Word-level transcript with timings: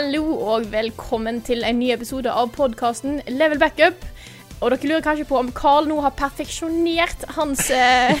Hallo 0.00 0.32
og 0.48 0.70
velkommen 0.72 1.42
til 1.44 1.60
en 1.68 1.76
ny 1.76 1.90
episode 1.92 2.32
av 2.32 2.46
podkasten 2.54 3.18
Level 3.28 3.58
Backup. 3.60 4.00
Og 4.62 4.70
dere 4.72 4.88
lurer 4.88 5.02
kanskje 5.04 5.26
på 5.28 5.36
om 5.36 5.50
Carl 5.52 5.90
nå 5.90 5.98
har 6.00 6.14
perfeksjonert 6.16 7.26
hans 7.36 7.66
eh, 7.68 8.16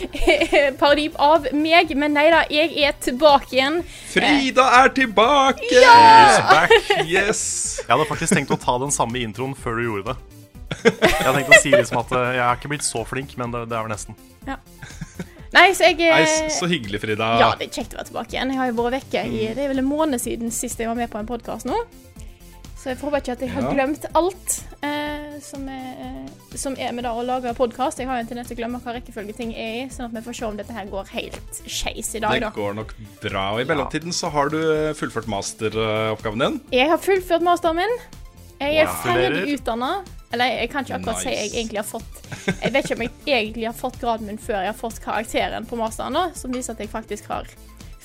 parodi 0.80 1.10
av 1.20 1.50
meg, 1.52 1.92
men 2.00 2.16
nei 2.16 2.24
da, 2.32 2.40
jeg 2.48 2.72
er 2.88 2.96
tilbake 3.04 3.52
igjen. 3.52 3.76
Frida 4.14 4.64
er 4.78 4.94
tilbake! 4.96 5.68
Ja! 5.76 5.92
She's 5.92 6.40
back, 6.48 6.74
yes! 7.04 7.44
Jeg 7.82 7.90
hadde 7.92 8.08
faktisk 8.08 8.38
tenkt 8.38 8.56
å 8.56 8.60
ta 8.64 8.78
den 8.80 8.96
samme 8.96 9.20
introen 9.20 9.52
før 9.52 9.76
du 9.76 9.84
gjorde 9.90 10.14
det. 10.14 10.42
Jeg 10.88 11.20
hadde 11.20 11.36
tenkt 11.42 11.52
å 11.52 11.62
si 11.66 11.76
liksom 11.76 12.00
at 12.00 12.16
eh, 12.16 12.30
jeg 12.38 12.46
er 12.48 12.62
ikke 12.62 12.72
blitt 12.72 12.88
så 12.88 13.04
flink, 13.12 13.36
men 13.36 13.52
det, 13.52 13.66
det 13.68 13.76
er 13.76 13.84
vel 13.84 13.92
nesten. 13.92 14.16
Nei, 15.54 15.68
så 15.76 15.86
jeg 15.88 15.98
Nei, 16.02 16.22
eh, 16.24 16.48
så 16.52 16.66
hyggelig, 16.70 17.00
Frida. 17.04 17.28
Ja, 17.40 17.52
det 17.58 17.68
er 17.70 17.76
kjekt 17.80 17.94
å 17.94 18.00
være 18.00 18.10
tilbake 18.10 18.34
igjen. 18.36 18.50
Jeg 18.54 18.58
har 18.60 18.72
jo 18.72 18.78
vært 18.82 18.96
vekke 19.00 19.22
i 19.30 19.44
Det 19.54 19.62
er 19.64 19.70
vel 19.74 19.78
en 19.84 19.88
måned 19.90 20.20
siden 20.22 20.50
sist 20.54 20.80
jeg 20.82 20.90
var 20.90 20.98
med 20.98 21.10
på 21.12 21.20
en 21.22 21.28
podkast 21.30 21.68
nå. 21.70 21.78
Så 22.84 22.90
jeg 22.92 22.98
håper 23.00 23.22
ikke 23.22 23.32
at 23.32 23.40
jeg 23.40 23.48
har 23.54 23.64
glemt 23.72 24.02
alt 24.18 24.54
eh, 24.84 25.38
som, 25.40 25.62
er, 25.72 26.02
eh, 26.04 26.56
som 26.60 26.74
er 26.76 26.90
med 26.92 27.06
da 27.06 27.14
å 27.16 27.22
lage 27.24 27.54
podkast. 27.56 28.02
Jeg 28.02 28.10
har 28.10 28.18
jo 28.18 28.24
en 28.26 28.28
tendens 28.28 28.50
til 28.50 28.58
å 28.58 28.60
glemme 28.60 28.80
hva 28.84 28.92
rekkefølge 28.98 29.36
ting 29.38 29.54
er 29.56 29.78
i, 29.78 29.86
sånn 29.94 30.10
at 30.10 30.18
vi 30.18 30.20
får 30.26 30.36
se 30.36 30.44
om 30.50 30.58
dette 30.58 30.74
her 30.76 30.90
går 30.92 31.08
helt 31.14 31.62
skeis 31.64 32.10
i 32.18 32.20
dag, 32.20 32.34
Det 32.36 32.42
da. 32.44 32.50
går 32.52 32.76
nok 32.82 32.92
bra. 33.22 33.46
Og 33.54 33.62
I 33.62 33.68
mellomtiden 33.70 34.12
så 34.12 34.28
har 34.34 34.52
du 34.52 34.58
eh, 34.60 34.90
fullført 34.98 35.30
masteroppgaven 35.32 36.44
din. 36.44 36.60
Jeg 36.76 36.90
har 36.92 37.00
fullført 37.00 37.46
masteren 37.46 37.80
min. 37.80 37.96
Jeg 38.60 38.76
er 38.84 38.86
Wow. 38.90 39.00
ferdig 39.06 39.56
utdanna. 39.56 39.90
Eller 40.34 40.50
jeg 40.58 40.70
kan 40.72 40.84
ikke 40.86 40.96
akkurat 40.98 41.20
si 41.22 41.30
Nice. 41.30 41.40
jeg 41.40 41.50
egentlig 41.54 41.78
har 41.80 41.86
fått 41.86 42.20
Jeg 42.48 42.72
vet 42.74 42.88
ikke 42.88 42.96
om 42.98 43.04
jeg 43.04 43.38
egentlig 43.38 43.66
har 43.68 43.76
fått 43.78 43.98
graden 44.02 44.26
min 44.30 44.40
før 44.42 44.58
jeg 44.64 44.72
har 44.72 44.78
fått 44.78 44.98
karakteren 45.04 45.66
på 45.70 45.78
masteren, 45.78 46.16
da, 46.18 46.24
som 46.36 46.52
viser 46.54 46.74
at 46.74 46.82
jeg 46.82 46.90
faktisk 46.92 47.28
har 47.30 47.48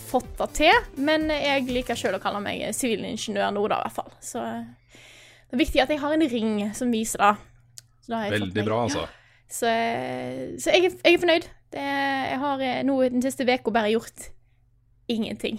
fått 0.10 0.30
det 0.40 0.48
til. 0.58 0.80
Men 0.98 1.28
jeg 1.34 1.68
liker 1.70 1.98
sjøl 1.98 2.18
å 2.18 2.22
kalle 2.24 2.42
meg 2.46 2.64
sivilingeniør 2.78 3.52
nå, 3.56 3.66
da, 3.70 3.80
i 3.82 3.88
hvert 3.88 3.98
fall. 3.98 4.12
Så 4.26 4.42
det 4.44 5.58
er 5.58 5.64
viktig 5.64 5.82
at 5.84 5.90
jeg 5.94 6.02
har 6.02 6.14
en 6.16 6.28
ring 6.32 6.54
som 6.78 6.92
viser 6.94 7.22
det. 7.26 7.34
Veldig 8.10 8.66
bra, 8.66 8.84
altså. 8.88 9.06
Ja. 9.06 9.16
Så, 9.50 9.70
så 10.62 10.74
jeg, 10.76 10.92
jeg 11.02 11.16
er 11.16 11.22
fornøyd. 11.22 11.46
Det, 11.74 11.84
jeg 11.86 12.40
har 12.42 12.62
eh, 12.66 12.80
nå 12.86 12.96
den 13.14 13.22
siste 13.26 13.46
uka 13.46 13.74
bare 13.74 13.92
gjort 13.94 14.28
ingenting. 15.10 15.58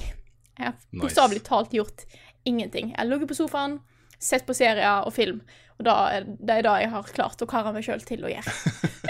Jeg 0.58 0.66
har 0.68 0.74
Nice. 0.78 1.00
bokstavelig 1.02 1.42
talt 1.46 1.74
gjort 1.74 2.04
ingenting. 2.46 2.90
Jeg 2.92 2.98
har 2.98 3.06
ligget 3.10 3.30
på 3.30 3.38
sofaen, 3.38 3.78
sett 4.20 4.44
på 4.46 4.54
serier 4.56 5.06
og 5.08 5.12
film, 5.16 5.40
og 5.80 5.86
da, 5.88 5.94
er- 6.18 6.26
det 6.28 6.58
er 6.58 6.66
det 6.66 6.74
jeg 6.84 6.90
har 6.92 7.10
klart 7.16 7.40
å 7.42 7.48
karre 7.48 7.72
meg 7.72 7.86
sjøl 7.86 8.02
til 8.06 8.26
å 8.28 8.32
gjøre. 8.32 8.52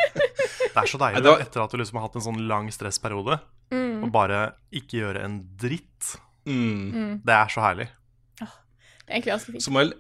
Det 0.71 0.79
er 0.79 0.87
så 0.87 0.99
deilig 1.03 1.23
da- 1.25 1.33
da, 1.35 1.41
etter 1.43 1.63
at 1.65 1.73
du 1.75 1.81
liksom 1.81 1.97
har 1.99 2.05
hatt 2.07 2.17
en 2.21 2.23
sånn 2.29 2.45
lang 2.49 2.69
stressperiode, 2.75 3.41
Mm. 3.71 4.03
og 4.05 4.11
bare 4.15 4.39
ikke 4.75 4.99
gjøre 5.01 5.21
en 5.25 5.35
dritt. 5.59 6.13
Mm. 6.47 7.21
Det 7.27 7.35
er 7.35 7.51
så 7.53 7.61
herlig. 7.63 7.89
Det 8.41 8.47
er 8.47 9.15
egentlig 9.19 9.33
ganske 9.35 9.53
fint. 9.55 9.63
Så 9.63 9.71
må 9.75 9.83
jeg, 9.85 9.93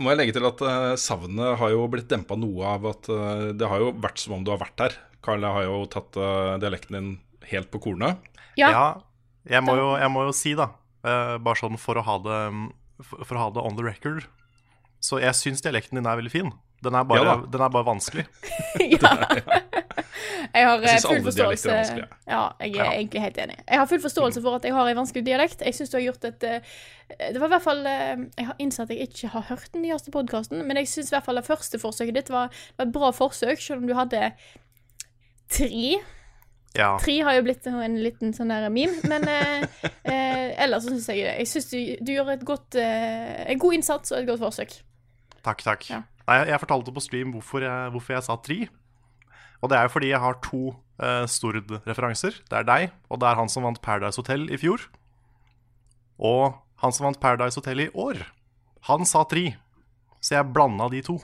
må 0.00 0.10
jeg 0.12 0.18
legge 0.18 0.34
til 0.36 0.44
at 0.48 0.60
uh, 0.64 0.92
savnet 1.00 1.56
har 1.60 1.70
jo 1.72 1.86
blitt 1.92 2.08
dempa 2.08 2.36
noe 2.40 2.66
av 2.74 2.84
at 2.90 3.08
uh, 3.12 3.52
det 3.56 3.68
har 3.68 3.80
jo 3.84 3.92
vært 4.00 4.20
som 4.20 4.34
om 4.38 4.44
du 4.44 4.50
har 4.52 4.60
vært 4.60 4.80
her. 4.84 4.96
Karl 5.24 5.44
har 5.44 5.64
jo 5.64 5.82
tatt 5.92 6.16
uh, 6.20 6.56
dialekten 6.60 6.96
din 6.98 7.10
helt 7.50 7.70
på 7.72 7.80
kornet. 7.84 8.20
Ja, 8.60 8.68
Ja, 8.72 8.84
jeg 9.56 9.64
må 9.64 9.76
jo, 9.76 9.90
jeg 10.00 10.10
må 10.12 10.24
jo 10.28 10.32
si, 10.36 10.52
da, 10.56 10.70
eh, 11.04 11.36
bare 11.44 11.58
sånn 11.60 11.76
for 11.80 11.96
å 12.00 12.04
ha 12.06 12.18
det 12.24 12.38
for, 13.04 13.24
for 13.24 13.36
å 13.36 13.40
ha 13.42 13.48
det 13.56 13.64
on 13.64 13.76
the 13.76 13.84
record 13.84 14.24
Så 15.04 15.18
jeg 15.20 15.36
syns 15.36 15.60
dialekten 15.64 16.00
din 16.00 16.08
er 16.08 16.16
veldig 16.20 16.32
fin. 16.32 16.52
Den 16.84 16.96
er 16.96 17.04
bare, 17.08 17.24
Ja 17.24 17.34
den 17.52 17.62
er 17.64 17.70
bare 17.72 17.86
vanskelig. 17.86 18.24
ja. 18.94 19.10
Jeg 20.54 20.66
har 20.68 20.82
Jeg 20.84 20.96
eh, 20.96 21.04
full 21.04 21.22
forståelse 21.24 21.70
er. 21.72 22.02
Ja, 22.28 22.42
jeg 22.60 22.74
er 22.76 22.84
Ja. 22.84 22.90
egentlig 22.92 23.20
helt 23.24 23.38
enig. 23.42 23.56
Jeg 23.68 23.78
har 23.80 23.86
full 23.90 24.02
forståelse 24.02 24.42
for 24.44 24.58
at 24.58 24.64
jeg 24.68 24.74
har 24.76 24.88
en 24.90 24.96
vanskelig 25.00 25.24
dialekt. 25.26 25.62
Jeg 25.64 25.74
syns 25.74 25.90
du 25.92 25.96
har 25.98 26.04
gjort 26.06 26.24
et 26.28 26.44
eh, 26.48 26.74
Det 27.32 27.40
var 27.40 27.48
i 27.48 27.54
hvert 27.54 27.64
fall 27.66 27.86
eh, 27.86 28.24
Jeg 28.38 28.46
har 28.50 28.60
innsett 28.62 28.84
at 28.90 28.94
jeg 28.96 29.08
ikke 29.08 29.32
har 29.34 29.46
hørt 29.50 29.70
den 29.72 29.82
nyeste 29.86 30.12
podkasten, 30.14 30.64
men 30.68 30.76
jeg 30.80 30.88
syns 30.92 31.10
i 31.12 31.16
hvert 31.16 31.26
fall 31.28 31.40
det 31.40 31.46
første 31.48 31.80
forsøket 31.82 32.14
ditt 32.20 32.30
var, 32.32 32.52
var 32.78 32.86
et 32.86 32.92
bra 32.94 33.10
forsøk, 33.16 33.60
selv 33.60 33.82
om 33.82 33.88
du 33.88 33.94
hadde 33.98 34.30
tre. 35.50 35.98
Ja. 36.74 36.96
Tre 36.98 37.20
har 37.22 37.36
jo 37.36 37.42
blitt 37.46 37.66
en 37.70 37.98
liten 38.02 38.32
sånn 38.34 38.50
der 38.50 38.66
meme, 38.72 38.96
men 39.06 39.28
eh, 39.30 39.66
eh, 40.10 40.48
ellers 40.64 40.82
så 40.86 40.90
syns 40.94 41.06
jeg 41.12 41.22
Jeg 41.22 41.46
syns 41.50 41.68
du, 41.70 41.78
du 42.02 42.10
gjør 42.16 42.32
et 42.34 42.42
godt 42.46 42.74
eh, 42.80 43.44
en 43.52 43.60
god 43.62 43.76
innsats 43.78 44.12
og 44.12 44.18
et 44.22 44.26
godt 44.32 44.42
forsøk. 44.42 44.74
Takk, 45.44 45.62
takk. 45.64 45.86
Ja. 45.90 46.02
Nei, 46.24 46.38
jeg 46.48 46.60
fortalte 46.62 46.94
på 46.94 47.02
stream 47.04 47.34
hvorfor 47.36 47.64
jeg, 47.66 47.92
hvorfor 47.92 48.16
jeg 48.16 48.24
sa 48.26 48.36
tri. 48.40 48.58
Og 49.64 49.70
det 49.72 49.78
er 49.78 49.86
jo 49.86 49.94
fordi 49.94 50.10
jeg 50.10 50.20
har 50.20 50.38
to 50.44 50.62
uh, 51.00 51.24
Stord-referanser. 51.28 52.40
Det 52.50 52.60
er 52.60 52.68
deg, 52.68 52.94
og 53.08 53.20
det 53.20 53.28
er 53.28 53.38
han 53.40 53.50
som 53.52 53.64
vant 53.66 53.80
Paradise 53.84 54.20
Hotel 54.20 54.46
i 54.52 54.60
fjor. 54.60 54.82
Og 56.20 56.56
han 56.82 56.92
som 56.94 57.08
vant 57.08 57.20
Paradise 57.20 57.60
Hotel 57.60 57.86
i 57.86 57.92
år. 57.92 58.20
Han 58.88 59.08
sa 59.08 59.24
tri. 59.28 59.50
Så 60.24 60.36
jeg 60.36 60.52
blanda 60.52 60.88
de 60.92 61.00
to. 61.04 61.18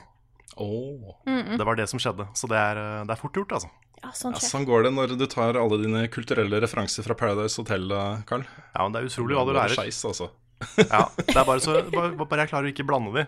Oh. 0.61 1.13
Det 1.25 1.65
var 1.65 1.77
det 1.77 1.87
som 1.89 2.01
skjedde. 2.01 2.27
Så 2.37 2.49
det 2.49 2.57
er, 2.57 2.77
eh, 2.77 3.05
det 3.07 3.13
er 3.15 3.21
fort 3.21 3.37
gjort, 3.37 3.53
altså. 3.57 3.69
Ja, 4.01 4.11
sånn 4.17 4.33
Ja, 4.33 4.41
sånn 4.41 4.65
går 4.65 4.87
det 4.87 4.91
når 4.93 5.13
du 5.17 5.25
tar 5.29 5.57
alle 5.57 5.77
dine 5.81 6.03
kulturelle 6.09 6.59
referanser 6.61 7.05
fra 7.05 7.17
Paradise 7.17 7.61
Hotel, 7.61 7.87
Carl. 7.89 8.23
Karl. 8.29 8.45
Ja, 8.73 8.83
men 8.83 8.93
det 8.93 9.01
er 9.01 9.09
utrolig 9.09 9.37
hva 9.37 9.45
du 9.45 9.53
Det 9.53 9.57
er 9.57 9.61
lærer. 9.61 9.77
Skeis, 9.77 10.01
altså. 10.05 10.31
Ja, 10.77 11.05
det 11.17 11.37
er 11.37 11.45
bare, 11.45 11.61
så, 11.61 11.77
bare, 11.95 12.13
bare 12.17 12.43
jeg 12.45 12.51
klarer 12.53 12.69
å 12.69 12.73
ikke 12.73 12.87
blande 12.89 13.13
de, 13.15 13.25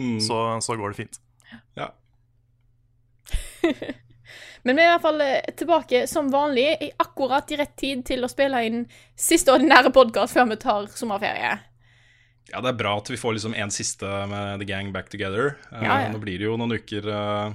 Mm. 0.00 0.18
så, 0.24 0.36
så 0.64 0.76
går 0.80 0.94
det 0.94 0.96
fint. 1.02 1.18
Ja. 1.76 1.90
Men 4.62 4.76
vi 4.76 4.82
er 4.82 4.90
i 4.90 4.92
hvert 4.92 5.04
fall 5.04 5.20
eh, 5.24 5.50
tilbake 5.56 6.02
som 6.10 6.28
vanlig, 6.32 6.66
i 6.84 6.90
akkurat 7.00 7.50
i 7.52 7.56
rett 7.60 7.76
tid 7.80 8.02
til 8.08 8.24
å 8.24 8.28
spille 8.30 8.60
inn 8.68 8.82
siste 9.16 9.52
ordinære 9.54 9.92
podkast 9.96 10.36
før 10.36 10.50
vi 10.52 10.58
tar 10.60 10.88
sommerferie. 10.92 11.54
Ja, 12.50 12.60
det 12.64 12.72
er 12.72 12.78
bra 12.80 12.96
at 12.98 13.08
vi 13.12 13.18
får 13.20 13.36
liksom 13.36 13.54
en 13.54 13.70
siste 13.72 14.08
med 14.30 14.60
The 14.60 14.66
Gang 14.68 14.90
Back 14.92 15.08
Together. 15.12 15.54
Eh, 15.70 15.84
Ja, 15.86 16.00
ja. 16.04 16.10
Nå 16.12 16.20
blir 16.22 16.40
det 16.40 16.48
jo 16.48 16.56
noen 16.60 16.76
uker, 16.76 17.08
eh, 17.08 17.52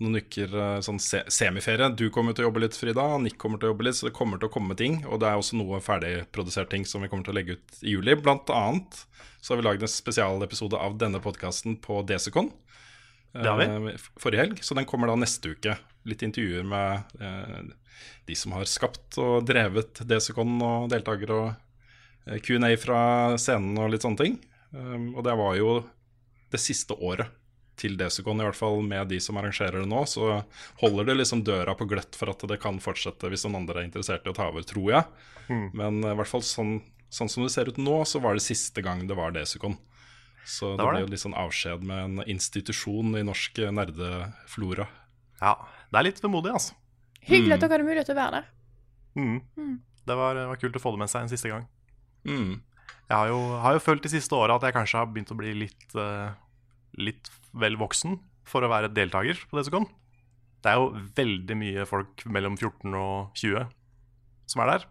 noen 0.00 0.18
uker 0.22 0.54
eh, 0.56 0.78
sånn 0.84 1.00
se 1.02 1.20
semiferie. 1.30 1.90
Du 1.98 2.08
kommer 2.14 2.34
til 2.34 2.46
å 2.46 2.48
jobbe 2.48 2.62
litt, 2.64 2.76
Frida. 2.78 3.04
Nick 3.22 3.36
kommer 3.40 3.60
til 3.60 3.68
å 3.68 3.72
jobbe 3.74 3.86
litt, 3.86 3.98
så 3.98 4.08
det 4.08 4.14
kommer 4.16 4.40
til 4.40 4.48
å 4.48 4.54
komme 4.54 4.76
ting. 4.78 5.00
Og 5.06 5.20
det 5.22 5.28
er 5.28 5.38
også 5.40 5.58
noe 5.60 5.80
ferdigprodusert 5.84 6.70
ting 6.72 6.86
som 6.88 7.04
vi 7.04 7.10
kommer 7.12 7.26
til 7.26 7.34
å 7.34 7.38
legge 7.38 7.58
ut 7.58 7.82
i 7.82 7.94
juli. 7.96 8.16
Blant 8.18 8.50
annet 8.54 9.04
så 9.42 9.52
har 9.52 9.60
vi 9.60 9.66
lagd 9.66 9.82
en 9.84 9.90
spesialepisode 9.90 10.78
av 10.78 10.96
denne 11.00 11.20
podkasten 11.22 11.76
på 11.82 12.00
Desicon 12.06 12.52
Det 13.34 13.46
har 13.48 13.58
vi. 13.58 13.92
eh, 13.92 14.06
forrige 14.22 14.46
helg. 14.46 14.62
Så 14.64 14.74
den 14.78 14.88
kommer 14.88 15.10
da 15.10 15.18
neste 15.18 15.54
uke. 15.54 15.76
Litt 16.08 16.22
intervjuer 16.26 16.66
med 16.66 17.18
eh, 17.22 17.74
de 18.26 18.38
som 18.38 18.54
har 18.56 18.66
skapt 18.70 19.18
og 19.22 19.44
drevet 19.46 20.02
Desicon 20.08 20.56
og 20.62 20.88
deltakere. 20.90 21.42
og 21.42 22.32
eh, 22.32 22.40
Q&A 22.42 22.74
fra 22.78 23.02
scenen 23.38 23.78
og 23.78 23.92
litt 23.94 24.06
sånne 24.06 24.24
ting. 24.24 24.40
Um, 24.72 25.10
og 25.18 25.24
det 25.26 25.34
var 25.36 25.56
jo 25.58 25.72
det 26.52 26.60
siste 26.62 26.96
året 26.96 27.28
til 27.82 27.98
Desicon, 27.98 28.40
i 28.40 28.46
hvert 28.46 28.58
fall 28.58 28.80
med 28.86 29.10
de 29.10 29.18
som 29.22 29.36
arrangerer 29.40 29.82
det 29.82 29.90
nå. 29.90 30.04
Så 30.08 30.40
holder 30.82 31.10
det 31.10 31.18
liksom 31.20 31.44
døra 31.46 31.74
på 31.78 31.88
gløtt 31.90 32.18
for 32.18 32.32
at 32.32 32.42
det 32.48 32.60
kan 32.62 32.80
fortsette 32.82 33.30
hvis 33.32 33.46
noen 33.46 33.62
andre 33.62 33.82
er 33.82 33.90
interessert 33.90 34.26
i 34.26 34.32
å 34.32 34.36
ta 34.36 34.48
over, 34.52 34.64
tror 34.66 34.90
jeg. 34.94 35.06
Men 35.76 36.02
eh, 36.02 36.12
i 36.14 36.18
hvert 36.20 36.30
fall 36.30 36.44
sånn, 36.46 36.76
sånn 37.12 37.30
som 37.32 37.46
det 37.46 37.52
ser 37.54 37.70
ut 37.70 37.80
nå, 37.82 38.02
så 38.08 38.22
var 38.22 38.38
det 38.38 38.44
siste 38.46 38.84
gang 38.84 39.04
det 39.08 39.18
var 39.18 39.34
Desicon. 39.34 39.76
Så 40.48 40.72
det, 40.72 40.80
det 40.80 40.88
ble 40.88 41.04
jo 41.04 41.10
litt 41.12 41.22
sånn 41.22 41.38
avskjed 41.38 41.84
med 41.86 42.04
en 42.06 42.26
institusjon 42.30 43.14
i 43.18 43.24
norsk 43.26 43.62
eh, 43.62 43.74
nerdeflora. 43.74 44.88
Ja, 45.42 45.56
det 45.90 46.00
er 46.00 46.08
litt 46.08 46.22
vemodig, 46.22 46.54
altså. 46.54 46.78
Hyggelig 47.22 47.56
at 47.56 47.62
dere 47.62 47.76
hadde 47.76 47.86
mulighet 47.86 48.08
til 48.10 48.16
å 48.16 48.22
være 48.22 48.40
der. 48.40 48.50
Mm. 49.14 49.76
Det 50.08 50.16
var, 50.18 50.38
var 50.50 50.58
kult 50.58 50.78
å 50.78 50.82
få 50.82 50.94
det 50.94 51.02
med 51.04 51.10
seg 51.12 51.26
en 51.26 51.30
siste 51.30 51.50
gang. 51.50 51.68
Mm. 52.26 52.62
Jeg 53.12 53.18
har 53.18 53.28
jo, 53.30 53.38
har 53.62 53.76
jo 53.76 53.82
følt 53.84 54.02
de 54.06 54.10
siste 54.10 54.34
åra 54.34 54.56
at 54.56 54.66
jeg 54.66 54.74
kanskje 54.74 54.98
har 54.98 55.10
begynt 55.10 55.30
å 55.34 55.38
bli 55.38 55.52
litt, 55.64 55.86
uh, 55.94 56.32
litt 56.98 57.30
vel 57.58 57.76
voksen 57.80 58.18
for 58.48 58.64
å 58.64 58.70
være 58.72 58.92
deltaker 58.94 59.44
på 59.48 59.58
Desicon. 59.58 59.88
Det 60.62 60.70
er 60.70 60.78
jo 60.78 61.04
veldig 61.16 61.58
mye 61.58 61.86
folk 61.88 62.24
mellom 62.30 62.56
14 62.58 62.96
og 62.98 63.38
20 63.38 63.68
som 64.52 64.62
er 64.64 64.72
der. 64.74 64.88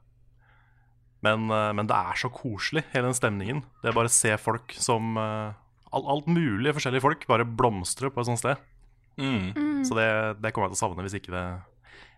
Men, 1.21 1.49
eh, 1.53 1.71
men 1.77 1.89
det 1.89 1.97
er 1.97 2.17
så 2.17 2.31
koselig, 2.33 2.85
hele 2.93 3.09
den 3.09 3.17
stemningen. 3.17 3.63
Det 3.81 3.91
er 3.91 3.97
bare 3.97 4.11
å 4.11 4.13
se 4.13 4.33
folk 4.41 4.73
som 4.77 5.17
alt, 5.91 6.07
Alt 6.07 6.27
mulig 6.31 6.73
forskjellige 6.75 7.03
folk 7.03 7.25
bare 7.27 7.45
blomstre 7.45 8.09
på 8.11 8.23
et 8.23 8.29
sånt 8.29 8.41
sted. 8.41 8.59
Mm. 9.19 9.83
Så 9.85 9.97
det, 9.97 10.07
det 10.41 10.53
kommer 10.53 10.69
jeg 10.69 10.75
til 10.75 10.79
å 10.79 10.83
savne 10.85 11.05
hvis 11.05 11.17
ikke 11.19 11.33
det, 11.33 11.45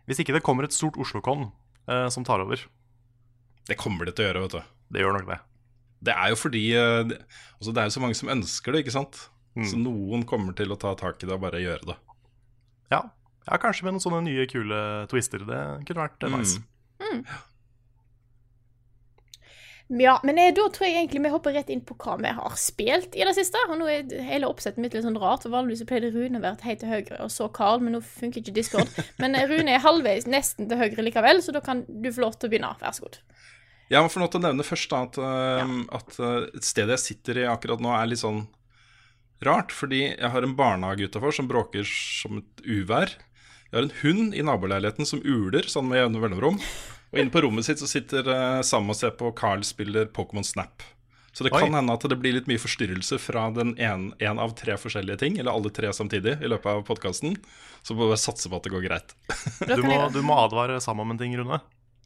hvis 0.07 0.21
ikke 0.21 0.35
det 0.35 0.43
kommer 0.45 0.67
et 0.67 0.75
stort 0.75 0.99
Oslo-con 1.01 1.47
eh, 1.89 2.07
som 2.13 2.25
tar 2.27 2.43
over. 2.43 2.61
Det 3.67 3.79
kommer 3.79 4.07
det 4.07 4.17
til 4.17 4.27
å 4.27 4.29
gjøre, 4.29 4.45
vet 4.45 4.57
du. 4.57 4.71
Det 4.93 5.03
gjør 5.03 5.17
nok 5.17 5.29
det. 5.31 5.39
Det 6.03 6.15
er 6.19 6.33
jo 6.33 6.39
fordi 6.39 6.63
eh, 6.75 7.13
altså 7.57 7.73
det 7.73 7.81
er 7.81 7.89
jo 7.89 7.95
så 7.95 8.03
mange 8.03 8.19
som 8.19 8.33
ønsker 8.33 8.75
det, 8.75 8.83
ikke 8.83 8.97
sant? 8.97 9.23
Så 9.53 9.77
noen 9.77 10.25
kommer 10.25 10.55
til 10.57 10.73
å 10.73 10.79
ta 10.81 10.95
tak 10.97 11.21
i 11.21 11.29
det 11.29 11.35
og 11.35 11.43
bare 11.43 11.61
gjøre 11.61 11.91
det. 11.91 11.97
Ja. 12.93 13.01
ja, 13.45 13.57
kanskje 13.61 13.85
med 13.85 13.95
noen 13.95 14.03
sånne 14.03 14.23
nye, 14.25 14.45
kule 14.49 14.77
twister. 15.11 15.45
Det 15.45 15.63
kunne 15.87 16.07
vært 16.07 16.25
eh, 16.25 16.33
nice. 16.33 16.61
Ja, 19.93 20.15
men 20.23 20.39
eh, 20.39 20.53
da 20.55 20.65
tror 20.73 20.87
jeg 20.87 20.95
egentlig 20.95 21.21
vi 21.25 21.31
hopper 21.33 21.53
rett 21.53 21.69
inn 21.69 21.83
på 21.85 21.95
hva 21.99 22.15
vi 22.21 22.31
har 22.33 22.55
spilt 22.57 23.17
i 23.17 23.25
det 23.27 23.35
siste. 23.37 23.61
Og 23.69 23.77
nå 23.77 23.89
er 23.91 24.25
hele 24.25 24.49
oppsettet 24.49 24.81
mitt 24.81 24.95
litt 24.95 25.05
sånn 25.05 25.19
rart, 25.21 25.43
for 25.45 25.53
vanligvis 25.53 25.85
pleide 25.89 26.09
Rune 26.15 26.39
å 26.39 26.43
være 26.43 26.65
helt 26.65 26.81
til 26.81 26.93
høyre, 26.93 27.19
og 27.25 27.29
så 27.33 27.49
Carl, 27.53 27.83
men 27.83 27.97
nå 27.97 28.01
funker 28.05 28.41
ikke 28.41 28.55
Discord. 28.55 28.89
Men 29.21 29.37
eh, 29.37 29.45
Rune 29.51 29.75
er 29.75 29.83
halvveis 29.83 30.25
nesten 30.29 30.71
til 30.71 30.81
høyre 30.81 31.05
likevel, 31.05 31.43
så 31.45 31.53
da 31.53 31.61
kan 31.65 31.85
du 31.85 32.09
få 32.09 32.25
lov 32.25 32.39
til 32.39 32.49
å 32.49 32.55
begynne. 32.55 32.73
Vær 32.81 32.97
så 32.97 33.05
god. 33.05 33.21
Jeg 33.91 34.01
må 34.01 34.09
få 34.09 34.23
lov 34.23 34.33
til 34.33 34.41
å 34.41 34.47
nevne 34.47 34.65
først 34.65 34.89
da, 34.89 35.03
at, 35.05 35.17
ja. 35.21 35.65
at 35.99 36.63
stedet 36.65 36.95
jeg 36.95 37.03
sitter 37.03 37.43
i 37.43 37.49
akkurat 37.51 37.83
nå, 37.83 37.91
er 37.93 38.09
litt 38.09 38.23
sånn 38.23 38.45
rart. 39.47 39.73
Fordi 39.75 40.05
jeg 40.11 40.31
har 40.33 40.45
en 40.45 40.55
barnehage 40.57 41.09
utafor 41.09 41.35
som 41.35 41.49
bråker 41.49 41.87
som 41.89 42.41
et 42.41 42.65
uvær. 42.65 43.13
Jeg 43.69 43.77
har 43.77 43.87
en 43.87 43.95
hund 44.03 44.35
i 44.37 44.45
naboleiligheten 44.45 45.07
som 45.09 45.23
uler 45.25 45.65
sånn 45.69 45.87
med 45.89 46.03
jevne 46.03 46.21
mellomrom. 46.21 46.59
Og 47.13 47.21
inne 47.21 47.33
på 47.33 47.43
rommet 47.45 47.65
sitt 47.67 47.81
så 47.81 47.89
sitter 47.89 48.25
uh, 48.29 48.61
Sam 48.65 48.89
og 48.89 48.97
ser 48.97 49.13
på 49.17 49.31
Carl 49.37 49.65
spiller 49.65 50.09
Pokémon 50.13 50.45
Snap. 50.45 50.85
Så 51.33 51.45
det 51.45 51.49
Oi. 51.55 51.63
kan 51.63 51.73
hende 51.73 51.93
at 51.93 52.03
det 52.05 52.17
blir 52.21 52.35
litt 52.35 52.49
mye 52.49 52.61
forstyrrelse 52.61 53.17
fra 53.17 53.47
den 53.53 53.73
en, 53.81 54.11
en 54.21 54.41
av 54.41 54.53
tre 54.57 54.75
forskjellige 54.77 55.17
ting, 55.23 55.39
eller 55.41 55.53
alle 55.53 55.71
tre 55.73 55.89
samtidig, 55.93 56.35
i 56.45 56.49
løpet 56.49 56.69
av 56.69 56.83
podkasten. 56.85 57.39
Så 57.81 57.97
må 57.97 58.05
vi 58.05 58.13
bare 58.13 58.21
satse 58.21 58.49
på 58.49 58.59
at 58.59 58.67
det 58.67 58.73
går 58.75 58.85
greit. 58.85 59.15
Du 59.73 59.81
må, 59.81 59.97
du 60.13 60.21
må 60.25 60.37
advare 60.37 60.77
Sam 60.81 61.01
om 61.01 61.13
en 61.13 61.21
ting, 61.21 61.33
Rune. 61.37 61.57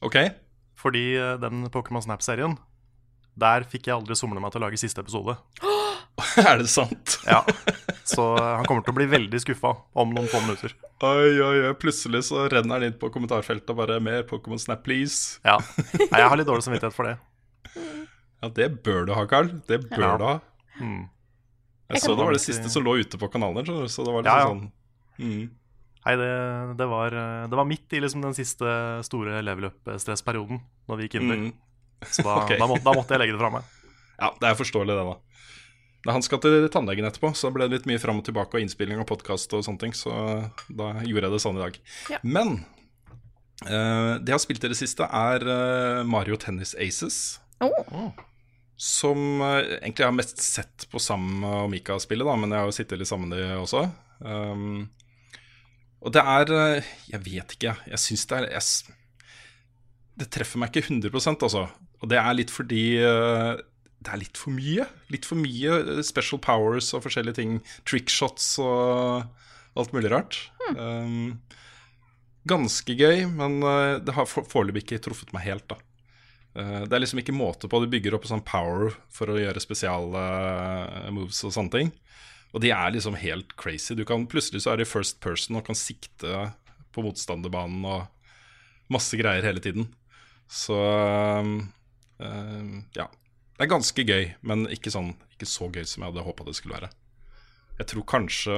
OK? 0.07 0.15
Fordi 0.79 1.03
eh, 1.19 1.35
den 1.43 1.67
Pokémon 1.73 2.03
Snap-serien, 2.05 2.55
der 3.37 3.65
fikk 3.69 3.89
jeg 3.89 3.95
aldri 3.97 4.17
somle 4.17 4.41
meg 4.41 4.53
til 4.53 4.61
å 4.61 4.65
lage 4.65 4.79
siste 4.81 5.03
episode. 5.03 5.35
er 6.49 6.61
det 6.63 6.69
sant? 6.71 7.19
Ja, 7.27 7.43
Så 8.07 8.23
han 8.39 8.65
kommer 8.65 8.85
til 8.85 8.95
å 8.95 8.97
bli 8.97 9.07
veldig 9.11 9.41
skuffa 9.43 9.75
om 9.99 10.13
noen 10.15 10.29
få 10.31 10.41
minutter. 10.45 10.73
Oi, 11.05 11.35
oi, 11.43 11.57
oi. 11.67 11.73
Plutselig 11.77 12.23
så 12.29 12.47
renner 12.49 12.79
han 12.79 12.87
inn 12.87 12.97
på 12.97 13.11
kommentarfeltet 13.13 13.69
og 13.73 13.81
bare 13.83 13.99
'Mer 14.01 14.23
Pokémon 14.29 14.59
Snap, 14.61 14.81
please'. 14.87 15.37
Ja, 15.45 15.59
Nei, 16.11 16.21
Jeg 16.23 16.29
har 16.29 16.37
litt 16.39 16.49
dårlig 16.49 16.65
samvittighet 16.65 16.95
for 16.95 17.11
det. 17.11 17.17
Ja, 18.41 18.49
det 18.49 18.83
bør 18.85 19.05
du 19.05 19.13
ha, 19.13 19.25
Carl. 19.25 19.51
Det 19.67 19.89
bør 19.89 19.99
Ja. 20.01 20.17
du 20.17 20.23
ha. 20.25 20.39
Mm. 20.79 21.09
Jeg 21.89 21.95
Jeg 21.95 22.01
så 22.01 22.15
det 22.17 22.25
var 22.25 22.33
det 22.33 22.41
siste 22.41 22.69
som 22.69 22.83
lå 22.83 22.97
ute 22.99 23.17
på 23.17 23.29
kanalen, 23.31 23.65
så 23.87 24.03
det 24.03 24.13
var 24.13 24.23
liksom 24.23 24.37
ja. 24.37 24.47
sånn 24.47 24.71
mm. 25.19 25.49
Nei, 26.07 26.15
det, 26.15 26.77
det, 26.79 26.87
var, 26.87 27.11
eh, 27.11 27.47
det 27.51 27.57
var 27.57 27.65
midt 27.67 27.91
i 27.91 27.99
liksom 27.99 28.21
den 28.23 28.33
siste 28.33 29.03
store 29.03 29.41
level 29.43 29.65
up-stressperioden 29.71 30.61
når 30.87 30.97
vi 30.97 31.07
gikk 31.07 31.15
inn 31.19 31.27
der. 31.31 31.41
Mm. 31.41 31.53
Så 32.05 32.21
da, 32.21 32.43
okay. 32.43 32.59
da, 32.59 32.67
måtte, 32.69 32.85
da 32.85 32.93
måtte 32.97 33.15
jeg 33.15 33.23
legge 33.23 33.37
det 33.37 33.41
fra 33.41 33.53
meg. 33.57 33.73
Ja, 34.17 34.31
det 34.41 34.49
er 34.49 34.59
forståelig, 34.59 34.93
det, 34.97 35.05
da. 35.07 35.17
Da 36.07 36.13
han 36.15 36.23
skal 36.23 36.39
til 36.39 36.69
tannlegen 36.71 37.07
etterpå, 37.07 37.33
så 37.35 37.49
ble 37.53 37.67
det 37.67 37.79
litt 37.79 37.89
mye 37.89 38.01
fram 38.01 38.21
og 38.21 38.27
tilbake 38.27 38.57
og 38.57 38.63
innspilling 38.63 39.01
og 39.01 39.09
podkast 39.09 39.53
og 39.57 39.65
sånne 39.65 39.81
ting, 39.81 39.95
så 39.97 40.13
da 40.69 40.93
gjorde 41.03 41.27
jeg 41.27 41.33
det 41.33 41.41
sånn 41.43 41.57
i 41.59 41.63
dag. 41.65 41.79
Ja. 42.13 42.19
Men 42.23 42.53
uh, 43.65 44.15
det 44.21 44.31
jeg 44.31 44.35
har 44.35 44.43
spilt 44.43 44.63
i 44.63 44.71
det 44.71 44.79
siste, 44.79 45.03
er 45.03 45.43
uh, 45.43 46.05
Mario 46.07 46.37
Tennis 46.39 46.75
Aces. 46.79 47.41
Oh. 47.59 48.07
Som 48.79 49.41
uh, 49.41 49.59
egentlig 49.81 50.05
jeg 50.05 50.11
har 50.11 50.15
mest 50.15 50.43
sett 50.45 50.87
på 50.91 51.01
Sam 51.01 51.41
og 51.41 51.67
Mika 51.73 51.97
spille, 51.99 52.27
da, 52.27 52.37
men 52.39 52.55
jeg 52.55 52.63
har 52.63 52.71
jo 52.71 52.77
sittet 52.77 53.01
litt 53.01 53.09
sammen 53.11 53.33
med 53.33 53.43
de 53.43 53.57
også. 53.59 53.83
Um, 54.21 54.85
og 56.01 56.13
det 56.13 56.21
er 56.25 56.49
Jeg 57.09 57.19
vet 57.21 57.51
ikke, 57.53 57.73
jeg 57.85 57.99
syns 58.01 58.23
det 58.29 58.37
er 58.37 58.47
jeg, 58.55 58.95
Det 60.21 60.27
treffer 60.33 60.61
meg 60.61 60.71
ikke 60.71 60.87
100 60.93 61.11
altså. 61.35 61.67
Og 62.01 62.11
det 62.11 62.19
er 62.21 62.35
litt 62.37 62.51
fordi 62.53 62.83
uh, 63.01 63.55
det 64.05 64.11
er 64.13 64.21
litt 64.21 64.37
for 64.37 64.53
mye. 64.53 64.85
Litt 65.13 65.25
for 65.25 65.39
mye 65.41 65.79
eh, 65.97 66.01
special 66.05 66.39
powers 66.43 66.91
og 66.93 67.03
forskjellige 67.07 67.39
ting. 67.39 67.57
Trickshots 67.89 68.53
og 68.61 69.25
alt 69.77 69.93
mulig 69.95 70.11
rart. 70.13 70.37
Um, 70.77 71.39
ganske 72.47 72.93
gøy, 72.97 73.25
men 73.29 73.59
det 74.05 74.13
har 74.15 74.25
for- 74.29 74.45
foreløpig 74.47 74.85
ikke 74.85 75.01
truffet 75.03 75.33
meg 75.35 75.43
helt, 75.49 75.65
da. 75.69 75.77
Uh, 76.57 76.83
Det 76.85 76.93
er 76.95 77.01
liksom 77.03 77.19
ikke 77.21 77.35
måte 77.35 77.69
på. 77.69 77.81
Du 77.83 77.89
bygger 77.91 78.15
opp 78.17 78.25
en 78.25 78.35
sånn 78.37 78.45
power 78.47 78.93
for 79.13 79.29
å 79.33 79.37
gjøre 79.41 79.61
spesiale 79.61 80.21
uh, 80.21 81.09
moves 81.13 81.41
og 81.45 81.53
sånne 81.57 81.73
ting. 81.73 81.91
Og 82.55 82.61
de 82.63 82.71
er 82.71 82.93
liksom 82.95 83.17
helt 83.19 83.51
crazy. 83.59 83.93
Du 83.97 84.05
kan 84.07 84.23
Plutselig 84.29 84.63
så 84.63 84.71
er 84.73 84.79
det 84.81 84.87
first 84.89 85.19
person 85.21 85.57
og 85.59 85.65
kan 85.67 85.75
sikte 85.77 86.51
på 86.95 87.03
motstanderbanen 87.05 87.83
og 87.85 88.07
masse 88.93 89.17
greier 89.19 89.43
hele 89.45 89.59
tiden. 89.61 89.89
Så 90.47 90.77
um, 91.43 91.67
ja. 92.19 93.07
Det 93.57 93.65
er 93.65 93.69
ganske 93.71 94.03
gøy, 94.05 94.31
men 94.45 94.67
ikke, 94.73 94.91
sånn, 94.93 95.15
ikke 95.33 95.47
så 95.49 95.67
gøy 95.73 95.85
som 95.89 96.03
jeg 96.03 96.11
hadde 96.11 96.25
håpa 96.27 96.45
det 96.45 96.55
skulle 96.57 96.77
være. 96.77 96.89
Jeg 97.79 97.89
tror 97.91 98.05
kanskje, 98.09 98.57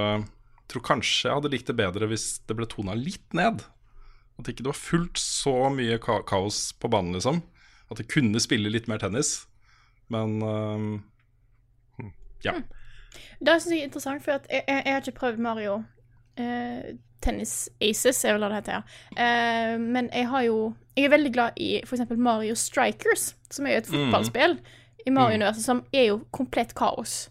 tror 0.72 0.86
kanskje 0.86 1.30
jeg 1.30 1.38
hadde 1.38 1.52
likt 1.54 1.72
det 1.72 1.76
bedre 1.80 2.10
hvis 2.12 2.28
det 2.48 2.58
ble 2.60 2.68
tona 2.72 2.96
litt 3.00 3.36
ned. 3.36 3.64
At 4.40 4.52
ikke 4.52 4.64
det 4.64 4.72
var 4.72 4.80
fullt 4.80 5.20
så 5.20 5.56
mye 5.76 6.00
ka 6.04 6.22
kaos 6.28 6.70
på 6.80 6.92
banen, 6.92 7.16
liksom. 7.16 7.42
At 7.92 8.00
jeg 8.00 8.12
kunne 8.12 8.44
spille 8.44 8.72
litt 8.72 8.88
mer 8.92 9.02
tennis. 9.02 9.48
Men 10.12 10.40
uh, 10.44 12.10
ja. 12.46 12.56
Det 13.40 13.56
syns 13.56 13.74
jeg 13.74 13.84
er 13.84 13.90
interessant, 13.90 14.24
for 14.24 14.40
at 14.40 14.48
jeg, 14.52 14.64
jeg, 14.68 14.84
jeg 14.86 14.96
har 14.96 15.04
ikke 15.04 15.20
prøvd 15.24 15.48
Mario 15.48 15.82
Uh, 16.40 16.96
Tennis 17.20 17.70
Aces, 17.84 18.22
er 18.24 18.36
vel 18.36 18.46
det 18.46 18.50
det 18.54 18.60
heter, 18.62 18.78
ja. 18.78 19.24
Eh, 19.24 19.74
men 19.80 20.08
jeg 20.16 20.28
har 20.32 20.46
jo 20.46 20.60
Jeg 21.00 21.07
er 21.07 21.13
veldig 21.13 21.30
glad 21.31 21.60
i 21.63 21.69
f.eks. 21.80 22.01
Mario 22.19 22.56
Strikers, 22.60 23.30
som 23.54 23.68
er 23.68 23.78
jo 23.78 23.84
et 23.84 23.88
fotballspill 23.88 24.57
i 25.07 25.13
Mario-universet 25.16 25.63
som 25.63 25.86
er 25.96 26.10
jo 26.10 26.18
komplett 26.36 26.74
kaos. 26.75 27.30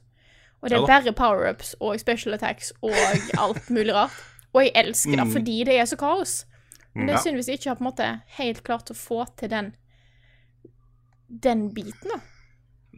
Og 0.63 0.71
det 0.73 0.79
er 0.79 0.87
bare 0.89 1.13
power-ups 1.13 1.75
og 1.85 1.99
special 2.01 2.35
attacks 2.35 2.73
og 2.81 2.97
alt 3.39 3.69
mulig 3.71 3.93
rart. 3.95 4.17
Og 4.57 4.65
jeg 4.65 4.73
elsker 4.81 5.21
det 5.21 5.27
fordi 5.35 5.59
det 5.69 5.77
er 5.79 5.85
så 5.91 5.99
kaos. 6.01 6.47
Men 6.95 7.11
det 7.11 7.15
er 7.19 7.23
synd 7.27 7.37
hvis 7.39 7.51
jeg 7.51 7.61
ikke 7.61 7.71
har 7.71 7.77
på 7.79 7.85
en 7.85 7.91
måte 7.91 8.09
helt 8.39 8.65
klart 8.65 8.91
å 8.91 8.97
få 8.97 9.27
til 9.37 9.53
den 9.53 9.75
den 11.29 11.69
biten, 11.75 12.09
da. 12.09 12.17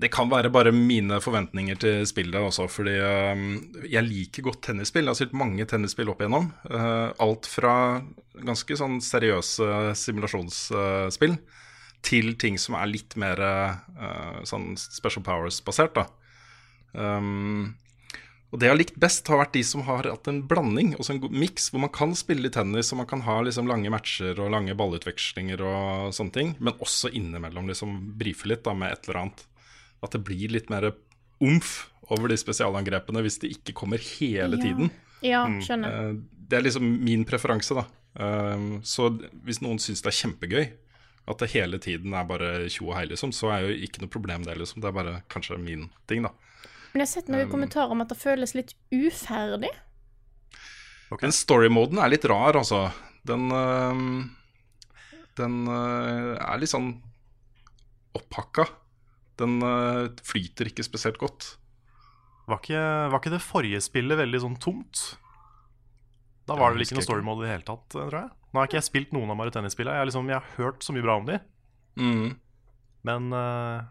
Det 0.01 0.09
kan 0.13 0.31
være 0.31 0.49
bare 0.53 0.73
mine 0.73 1.19
forventninger 1.21 1.77
til 1.83 2.07
spillet 2.09 2.41
også, 2.41 2.65
fordi 2.73 2.95
um, 3.37 3.43
jeg 3.85 4.07
liker 4.07 4.47
godt 4.47 4.63
tennisspill. 4.71 5.05
Jeg 5.05 5.13
har 5.13 5.19
spilt 5.19 5.37
mange 5.37 5.67
tennisspill 5.69 6.09
opp 6.13 6.23
igjennom. 6.23 6.49
Uh, 6.71 7.11
alt 7.21 7.49
fra 7.51 7.75
ganske 8.41 8.79
sånn 8.81 9.01
seriøse 9.05 9.93
simulasjonsspill 10.01 11.37
til 12.07 12.33
ting 12.41 12.57
som 12.57 12.79
er 12.81 12.89
litt 12.89 13.19
mer 13.21 13.45
uh, 13.45 14.41
sånn 14.49 14.73
special 14.81 15.27
powers-basert, 15.27 16.01
da. 16.01 16.07
Um, 16.97 17.77
og 18.51 18.59
det 18.59 18.67
jeg 18.67 18.73
har 18.73 18.81
likt 18.81 18.97
best, 18.99 19.29
har 19.31 19.39
vært 19.39 19.55
de 19.55 19.63
som 19.67 19.85
har 19.87 20.09
hatt 20.11 20.27
en 20.31 20.41
blanding, 20.51 20.97
også 20.97 21.15
en 21.15 21.21
god 21.23 21.37
miks, 21.45 21.69
hvor 21.71 21.85
man 21.85 21.93
kan 21.95 22.17
spille 22.19 22.49
i 22.49 22.55
tennis, 22.55 22.91
og 22.91 23.03
man 23.03 23.11
kan 23.13 23.23
ha 23.29 23.37
liksom 23.47 23.69
lange 23.71 23.93
matcher 23.93 24.41
og 24.43 24.51
lange 24.57 24.75
ballutvekslinger 24.79 25.63
og 25.63 26.17
sånne 26.17 26.35
ting, 26.35 26.57
men 26.59 26.81
også 26.83 27.13
innimellom 27.15 27.71
liksom 27.71 28.01
brife 28.19 28.51
litt 28.51 28.65
da 28.67 28.75
med 28.75 28.97
et 28.97 29.07
eller 29.07 29.23
annet. 29.23 29.45
At 30.03 30.11
det 30.17 30.23
blir 30.25 30.49
litt 30.53 30.71
mer 30.71 30.93
omf 31.41 31.91
over 32.11 32.29
de 32.29 32.37
spesialangrepene 32.41 33.23
hvis 33.23 33.39
de 33.43 33.51
ikke 33.55 33.75
kommer 33.77 33.99
hele 34.03 34.57
Ja. 34.57 34.63
tiden. 34.63 34.91
Ja, 35.23 35.47
skjønner. 35.61 36.11
Eh, 36.11 36.15
Det 36.51 36.59
er 36.59 36.63
liksom 36.63 37.05
min 37.05 37.25
preferanse, 37.25 37.75
da. 37.77 37.85
Um, 38.19 38.81
Så 38.83 39.11
hvis 39.45 39.61
noen 39.63 39.79
syns 39.79 40.03
det 40.03 40.11
er 40.11 40.19
kjempegøy, 40.29 40.73
at 41.29 41.39
det 41.39 41.51
hele 41.53 41.79
tiden 41.79 42.13
er 42.13 42.25
bare 42.25 42.69
tjo 42.69 42.89
og 42.89 42.97
hei, 42.97 43.05
liksom, 43.07 43.31
så 43.31 43.53
er 43.55 43.69
jo 43.69 43.77
ikke 43.87 44.01
noe 44.03 44.09
problem 44.11 44.43
det, 44.43 44.57
liksom. 44.59 44.81
Det 44.83 44.89
er 44.89 44.97
bare 44.97 45.23
kanskje 45.31 45.61
min 45.63 45.91
ting, 46.09 46.23
da. 46.23 46.31
Men 46.93 47.01
jeg 47.01 47.07
har 47.07 47.13
sett 47.23 47.29
noen 47.29 47.49
kommentarer 47.53 47.93
om 47.93 48.01
at 48.01 48.09
det 48.09 48.19
føles 48.19 48.55
litt 48.57 48.75
uferdig. 48.91 49.71
Den 51.21 51.31
story-moden 51.31 51.99
er 52.03 52.09
litt 52.11 52.25
rar, 52.25 52.55
altså. 52.55 52.93
Den 53.25 53.53
um, 53.53 54.31
Den 55.37 55.69
er 55.69 56.59
litt 56.59 56.71
sånn 56.73 57.01
opphakka. 58.17 58.67
Den 59.41 59.57
uh, 59.65 60.07
flyter 60.27 60.69
ikke 60.71 60.85
spesielt 60.87 61.19
godt. 61.21 61.55
Var 62.51 62.59
ikke, 62.61 62.83
var 63.13 63.21
ikke 63.23 63.33
det 63.37 63.43
forrige 63.45 63.81
spillet 63.85 64.19
veldig 64.21 64.41
sånn 64.43 64.59
tomt? 64.61 65.05
Da 66.51 66.57
var 66.59 66.73
det 66.73 66.81
vel 66.81 66.87
ikke 66.89 66.97
noe 66.99 67.07
story 67.07 67.23
mode 67.25 67.45
i 67.45 67.47
det 67.47 67.53
hele 67.55 67.67
tatt, 67.69 67.85
tror 67.93 68.17
jeg. 68.17 68.31
Nå 68.51 68.59
har 68.59 68.67
ikke 68.67 68.81
jeg 68.81 68.89
spilt 68.89 69.13
noen 69.15 69.31
av 69.31 69.39
Mario 69.39 69.55
Tennis-spillene. 69.55 69.95
Jeg, 69.95 70.03
har 70.03 70.09
liksom, 70.11 70.31
jeg 70.33 70.41
har 70.41 70.57
hørt 70.59 70.83
så 70.83 70.95
mye 70.97 71.07
bra 71.07 71.17
om 71.23 71.29
de, 71.29 71.41
Mm. 72.01 72.37
men 73.07 73.33
uh, 73.35 73.83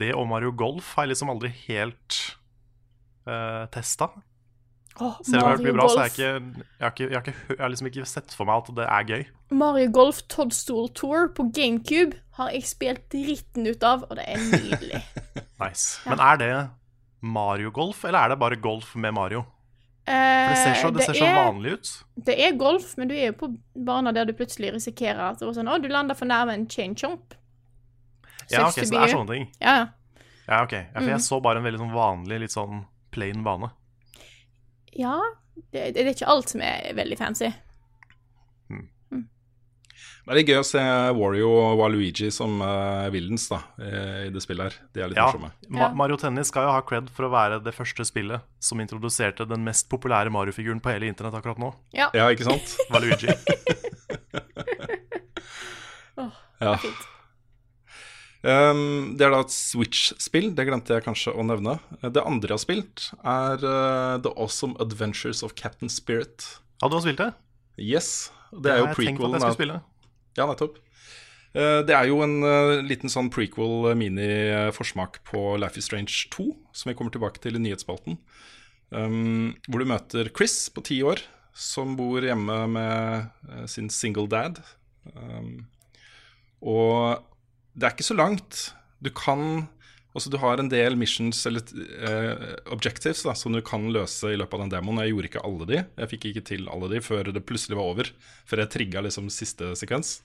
det 0.00 0.10
og 0.14 0.26
Mario 0.28 0.50
Golf 0.52 0.92
har 0.96 1.06
jeg 1.06 1.12
liksom 1.14 1.30
aldri 1.32 1.50
helt 1.66 2.18
uh, 3.26 3.66
testa. 3.74 4.10
Åh, 5.00 5.18
Selv 5.24 5.46
om 5.46 5.54
det 5.56 5.64
blir 5.64 5.76
bra, 5.78 5.86
så 5.88 6.02
er 6.02 6.08
jeg 6.10 6.12
ikke 6.12 6.30
Jeg 6.30 6.82
har, 6.82 6.90
ikke, 6.90 7.06
jeg 7.06 7.14
har, 7.14 7.22
ikke, 7.22 7.54
jeg 7.54 7.60
har 7.62 7.70
liksom 7.72 7.88
ikke 7.90 8.06
sett 8.10 8.34
for 8.36 8.50
meg 8.50 8.60
at 8.64 8.72
det 8.76 8.86
er 8.86 9.06
gøy. 9.08 9.22
Mario 9.62 9.90
Golf 9.94 10.18
Toadstool 10.28 10.90
Tour 10.98 11.30
på 11.34 11.46
GameCube 11.56 12.18
har 12.40 12.50
jeg 12.56 12.66
spilt 12.68 13.06
dritten 13.12 13.66
ut 13.70 13.82
av, 13.86 14.04
og 14.08 14.16
det 14.18 14.26
er 14.32 14.42
nydelig. 14.50 15.00
Nice. 15.60 16.00
Men 16.08 16.20
er 16.24 16.38
det 16.40 16.52
Mario 17.20 17.70
Golf, 17.76 17.98
eller 18.08 18.24
er 18.24 18.32
det 18.32 18.38
bare 18.40 18.56
golf 18.64 18.94
med 18.96 19.12
Mario? 19.12 19.42
For 20.08 20.54
det 20.54 20.60
ser 20.64 20.78
så, 20.80 20.88
det 20.90 21.02
det 21.02 21.06
ser 21.10 21.18
så 21.20 21.26
er- 21.28 21.36
vanlig 21.36 21.74
ut. 21.76 21.90
Det 22.26 22.34
er 22.46 22.54
golf, 22.58 22.94
men 22.98 23.10
du 23.10 23.14
er 23.14 23.26
jo 23.28 23.34
på 23.42 23.50
baner 23.86 24.16
der 24.16 24.24
du 24.26 24.32
plutselig 24.38 24.72
risikerer 24.74 25.20
at 25.28 25.44
sånn, 25.44 25.68
å, 25.70 25.76
du 25.78 25.86
lander 25.92 26.16
for 26.18 26.26
nærme 26.30 26.56
en 26.56 26.64
chain 26.72 26.96
chomp. 26.98 27.36
Ja, 28.50 28.64
ok, 28.66 28.80
Så 28.80 28.88
det 28.90 29.02
er 29.04 29.12
sånne 29.12 29.34
ting. 29.36 29.44
Ja, 29.60 29.74
ja. 29.82 29.84
Ja, 30.48 30.62
ok. 30.64 30.72
Ja, 30.72 30.86
for 30.96 31.04
Mm. 31.06 31.12
jeg 31.12 31.20
så 31.28 31.38
bare 31.44 31.60
en 31.60 31.68
veldig 31.68 31.78
sånn 31.84 31.92
vanlig, 31.94 32.40
litt 32.42 32.50
sånn 32.56 32.80
plain 33.14 33.44
bane. 33.46 33.68
Ja, 34.96 35.14
det, 35.70 35.92
det 35.94 36.02
er 36.02 36.10
ikke 36.16 36.26
alt 36.32 36.48
som 36.50 36.64
er 36.66 36.88
veldig 36.98 37.18
fancy. 37.20 37.52
Det 40.28 40.42
er 40.42 40.52
gøy 40.52 40.60
å 40.60 40.66
se 40.66 40.82
Wario 41.16 41.48
og 41.56 41.80
Waluigi 41.80 42.28
som 42.34 42.60
uh, 42.62 43.08
villains 43.10 43.46
da, 43.50 43.62
eh, 43.80 44.26
i 44.28 44.32
det 44.34 44.42
spillet 44.44 44.68
her. 44.68 44.76
De 44.94 45.02
er 45.02 45.10
litt 45.10 45.18
Ja, 45.18 45.26
morsomme. 45.30 45.50
Ma 45.72 45.88
Mario 45.96 46.18
Tennis 46.20 46.52
skal 46.52 46.68
jo 46.68 46.74
ha 46.76 46.82
cred 46.86 47.08
for 47.14 47.26
å 47.26 47.32
være 47.32 47.58
det 47.64 47.72
første 47.74 48.04
spillet 48.06 48.44
som 48.62 48.82
introduserte 48.84 49.48
den 49.48 49.64
mest 49.66 49.88
populære 49.90 50.30
Mario-figuren 50.34 50.82
på 50.84 50.92
hele 50.92 51.08
internett 51.10 51.38
akkurat 51.40 51.58
nå. 51.62 51.72
Ja. 51.96 52.10
Ja, 52.14 52.28
ikke 52.30 52.46
sant? 52.50 52.76
Valuigi. 52.94 53.34
Ja. 56.60 56.74
Um, 58.44 59.16
det 59.16 59.24
er 59.26 59.32
da 59.32 59.38
et 59.44 59.52
Switch-spill, 59.52 60.50
det 60.56 60.66
glemte 60.68 60.92
jeg 60.96 61.04
kanskje 61.06 61.32
å 61.32 61.44
nevne. 61.44 61.78
Det 62.04 62.20
andre 62.20 62.52
jeg 62.52 62.56
har 62.58 62.60
spilt, 62.60 63.06
er 63.20 63.64
uh, 63.64 64.16
The 64.20 64.32
Awesome 64.36 64.76
Adventures 64.84 65.40
of 65.46 65.56
Captain 65.56 65.88
Spirit. 65.92 66.44
Ja, 66.80 66.88
du 66.88 66.98
har 66.98 67.04
spilt 67.04 67.20
det? 67.20 67.30
Yes. 67.80 68.28
Det 68.52 68.72
er 68.72 68.82
jo 68.82 68.90
prequelen. 68.92 69.16
Jeg 69.16 69.16
at 69.16 69.32
jeg 69.32 69.40
skulle 69.40 69.56
spille 69.56 69.78
spille. 69.78 69.80
Ja, 70.40 70.48
nettopp. 70.48 70.78
Eh, 71.52 71.80
Det 71.86 71.94
er 71.96 72.06
jo 72.08 72.22
en 72.24 72.40
eh, 72.46 72.78
liten 72.86 73.12
sånn 73.12 73.30
prequel-mini-forsmak 73.34 75.20
på 75.26 75.56
Life 75.60 75.78
is 75.80 75.90
Strange 75.90 76.30
2, 76.32 76.46
som 76.72 76.90
vi 76.90 76.96
kommer 76.96 77.12
tilbake 77.14 77.42
til 77.42 77.58
i 77.58 77.62
nyhetsspalten. 77.62 78.18
Um, 78.90 79.54
hvor 79.68 79.82
du 79.82 79.86
møter 79.86 80.30
Chris 80.34 80.64
på 80.74 80.82
ti 80.82 80.98
år, 81.06 81.20
som 81.54 81.92
bor 81.98 82.24
hjemme 82.24 82.56
med 82.74 83.28
eh, 83.50 83.66
sin 83.70 83.90
single 83.90 84.26
dad. 84.30 84.58
Um, 85.14 85.68
og 86.60 87.22
det 87.74 87.86
er 87.86 87.94
ikke 87.94 88.10
så 88.10 88.18
langt. 88.18 88.70
Du 89.00 89.12
kan 89.14 89.68
Altså 90.10 90.26
Du 90.26 90.40
har 90.42 90.58
en 90.58 90.66
del 90.66 90.96
missions 90.98 91.38
eller 91.46 91.62
uh, 92.02 92.56
objectives 92.74 93.20
da, 93.22 93.30
som 93.38 93.54
du 93.54 93.60
kan 93.62 93.84
løse 93.94 94.32
i 94.32 94.38
løpet 94.40 94.56
av 94.56 94.64
den 94.64 94.72
demoen. 94.72 94.98
Jeg 95.04 95.12
gjorde 95.12 95.28
ikke 95.28 95.42
alle 95.46 95.68
de. 95.70 95.76
Jeg 95.86 96.10
fikk 96.10 96.24
ikke 96.32 96.42
til 96.48 96.66
alle 96.66 96.88
de 96.90 96.98
før 96.98 97.30
det 97.30 97.44
plutselig 97.46 97.78
var 97.78 97.92
over. 97.92 98.10
Før 98.42 98.64
jeg 98.64 98.72
trigga 98.74 99.04
liksom 99.06 99.30
siste 99.30 99.70
sekvens. 99.78 100.16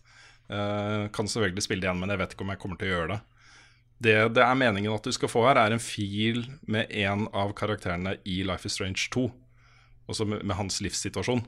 Eh, 0.45 1.07
kan 1.09 1.29
selvfølgelig 1.29 1.65
spille 1.65 1.81
det 1.81 1.89
igjen, 1.89 2.01
men 2.01 2.13
jeg 2.13 2.21
vet 2.21 2.35
ikke 2.35 2.45
om 2.45 2.53
jeg 2.53 2.61
kommer 2.61 2.79
til 2.79 2.91
å 2.91 2.93
gjøre 2.93 3.15
det. 3.15 3.19
Det 4.05 4.15
det 4.35 4.43
er 4.43 4.59
meningen 4.59 4.93
at 4.93 5.07
du 5.07 5.15
skal 5.15 5.31
få 5.31 5.45
her, 5.47 5.57
er 5.57 5.73
en 5.73 5.81
fil 5.81 6.43
med 6.69 6.91
en 6.91 7.25
av 7.33 7.55
karakterene 7.57 8.17
i 8.27 8.41
Life 8.45 8.67
is 8.67 8.77
Strange 8.77 9.07
2. 9.15 9.29
Også 10.11 10.27
med, 10.29 10.43
med 10.45 10.59
hans 10.59 10.81
livssituasjon. 10.85 11.41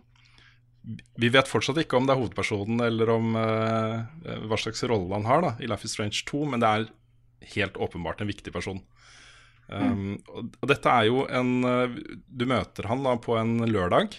Vi 1.20 1.30
vet 1.30 1.50
fortsatt 1.50 1.78
ikke 1.82 2.00
om 2.00 2.08
det 2.08 2.16
er 2.16 2.22
hovedpersonen 2.22 2.80
eller 2.86 3.10
om 3.12 3.36
uh, 3.36 4.06
hva 4.48 4.58
slags 4.58 4.86
rolle 4.88 5.12
han 5.12 5.28
har 5.28 5.44
da, 5.44 5.52
i 5.60 5.68
Life 5.68 5.86
is 5.86 5.94
Strange 5.94 6.24
2, 6.30 6.46
men 6.54 6.64
det 6.64 6.70
er 6.70 6.88
helt 7.58 7.78
åpenbart 7.78 8.24
en 8.24 8.32
viktig 8.32 8.54
person. 8.56 8.80
Um, 9.68 10.16
og, 10.32 10.64
dette 10.72 10.88
er 10.88 11.10
jo 11.10 11.26
en 11.28 11.50
Du 12.32 12.46
møter 12.48 12.88
han 12.88 13.02
da 13.04 13.18
på 13.20 13.36
en 13.36 13.60
lørdag. 13.68 14.16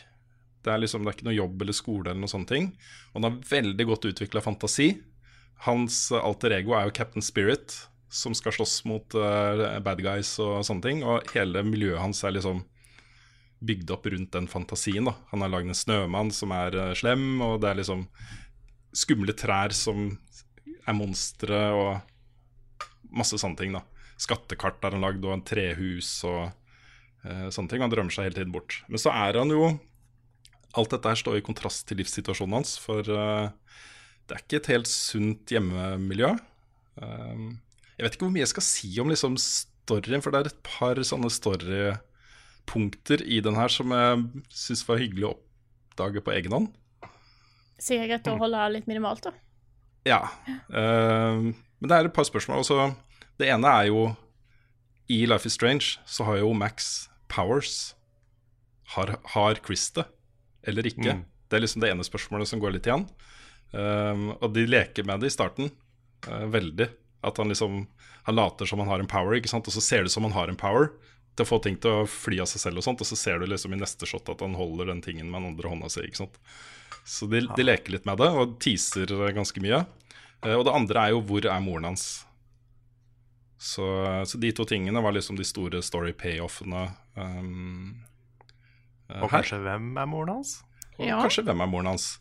Det 0.65 0.73
er 0.73 0.83
liksom, 0.83 1.05
det 1.05 1.13
er 1.13 1.19
ikke 1.19 1.29
noe 1.29 1.39
jobb 1.39 1.63
eller 1.63 1.77
skole 1.77 2.11
eller 2.11 2.23
noe 2.23 2.33
sånne 2.33 2.51
ting. 2.51 2.73
Og 3.13 3.21
han 3.21 3.29
har 3.29 3.39
veldig 3.51 3.87
godt 3.89 4.09
utvikla 4.11 4.43
fantasi. 4.45 4.89
Hans 5.67 6.09
eh, 6.13 6.25
alter 6.25 6.55
ego 6.59 6.75
er 6.77 6.89
jo 6.89 6.97
Captain 6.99 7.25
Spirit, 7.25 7.77
som 8.09 8.35
skal 8.37 8.55
slåss 8.57 8.81
mot 8.89 9.15
uh, 9.21 9.79
bad 9.85 10.01
guys 10.01 10.31
og 10.41 10.63
sånne 10.65 10.85
ting. 10.85 11.03
Og 11.05 11.29
hele 11.35 11.63
miljøet 11.67 12.01
hans 12.01 12.23
er 12.25 12.33
liksom 12.37 12.63
bygd 13.69 13.91
opp 13.93 14.07
rundt 14.09 14.33
den 14.33 14.49
fantasien. 14.49 15.09
da 15.09 15.17
Han 15.33 15.45
har 15.45 15.53
lagd 15.53 15.69
en 15.69 15.77
snømann 15.77 16.33
som 16.35 16.55
er 16.57 16.77
uh, 16.79 16.95
slem, 16.97 17.43
og 17.45 17.59
det 17.63 17.73
er 17.73 17.81
liksom 17.83 18.07
skumle 18.97 19.35
trær 19.37 19.75
som 19.77 20.15
er 20.89 20.97
monstre, 20.97 21.59
og 21.77 22.81
masse 23.13 23.37
sånne 23.37 23.61
ting. 23.61 23.77
da 23.77 23.85
Skattekart 24.19 24.81
har 24.83 24.97
han 24.97 25.05
lagd, 25.05 25.27
og 25.27 25.37
en 25.37 25.45
trehus 25.47 26.23
og 26.29 26.49
uh, 26.49 27.49
sånne 27.53 27.69
ting. 27.69 27.85
Han 27.85 27.93
drømmer 27.93 28.15
seg 28.15 28.31
hele 28.31 28.41
tiden 28.41 28.55
bort. 28.55 28.81
Men 28.89 29.03
så 29.03 29.13
er 29.13 29.43
han 29.43 29.53
jo 29.53 29.75
Alt 30.79 30.93
dette 30.95 31.11
her 31.11 31.19
står 31.19 31.41
i 31.41 31.45
kontrast 31.45 31.89
til 31.89 31.99
livssituasjonen 32.01 32.61
hans, 32.61 32.77
for 32.81 33.03
eh, 33.03 33.49
det 34.29 34.37
er 34.37 34.45
ikke 34.45 34.61
et 34.61 34.71
helt 34.75 34.91
sunt 34.91 35.51
hjemmemiljø. 35.51 36.35
Um, 37.03 37.59
jeg 37.97 38.05
vet 38.05 38.17
ikke 38.17 38.27
hvor 38.27 38.35
mye 38.35 38.45
jeg 38.45 38.53
skal 38.53 38.67
si 38.67 38.91
om 39.03 39.11
liksom 39.11 39.39
storyen, 39.41 40.23
for 40.23 40.35
det 40.35 40.41
er 40.41 40.51
et 40.53 40.61
par 40.67 41.01
sånne 41.07 41.31
storypunkter 41.33 43.25
i 43.27 43.41
den 43.45 43.59
her 43.59 43.73
som 43.73 43.95
jeg 43.95 44.45
syns 44.53 44.85
var 44.87 45.01
hyggelig 45.03 45.31
å 45.31 45.35
oppdage 45.35 46.23
på 46.23 46.35
egen 46.37 46.55
hånd. 46.55 46.71
Sikkert 47.79 48.11
greit 48.11 48.31
å 48.31 48.39
holde 48.39 48.61
det 48.61 48.75
litt 48.77 48.91
minimalt, 48.91 49.27
da. 49.27 49.35
Ja. 50.07 50.21
ehm, 50.47 51.53
men 51.79 51.91
det 51.91 51.97
er 51.97 52.09
et 52.09 52.15
par 52.15 52.27
spørsmål. 52.27 52.63
Også. 52.63 52.95
det 53.39 53.51
ene 53.51 53.71
er 53.81 53.89
jo 53.91 54.17
I 55.09 55.25
Life 55.27 55.47
is 55.47 55.55
Strange 55.55 55.99
så 56.07 56.25
har 56.25 56.39
jo 56.43 56.53
Max 56.53 57.09
powers. 57.29 57.95
Har, 58.95 59.19
har 59.35 59.61
Chris 59.65 59.91
det, 59.93 60.07
eller 60.67 60.87
ikke? 60.89 61.19
Mm. 61.19 61.27
Det 61.49 61.57
er 61.57 61.65
liksom 61.65 61.83
det 61.83 61.91
ene 61.93 62.07
spørsmålet 62.07 62.51
som 62.51 62.61
går 62.63 62.77
litt 62.77 62.89
igjen. 62.89 63.07
Um, 63.73 64.31
og 64.39 64.51
de 64.55 64.65
leker 64.69 65.05
med 65.05 65.21
det 65.21 65.31
i 65.31 65.35
starten, 65.35 65.71
uh, 66.29 66.47
veldig. 66.49 66.89
At 67.27 67.41
han 67.41 67.51
liksom 67.51 67.87
Han 68.29 68.37
later 68.37 68.67
som 68.67 68.79
han 68.79 68.89
har 68.89 69.01
en 69.01 69.09
power, 69.09 69.39
ikke 69.39 69.49
sant? 69.49 69.67
og 69.67 69.73
så 69.73 69.81
ser 69.81 70.03
det 70.03 70.11
ut 70.11 70.13
som 70.13 70.27
han 70.27 70.35
har 70.37 70.51
en 70.51 70.59
power 70.59 70.91
til 71.33 71.47
å 71.47 71.49
få 71.49 71.59
ting 71.65 71.79
til 71.81 72.03
å 72.03 72.09
fly 72.11 72.43
av 72.43 72.49
seg 72.51 72.61
selv, 72.61 72.77
og 72.77 72.85
sånt 72.85 73.01
Og 73.01 73.09
så 73.09 73.17
ser 73.17 73.39
du 73.41 73.47
liksom 73.49 73.73
i 73.73 73.79
neste 73.81 74.05
shot 74.05 74.29
at 74.29 74.43
han 74.45 74.57
holder 74.59 74.91
den 74.91 75.01
tingen 75.01 75.31
med 75.31 75.41
den 75.41 75.55
andre 75.55 75.71
hånda 75.73 75.89
si. 75.89 76.03
ikke 76.05 76.21
sant? 76.27 76.37
Så 77.09 77.25
de, 77.33 77.47
de 77.57 77.65
leker 77.65 77.95
litt 77.95 78.05
med 78.05 78.21
det, 78.21 78.29
og 78.29 78.59
teaser 78.61 79.09
ganske 79.33 79.63
mye. 79.65 79.81
Uh, 80.45 80.59
Og 80.59 80.67
det 80.69 80.77
andre 80.77 81.07
er 81.07 81.15
jo 81.17 81.25
hvor 81.25 81.49
er 81.49 81.65
moren 81.65 81.89
hans? 81.89 82.05
Så, 83.59 83.85
så 84.29 84.39
de 84.39 84.53
to 84.53 84.69
tingene 84.69 85.01
var 85.03 85.17
liksom 85.17 85.41
de 85.41 85.47
store 85.47 85.81
story 85.83 86.13
payoffene 86.15 86.85
um, 87.17 87.97
eh, 87.97 88.05
Og 89.09 89.31
her. 89.31 89.39
kanskje 89.41 89.61
hvem 89.65 89.91
er 89.97 90.07
moren 90.11 90.35
hans? 90.39 90.57
Og 90.99 91.07
Ja. 91.07 91.21
kanskje 91.23 91.45
hvem 91.47 91.63
er 91.65 91.71
moren 91.71 91.87
hans? 91.93 92.19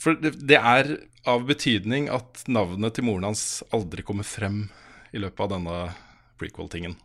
For 0.00 0.16
det, 0.16 0.34
det 0.46 0.56
er 0.58 0.96
av 1.28 1.44
betydning 1.48 2.08
at 2.12 2.44
navnet 2.48 2.94
til 2.96 3.04
moren 3.04 3.28
hans 3.30 3.62
aldri 3.72 4.02
kommer 4.06 4.24
frem 4.24 4.68
i 5.12 5.18
løpet 5.20 5.40
av 5.40 5.50
denne 5.56 5.78
prequel-tingen. 6.40 6.96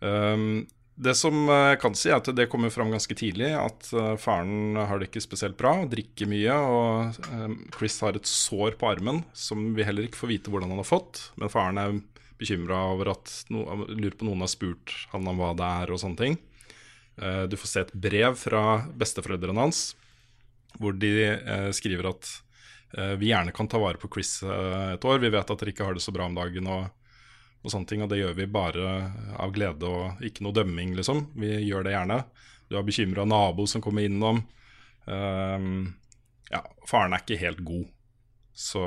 Um, 0.00 0.66
det 0.94 1.16
som 1.18 1.48
eh, 1.50 1.72
jeg 1.72 1.80
kan 1.82 1.96
si, 1.98 2.10
er 2.12 2.20
at 2.20 2.28
det 2.38 2.46
kommer 2.52 2.70
fram 2.70 2.92
ganske 2.94 3.16
tidlig 3.18 3.48
at 3.58 3.88
eh, 3.96 4.12
faren 4.20 4.76
har 4.78 5.00
det 5.00 5.08
ikke 5.08 5.24
spesielt 5.24 5.56
bra, 5.58 5.72
drikker 5.90 6.28
mye, 6.30 6.54
og 6.54 7.18
eh, 7.32 7.56
Chris 7.74 7.96
har 8.04 8.14
et 8.14 8.28
sår 8.30 8.76
på 8.78 8.92
armen 8.92 9.24
som 9.34 9.72
vi 9.74 9.82
heller 9.86 10.06
ikke 10.06 10.20
får 10.20 10.30
vite 10.36 10.52
hvordan 10.54 10.70
han 10.70 10.78
har 10.84 10.86
fått. 10.86 11.24
Men 11.40 11.50
faren 11.50 11.80
er 11.82 11.96
bekymra 12.38 12.78
over 12.92 13.10
at 13.16 13.32
no, 13.50 13.64
lurer 13.88 14.14
på 14.20 14.28
noen 14.28 14.44
har 14.46 14.52
spurt 14.52 14.94
han 15.10 15.26
om 15.30 15.42
hva 15.42 15.50
det 15.58 15.66
er, 15.82 15.90
og 15.94 15.98
sånne 16.04 16.20
ting. 16.20 16.38
Eh, 17.22 17.42
Du 17.50 17.56
får 17.56 17.70
se 17.70 17.84
et 17.84 17.92
brev 17.92 18.34
fra 18.38 18.64
besteforeldrene 18.96 19.66
hans, 19.66 19.94
hvor 20.78 20.96
de 20.98 21.12
eh, 21.34 21.70
skriver 21.76 22.10
at 22.10 22.30
eh, 22.98 23.14
vi 23.20 23.30
gjerne 23.30 23.54
kan 23.54 23.68
ta 23.70 23.78
vare 23.78 24.00
på 24.00 24.10
Chris 24.12 24.40
et 24.42 25.04
år. 25.04 25.22
Vi 25.22 25.30
vet 25.30 25.50
at 25.50 25.60
dere 25.60 25.74
ikke 25.74 25.86
har 25.86 25.94
det 25.94 26.02
så 26.04 26.14
bra 26.14 26.26
om 26.26 26.34
dagen, 26.34 26.66
og, 26.66 26.88
og 27.62 27.72
sånne 27.72 27.90
ting, 27.90 28.02
og 28.02 28.10
det 28.10 28.20
gjør 28.22 28.34
vi 28.38 28.50
bare 28.50 28.94
av 29.38 29.54
glede 29.54 29.90
og 29.90 30.24
ikke 30.24 30.46
noe 30.46 30.56
dømming, 30.56 30.96
liksom. 30.98 31.28
Vi 31.38 31.54
gjør 31.68 31.86
det 31.86 31.94
gjerne. 31.94 32.22
Du 32.68 32.78
har 32.78 32.86
bekymra 32.86 33.26
nabo 33.28 33.66
som 33.70 33.82
kommer 33.84 34.06
innom. 34.06 34.40
Um, 35.04 35.92
ja, 36.48 36.62
faren 36.88 37.12
er 37.12 37.20
ikke 37.20 37.36
helt 37.36 37.60
god, 37.64 37.84
så, 38.56 38.80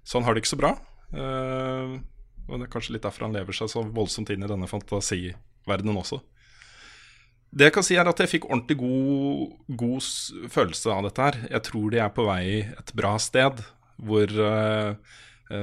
så 0.00 0.16
han 0.16 0.24
har 0.24 0.34
det 0.34 0.42
ikke 0.42 0.54
så 0.54 0.60
bra. 0.60 0.70
Uh, 1.12 2.00
og 2.48 2.56
det 2.56 2.66
er 2.66 2.72
kanskje 2.72 2.96
litt 2.96 3.04
derfor 3.04 3.26
han 3.26 3.36
lever 3.36 3.56
seg 3.56 3.68
så 3.70 3.84
voldsomt 3.84 4.32
inn 4.32 4.44
i 4.44 4.48
denne 4.50 4.68
fantasiverdenen 4.70 6.00
også. 6.00 6.22
Det 7.52 7.68
jeg 7.68 7.74
kan 7.76 7.84
si 7.84 7.98
er 8.00 8.08
at 8.08 8.20
jeg 8.22 8.30
fikk 8.30 8.46
ordentlig 8.48 8.78
god, 8.80 9.56
god 9.76 10.06
følelse 10.54 10.92
av 10.94 11.04
dette 11.04 11.26
her. 11.26 11.36
Jeg 11.52 11.64
tror 11.68 11.92
de 11.92 12.00
er 12.00 12.14
på 12.16 12.24
vei 12.24 12.44
et 12.64 12.92
bra 12.96 13.12
sted, 13.20 13.60
hvor 14.00 14.32
eh, 14.46 15.18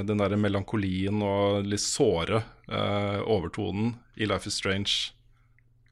den 0.05 0.21
der 0.21 0.35
melankolien 0.37 1.23
og 1.25 1.65
litt 1.65 1.81
såre 1.81 2.43
uh, 2.69 3.19
overtonen 3.25 3.95
i 4.21 4.27
Life 4.29 4.45
is 4.45 4.59
Strange 4.59 5.15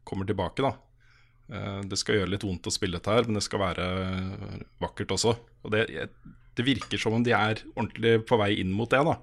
kommer 0.06 0.27
tilbake, 0.30 0.62
da. 0.62 0.75
Uh, 1.50 1.82
det 1.89 1.98
skal 1.98 2.20
gjøre 2.20 2.36
litt 2.36 2.46
vondt 2.46 2.70
å 2.70 2.75
spille 2.75 3.00
dette 3.00 3.16
her, 3.18 3.25
men 3.25 3.39
det 3.39 3.48
skal 3.48 3.63
være 3.63 3.88
vakkert 4.84 5.16
også. 5.18 5.34
Og 5.66 5.74
det, 5.74 5.88
det 6.54 6.68
virker 6.68 7.01
som 7.01 7.18
om 7.18 7.25
de 7.25 7.34
er 7.34 7.63
ordentlig 7.74 8.20
på 8.30 8.38
vei 8.38 8.54
inn 8.62 8.75
mot 8.75 8.94
det, 8.94 9.01
da. 9.01 9.18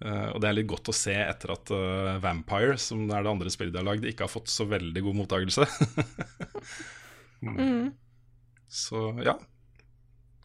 Eh, 0.00 0.28
og 0.32 0.38
det 0.40 0.48
er 0.48 0.54
litt 0.56 0.68
godt 0.70 0.88
å 0.88 0.94
se 0.96 1.12
etter 1.12 1.52
at 1.52 1.70
uh, 1.76 2.14
Vampire, 2.24 2.78
som 2.80 3.02
er 3.12 3.24
det 3.26 3.32
andre 3.34 3.50
spillet 3.52 3.74
de 3.74 3.82
har 3.82 3.88
lagd, 3.90 4.06
ikke 4.08 4.24
har 4.24 4.32
fått 4.32 4.48
så 4.48 4.64
veldig 4.70 5.02
god 5.04 5.18
mottakelse. 5.18 5.66
Så 8.70 9.00
ja. 9.26 9.34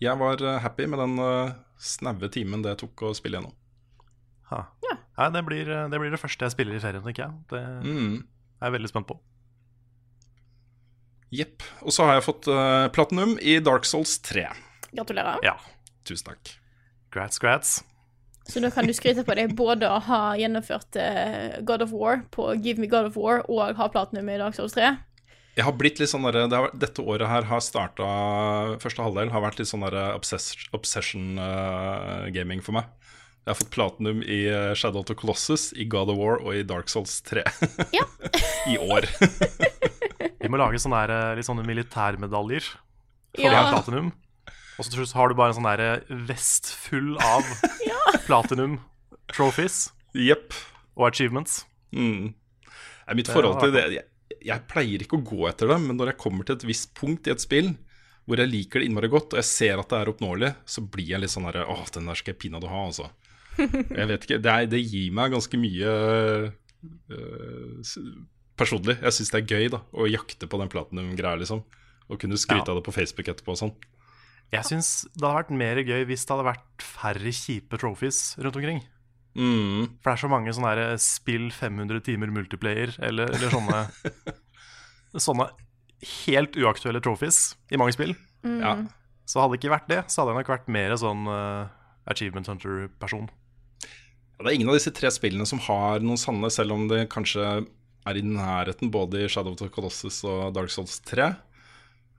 Jeg 0.03 0.17
var 0.19 0.41
eh, 0.43 0.57
happy 0.63 0.87
med 0.91 0.99
den 0.99 1.19
uh, 1.21 1.53
snaue 1.79 2.27
timen 2.33 2.63
det 2.65 2.73
tok 2.81 3.05
å 3.07 3.13
spille 3.15 3.37
gjennom. 3.39 3.53
Ha. 4.51 4.59
Nei, 5.15 5.27
det 5.31 5.41
blir, 5.47 5.69
det 5.91 5.99
blir 6.01 6.11
det 6.11 6.19
første 6.19 6.45
jeg 6.45 6.53
spiller 6.53 6.75
i 6.75 6.81
ferien, 6.83 7.03
tenker 7.05 7.23
jeg. 7.25 7.37
Det 7.53 7.61
Mm. 7.87 8.17
er 8.59 8.67
jeg 8.67 8.75
veldig 8.75 8.91
spent 8.91 9.07
på. 9.07 9.15
Jepp. 11.35 11.63
Og 11.81 11.95
så 11.95 12.05
har 12.07 12.17
jeg 12.19 12.25
fått 12.27 12.47
uh, 12.51 12.87
platinum 12.95 13.37
i 13.41 13.57
Dark 13.63 13.87
Souls 13.87 14.17
3. 14.27 14.45
Gratulerer. 14.91 15.39
Ja. 15.47 15.55
Tusen 16.07 16.27
takk. 16.33 16.51
Grats, 17.15 17.39
grats. 17.39 17.77
Så 18.45 18.61
da 18.61 18.69
kan 18.69 18.85
du 18.85 18.93
skryte 18.93 19.23
på 19.25 19.33
deg 19.37 19.55
både 19.57 19.89
å 19.89 19.97
ha 20.05 20.21
gjennomført 20.37 20.97
eh, 21.01 21.57
God 21.65 21.81
of 21.85 21.93
War 21.95 22.21
på 22.33 22.51
Give 22.61 22.77
Me 22.81 22.87
God 22.91 23.09
of 23.09 23.17
War 23.17 23.41
og 23.49 23.73
ha 23.79 23.87
platinum 23.89 24.29
i 24.29 24.37
Dark 24.37 24.53
Souls 24.57 24.75
3. 24.77 24.91
Jeg 25.55 25.63
har 25.65 25.73
blitt 25.79 26.01
litt 26.01 26.11
sånn 26.11 26.25
der, 26.27 26.45
det 26.51 26.57
har, 26.59 26.73
Dette 26.75 27.01
året 27.01 27.29
her 27.31 27.45
har 27.47 27.61
starta 27.63 28.05
Første 28.83 29.05
halvdel 29.05 29.29
har 29.31 29.39
vært 29.45 29.61
litt 29.61 29.69
sånn 29.69 29.85
der 29.87 29.95
obsess, 30.13 30.51
obsession 30.75 31.39
eh, 31.41 32.27
gaming 32.35 32.61
for 32.61 32.75
meg. 32.77 32.91
Jeg 33.45 33.53
har 33.53 33.59
fått 33.61 33.73
platinum 33.73 34.21
i 34.25 34.43
eh, 34.49 34.73
Shadow 34.77 35.01
of 35.03 35.07
the 35.09 35.15
Colossus, 35.17 35.69
i 35.77 35.85
God 35.89 36.09
of 36.13 36.17
War 36.19 36.39
og 36.41 36.53
i 36.57 36.63
Dark 36.67 36.89
Souls 36.91 37.17
3. 37.29 37.43
Ja. 37.93 38.05
I 38.73 38.77
år. 38.81 39.05
Vi 40.41 40.49
må 40.51 40.59
lage 40.61 40.81
sånne 40.81 41.01
der, 41.07 41.37
litt 41.39 41.47
sånne 41.47 41.65
militærmedaljer 41.65 42.67
for 42.69 43.45
Ja. 43.45 43.63
ha 43.63 43.71
platinum. 43.73 44.11
Og 44.75 44.83
så 44.83 44.91
til 44.91 44.99
slutt 45.01 45.15
har 45.15 45.31
du 45.31 45.37
bare 45.39 45.53
en 45.53 45.57
sånn 45.59 45.69
derre 45.69 46.23
vest 46.27 46.71
full 46.75 47.15
av 47.23 47.47
platinum 48.27 48.79
trophies 49.31 49.89
yep. 50.17 50.53
og 50.97 51.07
achievements. 51.09 51.63
Mm. 51.95 52.33
Nei, 53.05 53.15
Mitt 53.21 53.31
forhold 53.31 53.61
til 53.63 53.73
det 53.75 53.85
jeg, 53.93 54.05
jeg 54.45 54.65
pleier 54.69 55.03
ikke 55.05 55.19
å 55.19 55.25
gå 55.25 55.47
etter 55.49 55.69
det, 55.71 55.79
men 55.85 55.97
når 55.99 56.11
jeg 56.11 56.21
kommer 56.25 56.47
til 56.47 56.57
et 56.57 56.67
visst 56.67 56.91
punkt 56.97 57.29
i 57.29 57.33
et 57.33 57.43
spill 57.43 57.71
hvor 58.25 58.41
jeg 58.41 58.49
liker 58.49 58.81
det 58.81 58.89
innmari 58.89 59.07
godt, 59.13 59.35
og 59.35 59.37
jeg 59.37 59.45
ser 59.47 59.77
at 59.77 59.91
det 59.91 59.99
er 59.99 60.09
oppnåelig, 60.09 60.49
så 60.65 60.81
blir 60.81 61.11
jeg 61.13 61.21
litt 61.21 61.29
sånn 61.29 61.45
herre 61.45 61.67
Åh, 61.69 61.83
den 61.93 62.09
der 62.09 62.17
skal 62.17 62.33
jeg 62.33 62.41
pinadø 62.41 62.71
ha, 62.71 62.79
altså. 62.89 63.11
Jeg 63.59 64.07
vet 64.09 64.25
ikke, 64.25 64.39
det, 64.41 64.51
er, 64.51 64.65
det 64.71 64.81
gir 64.81 65.11
meg 65.15 65.35
ganske 65.35 65.59
mye 65.61 65.91
øh, 67.13 67.85
personlig. 68.57 68.97
Jeg 68.97 69.15
syns 69.15 69.31
det 69.31 69.41
er 69.43 69.53
gøy 69.53 69.69
da 69.75 69.81
å 69.93 70.07
jakte 70.09 70.49
på 70.49 70.59
den 70.59 70.71
platinum-greia, 70.73 71.37
liksom. 71.43 71.61
Og 72.09 72.19
kunne 72.21 72.37
skryte 72.41 72.65
Ja. 72.65 72.73
av 72.73 72.81
det 72.81 72.85
på 72.89 72.95
Facebook 72.97 73.29
etterpå 73.29 73.53
og 73.53 73.61
sånn. 73.61 73.75
Jeg 74.53 74.67
syns 74.67 74.89
det 75.15 75.25
hadde 75.25 75.39
vært 75.39 75.55
mer 75.57 75.81
gøy 75.81 76.05
hvis 76.09 76.25
det 76.25 76.35
hadde 76.35 76.49
vært 76.49 76.85
færre 76.85 77.33
kjipe 77.33 77.79
trophies 77.81 78.19
rundt 78.39 78.59
omkring. 78.59 78.83
Mm. 79.35 79.97
For 79.99 80.07
det 80.07 80.13
er 80.13 80.21
så 80.21 80.31
mange 80.31 80.53
sånne 80.55 80.73
der 80.79 80.99
spill 81.03 81.49
500 81.51 82.03
timer 82.05 82.31
multiplayer, 82.31 82.93
eller, 83.03 83.33
eller 83.35 83.51
sånne 83.51 83.81
Sånne 85.25 85.47
helt 86.25 86.57
uaktuelle 86.59 86.99
trophies 87.03 87.55
i 87.71 87.79
mange 87.79 87.95
spill. 87.95 88.11
Ja. 88.43 88.75
Så 89.25 89.39
hadde 89.39 89.55
det 89.55 89.61
ikke 89.61 89.71
vært 89.71 89.87
det, 89.87 90.01
så 90.11 90.21
hadde 90.21 90.33
jeg 90.33 90.41
nok 90.41 90.51
vært 90.51 90.67
mer 90.75 90.93
sånn 90.99 91.23
uh, 91.31 91.71
Achievement 92.11 92.49
Hunter-person. 92.51 93.29
Ja, 94.35 94.43
det 94.43 94.49
er 94.49 94.57
ingen 94.57 94.69
av 94.73 94.75
disse 94.75 94.91
tre 94.91 95.09
spillene 95.15 95.47
som 95.47 95.61
har 95.65 96.03
noen 96.03 96.19
sanne, 96.19 96.51
selv 96.51 96.75
om 96.75 96.89
det 96.91 97.05
kanskje 97.13 97.63
er 98.05 98.19
i 98.19 98.25
nærheten 98.27 98.91
både 98.93 99.23
i 99.23 99.29
Shadow 99.31 99.55
of 99.55 99.61
the 99.61 99.71
Colossus 99.71 100.19
og 100.27 100.51
Dark 100.57 100.73
Souls 100.73 100.99
3. 101.07 101.31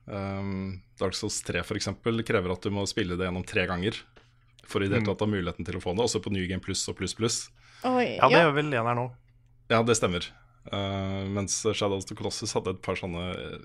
Um, 0.07 0.83
Dark 1.01 1.17
Souls 1.19 1.41
3 1.43 1.65
for 1.67 1.75
eksempel 1.79 2.23
krever 2.23 2.53
at 2.55 2.63
du 2.63 2.71
må 2.71 2.85
spille 2.87 3.17
det 3.19 3.27
gjennom 3.27 3.43
tre 3.43 3.65
ganger 3.67 3.97
for 4.67 4.83
i 4.83 4.87
det 4.91 5.01
hele 5.01 5.07
tatt 5.09 5.23
ha 5.25 5.27
muligheten 5.31 5.67
til 5.67 5.79
å 5.79 5.83
få 5.83 5.95
det, 5.95 6.05
også 6.07 6.21
på 6.23 6.31
New 6.35 6.47
Game 6.51 6.63
Plus 6.63 6.81
og 6.91 6.97
Pluss 6.99 7.15
Pluss. 7.15 7.37
Oi, 7.87 8.17
Ja, 8.19 8.27
det 8.31 8.41
gjør 8.43 8.55
vel 8.57 8.73
en 8.75 8.89
her 8.91 8.97
nå. 8.99 9.05
Ja, 9.71 9.79
det 9.87 9.95
stemmer. 9.99 10.27
Uh, 10.67 11.23
mens 11.31 11.55
Shadow 11.63 11.99
of 12.01 12.07
the 12.09 12.17
Colossus 12.19 12.55
hadde 12.57 12.73
et 12.75 12.81
par 12.83 12.99
sånne 12.99 13.29
uh, 13.35 13.61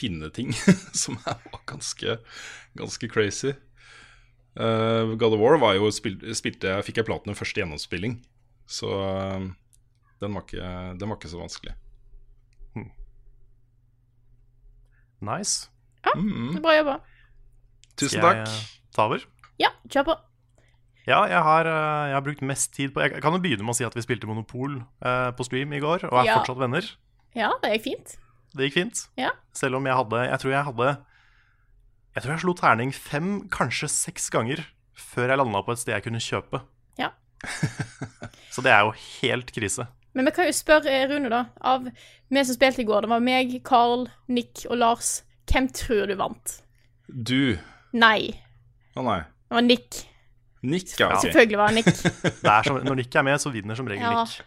fine 0.00 0.30
ting 0.32 0.52
som 1.02 1.18
er- 1.28 1.42
var 1.52 1.60
ganske, 1.68 2.16
ganske 2.80 3.10
crazy. 3.12 3.52
Uh, 4.56 5.12
God 5.20 5.36
of 5.36 5.40
War 5.44 5.58
var 5.60 5.76
jo 5.76 5.90
spil 5.92 6.16
spilte, 6.36 6.72
fikk 6.88 7.02
jeg 7.02 7.08
platinum 7.10 7.36
første 7.36 7.60
gjennomspilling, 7.60 8.16
så 8.64 8.88
uh, 8.96 9.44
den, 10.24 10.32
var 10.36 10.44
ikke, 10.48 10.72
den 11.00 11.12
var 11.12 11.20
ikke 11.20 11.32
så 11.32 11.40
vanskelig. 11.44 11.76
Nice. 15.20 15.68
Mm, 16.16 16.60
Bra 16.62 16.74
jobba. 16.78 16.94
tusen 17.96 18.18
Skal 18.18 18.34
jeg 18.36 18.46
takk. 18.46 18.48
eh, 18.48 18.92
ta 18.96 19.04
over? 19.06 19.24
Ja, 19.60 19.68
kjør 19.88 20.04
på. 20.10 20.14
Ja, 21.06 21.24
jeg 21.26 21.42
har, 21.42 21.66
eh, 21.66 22.08
jeg 22.10 22.14
har 22.14 22.22
brukt 22.22 22.42
mest 22.42 22.72
tid 22.74 22.92
på 22.94 23.00
Jeg 23.02 23.20
kan 23.22 23.32
jo 23.32 23.38
begynne 23.40 23.64
med 23.64 23.74
å 23.74 23.76
si 23.76 23.84
at 23.84 23.94
vi 23.96 24.02
spilte 24.04 24.26
Monopol 24.28 24.78
eh, 25.02 25.30
på 25.32 25.44
stream 25.44 25.72
i 25.72 25.80
går, 25.80 26.04
og 26.10 26.18
er 26.20 26.24
Ja. 26.30 26.38
fortsatt 26.38 26.58
venner. 26.60 26.82
Ja, 27.34 27.52
det 27.62 27.72
gikk 27.78 27.82
fint. 27.84 28.16
Det 28.56 28.66
gikk 28.70 28.74
fint. 28.74 29.08
Ja. 29.16 29.30
Selv 29.52 29.76
om 29.76 29.84
jeg 29.86 29.94
hadde 29.94 30.24
Jeg 30.28 30.40
tror 30.40 30.50
jeg 30.50 30.64
hadde 30.64 30.98
Jeg 32.16 32.22
tror 32.24 32.32
jeg 32.34 32.40
slo 32.40 32.54
terning 32.54 32.92
fem, 32.92 33.48
kanskje 33.48 33.88
seks 33.88 34.28
ganger 34.30 34.64
før 34.94 35.28
jeg 35.28 35.38
landa 35.38 35.62
på 35.62 35.72
et 35.72 35.78
sted 35.78 35.94
jeg 35.94 36.02
kunne 36.04 36.18
kjøpe. 36.20 36.62
Ja. 36.98 37.10
Så 38.50 38.62
det 38.62 38.72
er 38.72 38.80
jo 38.84 38.92
helt 39.22 39.52
krise. 39.54 39.86
Men 40.12 40.26
vi 40.26 40.32
kan 40.34 40.44
jo 40.48 40.52
spørre 40.52 40.90
eh, 40.90 41.06
Rune, 41.08 41.30
da. 41.30 41.44
Av 41.62 41.84
vi 41.86 42.44
som 42.44 42.54
spilte 42.56 42.82
i 42.82 42.84
går, 42.88 43.02
det 43.02 43.10
var 43.10 43.20
meg, 43.20 43.62
Carl, 43.64 44.08
Nick 44.28 44.64
og 44.68 44.76
Lars. 44.82 45.22
Hvem 45.50 45.66
tror 45.74 46.06
du 46.10 46.14
vant? 46.20 46.56
Du 47.10 47.58
Nei. 47.92 48.30
Å 48.94 49.02
nei. 49.02 49.18
Det 49.50 49.56
var 49.56 49.64
Nick. 49.66 50.00
Nick, 50.62 50.92
ja. 51.00 51.08
Selvfølgelig 51.18 51.58
var 51.58 51.72
det 51.72 51.80
Nick. 51.80 51.90
Det 52.44 52.52
er 52.52 52.68
som, 52.68 52.78
når 52.86 52.98
Nick 53.00 53.16
er 53.18 53.24
med, 53.26 53.40
så 53.42 53.50
vinner 53.54 53.78
som 53.78 53.88
regel 53.90 54.04
Ja. 54.06 54.22
Nick. 54.22 54.38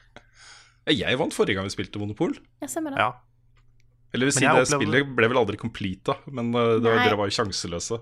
Jeg 0.93 1.17
vant 1.19 1.33
forrige 1.35 1.55
gang 1.57 1.67
vi 1.67 1.73
spilte 1.73 1.99
Monopol. 1.99 2.33
Ja, 2.61 2.67
stemmer 2.71 2.91
det. 2.95 2.99
Ja. 3.03 3.11
Eller 4.13 4.27
vil 4.29 4.35
si, 4.35 4.43
det 4.43 4.49
opplevde- 4.51 4.77
spillet 4.77 5.13
ble 5.17 5.29
vel 5.31 5.39
aldri 5.41 5.57
completa, 5.57 6.15
men 6.29 6.51
det, 6.53 6.59
var- 6.85 6.99
dere 7.07 7.17
var 7.19 7.31
jo 7.31 7.35
sjanseløse. 7.39 7.99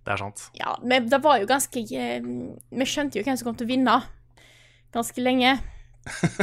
Det 0.00 0.14
er 0.14 0.20
sant. 0.22 0.46
Ja, 0.56 0.72
men 0.82 1.08
det 1.12 1.18
var 1.22 1.38
jo 1.42 1.46
ganske 1.46 1.76
eh, 1.92 2.24
Vi 2.24 2.86
skjønte 2.88 3.20
jo 3.20 3.24
hvem 3.26 3.36
som 3.36 3.50
kom 3.50 3.56
til 3.60 3.68
å 3.68 3.70
vinne 3.70 3.98
ganske 4.96 5.22
lenge. 5.22 5.52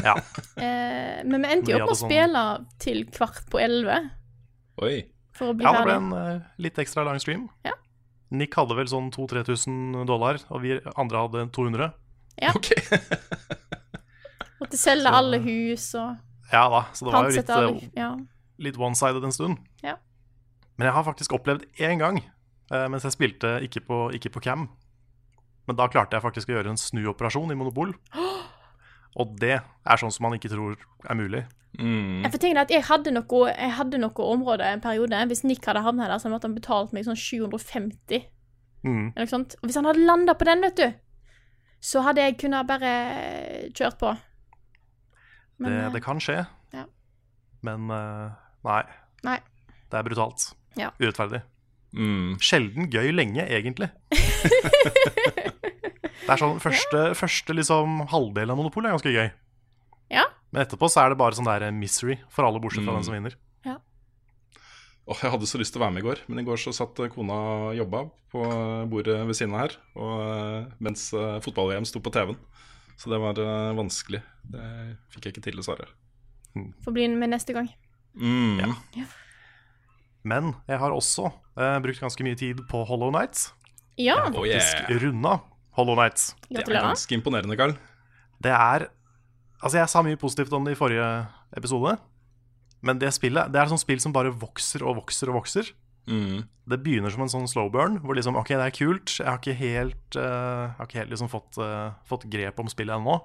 Ja. 0.05 0.13
Eh, 0.61 1.23
men 1.25 1.41
vi 1.41 1.49
endte 1.55 1.73
jo 1.73 1.79
opp 1.81 1.89
med 1.89 1.89
å 1.89 1.97
sånn- 1.97 2.11
spille 2.13 2.43
til 2.85 2.99
kvart 3.09 3.39
på 3.49 3.59
elleve 3.59 3.97
Oi. 4.85 4.99
For 5.37 5.51
å 5.51 5.57
bli 5.57 5.65
ja, 5.67 5.73
det 5.75 5.85
ble 5.85 5.97
en 5.99 6.13
uh, 6.13 6.47
litt 6.61 6.79
ekstra 6.81 7.05
lang 7.07 7.19
stream. 7.21 7.47
Ja. 7.67 7.75
Nick 8.35 8.57
hadde 8.59 8.75
vel 8.75 8.89
sånn 8.91 9.11
2000-3000 9.15 10.07
dollar, 10.09 10.39
og 10.51 10.63
vi 10.65 10.75
andre 10.99 11.23
hadde 11.23 11.45
200. 11.55 11.91
Ja. 12.41 12.53
Ok. 12.57 12.71
Måtte 14.61 14.79
selge 14.79 15.11
alle 15.13 15.39
hus 15.41 15.91
og 15.97 16.17
Ja 16.51 16.63
da, 16.71 16.81
så 16.95 17.05
det 17.05 17.13
var 17.13 17.27
jo 17.27 17.35
litt, 17.35 17.49
alle 17.53 17.71
eh, 17.75 17.93
Ja. 17.97 18.09
litt 18.61 18.77
one-sided 18.79 19.25
en 19.25 19.35
stund. 19.35 19.61
Ja. 19.85 19.95
Men 20.77 20.89
jeg 20.89 20.97
har 20.97 21.05
faktisk 21.07 21.33
opplevd 21.37 21.65
én 21.81 22.01
gang 22.01 22.19
uh, 22.73 22.85
mens 22.91 23.05
jeg 23.07 23.15
spilte 23.15 23.57
ikke 23.65 23.83
på, 23.87 24.01
ikke 24.17 24.33
på 24.35 24.43
cam. 24.49 24.67
Men 25.67 25.79
da 25.79 25.89
klarte 25.91 26.15
jeg 26.15 26.23
faktisk 26.23 26.51
å 26.51 26.57
gjøre 26.57 26.71
en 26.73 26.79
snuoperasjon 26.79 27.51
i 27.51 27.57
Monopol. 27.59 27.93
Og 29.19 29.33
det 29.41 29.57
er 29.59 29.99
sånn 29.99 30.13
som 30.13 30.27
man 30.27 30.37
ikke 30.37 30.51
tror 30.51 30.77
er 30.77 31.17
mulig. 31.17 31.43
Mm. 31.77 32.23
Jeg 32.25 32.33
får 32.33 32.41
tenke 32.41 32.63
at 32.65 32.71
jeg 32.73 32.85
hadde 32.87 33.13
noe, 33.13 33.41
jeg 33.51 33.73
hadde 33.77 33.99
noe 34.01 34.29
område 34.33 34.65
en 34.65 34.81
periode. 34.81 35.19
Hvis 35.29 35.43
Nick 35.45 35.65
hadde 35.69 35.83
havna 35.85 36.09
der, 36.09 36.17
så 36.21 36.31
måtte 36.31 36.49
han 36.49 36.57
betalt 36.57 36.93
meg 36.95 37.05
sånn 37.05 37.19
750. 37.19 38.25
Mm. 38.87 39.11
Eller 39.13 39.25
noe 39.27 39.33
sånt. 39.33 39.57
Og 39.61 39.69
hvis 39.69 39.77
han 39.79 39.89
hadde 39.89 40.05
landa 40.07 40.37
på 40.37 40.47
den, 40.49 40.63
vet 40.65 40.79
du, 40.79 40.87
så 41.83 42.01
hadde 42.05 42.23
jeg 42.25 42.39
kunnet 42.41 42.69
bare 42.69 42.93
kjørt 43.77 43.99
på. 44.01 44.15
Men, 45.57 45.71
det, 45.71 45.83
eh, 45.83 45.91
det 45.97 46.03
kan 46.05 46.21
skje. 46.21 46.41
ja. 46.73 46.87
Men 47.65 47.89
eh, 47.93 48.33
nei. 48.67 48.81
Nei. 49.25 49.37
Det 49.87 49.99
er 49.99 50.05
brutalt. 50.05 50.51
Ja. 50.77 50.91
Urettferdig. 51.01 51.41
Mm. 51.97 52.37
Sjelden 52.43 52.89
gøy 52.91 53.13
lenge, 53.15 53.45
egentlig. 53.47 53.89
det 56.27 56.29
er 56.29 56.41
sånn 56.41 56.59
Første, 56.61 57.11
første 57.17 57.55
liksom, 57.55 58.03
halvdel 58.11 58.51
av 58.53 58.59
Monopol 58.59 58.85
er 58.85 58.97
ganske 58.97 59.13
gøy. 59.13 59.29
Ja. 60.13 60.23
Men 60.51 60.63
etterpå 60.63 60.87
så 60.89 61.03
er 61.03 61.11
det 61.11 61.19
bare 61.19 61.35
sånn 61.37 61.47
der 61.49 61.71
misery 61.75 62.17
for 62.31 62.47
alle, 62.47 62.61
bortsett 62.63 62.85
fra 62.85 62.93
Mm. 62.95 62.99
den 63.01 63.03
som 63.07 63.13
vinner. 63.17 63.35
Åh, 65.07 65.15
jeg 65.23 65.31
hadde 65.31 65.47
så 65.47 65.55
lyst 65.55 65.71
til 65.71 65.79
å 65.79 65.85
være 65.85 65.93
med 65.95 66.03
i 66.03 66.07
går, 66.09 66.19
men 66.27 66.39
i 66.41 66.43
går 66.43 66.57
så 66.59 66.73
satt 66.75 66.97
kona 67.13 67.35
og 67.71 67.77
jobba 67.77 68.01
på 68.27 68.41
eh, 68.43 68.81
bordet 68.91 69.21
ved 69.23 69.37
siden 69.39 69.53
av 69.55 69.61
her, 69.61 69.75
og, 69.95 70.15
eh, 70.19 70.65
mens 70.83 71.13
eh, 71.15 71.37
fotball-VM 71.45 71.85
sto 71.87 72.01
på 72.03 72.11
TV-en. 72.11 72.35
Så 72.99 73.07
det 73.13 73.19
var 73.21 73.39
vanskelig. 73.77 74.19
Det 74.51 74.65
fikk 75.13 75.23
jeg 75.29 75.33
ikke 75.35 75.43
til, 75.45 75.55
dessverre. 75.61 75.87
Får 76.83 76.91
bli 76.91 77.07
med 77.15 77.29
neste 77.31 77.53
gang. 77.55 77.69
Mm. 78.19 78.75
Men 80.27 80.51
jeg 80.67 80.81
har 80.81 80.91
også 80.91 81.29
eh, 81.55 81.77
brukt 81.85 82.01
ganske 82.03 82.25
mye 82.27 82.35
tid 82.35 82.65
på 82.67 82.83
Hollow 82.89 83.13
Nights. 83.13 83.53
Ja, 83.95 84.17
har 84.25 84.33
Faktisk 84.33 84.81
yeah. 84.89 84.99
runda 85.05 85.37
Hollow 85.77 85.95
Night. 85.95 86.33
Det 86.49 86.65
er 86.67 86.81
ganske 86.81 87.15
imponerende, 87.15 87.55
Carl. 87.55 87.77
Det 88.43 88.51
er 88.51 88.89
Altså, 89.63 89.79
jeg 89.79 89.89
sa 89.89 90.03
mye 90.05 90.19
positivt 90.19 90.53
om 90.53 90.65
det 90.67 90.75
i 90.75 90.79
forrige 90.79 91.07
episode. 91.57 91.95
Men 92.85 92.99
det 93.01 93.09
spillet 93.15 93.49
Det 93.51 93.57
er 93.57 93.65
et 93.65 93.71
sånt 93.73 93.81
spill 93.81 93.99
som 94.03 94.13
bare 94.13 94.29
vokser 94.29 94.83
og 94.85 94.99
vokser 95.01 95.31
og 95.31 95.39
vokser. 95.41 95.71
Mm. 96.07 96.45
Det 96.69 96.77
begynner 96.83 97.11
som 97.11 97.23
en 97.25 97.31
sånn 97.31 97.49
slow 97.49 97.71
burn, 97.71 97.97
hvor 98.03 98.15
liksom 98.15 98.37
OK, 98.39 98.53
det 98.53 98.63
er 98.67 98.75
kult. 98.75 99.17
Jeg 99.19 99.27
har 99.27 99.39
ikke 99.41 99.57
helt, 99.59 100.05
uh, 100.15 100.69
jeg 100.69 100.77
har 100.77 100.87
ikke 100.87 100.99
helt 101.01 101.11
liksom 101.11 101.31
fått, 101.31 101.57
uh, 101.59 101.95
fått 102.07 102.27
grep 102.31 102.59
om 102.61 102.69
spillet 102.71 102.95
ennå. 102.95 103.17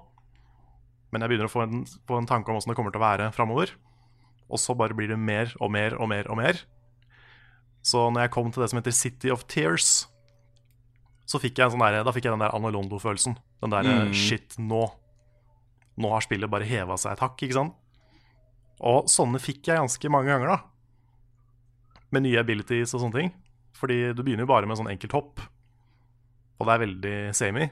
Men 1.13 1.21
jeg 1.23 1.29
begynner 1.31 1.47
å 1.47 1.53
få 1.53 1.63
en, 1.67 1.83
få 2.09 2.17
en 2.17 2.27
tanke 2.27 2.49
om 2.49 2.57
åssen 2.57 2.73
det 2.73 2.77
kommer 2.79 2.91
til 2.91 2.99
å 2.99 3.05
være 3.05 3.29
framover. 3.35 3.75
Og 4.49 4.59
så 4.59 4.75
bare 4.75 4.97
blir 4.97 5.11
det 5.13 5.19
mer 5.21 5.53
og 5.61 5.71
mer 5.71 5.95
og 6.01 6.09
mer 6.11 6.27
og 6.31 6.39
mer. 6.41 6.59
Så 7.85 8.07
når 8.11 8.25
jeg 8.25 8.33
kom 8.33 8.51
til 8.51 8.63
det 8.63 8.71
som 8.71 8.79
heter 8.79 8.95
City 8.95 9.31
of 9.31 9.45
Tears, 9.51 10.07
så 11.29 11.39
fikk 11.39 11.59
jeg 11.59 11.69
en 11.69 11.75
sånn 11.75 11.83
der, 11.85 12.01
da 12.03 12.11
fikk 12.15 12.25
jeg 12.27 12.33
den 12.35 12.43
der 12.43 12.55
Anne 12.55 12.71
Londo-følelsen. 12.73 13.37
Den 13.63 13.71
der 13.71 13.83
Mm. 13.87 14.13
shit, 14.13 14.57
nå. 14.59 14.89
Nå 15.99 16.09
har 16.13 16.25
spillet 16.25 16.49
bare 16.49 16.67
heva 16.67 16.97
seg 16.97 17.13
et 17.13 17.23
hakk, 17.23 17.37
ikke 17.37 17.57
sant? 17.57 17.75
Og 18.83 19.09
sånne 19.11 19.41
fikk 19.41 19.69
jeg 19.69 19.79
ganske 19.79 20.11
mange 20.11 20.31
ganger, 20.33 20.55
da. 20.55 22.01
Med 22.13 22.25
nye 22.25 22.41
abilities 22.41 22.95
og 22.95 23.03
sånne 23.03 23.19
ting. 23.19 23.33
Fordi 23.77 23.99
du 24.15 24.23
begynner 24.23 24.47
jo 24.47 24.53
bare 24.53 24.69
med 24.69 24.79
sånn 24.79 24.91
enkelt 24.91 25.15
hopp, 25.17 25.41
og 26.61 26.67
det 26.67 26.73
er 26.75 26.83
veldig 26.83 27.15
samey. 27.35 27.71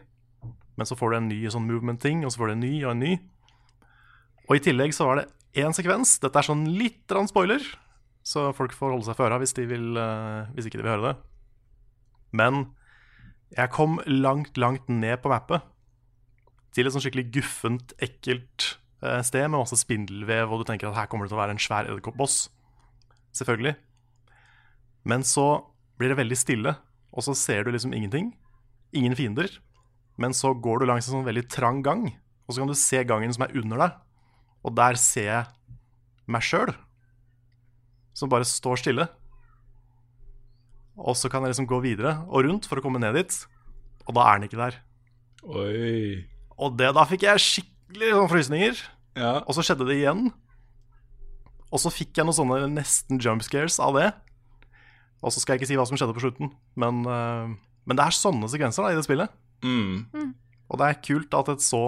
Men 0.76 0.88
så 0.90 0.98
får 0.98 1.12
du 1.12 1.18
en 1.18 1.30
ny 1.30 1.40
sånn 1.54 1.68
movement-ting, 1.68 2.26
og 2.26 2.34
så 2.34 2.42
får 2.42 2.52
du 2.52 2.56
en 2.56 2.66
ny 2.66 2.74
og 2.82 2.92
en 2.96 3.04
ny. 3.06 3.12
Og 4.50 4.58
i 4.58 4.64
tillegg 4.66 4.96
så 4.98 5.08
var 5.08 5.22
det 5.22 5.62
én 5.62 5.76
sekvens. 5.76 6.18
Dette 6.24 6.42
er 6.42 6.48
sånn 6.48 6.66
litt 6.76 7.12
rann 7.14 7.30
spoiler, 7.30 7.64
så 8.28 8.50
folk 8.56 8.74
får 8.76 8.96
holde 8.96 9.08
seg 9.08 9.18
for 9.18 9.30
øra 9.30 9.40
hvis, 9.42 9.56
de 9.58 9.66
vil, 9.70 9.88
eh, 9.98 10.50
hvis 10.56 10.68
ikke 10.68 10.82
de 10.82 10.86
vil 10.86 10.94
høre 10.96 11.12
det. 11.12 11.16
Men 12.36 12.64
jeg 13.56 13.72
kom 13.76 14.00
langt, 14.08 14.58
langt 14.60 14.90
ned 14.92 15.22
på 15.24 15.32
mappet. 15.32 15.64
Til 16.72 16.88
et 16.88 16.96
sånn 16.96 17.04
skikkelig 17.04 17.28
guffent, 17.36 17.94
ekkelt 18.00 18.68
eh, 19.04 19.20
sted 19.28 19.48
med 19.50 19.60
masse 19.60 19.80
spindelvev, 19.80 20.52
og 20.52 20.62
du 20.62 20.70
tenker 20.70 20.90
at 20.90 21.00
her 21.02 21.10
kommer 21.12 21.28
det 21.28 21.34
til 21.34 21.40
å 21.40 21.44
være 21.44 21.56
en 21.58 21.62
svær 21.62 21.90
edderkoppboss. 21.90 22.46
Selvfølgelig. 23.36 23.76
Men 25.08 25.26
så 25.28 25.48
blir 26.00 26.14
det 26.14 26.20
veldig 26.22 26.38
stille, 26.40 26.76
og 27.12 27.26
så 27.26 27.36
ser 27.38 27.66
du 27.66 27.74
liksom 27.74 27.96
ingenting. 27.96 28.32
Ingen 28.96 29.18
fiender. 29.20 29.52
Men 30.22 30.36
så 30.38 30.54
går 30.54 30.82
du 30.82 30.88
langs 30.90 31.08
en 31.08 31.18
sånn 31.18 31.28
veldig 31.28 31.48
trang 31.52 31.82
gang, 31.86 32.08
og 32.46 32.54
så 32.54 32.62
kan 32.62 32.72
du 32.72 32.78
se 32.78 33.04
gangen 33.08 33.34
som 33.36 33.46
er 33.48 33.56
under 33.58 33.84
deg. 33.84 34.00
Og 34.62 34.76
der 34.78 35.00
ser 35.02 35.28
jeg 35.28 35.78
meg 36.32 36.46
sjøl, 36.46 36.72
som 38.16 38.32
bare 38.32 38.48
står 38.48 38.80
stille. 38.80 39.08
Og 41.02 41.18
så 41.18 41.32
kan 41.32 41.44
jeg 41.44 41.56
liksom 41.56 41.70
gå 41.70 41.82
videre 41.84 42.20
og 42.28 42.46
rundt 42.46 42.68
for 42.70 42.80
å 42.80 42.86
komme 42.86 43.02
ned 43.02 43.18
dit, 43.18 43.40
og 44.06 44.16
da 44.18 44.28
er 44.28 44.40
den 44.40 44.50
ikke 44.50 44.62
der. 44.62 44.78
Oi. 45.42 46.31
Og 46.62 46.78
det, 46.78 46.92
da 46.94 47.06
fikk 47.10 47.26
jeg 47.26 47.44
skikkelig 47.44 48.14
sånn 48.16 48.32
frysninger. 48.32 48.82
Ja. 49.18 49.40
Og 49.44 49.58
så 49.58 49.66
skjedde 49.66 49.88
det 49.90 49.98
igjen. 50.00 50.30
Og 51.72 51.80
så 51.82 51.92
fikk 51.94 52.20
jeg 52.20 52.28
noen 52.28 52.38
sånne 52.38 52.60
nesten 52.74 53.20
jump 53.24 53.44
scares 53.46 53.80
av 53.82 53.98
det. 53.98 54.12
Og 55.22 55.34
så 55.34 55.42
skal 55.42 55.56
jeg 55.56 55.62
ikke 55.62 55.72
si 55.72 55.80
hva 55.80 55.88
som 55.88 56.00
skjedde 56.00 56.16
på 56.18 56.24
slutten, 56.24 56.50
men, 56.82 57.04
uh, 57.06 57.52
men 57.86 57.98
det 57.98 58.06
er 58.08 58.16
sånne 58.18 58.50
sekvenser 58.50 58.86
da, 58.86 58.94
i 58.94 58.98
det 58.98 59.06
spillet. 59.06 59.34
Mm. 59.62 60.32
Og 60.72 60.80
det 60.82 60.88
er 60.88 61.04
kult 61.06 61.36
at 61.38 61.52
et 61.54 61.64
så 61.64 61.84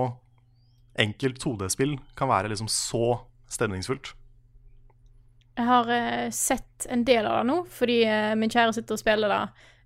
enkelt 1.02 1.42
2D-spill 1.42 1.96
kan 2.20 2.30
være 2.30 2.52
liksom 2.52 2.70
så 2.70 3.24
stemningsfullt. 3.52 4.14
Jeg 5.58 5.70
har 5.70 5.90
uh, 5.90 6.30
sett 6.34 6.88
en 6.94 7.06
del 7.06 7.28
av 7.30 7.42
det 7.42 7.50
nå, 7.50 7.60
fordi 7.74 8.00
uh, 8.06 8.34
min 8.38 8.54
kjære 8.54 8.78
sitter 8.78 8.98
og 8.98 9.02
spiller 9.02 9.34
det. 9.34 9.44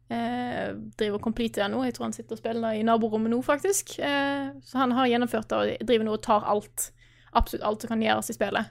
Eh, 0.09 0.69
driver 0.97 1.17
og 1.17 1.23
completer 1.25 1.63
det 1.65 1.71
nå. 1.73 1.81
Jeg 1.83 1.93
tror 1.97 2.05
han 2.07 2.13
sitter 2.15 2.37
og 2.37 2.39
spiller 2.39 2.77
i 2.79 2.83
naborommet 2.87 3.31
nå, 3.33 3.41
faktisk. 3.43 3.97
Eh, 3.99 4.53
så 4.63 4.77
han 4.79 4.91
har 4.95 5.09
gjennomført 5.11 5.49
det 5.51 5.57
og 5.81 5.87
driver 5.89 6.05
nå 6.07 6.13
og 6.15 6.21
tar 6.23 6.45
alt. 6.47 6.91
Absolutt 7.35 7.65
alt 7.67 7.81
som 7.83 7.91
kan 7.91 8.01
gjøres 8.05 8.29
i 8.31 8.37
spillet. 8.37 8.69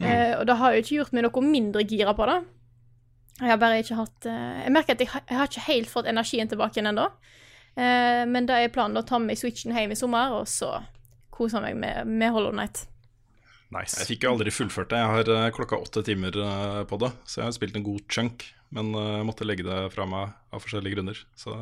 Eh, 0.00 0.32
og 0.40 0.46
det 0.48 0.56
har 0.56 0.72
jo 0.72 0.80
ikke 0.82 0.96
gjort 0.96 1.12
meg 1.12 1.26
noe 1.28 1.42
mindre 1.44 1.84
gira 1.86 2.14
på 2.16 2.26
det. 2.26 2.38
Jeg 3.42 3.48
har 3.50 3.58
bare 3.60 3.78
ikke 3.82 3.96
hatt 3.96 4.26
eh, 4.26 4.62
Jeg 4.64 4.72
merker 4.72 4.92
at 4.96 5.00
jeg, 5.00 5.08
har- 5.08 5.22
jeg 5.28 5.38
har 5.38 5.46
ikke 5.50 5.66
helt 5.68 5.88
fått 5.92 6.06
energien 6.10 6.48
tilbake 6.48 6.76
igjen 6.80 6.90
ennå. 6.92 7.04
Eh, 7.76 8.24
men 8.28 8.46
det 8.48 8.56
er 8.56 8.68
planen 8.72 8.96
å 8.96 9.04
ta 9.06 9.18
med 9.18 9.28
meg 9.32 9.38
Switchen 9.38 9.72
hjem 9.76 9.92
i 9.92 9.96
sommer, 9.96 10.32
og 10.40 10.48
så 10.48 10.82
kose 11.32 11.60
meg 11.60 11.76
med, 11.76 12.06
med 12.06 12.32
Hollow 12.32 12.52
Night. 12.52 12.86
Nice. 13.72 13.96
Jeg 14.02 14.10
fikk 14.10 14.26
jo 14.26 14.34
aldri 14.34 14.52
fullført 14.52 14.90
det. 14.92 14.98
Jeg 15.00 15.12
har 15.14 15.28
eh, 15.32 15.50
klokka 15.56 15.78
åtte 15.80 16.02
timer 16.04 16.36
eh, 16.36 16.82
på 16.88 16.98
det, 17.00 17.08
så 17.24 17.40
jeg 17.40 17.48
har 17.48 17.54
spilt 17.56 17.78
en 17.78 17.86
god 17.86 18.02
chunk. 18.12 18.44
Men 18.74 18.90
eh, 18.98 19.12
jeg 19.18 19.28
måtte 19.28 19.46
legge 19.48 19.64
det 19.64 19.78
fra 19.94 20.04
meg 20.08 20.34
av 20.52 20.64
forskjellige 20.64 20.98
grunner. 20.98 21.22
Så 21.38 21.54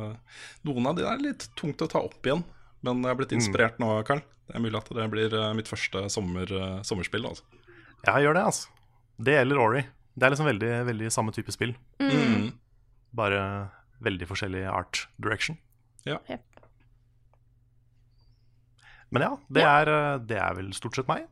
noen 0.67 0.89
av 0.89 0.97
de 0.97 1.05
er 1.07 1.23
litt 1.23 1.47
tungt 1.59 1.83
å 1.83 1.87
ta 1.91 2.01
opp 2.03 2.27
igjen. 2.27 2.43
Men 2.83 3.05
jeg 3.05 3.13
er 3.13 3.19
blitt 3.19 3.35
inspirert 3.37 3.79
nå, 3.79 3.93
Karl. 4.07 4.23
Det 4.49 4.57
er 4.57 4.63
mulig 4.65 4.79
at 4.81 4.89
det 4.97 5.07
blir 5.13 5.35
mitt 5.55 5.69
første 5.71 6.03
sommer, 6.11 6.49
sommerspill. 6.83 7.27
Altså. 7.29 7.45
Ja, 8.03 8.17
gjør 8.19 8.35
det, 8.35 8.45
altså. 8.49 8.87
Det 9.21 9.35
eller 9.37 9.61
Ori. 9.61 9.83
Det 10.17 10.27
er 10.27 10.33
liksom 10.33 10.49
veldig, 10.49 10.71
veldig 10.89 11.11
samme 11.13 11.31
type 11.35 11.53
spill. 11.55 11.75
Mm. 12.01 12.49
Bare 13.15 13.43
veldig 14.03 14.27
forskjellig 14.27 14.65
art 14.67 15.05
direction. 15.21 15.61
Ja. 16.09 16.17
Yep. 16.25 16.43
Men 19.13 19.27
ja, 19.27 19.31
det 19.53 19.63
er, 19.67 19.93
det 20.25 20.41
er 20.41 20.57
vel 20.57 20.73
stort 20.75 20.97
sett 20.97 21.07
meg. 21.07 21.29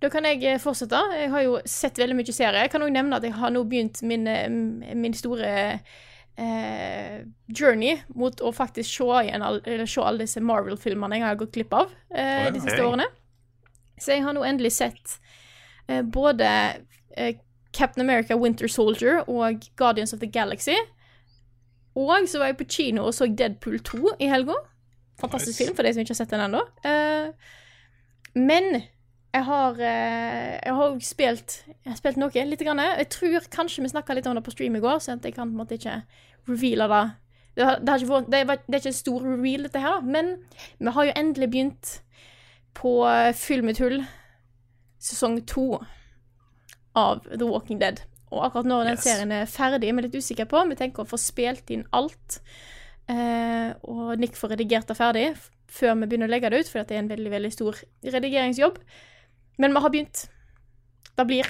Da 0.00 0.08
kan 0.12 0.24
jeg 0.24 0.44
eh, 0.48 0.60
fortsette. 0.62 1.00
Jeg 1.18 1.30
har 1.32 1.42
jo 1.44 1.58
sett 1.68 1.98
veldig 2.00 2.16
mye 2.16 2.32
serier. 2.32 2.62
Jeg 2.64 2.72
kan 2.72 2.84
òg 2.86 2.92
nevne 2.94 3.18
at 3.18 3.26
jeg 3.26 3.34
har 3.36 3.52
nå 3.52 3.64
begynt 3.68 4.00
min, 4.08 4.26
eh, 4.30 4.48
min 4.96 5.16
store 5.16 5.50
eh, 6.40 7.16
journey 7.52 7.98
mot 8.16 8.40
å 8.40 8.52
faktisk 8.56 8.88
se 9.02 9.08
igjen 9.26 9.44
se 9.86 10.00
alle 10.04 10.24
disse 10.24 10.40
Marvel-filmene 10.40 11.18
jeg 11.20 11.26
har 11.26 11.40
gått 11.40 11.52
glipp 11.58 11.74
av 11.76 11.92
eh, 12.14 12.48
de 12.54 12.62
siste 12.64 12.80
årene. 12.84 13.10
Så 14.00 14.14
jeg 14.14 14.24
har 14.24 14.32
nå 14.36 14.44
endelig 14.48 14.72
sett 14.78 15.18
eh, 15.88 16.00
både 16.00 16.48
eh, 17.16 17.36
Captain 17.76 18.06
America 18.06 18.38
Winter 18.40 18.68
Soldier 18.72 19.20
og 19.28 19.66
Guardians 19.76 20.14
of 20.16 20.22
the 20.24 20.30
Galaxy. 20.32 20.78
Og 21.98 22.28
så 22.30 22.40
var 22.40 22.52
jeg 22.52 22.60
på 22.62 22.68
kino 22.70 23.04
og 23.08 23.12
så 23.14 23.28
Deadpool 23.28 23.82
2 23.84 24.14
i 24.22 24.30
helga. 24.30 24.56
Fantastisk 25.20 25.52
Nice. 25.58 25.66
film 25.66 25.76
for 25.76 25.84
de 25.84 25.92
som 25.92 26.00
ikke 26.00 26.14
har 26.14 26.20
sett 26.22 26.32
den 26.32 26.46
ennå. 26.46 26.64
Eh, 26.88 27.52
men 28.40 28.80
jeg 29.30 29.44
har, 29.46 29.78
eh, 29.78 30.58
jeg 30.64 30.74
har 30.74 30.98
spilt 31.06 31.62
Jeg 31.68 31.92
har 31.92 31.96
spilt 31.96 32.18
noe, 32.18 32.30
lite 32.30 32.66
grann. 32.66 32.82
Jeg 32.82 33.08
tror 33.14 33.46
kanskje 33.50 33.84
vi 33.84 33.92
snakka 33.92 34.14
litt 34.14 34.26
om 34.26 34.34
det 34.34 34.44
på 34.44 34.54
stream 34.54 34.76
i 34.76 34.82
går, 34.82 34.98
så 34.98 35.14
jeg 35.14 35.34
kan 35.34 35.48
på 35.48 35.54
en 35.54 35.60
måte 35.62 35.78
ikke 35.78 36.02
reveale 36.48 36.88
det. 36.90 37.02
Det, 37.56 37.64
har, 37.64 37.78
det, 37.78 37.88
har 37.88 37.98
ikke 37.98 38.30
det, 38.30 38.46
var, 38.46 38.56
det 38.66 38.74
er 38.74 38.82
ikke 38.82 38.92
en 38.92 39.00
stor 39.00 39.22
reveal, 39.26 39.62
dette 39.66 39.82
her, 39.82 40.00
men 40.02 40.36
vi 40.78 40.92
har 40.94 41.04
jo 41.04 41.16
endelig 41.16 41.50
begynt 41.50 42.02
på 42.74 42.92
eh, 43.06 43.32
Fyll 43.34 43.62
mitt 43.66 43.78
hull, 43.82 44.02
sesong 44.98 45.40
to 45.46 45.80
av 46.96 47.22
The 47.26 47.46
Walking 47.46 47.80
Dead. 47.80 48.02
Og 48.30 48.44
akkurat 48.46 48.66
når 48.66 48.84
den 48.84 48.98
Yes. 48.98 49.04
serien 49.04 49.32
er 49.32 49.46
ferdig, 49.50 49.90
vi 49.90 49.98
er 49.98 50.06
litt 50.06 50.18
usikre 50.18 50.46
på. 50.46 50.62
Vi 50.68 50.78
tenker 50.78 51.02
å 51.02 51.10
få 51.10 51.18
spilt 51.18 51.70
inn 51.70 51.86
alt. 51.92 52.40
Eh, 53.10 53.74
og 53.82 54.18
Nick 54.18 54.38
får 54.38 54.54
redigert 54.54 54.90
det 54.90 54.98
ferdig 54.98 55.26
før 55.70 55.94
vi 55.98 56.06
begynner 56.10 56.30
å 56.30 56.34
legge 56.34 56.50
det 56.50 56.60
ut, 56.62 56.70
for 56.70 56.82
det 56.82 56.96
er 56.96 57.02
en 57.04 57.10
veldig 57.10 57.30
veldig 57.30 57.52
stor 57.54 57.78
redigeringsjobb. 58.02 58.78
Men 59.60 59.76
vi 59.76 59.82
har 59.84 59.92
begynt. 59.92 60.22
Det 61.16 61.26
blir. 61.28 61.48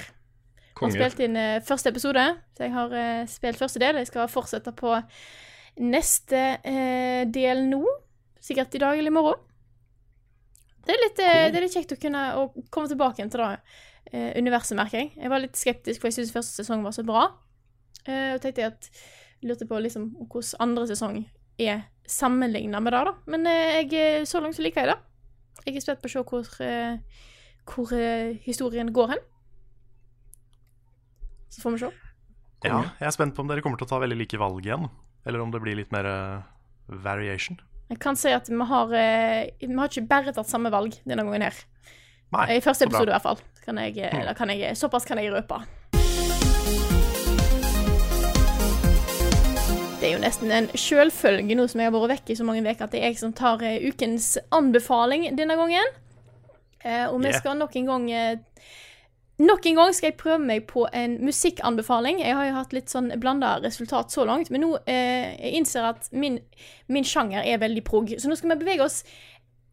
Vi 0.81 0.87
har 0.87 0.95
spilt 0.95 1.21
inn 1.23 1.37
uh, 1.37 1.61
første 1.63 1.91
episode, 1.93 2.23
så 2.57 2.65
jeg 2.65 2.73
har 2.73 2.93
uh, 2.95 3.27
spilt 3.29 3.59
første 3.59 3.79
del. 3.81 3.99
Jeg 4.01 4.09
skal 4.09 4.31
fortsette 4.31 4.73
på 4.75 4.95
neste 5.85 6.41
uh, 6.65 7.21
del 7.29 7.63
nå. 7.69 7.85
Sikkert 8.41 8.75
i 8.75 8.81
dag 8.81 8.97
eller 8.97 9.13
i 9.13 9.15
morgen. 9.15 9.47
Det 10.81 10.95
er 10.95 11.01
litt, 11.03 11.19
det 11.19 11.53
er 11.53 11.61
litt 11.61 11.75
kjekt 11.75 11.93
å 11.93 12.01
kunne 12.01 12.21
å 12.41 12.47
komme 12.73 12.89
tilbake 12.89 13.21
til 13.29 13.43
det 13.43 13.49
eh, 14.11 14.31
universet, 14.41 14.73
merker 14.77 15.03
jeg. 15.03 15.11
Jeg 15.13 15.31
var 15.31 15.43
litt 15.43 15.59
skeptisk, 15.59 16.01
for 16.01 16.09
jeg 16.09 16.17
syntes 16.17 16.33
første 16.33 16.63
sesong 16.63 16.81
var 16.85 16.95
så 16.95 17.05
bra. 17.05 17.27
Eh, 18.07 18.31
og 18.33 18.41
tenkte 18.41 18.63
jeg 18.63 18.73
at 18.73 18.89
lurte 19.45 19.67
på 19.69 19.77
liksom 19.81 20.11
hvordan 20.23 20.63
andre 20.65 20.87
sesong 20.89 21.19
er 21.61 21.85
sammenligna 22.09 22.81
med 22.81 22.95
det, 22.95 23.03
da. 23.07 23.13
Men 23.29 23.45
jeg, 23.51 24.25
så 24.29 24.41
langt 24.41 24.57
så 24.57 24.65
liker 24.65 24.81
jeg 24.81 24.95
det. 24.95 24.97
Jeg 25.67 25.77
er 25.77 25.85
spent 25.85 26.01
på 26.01 26.09
å 26.09 26.15
se 26.15 26.25
hvor, 26.31 26.49
hvor 27.69 27.91
eh, 27.95 28.37
historien 28.45 28.91
går 28.93 29.15
hen. 29.15 29.25
Så 31.51 31.61
får 31.61 31.75
vi 31.75 31.83
se. 31.83 31.91
Ja, 32.63 32.83
jeg 32.99 33.07
er 33.09 33.15
spent 33.15 33.35
på 33.35 33.43
om 33.43 33.49
dere 33.49 33.63
kommer 33.65 33.79
til 33.79 33.87
å 33.87 33.91
ta 33.91 33.99
veldig 34.01 34.19
like 34.19 34.39
valg 34.39 34.65
igjen. 34.65 34.87
Eller 35.25 35.41
om 35.43 35.51
det 35.53 35.61
blir 35.63 35.77
litt 35.77 35.91
mer 35.93 36.07
eh, 36.07 36.47
variation. 37.03 37.59
Jeg 37.91 37.99
kan 38.01 38.15
si 38.15 38.31
at 38.31 38.47
vi 38.49 38.67
har, 38.69 38.93
eh, 38.95 39.51
vi 39.59 39.75
har 39.75 39.91
ikke 39.91 40.07
bare 40.07 40.33
tatt 40.35 40.49
samme 40.49 40.71
valg 40.73 40.95
denne 41.03 41.25
gangen 41.27 41.49
her. 41.49 41.61
Nei, 42.31 42.47
I 42.55 42.63
første 42.63 42.87
episode, 42.87 43.11
i 43.11 43.15
hvert 43.17 43.25
fall. 43.25 43.41
Kan 43.61 43.77
jeg, 43.77 43.97
da 43.99 44.33
kan 44.33 44.49
jeg, 44.49 44.77
såpass 44.79 45.05
kan 45.05 45.19
jeg 45.19 45.33
røpe. 45.33 45.59
Det 50.01 50.07
er 50.07 50.15
jo 50.15 50.21
nesten 50.23 50.49
en 50.55 50.69
selvfølge 50.73 51.53
nå 51.59 51.67
som 51.69 51.83
jeg 51.83 51.91
har 51.91 51.93
vært 51.93 52.13
vekk 52.15 52.31
i 52.31 52.37
så 52.39 52.45
mange 52.47 52.63
uker, 52.63 52.87
at 52.87 52.95
det 52.95 53.03
er 53.03 53.11
jeg 53.11 53.19
som 53.19 53.35
tar 53.37 53.61
ukens 53.61 54.31
anbefaling 54.55 55.27
denne 55.37 55.59
gangen. 55.59 55.91
Eh, 56.83 57.05
og 57.07 57.19
vi 57.21 57.27
Yeah. 57.29 57.39
skal 57.39 57.57
nok 57.57 57.75
en 57.75 57.85
gang 57.85 58.11
eh, 58.11 58.37
Nok 59.41 59.65
en 59.65 59.75
gang 59.75 59.93
skal 59.93 60.11
jeg 60.11 60.17
prøve 60.21 60.37
meg 60.45 60.67
på 60.69 60.83
en 60.93 61.15
musikkanbefaling. 61.25 62.19
Jeg 62.21 62.35
har 62.37 62.45
jo 62.45 62.53
hatt 62.53 62.73
litt 62.73 62.91
sånn 62.93 63.07
blanda 63.19 63.55
resultat 63.63 64.11
så 64.13 64.21
langt, 64.27 64.51
men 64.53 64.61
nå 64.61 64.75
eh, 64.85 65.31
jeg 65.33 65.53
innser 65.57 65.87
at 65.87 66.09
min, 66.13 66.35
min 66.87 67.03
sjanger 67.07 67.41
er 67.41 67.57
veldig 67.57 67.81
prog. 67.87 68.11
Så 68.21 68.29
nå 68.29 68.37
skal 68.37 68.51
vi 68.53 68.59
bevege 68.61 68.85
oss 68.85 68.99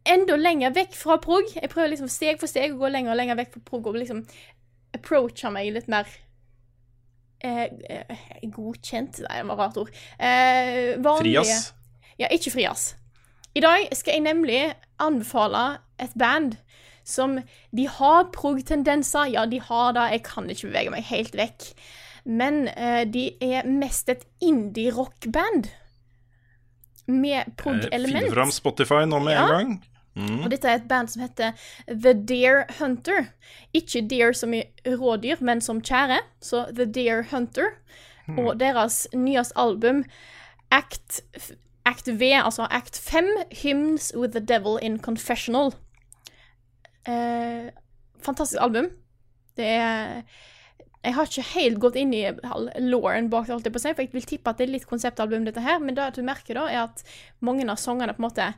enda 0.08 0.38
lenger 0.40 0.72
vekk 0.72 0.96
fra 0.96 1.18
prog. 1.20 1.50
Jeg 1.52 1.68
prøver 1.68 1.92
liksom 1.92 2.08
steg 2.08 2.40
for 2.40 2.48
steg 2.48 2.72
å 2.72 2.80
gå 2.80 2.88
lenger 2.94 3.12
og 3.12 3.20
lenger 3.20 3.36
vekk 3.42 3.58
fra 3.58 3.62
prog 3.68 3.90
og 3.92 3.98
liksom 4.00 4.22
approache 4.96 5.50
meg 5.52 5.68
litt 5.74 5.90
mer 5.92 6.08
eh, 7.44 7.66
eh, 7.90 8.16
Godkjent? 8.48 9.20
Nei, 9.26 9.42
det 9.42 9.48
var 9.50 9.60
rart 9.66 9.76
ord. 9.84 9.92
Eh, 10.16 10.96
vanlige 11.04 11.44
Frias. 11.44 11.74
Ja, 12.18 12.30
ikke 12.32 12.54
Frias. 12.56 12.94
I 13.54 13.60
dag 13.64 13.84
skal 13.96 14.16
jeg 14.16 14.24
nemlig 14.24 14.62
anbefale 15.02 15.78
et 16.00 16.14
band 16.18 16.56
som 17.08 17.38
De 17.74 17.86
har 17.88 18.28
prog-tendenser, 18.34 19.30
ja, 19.32 19.46
de 19.48 19.58
har 19.64 19.92
det, 19.96 20.06
jeg 20.12 20.22
kan 20.28 20.48
ikke 20.52 20.68
bevege 20.68 20.92
meg 20.92 21.06
helt 21.08 21.36
vekk. 21.38 21.70
Men 22.28 22.66
eh, 22.68 23.04
de 23.08 23.30
er 23.40 23.64
mest 23.66 24.10
et 24.12 24.26
indie-rock-band. 24.44 25.70
Med 27.08 27.38
Eh, 27.46 27.52
prog-element. 27.56 28.32
fram 28.34 28.50
Spotify 28.52 29.04
nå 29.08 29.20
med 29.24 29.32
Ja. 29.34 29.46
en 29.46 29.48
gang. 29.56 29.84
Og 30.44 30.50
dette 30.50 30.64
er 30.68 30.74
et 30.80 30.88
band 30.88 31.08
som 31.08 31.22
heter 31.22 31.52
The 31.86 32.12
Deer 32.12 32.64
Hunter. 32.80 33.28
Ikke 33.72 34.00
deer 34.08 34.32
som 34.34 34.52
i 34.52 34.64
rådyr, 34.84 35.40
men 35.40 35.60
som 35.60 35.80
kjære. 35.80 36.18
Så 36.42 36.66
The 36.74 36.84
Deer 36.86 37.22
Hunter. 37.30 37.68
Og 38.36 38.58
deres 38.58 39.06
nyeste 39.14 39.56
album, 39.56 40.04
Act, 40.70 41.20
Act 41.86 42.08
V, 42.18 42.32
altså 42.44 42.66
Act 42.70 42.98
5, 42.98 43.24
Hymns 43.62 44.12
with 44.14 44.32
the 44.32 44.40
Devil 44.40 44.76
in 44.82 44.98
Confessional. 44.98 45.72
Eh, 47.08 47.68
fantastisk 48.24 48.60
album. 48.62 48.90
Det 49.56 49.66
er 49.66 50.22
Jeg 51.04 51.14
har 51.14 51.28
ikke 51.28 51.50
helt 51.54 51.78
gått 51.78 51.96
inn 51.96 52.10
i 52.12 52.24
Lauren 52.82 53.28
bak 53.30 53.46
det, 53.46 53.52
holdt 53.54 53.68
jeg 53.68 53.72
på 53.72 53.78
å 53.78 53.82
si, 53.84 53.92
for 53.94 54.02
jeg 54.02 54.10
vil 54.12 54.24
tippe 54.26 54.50
at 54.50 54.58
det 54.58 54.64
er 54.66 54.72
litt 54.72 54.88
konseptalbum, 54.90 55.44
dette 55.46 55.62
her. 55.62 55.78
Men 55.78 55.94
det 55.94 56.08
du 56.16 56.24
merker, 56.26 56.58
da, 56.58 56.64
er 56.66 56.80
at 56.88 57.04
mange 57.40 57.64
av 57.70 57.78
sangene 57.78 58.16
på 58.16 58.20
en 58.20 58.26
måte 58.26 58.48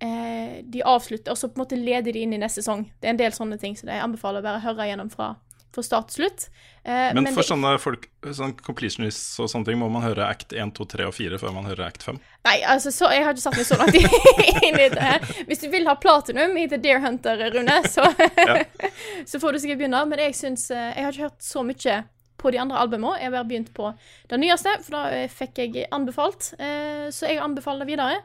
eh, 0.00 0.62
De 0.64 0.82
avslutter, 0.82 1.30
og 1.30 1.38
så 1.38 1.50
på 1.52 1.60
en 1.60 1.64
måte 1.66 1.78
leder 1.78 2.16
de 2.16 2.24
inn 2.24 2.32
i 2.32 2.40
neste 2.40 2.64
sang. 2.64 2.86
Det 2.98 3.10
er 3.10 3.14
en 3.14 3.20
del 3.20 3.36
sånne 3.36 3.60
ting, 3.60 3.76
så 3.76 3.86
jeg 3.86 4.02
anbefaler 4.02 4.40
å 4.40 4.48
bare 4.48 4.64
høre 4.64 4.88
gjennom 4.88 5.12
fra, 5.12 5.34
fra 5.72 5.82
start 5.82 6.10
og 6.12 6.16
slutt. 6.18 6.48
Eh, 6.84 7.12
Men 7.14 7.26
for 7.32 7.40
det- 7.42 7.48
sånne 7.48 7.78
folk, 7.80 8.08
sånn 8.22 8.52
completionists 8.60 9.38
og 9.40 9.48
sånne 9.48 9.64
ting, 9.64 9.78
må 9.78 9.88
man 9.90 10.02
høre 10.02 10.26
act 10.28 10.52
1, 10.52 10.72
2, 10.74 10.84
3 10.84 11.06
og 11.08 11.14
4 11.14 11.38
før 11.38 11.54
man 11.54 11.64
hører 11.64 11.86
act 11.86 12.02
5. 12.02 12.18
Nei, 12.44 12.56
altså, 12.66 12.90
så, 12.92 13.10
jeg 13.14 13.24
har 13.24 13.32
ikke 13.32 13.44
satt 13.46 13.56
meg 13.56 13.66
så 13.66 13.78
langt 13.78 13.94
inn 14.66 14.78
i 14.80 14.88
det 14.92 14.98
her. 15.00 15.18
Hvis 15.48 15.62
du 15.62 15.68
vil 15.72 15.86
ha 15.88 15.94
platinum 15.94 16.56
i 16.58 16.66
The 16.68 16.76
Deer 16.82 17.00
Hunter, 17.00 17.38
Rune, 17.54 17.78
så, 17.88 18.04
så 19.30 19.40
får 19.40 19.52
du 19.52 19.58
sikkert 19.62 19.78
begynne. 19.84 20.02
Men 20.08 20.18
jeg 20.18 20.34
syns 20.34 20.70
eh, 20.70 20.92
Jeg 20.96 21.04
har 21.04 21.12
ikke 21.12 21.28
hørt 21.30 21.42
så 21.46 21.64
mye 21.64 22.02
på 22.42 22.50
de 22.50 22.58
andre 22.58 22.76
albumene. 22.82 23.18
Jeg 23.20 23.30
har 23.30 23.36
bare 23.38 23.48
begynt 23.48 23.72
på 23.76 23.92
det 24.28 24.40
nyeste, 24.42 24.72
for 24.82 24.96
da 24.98 25.02
eh, 25.14 25.28
fikk 25.30 25.62
jeg 25.62 25.86
anbefalt. 25.94 26.52
Eh, 26.58 27.06
Så 27.14 27.28
jeg 27.30 27.38
anbefaler 27.38 27.86
det 27.86 27.92
videre. 27.94 28.20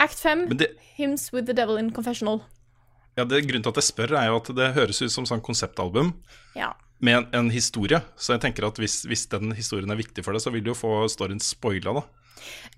Act 0.00 0.20
5, 0.22 0.44
det, 0.56 0.68
Hymns 0.96 1.32
with 1.32 1.46
the 1.46 1.52
Devil 1.58 1.76
in 1.76 1.90
Confessional. 1.90 2.44
Ja, 3.18 3.24
det, 3.28 3.42
grunnen 3.48 3.64
til 3.66 3.74
at 3.74 3.80
jeg 3.82 3.88
spør, 3.90 4.14
er 4.20 4.28
jo 4.30 4.36
at 4.38 4.52
det 4.56 4.68
høres 4.78 5.02
ut 5.02 5.12
som 5.14 5.26
sånn 5.28 5.42
konseptalbum 5.44 6.14
Ja. 6.56 6.70
med 7.02 7.16
en, 7.18 7.26
en 7.42 7.50
historie. 7.54 8.00
Så 8.16 8.32
jeg 8.36 8.42
tenker 8.46 8.66
at 8.70 8.78
hvis, 8.80 9.02
hvis 9.10 9.26
den 9.34 9.52
historien 9.58 9.90
er 9.90 9.98
viktig 9.98 10.24
for 10.26 10.32
deg, 10.36 10.42
så 10.44 10.52
vil 10.54 10.64
du 10.64 10.70
jo 10.72 10.78
få 10.78 10.92
storyen 11.10 11.42
spoila, 11.42 11.98
da. 12.00 12.06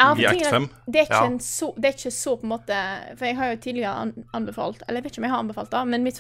Ja, 0.01 0.07
I 0.17 0.23
for 0.25 0.31
Act 0.33 0.47
5. 0.51 0.67
Det 0.89 1.01
er, 1.03 1.05
ikke 1.05 1.19
Ja. 1.21 1.27
en 1.29 1.39
så, 1.45 1.67
det 1.77 1.91
er 1.91 1.97
ikke 1.99 2.11
så 2.17 2.33
på 2.41 2.47
en 2.49 2.53
måte 2.55 2.77
For 3.21 3.27
jeg 3.29 3.37
har 3.37 3.51
jo 3.51 3.59
tidligere 3.61 4.13
anbefalt 4.33 4.81
Eller 4.89 5.03
jeg 5.03 5.05
vet 5.05 5.13
ikke 5.13 5.21
om 5.21 5.27
jeg 5.29 5.33
har 5.35 5.43
anbefalt 5.45 5.71
det, 5.75 5.83
men 5.93 6.07
mitt 6.07 6.17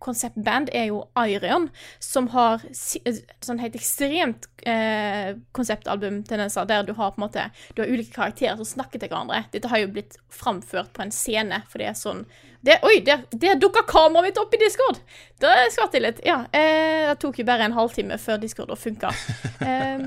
favorittkonseptband 0.00 0.70
er 0.72 0.88
jo 0.88 1.04
Iron, 1.18 1.68
som 1.98 2.28
har 2.28 2.60
eh, 2.64 3.20
sånn 3.40 3.60
helt 3.60 3.74
ekstremt 3.76 4.48
eh, 4.66 5.36
konseptalbumtendenser, 5.52 6.64
der 6.66 6.84
du 6.84 6.92
har 6.94 7.12
på 7.12 7.20
en 7.20 7.26
måte 7.26 7.50
Du 7.74 7.82
har 7.82 7.88
ulike 7.88 8.14
karakterer 8.14 8.56
som 8.56 8.64
snakker 8.64 8.98
til 8.98 9.08
hverandre. 9.08 9.44
Dette 9.52 9.68
har 9.68 9.78
jo 9.78 9.92
blitt 9.92 10.16
framført 10.28 10.92
på 10.92 11.02
en 11.02 11.12
scene, 11.12 11.62
for 11.68 11.78
det 11.78 11.90
er 11.90 11.98
sånn 11.98 12.24
det, 12.62 12.80
Oi, 12.84 13.00
der, 13.00 13.24
der 13.32 13.56
dukka 13.56 13.82
kameraet 13.88 14.30
mitt 14.30 14.40
opp 14.40 14.54
i 14.54 14.60
Discord! 14.60 15.00
Det 15.40 15.52
skvatt 15.72 15.94
jeg 15.96 16.04
litt. 16.04 16.20
Ja. 16.26 16.42
Eh, 16.52 17.08
det 17.08 17.20
tok 17.22 17.40
jo 17.40 17.46
bare 17.48 17.64
en 17.68 17.76
halvtime 17.76 18.18
før 18.20 18.40
Discord 18.40 18.76
funka. 18.78 19.12
Eh, 19.60 20.00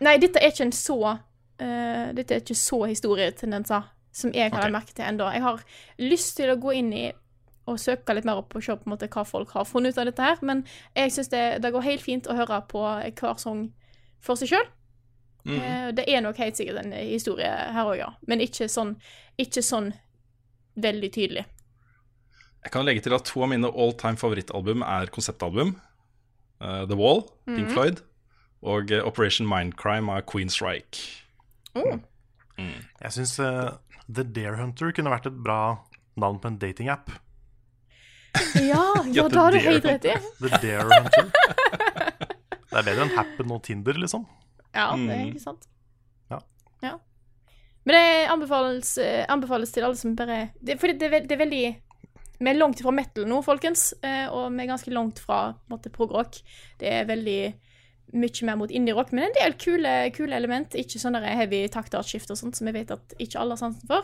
nei, 0.00 0.14
dette 0.16 0.40
er 0.40 0.48
ikke 0.48 0.64
en 0.64 0.70
så 0.72 0.96
eh, 1.04 2.06
Dette 2.16 2.32
er 2.32 2.40
ikke 2.40 2.56
så 2.56 2.78
historietendenser 2.88 3.82
som 4.16 4.32
jeg 4.32 4.48
har 4.48 4.62
okay. 4.62 4.72
merke 4.72 4.94
til 4.96 5.04
ennå. 5.04 5.26
Jeg 5.34 5.42
har 5.44 5.60
lyst 6.00 6.38
til 6.38 6.48
å 6.48 6.56
gå 6.62 6.72
inn 6.78 6.88
i 6.96 7.02
og 7.70 7.80
søke 7.80 8.14
litt 8.16 8.26
mer 8.28 8.42
opp 8.42 8.54
og 8.56 8.64
se 8.64 8.76
på 8.76 8.88
en 8.88 8.94
måte 8.94 9.08
hva 9.12 9.24
folk 9.26 9.54
har 9.56 9.66
funnet 9.68 9.94
ut 9.94 10.00
av 10.02 10.08
dette 10.10 10.28
her, 10.28 10.40
men 10.44 10.64
jeg 10.96 11.14
syns 11.14 11.30
det, 11.32 11.44
det 11.64 11.72
går 11.72 11.86
helt 11.86 12.04
fint 12.04 12.28
å 12.28 12.36
høre 12.36 12.60
på 12.68 12.82
hver 12.84 13.38
sang 13.40 13.68
for 14.24 14.40
seg 14.40 14.54
sjøl. 14.54 14.66
Mm. 15.44 15.92
det 15.92 16.06
er 16.08 16.22
nok 16.24 16.38
helt 16.40 16.56
sikkert 16.56 16.78
en 16.80 16.94
historie 16.96 17.44
her 17.44 17.84
òg, 17.84 17.98
ja. 18.00 18.06
Men 18.24 18.40
ikke 18.40 18.64
sånn, 18.72 18.94
ikke 19.36 19.60
sånn 19.60 19.90
veldig 20.80 21.10
tydelig. 21.12 21.42
Jeg 22.64 22.72
kan 22.72 22.86
legge 22.88 23.02
til 23.04 23.12
at 23.12 23.26
to 23.28 23.42
av 23.44 23.50
mine 23.52 23.68
all 23.68 23.92
time 24.00 24.16
favorittalbum 24.16 24.80
er 24.88 25.12
konseptalbum. 25.12 25.74
Uh, 26.64 26.86
The 26.88 26.96
Wall, 26.96 27.26
Pink 27.44 27.68
Floyd, 27.74 28.00
og 28.64 28.88
eh, 28.94 29.04
Operation 29.04 29.44
Mindcrime 29.44 30.08
av 30.08 30.24
Queen 30.30 30.48
Strike. 30.48 31.02
Oh. 31.76 31.98
Jeg 32.56 33.12
syns 33.12 33.36
The 33.36 34.24
Dare 34.24 34.56
Hunter 34.56 34.94
kunne 34.96 35.12
vært 35.12 35.28
et 35.28 35.36
bra 35.44 35.82
navn 36.16 36.40
på 36.40 36.48
en 36.48 36.58
datingapp. 36.62 37.12
Ja, 38.64 38.84
ja, 39.16 39.28
da 39.28 39.40
har 39.46 39.52
du 39.54 39.58
det 39.58 39.64
helt 39.68 39.84
rett 39.88 40.04
i. 40.10 40.14
The 40.40 40.58
Dare 40.62 41.00
Hunter. 41.00 41.30
Det 42.74 42.80
er 42.80 42.86
bedre 42.88 43.04
enn 43.06 43.12
Happen 43.14 43.52
og 43.54 43.62
Tinder, 43.66 43.98
liksom. 44.02 44.24
Ja, 44.74 44.88
det 44.96 45.10
er 45.14 45.20
Mm. 45.22 45.28
ikke 45.30 45.42
sant. 45.44 45.66
Ja. 46.32 46.40
Ja. 46.82 46.94
Men 47.86 47.94
det 47.94 48.30
anbefales, 48.32 48.96
eh, 48.98 49.24
anbefales 49.30 49.70
til 49.72 49.84
alle 49.86 49.96
som 50.00 50.14
bare 50.16 50.50
det, 50.64 50.80
For 50.80 50.88
det, 50.88 51.02
er 51.12 51.20
det 51.20 51.32
er 51.36 51.42
veldig 51.44 51.64
Vi 52.40 52.50
er 52.50 52.56
langt 52.58 52.80
fra 52.82 52.90
metal 52.90 53.28
nå, 53.30 53.38
folkens, 53.44 53.92
eh, 54.02 54.26
og 54.26 54.50
vi 54.52 54.64
er 54.64 54.72
ganske 54.72 54.90
langt 54.92 55.20
fra 55.22 55.54
prog-rock. 55.70 56.40
Det 56.80 56.88
er 56.90 57.04
veldig 57.06 57.54
mye 58.14 58.44
mer 58.46 58.56
mot 58.56 58.70
indie-rock, 58.70 59.12
men 59.12 59.24
en 59.28 59.36
del 59.38 59.54
kule, 59.54 60.10
kule 60.12 60.34
element. 60.36 60.74
Ikke 60.74 60.98
sånne 60.98 61.22
heavy 61.22 61.68
taktartskift 61.68 62.30
og 62.30 62.36
sånt, 62.36 62.56
som 62.58 62.66
vi 62.66 62.72
vet 62.72 62.90
at 62.90 63.14
ikke 63.18 63.38
alle 63.38 63.54
har 63.54 63.62
sansen 63.62 63.86
for. 63.86 64.02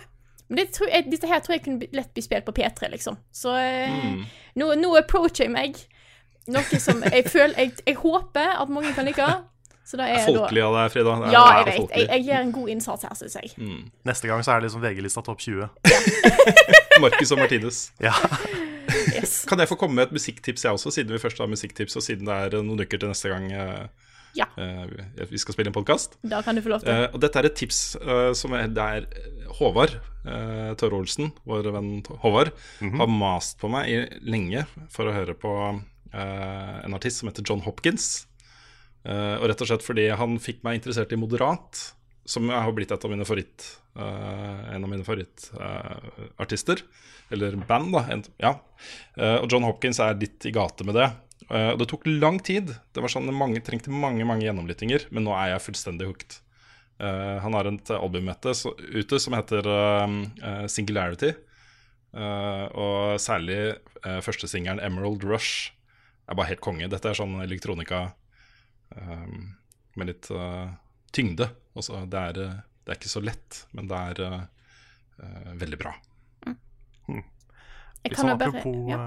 Men 0.51 0.65
det 0.65 0.73
tror 0.75 0.91
jeg, 0.91 1.07
dette 1.13 1.29
her 1.31 1.43
tror 1.45 1.55
jeg 1.55 1.63
kunne 1.63 1.87
lett 1.95 2.11
bli 2.17 2.23
spilt 2.27 2.47
på 2.49 2.55
P3, 2.57 2.91
liksom. 2.91 3.17
Så 3.31 3.55
mm. 3.55 4.25
nå, 4.59 4.73
nå 4.81 4.91
approacher 4.99 5.47
jeg 5.47 5.55
meg 5.55 5.79
noe 6.51 6.81
som 6.83 7.05
jeg 7.07 7.29
føler 7.31 7.55
Jeg, 7.61 7.77
jeg 7.87 7.99
håper 8.01 8.57
at 8.59 8.73
mange 8.73 8.91
kan 8.97 9.07
like. 9.07 9.29
Så 9.87 9.99
da 9.99 10.07
er 10.07 10.23
Folkelig 10.27 10.63
av 10.63 10.75
deg, 10.77 10.91
Frida. 10.95 11.15
Det 11.19 11.29
er- 11.29 11.33
Ja, 11.35 11.45
jeg 11.59 11.67
vet. 11.67 11.95
Jeg, 11.97 12.09
jeg 12.11 12.27
gjør 12.29 12.45
en 12.45 12.53
god 12.55 12.69
innsats 12.75 13.07
her, 13.07 13.15
syns 13.19 13.39
jeg. 13.41 13.55
Neste 14.07 14.31
gang 14.31 14.45
så 14.47 14.53
er 14.53 14.61
det 14.61 14.69
liksom 14.69 14.85
VG-lista 14.85 15.23
topp 15.27 15.41
20. 15.43 15.67
Marcus 17.03 17.33
og 17.35 17.41
Martinus. 17.43 17.81
Ja. 18.03 18.15
Yes. 19.15 19.45
Kan 19.51 19.59
jeg 19.59 19.71
få 19.71 19.79
komme 19.81 19.99
med 19.99 20.09
et 20.09 20.15
musikktips, 20.15 20.65
jeg 20.65 20.73
også, 20.73 20.93
siden 20.95 21.15
vi 21.15 21.19
først 21.19 21.39
har 21.39 21.51
musikktips, 21.51 21.97
og 21.99 22.03
siden 22.07 22.27
det 22.27 22.37
er 22.37 22.59
eh, 22.59 22.63
noen 22.67 22.83
uker 22.83 23.03
til 23.03 23.11
neste 23.11 23.31
gang 23.33 23.51
eh, 23.55 24.10
Ja. 24.38 24.47
Uh, 24.55 24.87
vi 25.31 25.40
skal 25.40 25.57
spille 25.57 25.73
en 25.73 25.77
podkast? 25.77 26.19
Da 26.23 26.40
kan 26.47 26.59
du 26.59 26.62
få 26.64 26.73
lov 26.75 26.85
til. 26.85 26.93
Uh, 26.93 27.09
og 27.11 27.21
dette 27.25 27.40
er 27.40 27.49
et 27.51 27.59
tips 27.59 27.81
uh, 28.03 28.31
som 28.37 28.55
er 28.59 28.71
der 28.71 29.09
Håvard 29.59 29.97
uh, 30.27 30.73
Tørre 30.79 31.01
Olsen, 31.03 31.33
vår 31.49 31.71
venn 31.75 31.93
Håvard, 32.23 32.53
har 32.81 33.11
mast 33.11 33.59
på 33.61 33.71
meg 33.73 33.90
i, 33.90 34.03
lenge 34.23 34.66
for 34.93 35.11
å 35.11 35.14
høre 35.16 35.35
på 35.38 35.55
eh, 36.12 36.77
en 36.85 36.95
artist 36.97 37.21
som 37.21 37.31
heter 37.31 37.45
John 37.47 37.62
Hopkins. 37.64 38.27
Eh, 39.05 39.37
og 39.38 39.49
rett 39.49 39.62
og 39.64 39.71
slett 39.71 39.87
fordi 39.87 40.09
han 40.16 40.38
fikk 40.43 40.64
meg 40.66 40.81
interessert 40.81 41.12
i 41.14 41.21
Moderat, 41.21 41.81
som 42.29 42.51
har 42.53 42.73
blitt 42.77 42.93
et 42.93 43.05
av 43.07 43.12
mine 43.12 43.27
favoritt 43.27 43.64
eh, 43.97 44.75
en 44.75 44.85
av 44.85 44.90
mine 44.90 45.07
favorittartister. 45.07 46.85
eller 47.31 47.57
band, 47.57 47.93
da. 47.95 48.05
En, 48.11 48.25
ja. 48.43 48.55
Eh, 49.16 49.38
og 49.38 49.51
John 49.51 49.66
Hopkins 49.66 50.01
er 50.03 50.19
litt 50.21 50.47
i 50.47 50.55
gate 50.55 50.87
med 50.87 50.99
det. 50.99 51.11
Eh, 51.51 51.73
og 51.73 51.81
det 51.81 51.89
tok 51.91 52.07
lang 52.07 52.39
tid. 52.47 52.75
Det 52.95 53.03
var 53.03 53.13
sånn 53.13 53.31
mange, 53.35 53.63
trengte 53.67 53.91
mange 53.91 54.27
mange 54.29 54.47
gjennomlyttinger, 54.47 55.09
men 55.11 55.27
nå 55.27 55.35
er 55.37 55.55
jeg 55.55 55.67
fullstendig 55.67 56.09
hooked. 56.11 56.39
Eh, 57.01 57.37
han 57.41 57.57
har 57.57 57.69
et 57.71 57.91
album 57.97 58.29
ute, 58.29 58.53
så, 58.57 58.75
ute 58.77 59.21
som 59.23 59.37
heter 59.37 59.67
eh, 59.73 60.67
Singularity. 60.69 61.33
Eh, 62.13 62.67
og 62.77 63.21
særlig 63.23 63.79
første 64.25 64.49
singelen, 64.49 64.81
'Emerald 64.81 65.25
Rush', 65.25 65.73
er 66.29 66.37
bare 66.37 66.53
helt 66.53 66.65
konge. 66.65 66.89
Dette 66.89 67.11
er 67.11 67.19
sånn 67.19 67.41
elektronika 67.43 68.13
med 69.97 70.09
litt 70.09 70.29
tyngde. 71.15 71.47
Også, 71.79 72.01
det, 72.11 72.21
er, 72.21 72.63
det 72.87 72.95
er 72.95 72.99
ikke 72.99 73.13
så 73.13 73.23
lett, 73.23 73.65
men 73.77 73.91
det 73.91 73.99
er 73.99 74.47
veldig 75.61 75.79
bra. 75.79 75.93
Jeg 77.11 77.23
Litt 78.09 78.17
kan 78.17 78.31
jo 78.33 78.37
bare 78.41 78.55
apropos 78.55 78.89
ja. 78.89 78.99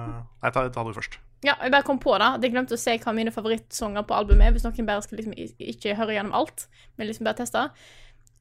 Nei, 0.44 0.52
ta, 0.54 0.68
ta 0.70 0.84
det 0.86 0.96
først. 1.00 1.18
Ja, 1.44 1.56
jeg 1.60 1.74
bare 1.74 1.86
kom 1.88 2.00
på 2.00 2.16
det. 2.22 2.30
Jeg 2.46 2.54
glemte 2.54 2.78
å 2.78 2.80
se 2.80 2.96
hva 3.04 3.14
mine 3.16 3.34
favorittsanger 3.36 4.06
på 4.08 4.16
albumet 4.16 4.48
er, 4.48 4.56
hvis 4.56 4.66
noen 4.68 4.88
bare 4.88 5.04
skal 5.04 5.20
liksom 5.20 5.36
ikke 5.36 5.98
høre 6.00 6.16
gjennom 6.16 6.36
alt, 6.40 6.68
men 6.98 7.10
liksom 7.10 7.28
bare 7.28 7.42
teste. 7.42 7.66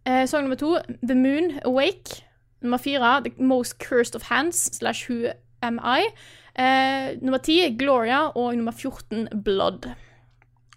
Eh, 0.07 0.25
sang 0.31 0.47
nummer 0.47 0.59
to, 0.59 0.77
The 1.03 1.17
Moon 1.19 1.59
Awake. 1.65 2.23
Nummer 2.63 2.79
fire, 2.79 3.21
The 3.25 3.33
Most 3.43 3.79
Cursed 3.83 4.15
of 4.15 4.29
Hands 4.31 4.55
slash 4.55 5.09
Who 5.09 5.33
Am 5.63 5.81
I. 5.83 6.07
Eh, 6.55 7.19
nummer 7.23 7.39
ti, 7.39 7.59
Gloria. 7.79 8.29
Og 8.35 8.57
nummer 8.57 8.73
14, 8.73 9.29
Blood. 9.45 9.91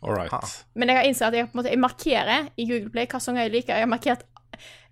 All 0.02 0.14
right. 0.14 0.34
Ah. 0.34 0.50
Men 0.74 0.90
jeg 0.90 0.98
har 0.98 1.04
innsett 1.04 1.28
at 1.28 1.38
jeg, 1.38 1.50
på 1.50 1.58
en 1.58 1.62
måte, 1.62 1.74
jeg 1.74 1.82
markerer 1.82 2.50
i 2.58 2.66
Google 2.70 2.90
Play 2.94 3.10
hva 3.10 3.22
sanger 3.22 3.46
jeg 3.46 3.56
liker. 3.60 3.74
Jeg 3.74 3.86
har 3.86 3.90
markert, 3.90 4.26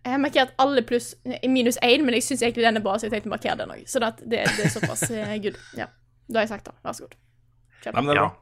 jeg 0.03 0.15
har 0.15 0.21
markert 0.21 0.53
alle 0.61 0.81
pluss 0.85 1.13
minus 1.45 1.77
én, 1.81 2.05
men 2.05 2.17
jeg 2.17 2.25
syns 2.25 2.41
egentlig 2.41 2.65
den 2.65 2.77
er 2.77 2.85
bra, 2.85 2.97
så 2.97 3.07
jeg 3.07 3.13
tenkte 3.13 3.29
å 3.29 3.35
markere 3.35 3.59
den 3.61 3.75
òg. 3.75 3.83
Så 3.89 4.01
det, 4.01 4.15
det, 4.25 4.45
det 4.57 4.65
er 4.65 4.73
såpass 4.73 5.05
eh, 5.11 5.35
good. 5.43 5.59
Ja. 5.77 5.91
Da 6.29 6.39
har 6.39 6.45
jeg 6.47 6.53
sagt 6.53 6.65
det. 6.69 6.73
Vær 6.85 6.95
så 6.97 7.07
god. 7.07 7.15
Kjør 7.83 7.91
Nei, 7.91 7.91
på. 7.91 7.95
men 8.03 8.05
det 8.07 8.15
er 8.17 8.21
Ja. 8.21 8.27
bra. 8.29 8.37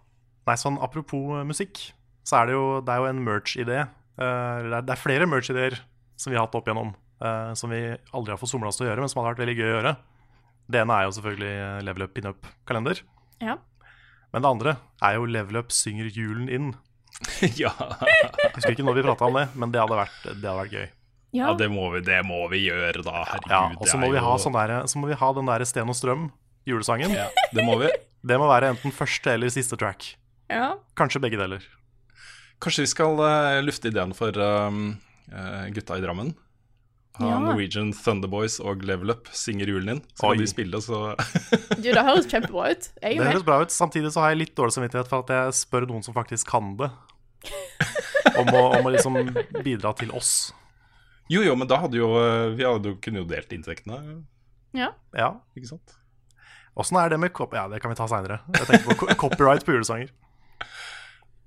Nei, 0.48 0.56
sånn 0.56 0.78
apropos 0.82 1.39
eh, 1.39 1.44
musikk. 1.48 1.91
så 2.24 2.38
er 2.41 2.46
det 2.46 2.54
jo, 2.54 2.82
det 2.82 2.89
er 2.94 2.98
jo 3.02 3.06
en 3.10 3.26
merch-idé. 3.26 3.80
Uh, 4.22 4.62
det 4.70 4.74
er- 4.78 4.82
det 4.86 4.89
er 4.94 5.02
flere 5.02 5.26
merch-ideer 5.26 5.80
som 6.15 6.30
vi 6.32 6.38
har 6.38 6.46
hatt 6.46 6.54
opp 6.56 6.67
igjennom, 6.67 6.94
uh, 7.24 7.54
som 7.56 7.70
vi 7.72 7.98
aldri 8.13 8.30
har 8.30 8.38
fått 8.38 8.50
somla 8.54 8.67
oss 8.67 8.78
til 8.78 8.86
å 8.86 8.89
gjøre, 8.91 9.00
men 9.00 9.10
som 9.10 9.24
hadde 9.24 9.34
vært 9.36 9.41
veldig 9.48 9.58
gøy 9.58 9.70
å 9.72 9.76
gjøre. 9.82 9.96
Det 10.70 10.82
ene 10.82 10.94
er 10.94 11.04
jo 11.08 11.12
selvfølgelig 11.17 11.56
eh, 11.58 11.82
Level 11.82 12.04
Up 12.04 12.13
pinup-kalender. 12.13 13.02
Ja. 13.41 13.58
Men 14.32 14.41
det 14.44 14.50
andre 14.52 14.78
er 15.02 15.15
jo 15.17 15.26
Level 15.26 15.58
Up 15.58 15.70
synger 15.74 16.12
julen 16.13 16.48
inn. 16.48 16.76
ja. 17.60 17.74
Jeg 17.74 18.54
husker 18.56 18.72
ikke 18.76 18.86
når 18.86 18.96
vi 19.02 19.04
prata 19.10 19.26
om 19.26 19.34
det, 19.34 19.48
men 19.56 19.72
det 19.74 19.82
hadde 19.82 19.98
vært, 19.98 20.22
det 20.30 20.46
hadde 20.48 20.62
vært 20.62 20.72
gøy. 20.78 20.88
Ja. 21.34 21.48
ja, 21.50 21.54
det 21.58 21.70
må 21.72 21.89
vi, 21.96 22.02
det 22.06 22.22
må 22.28 22.48
vi 22.52 22.62
gjøre, 22.70 23.02
da. 23.04 23.24
Herregud. 23.26 23.52
Ja, 23.52 23.63
Og 23.80 23.88
så 23.88 23.98
må, 24.00 24.12
vi 24.12 24.20
ha 24.22 24.32
jo- 24.38 24.38
sånn 24.38 25.02
må 25.02 25.08
vi 25.08 25.13
ha 25.20 25.34
den 25.34 25.46
der 25.50 25.65
Sten 25.65 25.89
og 25.89 25.96
Strøm, 25.96 26.30
julesangen. 26.67 27.13
Ja, 27.15 27.30
det 27.56 27.65
må 27.67 27.78
vi. 27.82 27.89
Det 28.21 28.38
må 28.38 28.47
være 28.52 28.69
enten 28.76 28.93
første 28.93 29.34
eller 29.34 29.50
siste 29.54 29.78
track. 29.82 30.15
ja. 30.52 30.76
Kanskje 31.00 31.21
begge 31.24 31.39
deler. 31.39 31.63
Kanskje 32.62 32.84
vi 32.86 32.89
skal 32.91 33.17
uh, 33.17 33.58
lufte 33.65 33.89
ideen 33.89 34.12
for 34.13 34.36
um, 34.38 34.91
uh, 35.34 35.65
gutta 35.74 35.97
i 35.97 36.04
Drammen? 36.04 36.34
Ha 37.17 37.28
Ja. 37.28 37.39
Norwegian 37.43 37.89
Thunderboys 37.97 38.60
og 38.62 38.84
Level 38.88 39.10
Up 39.12 39.28
synger 39.36 39.67
julen 39.67 39.89
inn. 39.95 40.02
Så 40.15 40.30
Oi. 40.30 40.36
kan 40.36 40.43
de 40.43 40.47
spille, 40.52 40.80
så 40.86 41.00
Du, 41.82 41.89
det 41.89 42.04
høres 42.06 42.30
kjempebra 42.30 42.69
ut. 42.71 42.86
Jeg 43.02 43.17
Det 43.19 43.26
høres 43.32 43.43
bra 43.47 43.58
ut. 43.65 43.74
Samtidig 43.74 44.13
så 44.13 44.21
har 44.24 44.32
jeg 44.36 44.43
litt 44.45 44.54
dårlig 44.56 44.76
samvittighet 44.78 45.10
for 45.10 45.26
at 45.26 45.34
jeg 45.34 45.58
spør 45.63 45.88
noen 45.89 46.06
som 46.06 46.15
faktisk 46.15 46.47
kan 46.54 46.76
det, 46.80 46.91
om 48.38 48.54
å, 48.54 48.62
om 48.78 48.86
å 48.88 48.93
liksom 48.93 49.17
bidra 49.65 49.91
til 49.97 50.13
oss. 50.15 50.52
Jo, 51.32 51.41
jo, 51.43 51.56
men 51.58 51.67
da 51.71 51.78
hadde 51.82 51.95
jo 52.00 52.10
eh, 52.19 52.50
Vi 52.60 52.65
hadde 52.67 52.91
jo 52.91 52.97
kunne 53.02 53.21
jo 53.24 53.28
delt 53.30 53.52
inntektene, 53.56 53.97
Ja. 54.78 54.91
Ja. 55.17 55.30
ikke 55.58 55.69
sant? 55.74 55.97
Åssen 56.80 56.98
er 56.98 57.10
det 57.12 57.18
med 57.20 57.34
cop... 57.36 57.54
Ja, 57.54 57.66
det 57.68 57.82
kan 57.84 57.92
vi 57.92 57.96
ta 58.00 58.08
seinere. 58.08 58.40
Jeg 58.56 58.68
tenker 58.70 58.96
på 58.96 59.16
copyright 59.20 59.66
på 59.68 59.74
julesanger. 59.76 60.12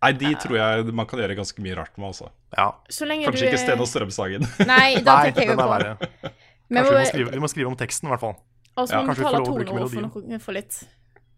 Nei, 0.04 0.10
de 0.20 0.34
tror 0.36 0.56
jeg 0.58 0.92
man 0.92 1.06
kan 1.08 1.18
gjøre 1.22 1.36
ganske 1.38 1.62
mye 1.64 1.76
rart 1.78 1.94
med, 1.96 2.10
altså. 2.10 2.26
Ja. 2.52 2.66
Så 2.92 3.06
lenge 3.08 3.24
Kanskje 3.24 3.46
du 3.46 3.48
ikke 3.48 3.60
Sten 3.62 3.80
og 3.80 3.88
Strøm-sangen. 3.88 4.44
Nei, 4.68 4.98
da 5.00 5.14
Nei, 5.22 5.30
tenker 5.30 5.46
jeg 5.46 5.48
den 5.48 5.56
jo 5.56 5.64
er 5.64 5.64
på. 5.64 5.70
verre. 5.72 6.34
Men 6.68 6.84
Kanskje 6.84 6.92
vi 6.92 6.98
må 7.00 7.06
skrive, 7.08 7.32
vi 7.32 7.40
må 7.46 7.48
skrive 7.54 7.70
om 7.72 7.78
teksten, 7.80 8.10
i 8.10 8.12
hvert 8.12 8.20
fall. 8.26 8.36
og 8.76 8.88
så 8.90 9.00
må 9.00 9.14
vi 9.14 9.22
betale 9.24 9.40
toneord 9.46 9.94
for, 9.94 10.38
for 10.44 10.58
litt. 10.58 10.78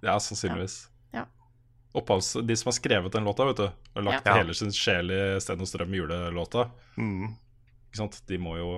ja, 0.03 0.17
sannsynligvis. 0.19 0.77
Ja. 1.15 1.23
Opphavs, 1.97 2.33
de 2.43 2.57
som 2.59 2.73
har 2.73 2.77
skrevet 2.81 3.15
den 3.15 3.25
låta, 3.29 3.47
vet 3.53 3.63
du, 3.63 3.67
og 3.95 4.03
lagt 4.09 4.27
Ja. 4.27 4.35
hele 4.41 4.55
sin 4.59 4.75
sjel 4.75 5.15
i 5.15 5.21
Sten 5.41 5.63
og 5.63 5.71
Strøm 5.71 5.95
julelåta, 5.95 6.67
Mm, 6.99 7.37
ikke 7.87 8.03
sant? 8.03 8.19
de 8.27 8.39
må 8.43 8.57
jo 8.59 8.73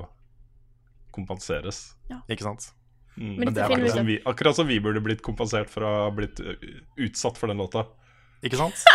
kompenseres. 1.16 1.94
ikke 2.28 2.44
sant? 2.44 2.68
Mm, 3.18 3.34
Men 3.40 3.54
det 3.54 3.64
er 3.64 3.72
finner 3.72 4.04
vi 4.06 4.18
akkurat 4.30 4.54
som 4.54 4.68
vi 4.68 4.78
burde 4.82 5.02
blitt 5.02 5.22
kompensert 5.26 5.70
for 5.72 5.82
å 5.82 5.94
ha 6.04 6.10
blitt 6.14 6.38
utsatt 6.38 7.38
for 7.40 7.50
den 7.50 7.58
låta. 7.58 7.86
Ikke 8.46 8.60
sant? 8.60 8.78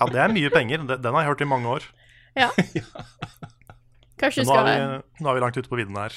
Ja, 0.00 0.06
det 0.06 0.20
er 0.22 0.30
mye 0.32 0.50
penger. 0.54 0.84
Den 0.86 1.16
har 1.16 1.24
jeg 1.24 1.32
hørt 1.32 1.42
i 1.42 1.48
mange 1.50 1.72
år. 1.74 1.86
Ja. 2.38 2.46
Kanskje 4.20 4.44
du 4.44 4.52
skal 4.52 4.68
vi, 4.68 4.76
nå 5.24 5.32
er 5.32 5.36
vi 5.36 5.42
langt 5.42 5.58
ute 5.58 5.68
på 5.68 5.80
viddene 5.80 6.06
her. 6.06 6.14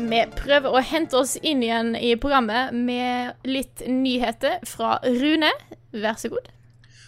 Vi 0.00 0.20
prøver 0.38 0.74
å 0.74 0.80
hente 0.84 1.18
oss 1.18 1.34
inn 1.42 1.64
igjen 1.64 1.92
i 1.98 2.14
programmet 2.20 2.72
med 2.76 3.46
litt 3.48 3.82
nyheter 3.90 4.62
fra 4.68 4.96
Rune. 5.04 5.50
Vær 5.92 6.16
så 6.20 6.30
god. 6.32 6.48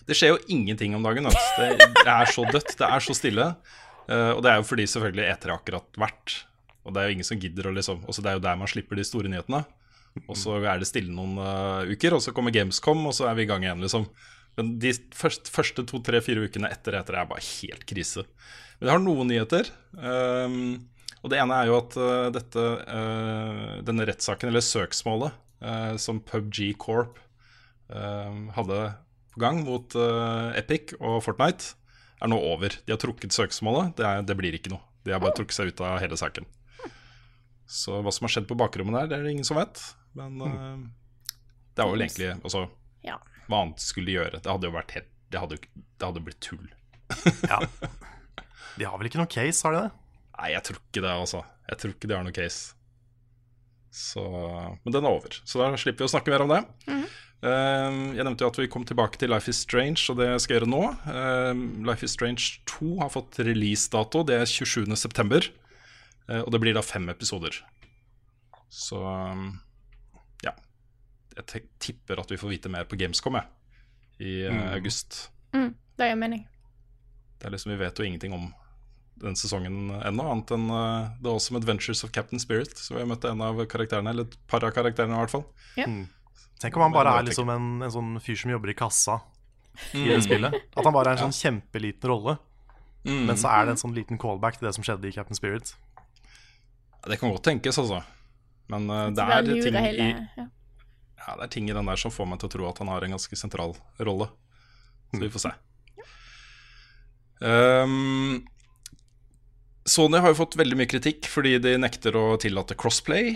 Det 0.06 0.16
skjer 0.18 0.34
jo 0.34 0.40
ingenting 0.50 0.96
om 0.98 1.04
dagen. 1.06 1.28
Altså. 1.30 1.46
Det, 1.62 1.88
det 2.02 2.10
er 2.10 2.30
så 2.34 2.44
dødt, 2.50 2.74
det 2.78 2.88
er 2.88 3.04
så 3.06 3.14
stille. 3.16 3.46
Eh, 4.10 4.32
og 4.34 4.42
det 4.44 4.50
er 4.50 4.60
jo 4.60 4.66
fordi 4.66 4.88
selvfølgelig 4.90 5.28
etere 5.28 5.56
akkurat 5.58 6.00
vært. 6.00 6.42
Og 6.82 6.94
det 6.94 7.02
er 7.02 7.08
jo 7.08 7.16
ingen 7.16 7.28
som 7.28 7.40
gidder 7.40 7.68
å 7.68 7.74
liksom 7.74 8.02
også 8.10 8.24
Det 8.24 8.32
er 8.32 8.38
jo 8.38 8.44
der 8.44 8.58
man 8.58 8.70
slipper 8.70 8.98
de 8.98 9.06
store 9.06 9.30
nyhetene. 9.30 9.62
Og 10.26 10.36
så 10.36 10.58
er 10.60 10.80
det 10.80 10.88
stille 10.90 11.12
noen 11.14 11.38
uh, 11.40 11.88
uker, 11.88 12.12
og 12.12 12.20
så 12.20 12.34
kommer 12.36 12.52
Gamescom, 12.52 13.00
og 13.08 13.14
så 13.16 13.30
er 13.30 13.36
vi 13.38 13.46
i 13.46 13.48
gang 13.48 13.64
igjen, 13.64 13.80
liksom. 13.80 14.04
Men 14.58 14.74
de 14.82 14.90
første, 15.16 15.48
første 15.48 15.84
to, 15.88 16.02
tre, 16.04 16.20
fire 16.20 16.42
ukene 16.44 16.68
etter 16.68 16.98
etere 16.98 17.22
er 17.22 17.30
bare 17.30 17.44
helt 17.46 17.86
krise. 17.88 18.26
Men 18.76 18.90
jeg 18.90 18.92
har 18.92 19.00
noen 19.00 19.30
nyheter. 19.30 19.70
Um, 19.96 20.58
og 21.22 21.32
det 21.32 21.38
ene 21.40 21.56
er 21.56 21.70
jo 21.70 21.78
at 21.78 21.96
uh, 21.96 22.28
dette, 22.34 22.66
denne 23.88 24.08
rettssaken, 24.10 24.52
eller 24.52 24.66
søksmålet, 24.66 25.38
som 26.02 26.18
PubG 26.26 26.72
Corp 26.82 27.20
hadde 27.86 28.78
på 29.30 29.38
gang 29.38 29.60
mot 29.62 29.94
Epic 30.58 30.96
og 30.98 31.20
Fortnite, 31.22 31.76
er 32.22 32.30
nå 32.30 32.38
over. 32.38 32.74
De 32.86 32.94
har 32.94 33.00
trukket 33.02 33.34
søksmålet. 33.34 33.96
Det, 33.98 34.06
er, 34.06 34.22
det 34.26 34.36
blir 34.38 34.54
ikke 34.56 34.70
noe. 34.72 34.82
De 35.02 35.14
har 35.14 35.22
bare 35.22 35.34
trukket 35.36 35.56
seg 35.56 35.72
ut 35.72 35.80
av 35.82 35.98
hele 36.02 36.18
saken. 36.18 36.46
Så 37.72 37.98
hva 38.04 38.12
som 38.14 38.26
har 38.28 38.34
skjedd 38.36 38.48
på 38.50 38.56
bakrommet 38.58 38.94
der, 39.00 39.08
det 39.10 39.18
er 39.18 39.26
det 39.26 39.32
ingen 39.34 39.46
som 39.48 39.58
vet. 39.58 39.80
Men 40.18 40.36
uh, 40.44 40.82
det 41.72 41.82
er 41.82 41.88
vel 41.88 42.04
egentlig 42.04 42.28
Altså, 42.36 42.66
Ja. 43.06 43.16
hva 43.48 43.62
annet 43.64 43.80
skulle 43.82 44.10
de 44.10 44.18
gjøre? 44.18 44.42
Det 44.44 44.50
hadde 44.52 44.68
jo 44.68 44.74
vært 44.74 44.92
helt 44.98 45.08
Det 45.32 45.40
hadde, 45.40 45.56
det 45.80 46.04
hadde 46.10 46.24
blitt 46.26 46.42
tull. 46.44 46.68
Ja. 47.48 47.58
De 48.76 48.86
har 48.88 48.96
vel 49.00 49.08
ikke 49.08 49.20
noen 49.20 49.32
case, 49.32 49.64
har 49.66 49.74
de 49.74 49.80
det? 49.86 49.90
Nei, 50.38 50.52
jeg 50.54 50.64
tror 50.68 50.78
ikke 50.80 51.02
det, 51.04 51.10
altså. 51.24 51.42
Jeg 51.68 51.80
tror 51.80 51.92
ikke 51.96 52.08
de 52.10 52.16
har 52.16 52.24
noe 52.26 52.36
case. 52.36 52.76
Så, 53.92 54.22
men 54.84 54.94
den 54.94 55.04
er 55.04 55.12
over, 55.12 55.34
så 55.44 55.60
da 55.60 55.66
slipper 55.76 56.04
vi 56.06 56.08
å 56.08 56.12
snakke 56.14 56.32
mer 56.32 56.44
om 56.46 56.52
det. 56.54 56.60
Eh, 56.88 57.02
jeg 57.42 58.22
nevnte 58.22 58.44
jo 58.44 58.50
at 58.52 58.58
vi 58.60 58.68
kom 58.70 58.84
tilbake 58.86 59.18
til 59.18 59.32
Life 59.32 59.50
is 59.50 59.64
Strange, 59.64 59.98
og 60.12 60.20
det 60.20 60.28
skal 60.42 60.54
jeg 60.54 60.60
gjøre 60.60 60.70
nå. 60.70 60.82
Eh, 61.10 61.62
Life 61.88 62.06
is 62.06 62.14
Strange 62.14 62.60
2 62.70 62.92
har 63.00 63.10
fått 63.10 63.40
releasedato, 63.42 64.22
det 64.28 64.36
er 64.38 64.46
27.9. 64.46 65.50
Uh, 66.30 66.40
og 66.44 66.52
det 66.54 66.60
blir 66.62 66.76
da 66.76 66.84
fem 66.86 67.08
episoder. 67.10 67.56
Så 68.72 69.00
um, 69.02 69.48
ja. 70.44 70.54
Jeg 71.36 71.66
tipper 71.82 72.22
at 72.22 72.30
vi 72.30 72.38
får 72.40 72.54
vite 72.54 72.72
mer 72.72 72.86
på 72.88 72.96
Gamescom 73.00 73.36
jeg, 73.40 73.48
i 74.22 74.32
mm. 74.46 74.62
august. 74.76 75.18
Mm, 75.56 75.72
det 75.98 76.10
gir 76.12 76.20
mening. 76.20 76.46
Det 77.40 77.48
er 77.48 77.56
liksom, 77.56 77.74
Vi 77.74 77.80
vet 77.82 77.98
jo 77.98 78.06
ingenting 78.06 78.36
om 78.36 78.52
den 79.22 79.36
sesongen 79.38 79.90
ennå, 79.98 80.24
annet 80.24 80.54
enn 80.54 80.70
uh, 80.70 81.10
The 81.22 81.34
Awesome 81.34 81.58
Adventures 81.60 82.02
of 82.06 82.14
Captain 82.14 82.40
Spirit. 82.42 82.78
Så 82.78 82.94
vi 82.94 83.02
har 83.02 83.10
møtt 83.10 83.26
en 83.28 83.42
av 83.44 83.60
karakterene, 83.70 84.14
eller 84.14 84.30
et 84.30 84.38
par 84.50 84.64
av 84.66 84.74
karakterene 84.74 85.18
i 85.18 85.24
hvert 85.24 85.34
fall. 85.34 85.46
Tenk 86.62 86.78
om 86.78 86.84
han 86.86 86.94
bare 86.94 87.16
er 87.18 87.26
liksom 87.26 87.50
en, 87.50 87.68
en 87.82 87.92
sånn 87.92 88.14
fyr 88.22 88.38
som 88.38 88.52
jobber 88.54 88.70
i 88.70 88.78
kassa 88.78 89.18
i 89.92 90.02
Mm. 90.02 90.08
det 90.08 90.22
spillet. 90.22 90.54
At 90.76 90.84
han 90.84 90.94
bare 90.94 91.12
er 91.12 91.18
en 91.18 91.30
sånn 91.30 91.34
kjempeliten 91.34 92.10
rolle. 92.10 92.36
Mm. 93.04 93.24
Men 93.26 93.36
så 93.40 93.50
er 93.50 93.66
det 93.66 93.74
en 93.74 93.80
sånn 93.80 93.94
liten 93.96 94.20
callback 94.20 94.58
til 94.58 94.68
det 94.68 94.74
som 94.76 94.84
skjedde 94.86 95.08
i 95.08 95.14
Captain 95.14 95.38
Spirit. 95.38 95.74
Det 97.02 97.18
kan 97.18 97.32
godt 97.32 97.42
tenkes, 97.48 97.80
altså. 97.82 98.02
Men 98.70 98.86
uh, 98.90 99.08
det, 99.10 99.24
er 99.26 99.42
ting 99.42 99.74
i, 99.74 100.10
ja. 100.38 100.46
ja, 101.18 101.34
det 101.34 101.48
er 101.48 101.50
ting 101.50 101.66
i 101.68 101.74
den 101.74 101.88
der 101.90 101.98
som 101.98 102.14
får 102.14 102.28
meg 102.30 102.38
til 102.38 102.46
å 102.46 102.52
tro 102.54 102.68
at 102.68 102.78
han 102.78 102.92
har 102.92 103.02
en 103.02 103.16
ganske 103.16 103.38
sentral 103.38 103.74
rolle. 103.98 104.30
Så 105.10 105.20
vi 105.20 105.32
får 105.32 105.48
se. 105.48 105.52
Um, 107.42 108.44
Sony 109.82 110.20
har 110.22 110.30
jo 110.30 110.38
fått 110.38 110.54
veldig 110.60 110.78
mye 110.78 110.88
kritikk 110.88 111.26
fordi 111.26 111.56
de 111.58 111.74
nekter 111.82 112.14
å 112.16 112.36
tillate 112.40 112.78
crossplay. 112.78 113.34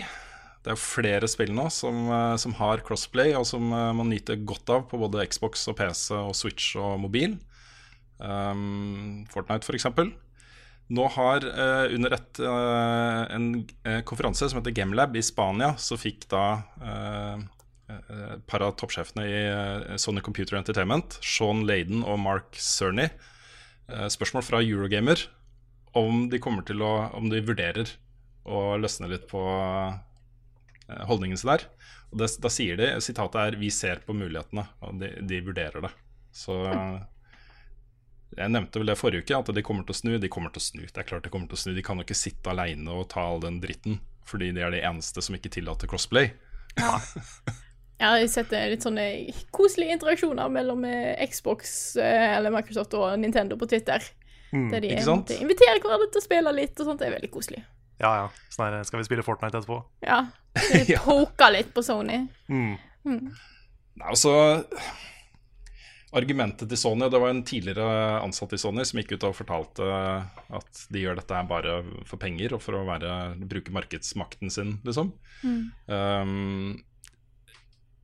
Det 0.67 0.73
er 0.73 0.81
flere 0.83 1.27
spill 1.31 1.53
nå 1.55 1.69
som, 1.71 2.09
eh, 2.11 2.35
som 2.43 2.51
har 2.59 2.83
crossplay, 2.83 3.31
og 3.39 3.45
som 3.47 3.71
eh, 3.71 3.91
man 3.95 4.11
nyter 4.11 4.41
godt 4.43 4.67
av 4.73 4.89
på 4.91 4.99
både 4.99 5.23
Xbox 5.31 5.63
og 5.71 5.77
PC 5.79 6.11
og 6.17 6.33
Switch 6.35 6.73
og 6.75 6.97
mobil. 6.99 7.37
Um, 8.19 9.23
Fortnite, 9.31 9.63
f.eks. 9.63 9.87
Nå 10.97 11.05
har 11.15 11.43
eh, 11.47 11.93
under 11.95 12.15
et, 12.15 12.39
eh, 12.39 13.21
en 13.35 13.47
eh, 13.87 14.01
konferanse 14.07 14.49
som 14.49 14.59
heter 14.59 14.75
Gamelab 14.75 15.15
i 15.15 15.23
Spania, 15.23 15.73
så 15.79 15.95
fikk 15.99 16.27
da 16.31 16.43
eh, 16.79 17.47
et 17.87 18.43
par 18.51 18.65
av 18.65 18.75
toppsjefene 18.79 19.23
i 19.23 19.95
Sony 19.99 20.19
Computer 20.19 20.59
Entertainment, 20.59 21.15
Sean 21.23 21.63
Laden 21.67 22.03
og 22.03 22.19
Mark 22.19 22.57
Cerny, 22.59 23.05
spørsmål 23.87 24.43
fra 24.43 24.59
Eurogamer 24.59 25.21
om 25.95 26.25
de 26.27 26.41
kommer 26.43 26.67
å 26.67 26.91
Om 27.15 27.29
de 27.31 27.39
vurderer 27.47 27.93
å 28.43 28.75
løsne 28.75 29.07
litt 29.07 29.23
på 29.31 29.39
holdningen 31.09 31.39
sin 31.39 31.51
der. 31.51 31.67
Og 32.11 32.21
det, 32.21 32.31
da 32.43 32.51
sier 32.51 32.79
de, 32.79 32.89
sitatet 33.03 33.41
er 33.41 33.59
'Vi 33.59 33.69
ser 33.73 34.01
på 34.05 34.15
mulighetene', 34.15 34.67
og 34.81 34.99
de, 35.01 35.11
de 35.21 35.41
vurderer 35.43 35.83
det. 35.83 35.91
Så 36.31 36.55
eh, 36.71 36.99
jeg 38.37 38.53
nevnte 38.53 38.79
vel 38.79 38.91
det 38.91 38.97
forrige 38.99 39.25
uke, 39.25 39.37
at 39.37 39.55
de 39.55 39.63
kommer 39.65 39.87
til 39.87 39.95
å 39.95 39.99
snu. 40.01 40.17
De 40.21 40.31
kommer 40.31 40.53
til 40.53 40.61
å 40.61 40.67
snu. 40.67 40.83
Det 40.85 41.01
er 41.01 41.07
klart 41.09 41.25
de 41.25 41.31
kommer 41.33 41.49
til 41.51 41.57
å 41.57 41.63
snu. 41.63 41.73
De 41.75 41.85
kan 41.85 41.97
jo 41.97 42.05
ikke 42.05 42.17
sitte 42.17 42.51
aleine 42.51 42.93
og 42.93 43.07
ta 43.13 43.23
all 43.25 43.41
den 43.43 43.61
dritten, 43.63 44.01
fordi 44.27 44.51
de 44.55 44.63
er 44.65 44.75
de 44.75 44.83
eneste 44.85 45.23
som 45.23 45.37
ikke 45.37 45.53
tillater 45.57 45.89
crossplay. 45.89 46.33
Ja. 46.77 46.99
Jeg 47.97 48.05
har 48.05 48.27
sett 48.29 48.51
eh, 48.53 48.67
litt 48.69 48.85
sånne 48.85 49.05
koselige 49.55 49.95
interaksjoner 49.97 50.51
mellom 50.53 50.83
eh, 50.85 51.17
Xbox 51.31 51.71
eh, 51.97 52.35
eller 52.35 52.53
Microsoft 52.53 52.93
og 52.93 53.15
Nintendo 53.17 53.57
på 53.57 53.65
Twitter. 53.71 54.03
der 54.51 54.83
de 54.83 54.91
ikke 54.93 55.07
sant? 55.07 55.25
måtte 55.25 55.39
invitere 55.41 55.81
hverandre 55.81 56.11
til 56.13 56.21
å 56.21 56.27
spille 56.27 56.53
litt, 56.55 56.77
og 56.77 56.91
sånt. 56.91 57.01
Det 57.01 57.09
er 57.09 57.15
veldig 57.17 57.31
koselig. 57.33 57.63
Ja, 58.01 58.11
ja. 58.21 58.29
Sånn 58.53 58.67
her, 58.67 58.83
skal 58.87 59.01
vi 59.01 59.07
spille 59.07 59.25
Fortnite 59.25 59.59
etterpå? 59.61 59.81
Ja. 60.05 60.23
Du 60.53 60.93
poka 61.07 61.49
litt 61.53 61.73
på 61.75 61.83
Sony. 61.85 62.23
Mm. 62.49 62.77
Nei, 63.07 64.07
altså 64.07 64.33
Argumentet 66.17 66.69
til 66.71 66.79
Sony, 66.79 67.03
og 67.03 67.11
det 67.11 67.19
var 67.19 67.33
en 67.33 67.43
tidligere 67.45 67.87
ansatt 68.21 68.53
i 68.55 68.59
Sony 68.61 68.85
som 68.87 69.01
gikk 69.01 69.17
ut 69.17 69.25
og 69.27 69.35
fortalte 69.35 69.87
at 70.55 70.83
de 70.93 71.01
gjør 71.03 71.19
dette 71.19 71.41
bare 71.49 71.81
for 72.07 72.21
penger 72.21 72.55
og 72.55 72.63
for 72.63 72.79
å 72.79 72.85
være, 72.87 73.09
bruke 73.43 73.73
markedsmakten 73.75 74.53
sin, 74.53 74.77
liksom. 74.87 75.11
Um, 75.43 76.77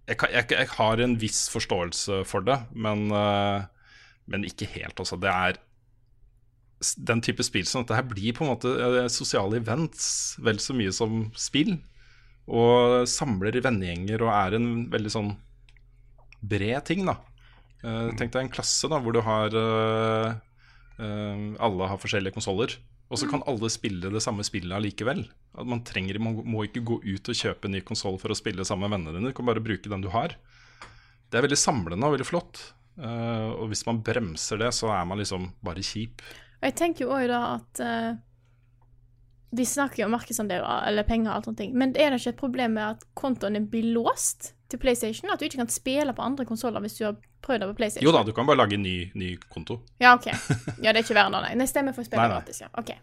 jeg, 0.03 0.19
jeg, 0.19 0.49
jeg 0.51 0.69
har 0.75 1.03
en 1.05 1.15
viss 1.21 1.45
forståelse 1.53 2.19
for 2.27 2.43
det, 2.43 2.59
men, 2.75 3.07
eh, 3.15 3.63
men 4.27 4.43
ikke 4.51 4.67
helt, 4.75 4.99
altså. 4.99 5.15
Det 5.23 5.31
er 5.31 5.61
den 6.97 7.23
type 7.23 7.45
spill 7.45 7.65
som 7.69 7.83
dette 7.83 7.97
her 7.97 8.07
blir 8.07 8.35
på 8.35 8.45
en 8.45 8.53
måte 8.53 8.71
eh, 8.75 9.09
sosiale 9.11 9.59
events 9.61 10.37
vel 10.43 10.61
så 10.61 10.75
mye 10.77 10.93
som 10.95 11.27
spill. 11.39 11.75
Og 12.51 13.07
samler 13.07 13.61
vennegjenger 13.63 14.25
og 14.25 14.33
er 14.35 14.57
en 14.57 14.71
veldig 14.91 15.11
sånn 15.13 15.29
bred 16.43 16.83
ting, 16.89 17.05
da. 17.07 17.17
Eh, 17.83 18.09
tenk 18.19 18.33
deg 18.33 18.41
en 18.45 18.53
klasse 18.53 18.89
da, 18.91 18.99
hvor 19.03 19.15
du 19.15 19.21
har 19.23 19.55
eh, 19.59 20.33
Alle 21.63 21.87
har 21.89 22.01
forskjellige 22.01 22.35
konsoller. 22.35 22.75
Og 23.13 23.19
så 23.21 23.27
kan 23.29 23.43
alle 23.49 23.69
spille 23.69 24.09
det 24.09 24.23
samme 24.25 24.45
spillet 24.45 24.73
allikevel. 24.73 25.25
Man, 25.69 25.83
trenger, 25.85 26.17
man 26.23 26.39
må 26.49 26.63
ikke 26.65 26.81
gå 26.87 26.97
ut 27.03 27.29
og 27.29 27.37
kjøpe 27.37 27.69
en 27.69 27.75
ny 27.75 27.83
konsoll 27.85 28.17
for 28.21 28.33
å 28.33 28.37
spille 28.37 28.65
sammen 28.65 28.87
med 28.87 28.97
vennene 28.97 29.19
dine. 29.19 29.33
Du 29.33 29.37
kan 29.37 29.49
bare 29.49 29.61
bruke 29.61 29.91
den 29.91 30.01
du 30.01 30.09
har. 30.13 30.33
Det 31.29 31.37
er 31.37 31.45
veldig 31.45 31.59
samlende 31.59 32.07
og 32.07 32.15
veldig 32.15 32.25
flott. 32.25 32.61
Uh, 32.93 33.53
og 33.57 33.71
hvis 33.71 33.85
man 33.87 34.01
bremser 34.05 34.59
det, 34.61 34.71
så 34.77 34.91
er 34.93 35.05
man 35.09 35.21
liksom 35.21 35.51
bare 35.65 35.85
kjip. 35.85 36.21
Og 36.63 36.69
jeg 36.69 36.77
tenker 36.79 37.03
jo 37.03 37.11
òg 37.11 37.25
da 37.27 37.39
at 37.57 37.81
uh, 37.83 38.13
Vi 39.51 39.65
snakker 39.67 39.99
jo 39.99 40.07
om 40.07 40.13
markedsandeler 40.15 40.87
eller 40.87 41.03
penger 41.03 41.33
og 41.33 41.35
alt 41.35 41.49
sånt, 41.49 41.63
men 41.75 41.91
er 41.99 42.13
det 42.13 42.21
ikke 42.21 42.31
et 42.33 42.39
problem 42.39 42.77
med 42.79 42.95
at 42.95 43.03
kontoene 43.19 43.59
blir 43.69 43.91
låst 43.93 44.53
til 44.71 44.79
PlayStation? 44.79 45.29
At 45.29 45.43
du 45.43 45.45
ikke 45.45 45.59
kan 45.59 45.69
spille 45.69 46.15
på 46.15 46.25
andre 46.25 46.47
konsoller 46.49 46.81
hvis 46.81 46.95
du 46.97 47.03
har 47.05 47.19
prøvd 47.43 47.65
det 47.65 47.67
på 47.73 47.75
PlayStation? 47.81 48.07
Jo 48.07 48.15
da, 48.15 48.23
du 48.25 48.31
kan 48.33 48.47
bare 48.49 48.63
lage 48.63 48.79
en 48.79 48.87
ny, 48.87 48.95
ny 49.19 49.35
konto. 49.51 49.81
Ja, 50.01 50.15
OK. 50.15 50.31
Ja, 50.31 50.89
det 50.89 50.95
er 50.95 51.03
ikke 51.03 51.19
verre 51.19 51.29
nå, 51.35 51.43
nei. 51.43 51.53
Nei, 51.59 51.67
stemmer 51.69 51.93
for 51.93 52.07
å 52.07 52.15
nei. 52.15 52.31
gratis, 52.31 52.63
ja. 52.63 52.71
OK. 52.79 52.95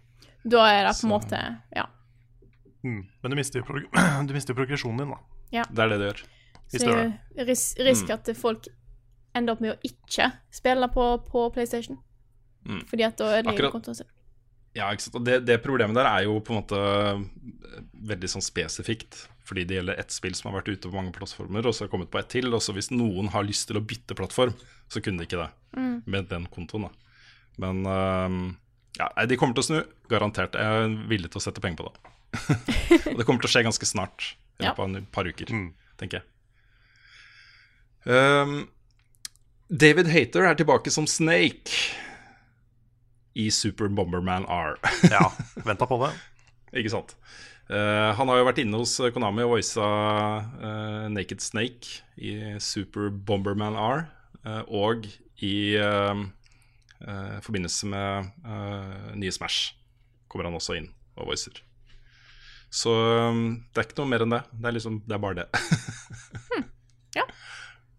Da 0.43 0.67
er 0.73 0.83
det 0.89 0.97
på 0.97 1.07
en 1.07 1.15
måte 1.15 1.45
Ja. 1.77 1.87
Mm. 2.81 3.05
Men 3.21 3.31
du 3.31 3.37
mister 3.37 3.61
jo 3.61 3.81
du 4.29 4.35
mister 4.35 4.57
progresjonen 4.57 5.05
din, 5.05 5.15
da. 5.15 5.65
Det 5.69 5.85
er 5.85 5.93
det 5.93 5.99
du 6.01 6.07
gjør. 6.09 6.23
Hvis 6.71 6.83
Så 6.83 6.91
det 6.91 7.01
er 7.43 7.47
ris 7.47 7.65
risk 7.83 8.13
at 8.15 8.31
folk 8.39 8.71
ender 9.37 9.55
opp 9.55 9.63
med 9.63 9.75
å 9.75 9.79
ikke 9.87 10.31
spille 10.55 10.89
på, 10.91 11.07
på 11.31 11.51
PlayStation. 11.55 12.01
Mm. 12.67 12.83
Fordi 12.91 13.07
at 13.07 13.17
da 13.21 13.29
ødelegger 13.39 13.67
du 13.69 13.75
kontoen 13.75 13.97
sin. 14.01 14.09
Ja, 14.77 14.91
ikke 14.93 15.03
sant? 15.07 15.17
Og 15.19 15.25
det, 15.27 15.41
det 15.49 15.57
problemet 15.65 15.97
der 15.99 16.07
er 16.07 16.25
jo 16.29 16.37
på 16.45 16.53
en 16.55 16.61
måte 16.61 16.79
eh, 16.79 17.83
veldig 18.13 18.31
sånn 18.37 18.45
spesifikt. 18.45 19.25
Fordi 19.49 19.65
det 19.67 19.81
gjelder 19.81 19.99
ett 19.99 20.13
spill 20.15 20.37
som 20.39 20.51
har 20.51 20.61
vært 20.61 20.69
ute 20.77 20.87
på 20.87 20.95
mange 20.95 21.11
plattformer, 21.17 21.67
og 21.67 21.75
så 21.75 21.85
har 21.87 21.91
kommet 21.91 22.11
på 22.13 22.21
ett 22.21 22.29
til. 22.31 22.53
Og 22.55 22.63
så 22.63 22.75
hvis 22.77 22.93
noen 22.95 23.33
har 23.35 23.47
lyst 23.49 23.67
til 23.71 23.81
å 23.81 23.83
bytte 23.83 24.15
plattform, 24.19 24.53
så 24.93 25.03
kunne 25.03 25.19
de 25.23 25.27
ikke 25.27 25.41
det 25.41 25.51
med 26.07 26.29
den 26.31 26.47
kontoen. 26.55 26.87
da. 26.87 26.93
Men 27.61 27.81
uh, 27.83 28.53
ja, 29.01 29.09
de 29.27 29.39
kommer 29.41 29.57
til 29.59 29.65
å 29.65 29.67
snu, 29.67 29.81
garantert. 30.13 30.55
Jeg 30.55 30.85
er 30.85 30.95
villig 31.11 31.33
til 31.33 31.41
å 31.41 31.45
sette 31.49 31.63
penger 31.65 31.83
på 31.83 31.89
det. 31.91 32.15
og 33.11 33.19
det 33.19 33.27
kommer 33.27 33.43
til 33.43 33.51
å 33.51 33.53
skje 33.57 33.65
ganske 33.67 33.89
snart, 33.91 34.33
i 34.61 34.69
løpet 34.69 34.85
av 34.85 34.97
et 35.01 35.11
par 35.15 35.27
uker, 35.27 35.51
Mm. 35.51 35.73
tenker 35.99 36.21
jeg. 36.21 36.27
Um, 38.07 38.55
David 39.69 40.09
Hater 40.15 40.47
er 40.49 40.57
tilbake 40.59 40.91
som 40.95 41.07
Snake 41.11 41.75
i 43.39 43.49
Super 43.55 43.91
Bomberman 43.93 44.47
R. 44.49 44.77
Ja, 45.15 45.29
venta 45.67 45.87
på 45.87 46.01
det. 46.05 46.13
Ikke 46.81 46.93
sant? 46.93 47.17
Uh, 47.71 48.11
han 48.19 48.27
har 48.27 48.41
jo 48.41 48.47
vært 48.49 48.59
inne 48.65 48.81
hos 48.81 48.97
Konami 49.15 49.45
og 49.47 49.53
voisa 49.55 49.87
uh, 50.43 51.05
Naked 51.13 51.43
Snake 51.45 52.01
i 52.19 52.59
Super 52.63 53.11
Bomberman 53.11 53.79
R, 53.79 54.09
Uh, 54.41 54.63
og 54.73 55.05
i 55.41 55.77
eh, 55.77 56.23
eh, 57.01 57.37
forbindelse 57.41 57.89
med 57.89 58.31
eh, 58.45 59.13
nye 59.17 59.33
Smash 59.33 59.75
kommer 60.29 60.47
han 60.47 60.57
også 60.57 60.77
inn 60.79 60.91
og 61.17 61.31
voicer. 61.33 61.63
Så 62.71 62.93
um, 62.93 63.65
det 63.73 63.81
er 63.81 63.89
ikke 63.89 63.99
noe 63.99 64.11
mer 64.13 64.23
enn 64.23 64.35
det. 64.37 64.45
Det 64.53 64.69
er 64.69 64.75
liksom, 64.77 65.01
det 65.09 65.17
er 65.17 65.23
bare 65.25 65.43
det. 65.43 65.49
Ja. 67.17 67.25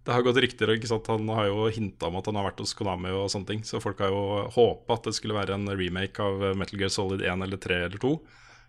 Det 0.02 0.16
har 0.16 0.24
gått 0.26 0.40
rykter, 0.42 0.72
ikke 0.74 0.90
sant? 0.90 1.06
Han 1.14 1.28
har 1.30 1.46
jo 1.52 1.68
hinta 1.70 2.08
om 2.10 2.16
at 2.18 2.26
han 2.26 2.38
har 2.40 2.48
vært 2.50 2.62
hos 2.64 2.74
Konami 2.74 3.12
og 3.14 3.28
sånne 3.30 3.50
ting, 3.52 3.60
så 3.68 3.78
folk 3.84 4.00
har 4.02 4.10
jo 4.10 4.22
håpa 4.56 4.98
at 4.98 5.06
det 5.10 5.14
skulle 5.14 5.38
være 5.38 5.54
en 5.60 5.68
remake 5.78 6.24
av 6.26 6.42
Metal 6.58 6.80
Gear 6.82 6.90
Solid 6.94 7.22
1 7.22 7.46
eller 7.46 7.62
3 7.62 7.78
eller 7.86 8.02
2, 8.02 8.14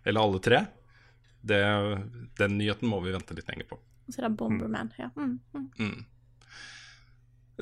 eller 0.05 0.21
alle 0.21 0.41
tre. 0.45 0.59
Det, 1.43 1.59
den 2.39 2.57
nyheten 2.59 2.87
må 2.87 3.01
vi 3.03 3.15
vente 3.15 3.33
litt 3.35 3.49
lenger 3.49 3.65
på. 3.71 3.79
Så 4.11 4.21
det 4.21 4.27
er 4.29 4.35
Bomberman, 4.37 4.91
Bomberman. 4.93 5.39
Ja. 5.57 5.57
Mm, 5.57 5.71
mm. 5.79 6.05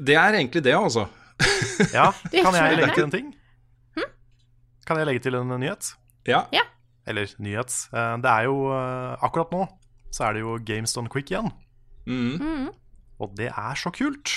Det 0.03 0.17
er 0.19 0.37
egentlig 0.41 0.63
det, 0.67 0.75
altså. 0.75 1.07
Ja, 1.95 2.11
kan 2.29 2.53
jeg 2.59 2.77
legge 2.77 2.93
til 2.97 3.07
en 3.07 3.15
ting? 3.15 3.31
Kan 4.85 4.99
jeg 4.99 5.07
legge 5.07 5.23
til 5.23 5.37
en 5.39 5.55
nyhet? 5.61 5.93
Ja. 6.27 6.43
Ja. 6.53 6.65
Eller 7.07 7.31
nyhet. 7.39 7.71
Eh, 7.93 8.15
Det 8.21 8.29
er 8.29 8.47
jo 8.49 8.57
eh, 8.75 9.23
Akkurat 9.23 9.53
nå 9.55 9.63
så 10.11 10.25
er 10.27 10.35
det 10.35 10.41
jo 10.43 10.57
Games 10.67 10.91
Done 10.93 11.07
Quick 11.07 11.29
igjen. 11.31 11.47
Mm. 12.03 12.67
Og 13.21 13.33
det 13.37 13.51
er 13.51 13.77
så 13.79 13.91
kult. 13.93 14.31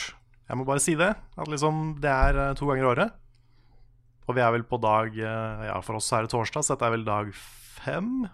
Jeg 0.44 0.58
må 0.60 0.66
bare 0.68 0.82
si 0.82 0.94
det. 0.98 1.12
At 1.40 1.48
liksom 1.48 1.94
det 2.04 2.10
er 2.12 2.38
eh, 2.50 2.54
to 2.58 2.68
ganger 2.68 2.84
i 2.84 2.90
året. 2.90 3.14
Og 4.28 4.36
vi 4.36 4.42
er 4.44 4.52
vel 4.54 4.64
på 4.68 4.78
dag 4.80 5.14
eh, 5.16 5.64
Ja, 5.70 5.78
for 5.84 5.98
oss 6.00 6.10
er 6.16 6.24
det 6.26 6.32
torsdag, 6.34 6.64
så 6.64 6.74
dette 6.76 6.88
er 6.88 6.94
vel 6.96 7.06
dag 7.06 7.30
fem 7.36 8.26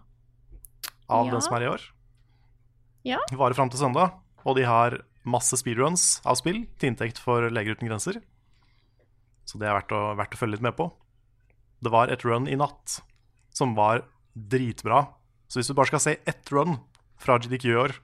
av 1.11 1.27
Ja. 1.27 1.33
den 1.35 1.43
som 1.43 1.55
er 1.59 1.67
i 1.67 1.71
år. 1.71 1.85
Ja. 3.07 3.19
Varer 3.35 3.57
fram 3.59 3.71
til 3.73 3.81
søndag. 3.83 4.13
Og 4.47 4.57
de 4.59 4.67
har 4.67 4.99
masse 5.29 5.57
speedruns 5.61 6.21
av 6.25 6.39
spill 6.41 6.65
til 6.81 6.93
inntekt 6.93 7.19
for 7.21 7.47
Leger 7.53 7.77
uten 7.77 7.91
grenser. 7.91 8.21
Så 9.45 9.59
det 9.61 9.67
er 9.69 9.75
verdt 9.79 9.93
å, 9.95 10.03
verdt 10.19 10.35
å 10.37 10.41
følge 10.41 10.57
litt 10.59 10.65
med 10.67 10.77
på. 10.79 10.87
Det 11.83 11.91
var 11.93 12.11
et 12.13 12.23
run 12.27 12.47
i 12.49 12.57
natt 12.61 13.01
som 13.57 13.75
var 13.77 14.05
dritbra. 14.35 15.07
Så 15.51 15.59
hvis 15.61 15.71
du 15.71 15.75
bare 15.75 15.91
skal 15.91 16.03
se 16.05 16.15
ett 16.29 16.53
run 16.55 16.79
fra 17.21 17.39
GDQ 17.43 17.65
i 17.73 17.77
år, 17.83 17.97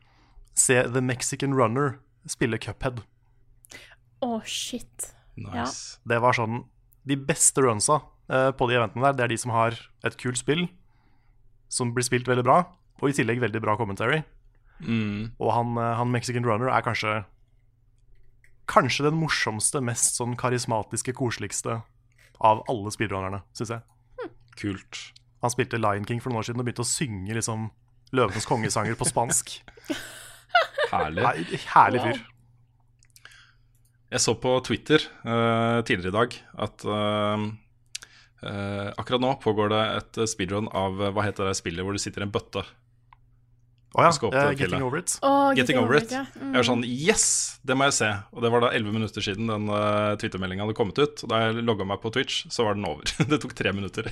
se 0.59 0.80
The 0.90 1.01
Mexican 1.05 1.55
Runner 1.57 1.99
spille 2.31 2.59
Cuphead. 2.62 3.03
Å, 4.24 4.41
shit. 4.49 5.11
Nice. 5.37 5.99
Det 6.09 6.16
var 6.24 6.33
sånn 6.33 6.62
De 7.07 7.16
beste 7.20 7.61
runsa 7.61 7.99
eh, 8.33 8.51
på 8.57 8.68
de 8.70 8.79
eventene 8.79 9.05
der, 9.05 9.16
det 9.18 9.24
er 9.27 9.33
de 9.35 9.39
som 9.39 9.53
har 9.55 9.77
et 10.07 10.16
kult 10.18 10.41
spill, 10.41 10.64
som 11.70 11.93
blir 11.95 12.07
spilt 12.07 12.27
veldig 12.27 12.45
bra, 12.47 12.57
og 12.99 13.11
i 13.11 13.14
tillegg 13.14 13.43
veldig 13.45 13.62
bra 13.62 13.77
commentary. 13.79 14.22
Mm. 14.81 15.37
Og 15.39 15.53
han, 15.55 15.77
eh, 15.79 15.95
han 16.01 16.11
Mexican 16.12 16.47
Runner 16.47 16.72
er 16.72 16.85
kanskje 16.85 17.24
Kanskje 18.66 19.05
den 19.07 19.14
morsomste, 19.14 19.79
mest 19.79 20.16
sånn 20.18 20.33
karismatiske, 20.35 21.12
koseligste 21.14 21.77
av 22.43 22.64
alle 22.66 22.91
speedrunnerne, 22.91 23.45
syns 23.55 23.70
jeg. 23.77 24.33
Kult. 24.59 25.03
Han 25.45 25.53
spilte 25.53 25.79
Lion 25.79 26.09
King 26.09 26.18
for 26.18 26.33
noen 26.33 26.41
år 26.41 26.49
siden 26.49 26.64
og 26.64 26.66
begynte 26.66 26.83
å 26.83 26.89
synge 26.89 27.37
liksom 27.37 27.68
Løvenes 28.11 28.49
kongesanger 28.51 28.99
på 28.99 29.07
spansk. 29.07 29.55
Herlig. 30.93 31.61
Herlig 31.74 32.03
fyr. 32.07 32.24
Jeg 34.14 34.22
så 34.22 34.37
på 34.39 34.53
Twitter 34.64 35.03
uh, 35.26 35.82
tidligere 35.82 36.12
i 36.12 36.18
dag 36.20 36.37
at 36.66 36.84
uh, 36.87 37.47
Uh, 38.47 38.93
akkurat 39.01 39.22
nå 39.24 39.30
pågår 39.41 39.70
det 39.72 39.78
et 39.97 40.18
speedrun 40.28 40.68
av 40.76 41.01
hva 41.01 41.22
heter 41.24 41.49
det 41.49 41.57
spillet 41.57 41.82
hvor 41.82 41.97
du 41.97 41.99
sitter 41.99 42.22
i 42.22 42.26
en 42.26 42.34
bøtte. 42.34 42.62
Å 43.97 44.03
ja, 44.05 44.11
opp 44.12 44.34
eh, 44.34 44.49
til 44.51 44.59
Getting. 44.61 44.82
Over 44.84 45.01
It. 45.01 45.14
Oh, 45.24 45.55
Getting 45.57 45.78
Over 45.80 45.97
It. 45.97 46.11
ja. 46.12 46.26
Mm. 46.37 46.51
Jeg 46.51 46.59
var 46.59 46.66
sånn 46.68 46.82
Yes! 46.84 47.26
Det 47.64 47.76
må 47.78 47.87
jeg 47.89 47.95
se. 47.97 48.11
Og 48.37 48.45
det 48.45 48.51
var 48.53 48.66
da 48.66 48.70
11 48.76 48.93
minutter 48.93 49.24
siden 49.24 49.49
den 49.49 49.70
uh, 49.72 50.12
Twitter-meldinga 50.20 50.66
hadde 50.66 50.76
kommet 50.76 51.01
ut. 51.01 51.22
Og 51.24 51.32
da 51.32 51.41
jeg 51.47 51.64
logga 51.64 51.87
meg 51.89 52.03
på 52.03 52.12
Twitch, 52.12 52.43
så 52.53 52.66
var 52.66 52.76
den 52.76 52.84
over. 52.91 53.09
det 53.30 53.41
tok 53.41 53.55
tre 53.57 53.72
minutter. 53.72 54.11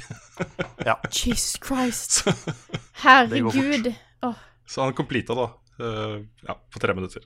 Jesus 1.10 1.58
Christ. 1.60 2.22
Herregud. 3.04 3.92
Åh. 4.24 4.40
så 4.64 4.86
han 4.86 4.96
completa 4.96 5.36
da. 5.36 5.50
Eh, 5.80 6.16
ja, 6.48 6.54
på 6.70 6.78
tre 6.82 6.94
minutter. 6.96 7.22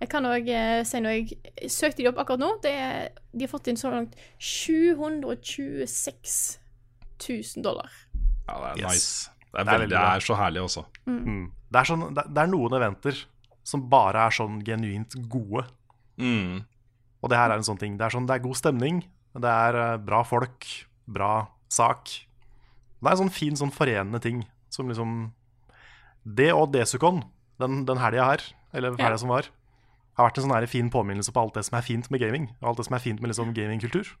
Jeg 0.00 0.08
kan 0.10 0.24
òg 0.26 0.48
eh, 0.50 0.82
si 0.84 1.00
når 1.00 1.10
jeg 1.14 1.26
søkte 1.70 2.08
opp 2.10 2.18
akkurat 2.20 2.40
nå, 2.42 2.48
det 2.64 2.72
er, 2.74 3.08
de 3.32 3.44
har 3.46 3.50
fått 3.52 3.68
inn 3.70 3.76
så 3.80 3.90
langt 3.92 4.12
726 4.38 6.58
000 7.28 7.62
dollar. 7.64 7.90
Ja, 8.48 8.54
det 8.58 8.70
er 8.70 8.76
Yes. 8.82 8.92
nice. 8.92 9.30
Det 9.54 9.60
er, 9.60 9.64
Det 9.64 9.68
er 9.68 9.68
veldig, 9.78 9.80
veldig 9.86 9.94
det 9.94 10.16
er 10.16 10.20
så 10.26 10.34
herlig 10.34 10.60
også. 10.64 10.82
Mm. 11.06 11.44
Det, 11.70 11.78
er 11.78 11.84
sånn, 11.84 12.14
det, 12.14 12.24
det 12.34 12.40
er 12.42 12.46
noen 12.50 12.72
eventer 12.74 13.14
som 13.64 13.84
bare 13.88 14.18
er 14.26 14.30
sånn 14.34 14.58
genuint 14.66 15.14
gode. 15.30 15.62
Mm. 16.18 16.64
Og 17.22 17.30
det 17.30 17.38
her 17.38 17.50
er 17.54 17.58
en 17.60 17.64
sånn 17.66 17.78
ting. 17.80 17.94
Det 17.96 18.04
er, 18.04 18.10
sånn, 18.16 18.26
det 18.28 18.34
er 18.34 18.42
god 18.44 18.56
stemning, 18.58 18.98
det 19.38 19.50
er 19.50 19.74
eh, 19.78 19.96
bra 20.02 20.24
folk, 20.26 20.66
bra 21.06 21.46
sak. 21.72 22.04
Det 22.98 23.06
er 23.08 23.12
en 23.14 23.22
sånn 23.24 23.30
fin 23.32 23.56
sånn 23.56 23.72
forenende 23.74 24.20
ting 24.22 24.42
som 24.72 24.88
liksom 24.90 25.30
Det 26.24 26.50
og 26.56 26.72
Desukon, 26.74 27.22
den, 27.64 27.82
den 27.88 28.00
helga 28.02 28.28
her, 28.32 28.44
eller 28.72 28.94
helga 28.96 29.16
Ja. 29.16 29.20
som 29.22 29.32
var, 29.32 29.48
har 30.18 30.28
vært 30.28 30.38
en 30.38 30.46
sånn 30.48 30.68
fin 30.70 30.90
påminnelse 30.94 31.32
på 31.34 31.42
alt 31.42 31.56
det 31.58 31.64
som 31.66 31.78
er 31.78 31.86
fint 31.86 32.10
med 32.10 32.22
gaming. 32.22 32.50
Og 32.62 32.68
alt 32.70 32.82
det 32.82 32.86
som 32.88 32.94
er 32.98 33.02
fint 33.02 33.20
med 33.20 33.32
liksom 33.32 33.54
gamingkultur. 33.56 34.14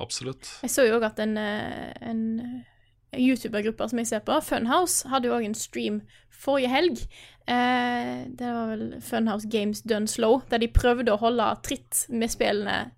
Absolutt. 0.00 0.48
Jeg 0.62 0.70
så 0.72 0.84
jo 0.86 0.98
òg 0.98 1.06
at 1.08 1.20
en, 1.24 1.36
eh, 1.40 1.92
en 2.04 2.22
eh, 2.40 3.20
YouTuber-gruppe 3.20 3.88
som 3.88 3.98
jeg 3.98 4.06
ser 4.10 4.20
på, 4.26 4.36
Funhouse, 4.44 5.08
hadde 5.08 5.28
jo 5.28 5.36
òg 5.36 5.44
en 5.46 5.54
stream 5.56 6.02
forrige 6.32 6.68
helg. 6.68 7.00
Eh, 7.48 8.26
det 8.28 8.50
var 8.52 8.72
vel 8.74 9.00
Funhouse 9.00 9.48
Games 9.48 9.80
Done 9.82 10.08
Slow, 10.08 10.42
der 10.50 10.58
de 10.60 10.68
prøvde 10.68 11.12
å 11.14 11.20
holde 11.20 11.48
tritt 11.64 12.04
med 12.10 12.28
spillene 12.32 12.90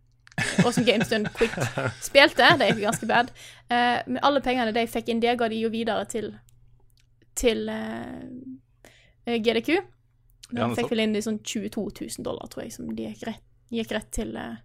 og 0.64 0.72
som 0.74 0.84
Games 0.86 1.09
Done 1.11 1.30
Quick 1.34 1.55
spilte. 2.09 2.47
Det 2.59 2.70
gikk 2.72 2.84
ganske 2.86 3.09
bad. 3.11 3.30
Eh, 3.70 3.99
men 4.07 4.20
alle 4.22 4.43
pengene 4.45 4.74
de 4.74 4.86
fikk 4.91 5.11
inn, 5.12 5.22
det 5.22 5.36
ga 5.39 5.49
de 5.51 5.59
jo 5.62 5.70
videre 5.72 6.05
til, 6.11 6.32
til 7.39 7.68
eh, 7.72 8.22
GDQ. 9.39 9.79
da 10.53 10.62
Ja, 10.68 10.74
fikk 10.74 10.91
vel 10.91 11.01
inn 11.05 11.12
de 11.12 11.20
sånn 11.20 11.39
22 11.45 11.91
000 12.01 12.24
dollar, 12.24 12.49
tror 12.49 12.64
jeg, 12.64 12.72
som 12.72 12.89
de 12.97 13.05
gikk 13.11 13.26
rett, 13.29 13.43
gikk 13.70 13.91
rett 13.93 14.11
til 14.16 14.35
eh, 14.37 14.57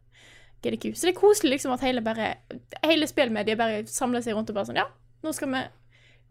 GDQ. 0.63 0.93
Så 0.95 1.07
det 1.09 1.11
er 1.15 1.19
koselig 1.19 1.57
liksom 1.57 1.73
at 1.75 1.81
hele, 1.83 1.99
bare, 2.01 2.37
hele 2.83 3.05
spillmediet 3.09 3.57
bare 3.59 3.83
samler 3.91 4.21
seg 4.23 4.35
rundt 4.37 4.49
og 4.49 4.55
bare 4.55 4.69
sånn 4.71 4.79
Ja, 4.79 4.85
nå 5.23 5.33
skal 5.35 5.49
vi 5.51 5.63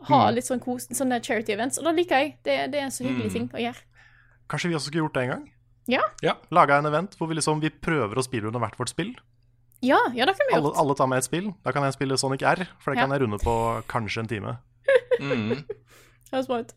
ha 0.09 0.20
Mm. 0.28 0.35
litt 0.35 0.45
sånn 0.49 0.59
kos, 0.61 0.89
sånne 0.89 1.20
charity 1.22 1.53
events, 1.53 1.78
og 1.78 1.85
det 1.85 1.95
liker 2.01 2.16
jeg. 2.18 2.37
Det, 2.43 2.55
det 2.72 2.80
er 2.80 2.85
en 2.85 2.91
så 2.91 3.05
hyggelig 3.05 3.28
Mm. 3.28 3.33
ting 3.33 3.49
å 3.55 3.61
gjøre. 3.61 3.83
Kanskje 4.49 4.68
vi 4.68 4.74
også 4.74 4.89
skulle 4.91 5.05
gjort 5.05 5.14
det 5.14 5.22
en 5.22 5.30
gang? 5.30 5.45
Ja, 5.89 6.01
Ja. 6.22 6.35
Laga 6.51 6.78
en 6.78 6.87
event 6.87 7.14
hvor 7.18 7.28
vi 7.28 7.35
liksom 7.35 7.61
vi 7.61 7.68
prøver 7.70 8.14
å 8.16 8.22
spille 8.24 8.47
under 8.49 8.59
hvert 8.61 8.76
vårt 8.78 8.89
spill. 8.89 9.14
ja, 9.83 9.99
ja 10.14 10.24
det 10.24 10.37
kan 10.39 10.47
vi 10.49 10.55
gjort. 10.62 10.76
alle 10.76 10.95
tar 10.95 11.07
med 11.09 11.18
et 11.18 11.24
spill. 11.24 11.55
Da 11.62 11.72
kan 11.72 11.83
jeg 11.85 11.93
spille 11.93 12.16
Sonic 12.18 12.43
R, 12.43 12.66
for 12.80 12.95
det 12.95 12.99
Ja. 12.99 13.07
kan 13.07 13.11
jeg 13.11 13.20
runde 13.20 13.39
på 13.43 13.85
kanskje 13.87 14.18
en 14.20 14.28
time. 14.28 14.59
Mm. 15.20 15.49
Det 15.66 16.33
høres 16.33 16.47
bra 16.49 16.59
ut. 16.61 16.72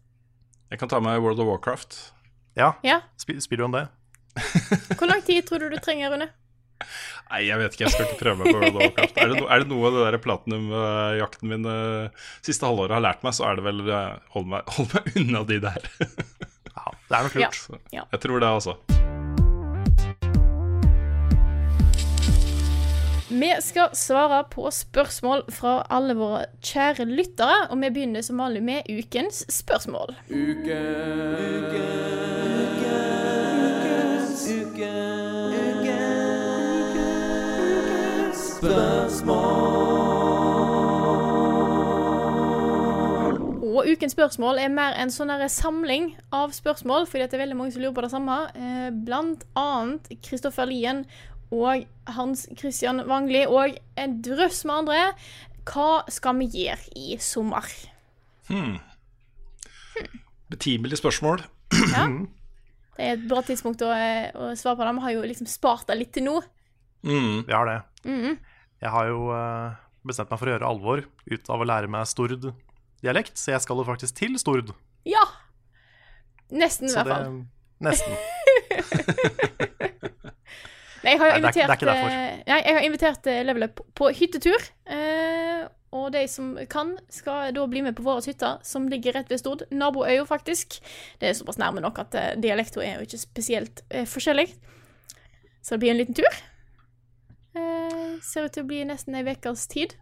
Jeg 0.71 0.81
kan 0.81 0.89
ta 0.91 0.99
med 1.03 1.21
World 1.21 1.39
of 1.39 1.47
Warcraft. 1.49 1.97
Ja, 2.55 2.73
Ja. 2.83 3.01
sp 3.19 3.35
om 3.61 3.71
det. 3.71 3.87
Hvor 4.97 5.07
lang 5.07 5.21
tid 5.25 5.45
tror 5.47 5.59
du 5.59 5.69
du 5.69 5.77
trenger, 5.79 6.11
Rune? 6.11 6.29
Nei, 7.31 7.41
jeg 7.47 7.57
vet 7.57 7.73
ikke, 7.73 7.85
jeg 7.85 7.93
skal 7.93 8.05
ikke 8.09 8.19
prøve 8.19 8.37
meg 8.41 8.51
på 8.51 8.59
World 8.59 8.75
of 8.75 8.81
Warcraft. 8.81 9.17
Er 9.17 9.31
det, 9.31 9.37
no, 9.39 9.47
er 9.47 9.63
det 9.63 9.69
noe 9.71 9.87
av 9.89 9.95
det 9.95 10.05
der 10.05 10.17
platinum-jakten 10.25 11.51
min 11.51 11.65
uh, 11.69 12.25
siste 12.45 12.67
halvåret 12.67 12.97
har 12.97 13.05
lært 13.05 13.23
meg, 13.25 13.37
så 13.37 13.47
er 13.49 13.59
det 13.59 13.67
vel 13.67 13.85
uh, 13.87 14.17
hold 14.35 14.49
meg, 14.51 14.75
hold 14.77 14.91
meg 14.93 15.11
unna 15.23 15.45
de 15.47 15.61
der. 15.69 15.89
Ja, 16.75 16.91
det 17.09 17.17
er 17.17 17.29
nok 17.29 17.39
lurt. 17.39 17.63
Ja. 17.95 18.07
Jeg 18.11 18.25
tror 18.27 18.43
det, 18.43 18.51
altså. 18.59 19.23
Vi 23.35 23.49
skal 23.59 23.89
svare 23.91 24.43
på 24.47 24.69
spørsmål 24.71 25.41
fra 25.51 25.81
alle 25.91 26.13
våre 26.15 26.45
kjære 26.63 27.03
lyttere, 27.09 27.65
og 27.67 27.81
vi 27.81 27.89
begynner 27.91 28.23
som 28.23 28.39
vanlig 28.39 28.61
med 28.63 28.87
ukens 28.87 29.41
spørsmål. 29.51 30.15
Og 43.75 43.91
ukens 43.91 44.15
spørsmål 44.15 44.63
er 44.63 44.71
mer 44.71 44.95
en 44.95 45.11
sånn 45.11 45.35
samling 45.51 46.13
av 46.31 46.55
spørsmål, 46.55 47.03
fordi 47.03 47.27
det 47.27 47.35
er 47.35 47.43
veldig 47.43 47.59
mange 47.59 47.75
som 47.75 47.83
lurer 47.83 47.99
på 47.99 48.07
det 48.07 48.15
samme. 48.15 48.41
Eh, 48.55 48.91
blant 48.95 49.43
annet 49.59 50.07
Kristoffer 50.23 50.71
Lien 50.71 51.03
og 51.55 51.85
Hans 52.15 52.45
Christian 52.59 53.03
Wangli 53.09 53.45
og 53.47 53.77
en 53.99 54.19
drøss 54.25 54.63
med 54.67 54.75
andre. 54.83 55.01
Hva 55.65 56.03
skal 56.13 56.37
vi 56.41 56.49
gjøre 56.53 56.93
i 56.99 57.17
sommer? 57.23 57.65
Betimelig 60.51 60.99
spørsmål. 61.01 61.45
Ja. 61.91 62.05
Det 62.95 63.03
er 63.03 63.15
et 63.17 63.25
bra 63.27 63.41
tidspunkt 63.43 63.81
å, 63.83 63.89
eh, 63.91 64.29
å 64.31 64.53
svare 64.55 64.77
på 64.79 64.85
det. 64.85 64.93
Vi 64.95 65.03
har 65.03 65.15
jo 65.17 65.23
liksom 65.27 65.49
spart 65.51 65.87
det 65.89 65.97
litt 65.99 66.13
til 66.15 66.27
nå. 66.29 66.35
Mm. 67.03 67.43
Vi 67.47 67.53
har 67.53 67.65
det. 67.67 67.79
Jeg 68.81 68.91
har 68.93 69.09
jo 69.09 69.31
eh, 69.35 69.75
bestemt 70.05 70.31
meg 70.31 70.39
for 70.39 70.47
å 70.47 70.53
gjøre 70.53 70.69
alvor 70.69 71.03
ut 71.03 71.49
av 71.51 71.61
å 71.61 71.67
lære 71.67 71.91
meg 71.91 72.07
Stord-dialekt, 72.07 73.35
så 73.41 73.55
jeg 73.55 73.65
skal 73.65 73.81
jo 73.81 73.87
faktisk 73.87 74.15
til 74.21 74.37
Stord. 74.39 74.71
Ja! 75.09 75.25
Nesten, 76.53 76.87
i 76.87 76.93
hvert 76.93 77.09
fall. 77.09 77.41
Nesten. 77.83 78.15
Nei, 81.05 81.11
jeg 81.13 81.19
har 81.21 81.29
Nei, 81.29 81.39
det 81.39 81.45
er 81.45 81.51
det 81.53 81.61
er 81.61 81.61
invitert, 81.61 81.75
ikke 81.77 81.89
derfor. 81.91 82.09
eh, 82.11 82.43
nei, 82.49 82.59
jeg 82.65 82.75
har 82.79 82.85
invitert 82.89 83.27
eh, 83.31 83.41
Level 83.45 83.63
Up 83.69 83.81
på 83.99 84.07
hyttetur. 84.17 84.69
eh, 84.89 85.67
og 85.95 86.09
de 86.11 86.25
som 86.27 86.49
kan, 86.67 86.89
skal 87.13 87.53
da 87.55 87.63
bli 87.71 87.81
med 87.85 87.95
på 87.95 88.03
vår 88.03 88.25
hytte, 88.27 88.49
som 88.67 88.89
ligger 88.91 89.13
rett 89.15 89.29
ved 89.31 89.39
Stord. 89.39 89.61
Naboøya, 89.71 90.25
faktisk. 90.27 90.79
Det 91.21 91.29
er 91.29 91.37
såpass 91.37 91.57
nærme 91.61 91.79
nok 91.85 92.01
at 92.03 92.17
dialekta 92.43 92.81
er 92.83 92.97
jo 92.99 93.05
ikke 93.07 93.21
spesielt 93.21 93.79
eh, 93.89 94.03
forskjellig. 94.09 94.49
Så 95.63 95.75
det 95.77 95.79
blir 95.85 95.93
en 95.93 96.01
liten 96.01 96.17
tur. 96.17 96.27
Eh, 97.55 98.17
ser 98.25 98.47
ut 98.49 98.55
til 98.55 98.65
å 98.65 98.67
bli 98.67 98.81
nesten 98.87 99.15
ei 99.15 99.23
ukes 99.31 99.67
tid. 99.71 99.95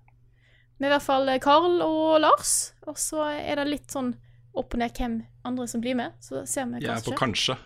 Med 0.81 0.89
i 0.89 0.93
hvert 0.95 1.05
fall 1.05 1.29
eh, 1.29 1.37
Carl 1.43 1.77
og 1.85 2.17
Lars. 2.23 2.73
Og 2.89 2.97
så 2.97 3.27
er 3.29 3.61
det 3.61 3.67
litt 3.69 3.93
sånn 3.93 4.15
opp 4.57 4.73
og 4.73 4.81
ned 4.81 4.97
hvem 4.97 5.19
andre 5.45 5.67
som 5.69 5.81
blir 5.83 5.95
med. 5.99 6.15
Så 6.23 6.41
ser 6.49 6.65
vi 6.71 6.81
Jeg 6.81 6.89
er 6.95 7.05
på 7.05 7.13
kanskje. 7.19 7.57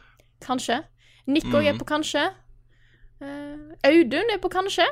Kanskje. 0.43 0.81
Nick 1.27 1.47
òg 1.47 1.63
er 1.65 1.73
Mhm. 1.73 1.79
på 1.79 1.87
kanskje. 1.95 2.27
Eh, 3.23 3.89
Audun 3.89 4.33
er 4.33 4.41
på 4.41 4.51
kanskje. 4.53 4.85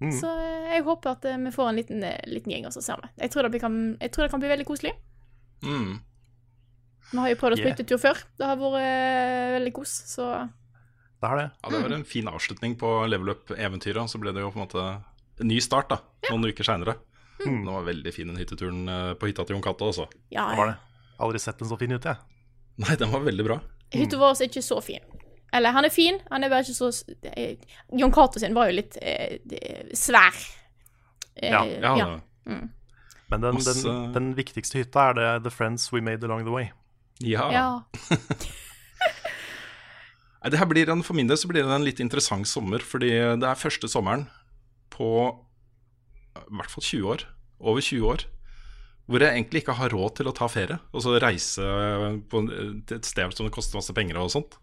Mm. 0.00 0.12
Så 0.16 0.30
eh, 0.32 0.70
jeg 0.76 0.84
håper 0.86 1.12
at 1.12 1.26
eh, 1.28 1.40
vi 1.44 1.52
får 1.54 1.70
en 1.70 1.80
liten, 1.80 2.04
liten 2.30 2.54
gjeng, 2.54 2.68
og 2.70 2.74
så 2.74 2.82
ser 2.84 3.02
vi. 3.02 3.10
Jeg 3.24 3.34
tror 3.34 3.48
det, 3.48 3.60
kan, 3.62 3.80
jeg 4.00 4.14
tror 4.14 4.26
det 4.26 4.32
kan 4.32 4.42
bli 4.42 4.52
veldig 4.52 4.68
koselig. 4.68 4.94
Mm. 5.66 5.98
Vi 7.10 7.18
har 7.18 7.32
jo 7.32 7.38
prøvd 7.40 7.56
oss 7.56 7.60
på 7.60 7.66
Yeah. 7.66 7.76
hyttetur 7.76 8.00
før. 8.00 8.24
Det 8.38 8.46
har 8.46 8.58
vært 8.60 9.54
veldig 9.58 9.72
kos, 9.76 9.92
så 10.14 10.30
Det 11.20 11.28
har 11.28 11.36
det. 11.36 11.48
Ja, 11.62 11.70
det 11.74 11.82
var 11.82 11.94
en 11.98 12.04
fin 12.08 12.28
avslutning 12.30 12.78
på 12.80 12.90
level 13.10 13.34
up-eventyret. 13.34 14.08
Så 14.08 14.20
ble 14.22 14.32
det 14.32 14.40
jo 14.40 14.52
på 14.54 14.60
en 14.60 14.64
måte 14.64 14.84
en 15.40 15.48
ny 15.50 15.58
start 15.60 15.90
da, 15.90 15.98
noen 16.30 16.48
uker 16.48 16.64
seinere. 16.64 16.94
Mm. 17.42 17.64
Det 17.66 17.74
var 17.74 17.84
veldig 17.88 18.12
fin 18.14 18.30
den 18.30 18.38
hytteturen 18.40 18.88
på 19.18 19.28
hytta 19.28 19.44
til 19.44 19.56
Jon 19.56 19.64
Cato, 19.64 19.90
altså. 19.90 20.06
ja. 20.30 20.46
ja. 20.52 20.56
var 20.56 20.72
det. 20.72 20.78
Aldri 21.20 21.40
sett 21.42 21.58
den 21.60 21.68
så 21.68 21.76
fin 21.76 21.92
hytte, 21.92 22.14
jeg. 22.14 22.46
Nei, 22.80 22.96
den 22.96 23.10
var 23.12 23.20
veldig 23.26 23.44
bra. 23.44 23.58
Hytta 23.92 24.20
vår 24.20 24.38
er 24.38 24.48
ikke 24.48 24.62
så 24.64 24.78
fin. 24.84 25.02
Eller, 25.52 25.72
han 25.74 25.84
er 25.84 25.90
fin, 25.90 26.18
han 26.30 26.44
er 26.44 26.48
bare 26.52 26.62
ikke 26.62 26.76
så 26.78 26.90
eh, 27.36 27.56
Jon 27.98 28.12
Cato 28.14 28.38
sin 28.38 28.54
var 28.54 28.68
jo 28.70 28.76
litt 28.78 28.96
eh, 29.02 29.38
svær. 29.98 30.34
Eh, 31.36 31.50
Ja, 31.50 31.64
Ja, 31.64 31.96
ja. 31.96 32.20
det- 32.46 32.68
Men 33.30 33.40
den, 33.40 33.56
den, 33.62 34.12
den 34.12 34.34
viktigste 34.34 34.78
hytta 34.78 35.10
er 35.10 35.14
det 35.14 35.42
The 35.44 35.50
Friends 35.54 35.92
We 35.92 36.00
Made 36.00 36.24
Along 36.26 36.44
The 36.44 36.50
Way. 36.54 36.70
ja. 37.20 37.50
ja. 37.52 37.80
Det 40.50 40.56
her 40.58 40.66
blir 40.70 40.88
en, 40.88 41.02
For 41.04 41.12
min 41.14 41.28
del 41.28 41.36
så 41.36 41.48
blir 41.50 41.62
det 41.66 41.74
en 41.74 41.84
litt 41.84 42.00
interessant 42.00 42.48
sommer, 42.48 42.78
fordi 42.80 43.10
det 43.12 43.44
er 43.46 43.58
første 43.60 43.88
sommeren 43.92 44.22
på 44.90 45.10
i 46.40 46.56
hvert 46.56 46.70
fall 46.72 46.82
20 46.86 47.10
år, 47.12 47.24
over 47.60 47.80
20 47.84 48.06
år, 48.08 48.22
hvor 49.10 49.20
jeg 49.20 49.34
egentlig 49.36 49.60
ikke 49.64 49.74
har 49.76 49.90
råd 49.92 50.14
til 50.16 50.30
å 50.30 50.32
ta 50.34 50.46
ferie. 50.48 50.78
Altså 50.94 51.18
reise 51.20 51.60
på 52.30 52.38
en- 52.40 52.82
til 52.86 52.96
et 52.96 53.04
sted 53.04 53.34
som 53.36 53.44
det 53.46 53.52
koster 53.52 53.76
masse 53.76 53.92
penger 53.92 54.16
og 54.22 54.30
sånt. 54.32 54.56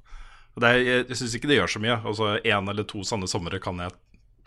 Er, 0.58 0.80
jeg 0.82 1.06
jeg 1.06 1.20
syns 1.20 1.36
ikke 1.38 1.50
det 1.52 1.60
gjør 1.60 1.72
så 1.76 1.82
mye. 1.84 2.00
Altså 2.02 2.32
Én 2.42 2.72
eller 2.72 2.88
to 2.90 3.04
sånne 3.06 3.30
somre 3.30 3.60
kan 3.62 3.78
jeg 3.84 3.94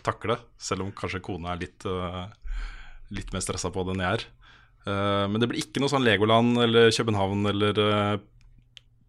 takle, 0.07 0.39
selv 0.59 0.87
om 0.87 0.93
kanskje 0.97 1.23
kona 1.23 1.53
er 1.53 1.63
litt, 1.63 1.85
uh, 1.87 2.27
litt 3.13 3.33
mer 3.35 3.45
stressa 3.45 3.71
på 3.73 3.85
det 3.85 3.95
enn 3.95 4.05
jeg 4.05 4.19
er. 4.19 4.27
Uh, 4.89 5.27
men 5.29 5.43
det 5.43 5.51
blir 5.51 5.61
ikke 5.61 5.83
noe 5.83 5.93
sånn 5.93 6.07
Legoland 6.07 6.57
eller 6.65 6.89
København 6.97 7.51
eller 7.51 7.81
uh, 7.85 8.15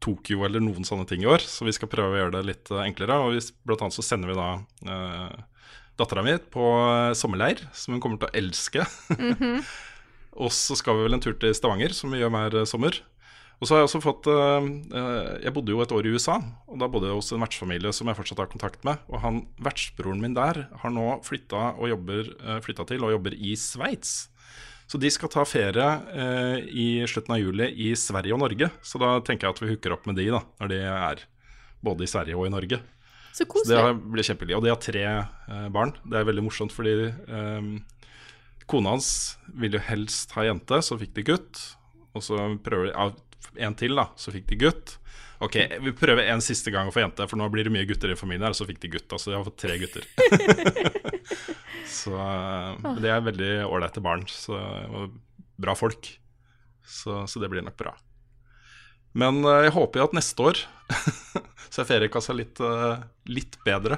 Tokyo 0.04 0.43
eller 0.43 0.64
noen 0.64 0.86
sånne 0.88 1.08
ting 1.08 1.24
i 1.24 1.30
år, 1.30 1.43
så 1.45 1.66
vi 1.68 1.74
skal 1.78 1.89
prøve 1.91 2.18
å 2.18 2.20
gjøre 2.20 2.36
det 2.36 2.43
litt 2.49 2.74
enklere. 2.76 3.22
Og 3.24 3.38
vi, 3.38 3.45
blant 3.66 3.86
annet 3.86 3.97
så 3.97 4.06
sender 4.06 4.34
vi 4.34 4.38
da 4.38 4.49
uh, 4.89 5.72
dattera 6.02 6.26
mi 6.26 6.36
på 6.54 6.66
sommerleir, 7.18 7.64
som 7.78 7.95
hun 7.95 8.04
kommer 8.04 8.22
til 8.22 8.30
å 8.30 8.36
elske. 8.41 8.86
og 10.41 10.54
så 10.54 10.78
skal 10.78 10.97
vi 10.97 11.08
vel 11.08 11.18
en 11.18 11.24
tur 11.24 11.38
til 11.39 11.56
Stavanger, 11.56 11.95
som 11.95 12.14
vi 12.14 12.22
gjør 12.22 12.34
hver 12.36 12.62
sommer. 12.70 12.99
Og 13.62 13.70
så 13.70 13.76
har 13.76 13.84
jeg 13.84 13.89
også 13.91 14.01
fått 14.01 14.28
eh, 14.32 14.68
eh, 14.97 15.32
Jeg 15.45 15.53
bodde 15.53 15.70
jo 15.70 15.84
et 15.84 15.91
år 15.93 16.07
i 16.09 16.14
USA, 16.16 16.39
og 16.66 16.82
da 16.82 16.89
bodde 16.89 17.12
jeg 17.12 17.20
hos 17.20 17.30
en 17.36 17.43
vertsfamilie 17.45 17.93
som 17.93 18.09
jeg 18.09 18.18
fortsatt 18.18 18.41
har 18.41 18.49
kontakt 18.49 18.82
med. 18.88 19.03
Og 19.14 19.22
han 19.22 19.43
vertsbroren 19.62 20.22
min 20.24 20.34
der 20.38 20.64
har 20.82 20.93
nå 20.93 21.05
flytta, 21.28 21.76
og 21.78 21.91
jobber, 21.93 22.34
eh, 22.41 22.62
flytta 22.66 22.88
til 22.89 23.05
og 23.05 23.14
jobber 23.14 23.38
i 23.38 23.53
Sveits. 23.59 24.32
Så 24.91 24.99
de 24.99 25.07
skal 25.14 25.30
ta 25.32 25.45
ferie 25.47 25.88
eh, 26.12 26.57
i 26.68 26.88
slutten 27.07 27.38
av 27.38 27.39
juli 27.39 27.70
i 27.86 27.93
Sverige 27.95 28.36
og 28.36 28.41
Norge. 28.41 28.68
Så 28.84 28.99
da 28.99 29.14
tenker 29.24 29.47
jeg 29.47 29.55
at 29.55 29.62
vi 29.62 29.70
hooker 29.70 29.93
opp 29.95 30.09
med 30.09 30.18
de 30.20 30.26
da, 30.34 30.41
når 30.59 30.74
de 30.74 30.80
er 30.82 31.22
både 31.86 32.03
i 32.03 32.12
Sverige 32.12 32.36
og 32.36 32.49
i 32.49 32.51
Norge. 32.51 32.82
Så 33.32 33.45
Så 33.47 33.64
det 33.72 33.93
blir 34.12 34.28
kjempelig. 34.28 34.57
Og 34.57 34.66
de 34.66 34.74
har 34.74 34.82
tre 34.82 35.05
eh, 35.05 35.70
barn. 35.72 35.93
Det 36.03 36.20
er 36.20 36.28
veldig 36.28 36.43
morsomt 36.43 36.74
fordi 36.76 37.07
eh, 37.07 37.70
kona 38.68 38.97
hans 38.97 39.38
ville 39.47 39.80
jo 39.80 39.86
helst 39.86 40.34
ha 40.36 40.49
jente, 40.49 40.82
så 40.84 40.97
fikk 40.99 41.14
de 41.16 41.30
gutt. 41.30 41.62
Og 42.12 42.26
så 42.26 42.41
prøver 42.66 42.89
de 42.89 42.91
ja, 42.91 43.07
en 43.60 43.76
til, 43.78 43.95
da, 43.97 44.10
så 44.16 44.34
fikk 44.34 44.47
de 44.52 44.60
gutt. 44.66 44.97
Ok, 45.41 45.56
vi 45.82 45.91
prøver 45.97 46.28
en 46.30 46.43
siste 46.45 46.70
gang 46.70 46.89
å 46.89 46.93
få 46.93 47.02
jente, 47.02 47.26
for 47.26 47.39
nå 47.39 47.47
blir 47.49 47.66
det 47.66 47.74
mye 47.74 47.88
gutter 47.89 48.14
i 48.14 48.18
familien 48.20 48.45
her. 48.45 48.54
Så 48.54 48.68
fikk 48.70 48.84
de 48.84 48.91
gutt, 48.93 49.10
altså 49.10 49.32
de 49.32 49.39
har 49.39 49.47
fått 49.47 49.58
tre 49.64 49.78
gutter. 49.82 50.06
så 52.02 52.14
de 52.78 52.93
det 53.02 53.10
er 53.10 53.26
veldig 53.26 53.52
ålreite 53.66 54.04
barn. 54.06 54.28
Så, 54.30 54.54
og 54.54 55.18
bra 55.62 55.74
folk. 55.78 56.12
Så, 56.86 57.24
så 57.26 57.41
det 57.41 57.49
blir 57.49 57.66
nok 57.66 57.80
bra. 57.80 57.95
Men 59.18 59.41
eh, 59.41 59.66
jeg 59.68 59.76
håper 59.76 60.02
jo 60.02 60.08
at 60.12 60.16
neste 60.16 60.45
år 60.45 60.62
så 61.74 61.82
er 61.82 61.89
feriekassa 61.89 62.38
litt, 62.38 62.62
eh, 62.62 63.02
litt 63.34 63.58
bedre. 63.66 63.97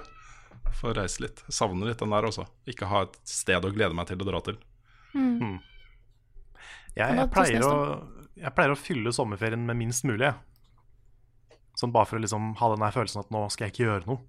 Får 0.79 0.95
reise 0.97 1.25
litt. 1.25 1.43
Jeg 1.49 1.57
savner 1.59 1.91
litt 1.91 2.01
den 2.01 2.15
der 2.15 2.27
også. 2.31 2.47
Ikke 2.71 2.87
ha 2.89 3.03
et 3.05 3.19
sted 3.29 3.67
å 3.67 3.73
glede 3.73 3.95
meg 3.97 4.07
til 4.09 4.23
å 4.23 4.31
dra 4.31 4.41
til. 4.47 4.57
Jeg, 6.93 7.03
Kan 7.03 7.19
jeg, 7.19 7.27
du 7.27 7.33
pleier 7.33 7.67
å, 7.67 7.75
jeg 8.39 8.53
pleier 8.55 8.73
å 8.73 8.79
fylle 8.79 9.13
sommerferien 9.13 9.65
med 9.67 9.77
minst 9.79 10.05
mulig. 10.07 10.31
Sånn 11.77 11.93
bare 11.93 12.09
for 12.09 12.19
å 12.19 12.23
liksom 12.23 12.53
ha 12.59 12.69
den 12.73 12.85
følelsen 12.93 13.23
at 13.23 13.31
nå 13.33 13.45
skal 13.53 13.67
jeg 13.67 13.73
ikke 13.73 13.87
gjøre 13.87 14.09
noe. 14.09 14.21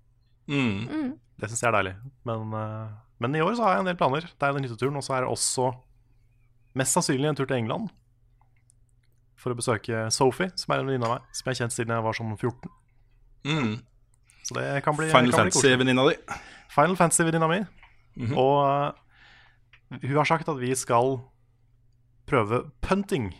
Mm. 0.48 1.16
Det 1.40 1.50
syns 1.50 1.64
jeg 1.64 1.70
er 1.70 1.76
deilig. 1.78 1.94
Men, 2.28 2.55
eh, 2.57 2.94
men 3.24 3.36
i 3.36 3.42
år 3.44 3.57
så 3.57 3.66
har 3.66 3.76
jeg 3.76 3.84
en 3.84 3.90
del 3.90 4.00
planer. 4.00 4.28
Det 4.28 4.46
er 4.48 4.57
den 4.57 4.66
hytteturen, 4.66 4.96
og 5.00 5.05
så 5.05 5.16
er 5.16 5.24
det 5.24 5.32
også 5.32 5.70
mest 6.78 6.96
sannsynlig 6.96 7.30
en 7.30 7.38
tur 7.38 7.48
til 7.48 7.59
England. 7.59 7.92
For 9.40 9.52
å 9.52 9.59
besøke 9.59 10.07
Sophie, 10.14 10.52
som 10.57 10.72
er 10.72 10.82
en 10.82 10.88
venninne 10.88 11.09
av 11.09 11.18
meg, 11.18 11.28
som 11.32 11.48
jeg 11.48 11.52
har 11.52 11.61
kjent 11.64 11.76
siden 11.76 11.94
jeg 11.94 12.07
var 12.07 12.16
sånn 12.16 12.36
14. 12.36 12.72
Mm. 13.44 13.74
Så 14.44 14.57
det 14.57 14.66
kan 14.84 14.96
bli 14.96 15.09
Final. 15.12 15.36
Fantasy-venninna 15.36 16.05
di. 16.09 16.16
Final 16.72 16.96
Fantasy-venninna 17.00 17.48
mi. 17.48 17.61
Mhm. 18.14 18.36
Og 18.38 18.57
uh, 18.62 18.92
hun 20.00 20.16
har 20.16 20.28
sagt 20.28 20.48
at 20.48 20.61
vi 20.61 20.72
skal 20.78 21.18
prøve 22.28 22.70
punting. 22.84 23.32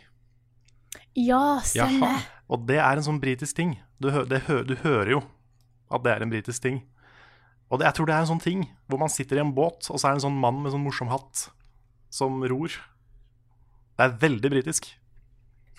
Ja, 1.15 1.61
stemmer. 1.63 2.19
Jaha. 2.19 2.23
Og 2.51 2.65
det 2.69 2.77
er 2.77 2.99
en 2.99 3.05
sånn 3.05 3.21
britisk 3.21 3.57
ting. 3.57 3.77
Du, 4.03 4.11
hø 4.13 4.25
det 4.29 4.43
hø 4.49 4.61
du 4.67 4.75
hører 4.83 5.15
jo 5.15 5.21
at 5.93 6.03
det 6.05 6.11
er 6.11 6.25
en 6.25 6.31
britisk 6.33 6.65
ting. 6.65 6.81
Og 7.71 7.79
det, 7.79 7.87
jeg 7.87 7.97
tror 7.97 8.09
det 8.09 8.15
er 8.15 8.25
en 8.25 8.31
sånn 8.33 8.43
ting 8.43 8.65
hvor 8.89 9.01
man 9.01 9.11
sitter 9.11 9.39
i 9.39 9.43
en 9.43 9.53
båt, 9.55 9.87
og 9.89 9.97
så 9.97 10.09
er 10.09 10.15
det 10.15 10.21
en 10.21 10.27
sånn 10.27 10.41
mann 10.41 10.59
med 10.61 10.73
sånn 10.73 10.83
morsom 10.85 11.09
hatt 11.09 11.47
som 12.13 12.43
ror. 12.45 12.73
Det 13.95 14.05
er 14.05 14.17
veldig 14.21 14.51
britisk. 14.53 14.89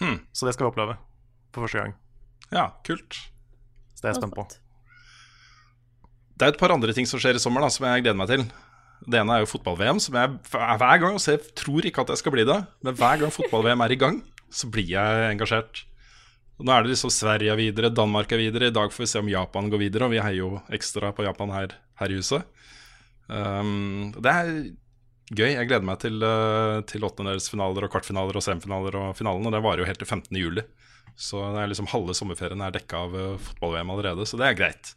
Hmm. 0.01 0.21
Så 0.33 0.49
det 0.49 0.57
skal 0.57 0.67
vi 0.67 0.73
oppleve 0.73 0.97
for 1.55 1.67
første 1.67 1.83
gang. 1.83 1.97
Ja, 2.51 2.71
kult. 2.87 3.19
Så 3.95 4.03
det 4.03 4.11
er 4.11 4.15
jeg 4.15 4.23
spent 4.23 4.37
på. 4.37 4.47
Det 6.37 6.45
er 6.45 6.53
et 6.53 6.61
par 6.61 6.75
andre 6.75 6.93
ting 6.97 7.09
som 7.09 7.21
skjer 7.21 7.39
i 7.39 7.43
sommer 7.43 7.65
da, 7.65 7.71
som 7.73 7.87
jeg 7.89 8.05
gleder 8.05 8.19
meg 8.19 8.33
til. 8.33 8.45
Det 9.07 9.21
ene 9.21 9.37
er 9.37 9.45
jo 9.45 9.51
fotball-VM, 9.51 10.01
som 10.01 10.17
jeg 10.17 10.37
hver 10.53 11.01
gang 11.03 11.19
Jeg 11.21 11.41
tror 11.57 11.85
ikke 11.85 12.05
at 12.05 12.13
jeg 12.13 12.21
skal 12.23 12.33
bli 12.33 12.45
det, 12.49 12.57
men 12.85 12.97
hver 12.97 13.21
gang 13.21 13.33
fotball-VM 13.33 13.85
er 13.85 13.93
i 13.93 13.99
gang, 14.01 14.21
så 14.53 14.71
blir 14.73 14.89
jeg 14.89 15.29
engasjert. 15.31 15.85
Nå 16.57 16.73
er 16.73 16.85
det 16.85 16.95
liksom 16.95 17.13
Sverige 17.13 17.53
er 17.53 17.61
videre, 17.61 17.93
Danmark 17.93 18.33
er 18.33 18.41
videre. 18.41 18.71
I 18.71 18.75
dag 18.75 18.93
får 18.93 19.05
vi 19.05 19.11
se 19.11 19.21
om 19.21 19.29
Japan 19.29 19.69
går 19.73 19.83
videre, 19.83 20.07
og 20.07 20.15
vi 20.15 20.23
heier 20.23 20.41
jo 20.41 20.51
ekstra 20.73 21.13
på 21.13 21.27
Japan 21.27 21.53
her, 21.53 21.77
her 22.01 22.13
i 22.13 22.17
huset. 22.17 22.47
Um, 23.29 24.15
det 24.17 24.33
er 24.33 24.53
gøy. 25.37 25.51
Jeg 25.53 25.69
gleder 25.69 25.85
meg 25.85 26.01
til, 26.01 26.23
uh, 26.25 26.81
til 26.89 27.05
åttendedelsfinaler 27.05 27.87
og 27.87 27.93
kvartfinaler 27.93 28.39
og 28.39 28.45
semifinaler 28.47 28.97
og 29.03 29.17
finalen, 29.19 29.45
og 29.45 29.53
det 29.53 29.63
varer 29.67 29.85
jo 29.85 29.89
helt 29.91 30.01
til 30.01 30.09
15. 30.09 30.31
juli. 30.41 30.65
Så 31.17 31.41
det 31.53 31.61
er 31.61 31.73
liksom 31.73 31.91
halve 31.93 32.17
sommerferien 32.17 32.65
er 32.65 32.73
dekka 32.73 33.05
av 33.05 33.19
uh, 33.19 33.27
fotball-VM 33.51 33.93
allerede, 33.93 34.29
så 34.29 34.41
det 34.41 34.49
er 34.49 34.59
greit. 34.63 34.95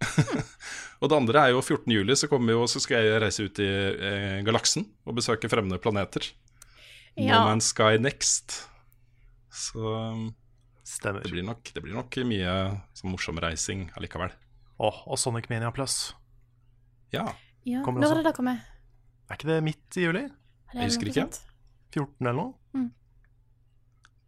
og 1.00 1.10
det 1.10 1.18
andre 1.18 1.42
er 1.42 1.54
jo 1.56 1.62
14. 1.62 1.90
juli, 1.92 2.16
så, 2.16 2.30
kommer 2.30 2.54
jo, 2.54 2.70
så 2.70 2.82
skal 2.82 3.02
jeg 3.04 3.20
reise 3.22 3.44
ut 3.44 3.60
i 3.60 3.68
eh, 3.68 4.38
galaksen 4.46 4.86
og 5.04 5.18
besøke 5.18 5.50
fremmede 5.52 5.80
planeter. 5.82 6.30
Ja. 7.18 7.34
No 7.34 7.50
Man's 7.50 7.72
Sky 7.74 7.98
Next. 8.00 8.69
Så 9.50 9.82
Stemmer. 10.86 11.22
det 11.22 11.30
blir 11.32 11.44
nok, 11.46 11.70
det 11.74 11.82
blir 11.82 11.94
nok 11.94 12.16
mye 12.26 12.54
sånn 12.96 13.12
morsom 13.12 13.38
reising 13.42 13.88
allikevel. 13.98 14.32
Åh, 14.80 15.02
og 15.06 15.18
Sonic 15.20 15.50
Mania 15.50 15.70
Plus. 15.74 16.14
Ja. 17.12 17.26
Ja. 17.68 17.82
Kommer 17.84 18.00
Når 18.00 18.14
er 18.14 18.22
det 18.22 18.30
det 18.30 18.36
kommer? 18.38 18.62
Er 19.28 19.36
ikke 19.38 19.50
det 19.50 19.58
midt 19.66 19.98
i 19.98 20.06
juli? 20.06 20.22
Jeg 20.72 20.86
husker 20.88 21.10
ikke. 21.10 21.26
14 21.90 22.26
eller 22.26 22.38
noe? 22.38 22.86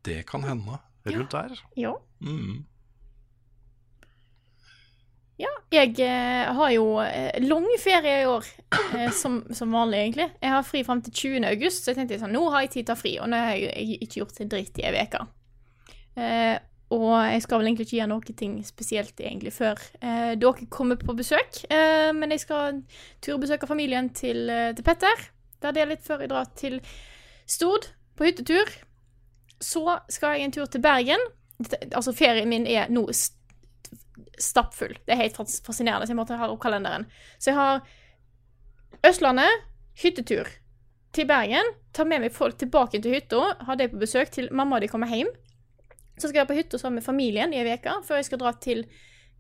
Det 0.03 0.27
kan 0.27 0.43
hende. 0.43 0.79
Rundt 1.07 1.35
der. 1.35 1.55
Ja. 1.79 1.95
Mm. 2.23 2.65
Ja, 5.41 5.51
jeg 5.73 5.97
eh, 6.05 6.51
har 6.55 6.73
jo 6.75 6.99
eh, 7.01 7.39
lang 7.43 7.65
ferie 7.81 8.19
i 8.23 8.27
år, 8.29 8.47
eh, 8.99 9.09
som, 9.17 9.41
som 9.55 9.73
vanlig, 9.73 10.03
egentlig. 10.03 10.29
Jeg 10.43 10.53
har 10.53 10.67
fri 10.67 10.83
fram 10.85 11.01
til 11.03 11.15
20. 11.41 11.47
august, 11.49 11.83
så 11.83 11.93
jeg 11.93 12.03
tenkte 12.03 12.21
sånn, 12.21 12.35
nå 12.37 12.45
har 12.53 12.67
jeg 12.67 12.75
tid 12.75 12.85
til 12.85 12.93
å 12.93 12.97
ha 12.97 13.01
fri, 13.01 13.15
og 13.19 13.31
nå 13.33 13.41
har 13.41 13.57
jeg, 13.57 13.73
jeg 13.73 14.03
ikke 14.05 14.21
gjort 14.21 14.43
en 14.45 14.53
dritt 14.53 14.83
i 14.83 14.87
ei 14.91 15.07
uke. 15.07 15.25
Eh, 16.21 16.59
og 16.93 17.13
jeg 17.25 17.43
skal 17.47 17.61
vel 17.61 17.71
egentlig 17.71 17.87
ikke 17.89 17.97
gjøre 17.97 18.11
noe 18.11 18.35
ting 18.37 18.57
spesielt 18.69 19.21
egentlig 19.25 19.55
før 19.57 19.79
eh, 20.05 20.35
dere 20.37 20.69
kommer 20.73 21.01
på 21.01 21.17
besøk. 21.17 21.63
Eh, 21.73 22.11
men 22.13 22.35
jeg 22.35 22.45
skal 22.45 22.83
turbesøke 23.25 23.69
familien 23.71 24.11
til, 24.13 24.45
til 24.77 24.85
Petter. 24.85 25.29
Der 25.63 25.73
det 25.73 25.83
er 25.83 25.93
litt 25.95 26.05
før 26.05 26.25
jeg 26.25 26.33
drar 26.33 26.51
til 26.59 26.81
Stord 27.49 27.89
på 28.19 28.29
hyttetur. 28.29 28.69
Så 29.63 29.87
skal 30.13 30.37
jeg 30.37 30.51
en 30.51 30.55
tur 30.59 30.69
til 30.69 30.85
Bergen. 30.85 31.25
Altså, 31.95 32.13
ferien 32.13 32.51
min 32.51 32.67
er 32.67 32.91
nå 32.93 33.07
stappfull. 34.41 34.95
Det 35.07 35.15
er 35.15 35.23
helt 35.23 35.39
fascinerende, 35.39 36.07
så 36.07 36.15
jeg 36.15 36.21
måtte 36.21 36.39
ha 36.39 36.49
opp 36.51 36.63
kalenderen. 36.63 37.07
Så 37.39 37.53
jeg 37.53 37.59
har 37.59 37.83
Østlandet, 39.07 39.65
hyttetur 39.99 40.49
til 41.13 41.27
Bergen. 41.29 41.73
Tar 41.93 42.09
med 42.09 42.23
meg 42.25 42.35
folk 42.35 42.59
tilbake 42.61 43.01
til 43.03 43.17
hytta. 43.17 43.41
Har 43.67 43.79
de 43.81 43.89
på 43.91 44.01
besøk 44.01 44.31
til 44.33 44.49
mamma 44.55 44.79
og 44.79 44.85
de 44.85 44.91
kommer 44.93 45.11
hjem. 45.11 45.31
Så 46.19 46.29
skal 46.29 46.43
jeg 46.43 46.51
på 46.51 46.59
hytta 46.59 46.79
sammen 46.79 47.01
med 47.01 47.07
familien 47.07 47.53
i 47.53 47.61
ei 47.61 47.75
uke, 47.75 47.97
før 48.07 48.21
jeg 48.21 48.29
skal 48.29 48.41
dra 48.43 48.53
til 48.63 48.85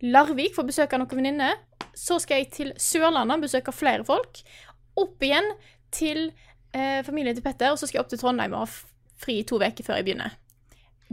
Larvik 0.02 0.56
for 0.56 0.64
å 0.64 0.70
besøke 0.70 0.98
noen 0.98 1.20
venninner. 1.20 1.60
Så 1.94 2.18
skal 2.22 2.42
jeg 2.42 2.50
til 2.56 2.72
Sørlandet 2.80 3.44
besøke 3.44 3.74
flere 3.76 4.04
folk. 4.08 4.42
Opp 4.98 5.22
igjen 5.22 5.52
til 5.94 6.30
eh, 6.74 7.00
familien 7.06 7.36
til 7.36 7.44
Petter, 7.44 7.72
og 7.72 7.78
så 7.78 7.86
skal 7.86 8.00
jeg 8.00 8.06
opp 8.06 8.12
til 8.12 8.20
Trondheim 8.20 8.56
og 8.56 8.64
ha 8.64 8.70
fri 9.22 9.42
to 9.46 9.60
uker 9.60 9.86
før 9.86 10.00
jeg 10.00 10.08
begynner. 10.08 10.34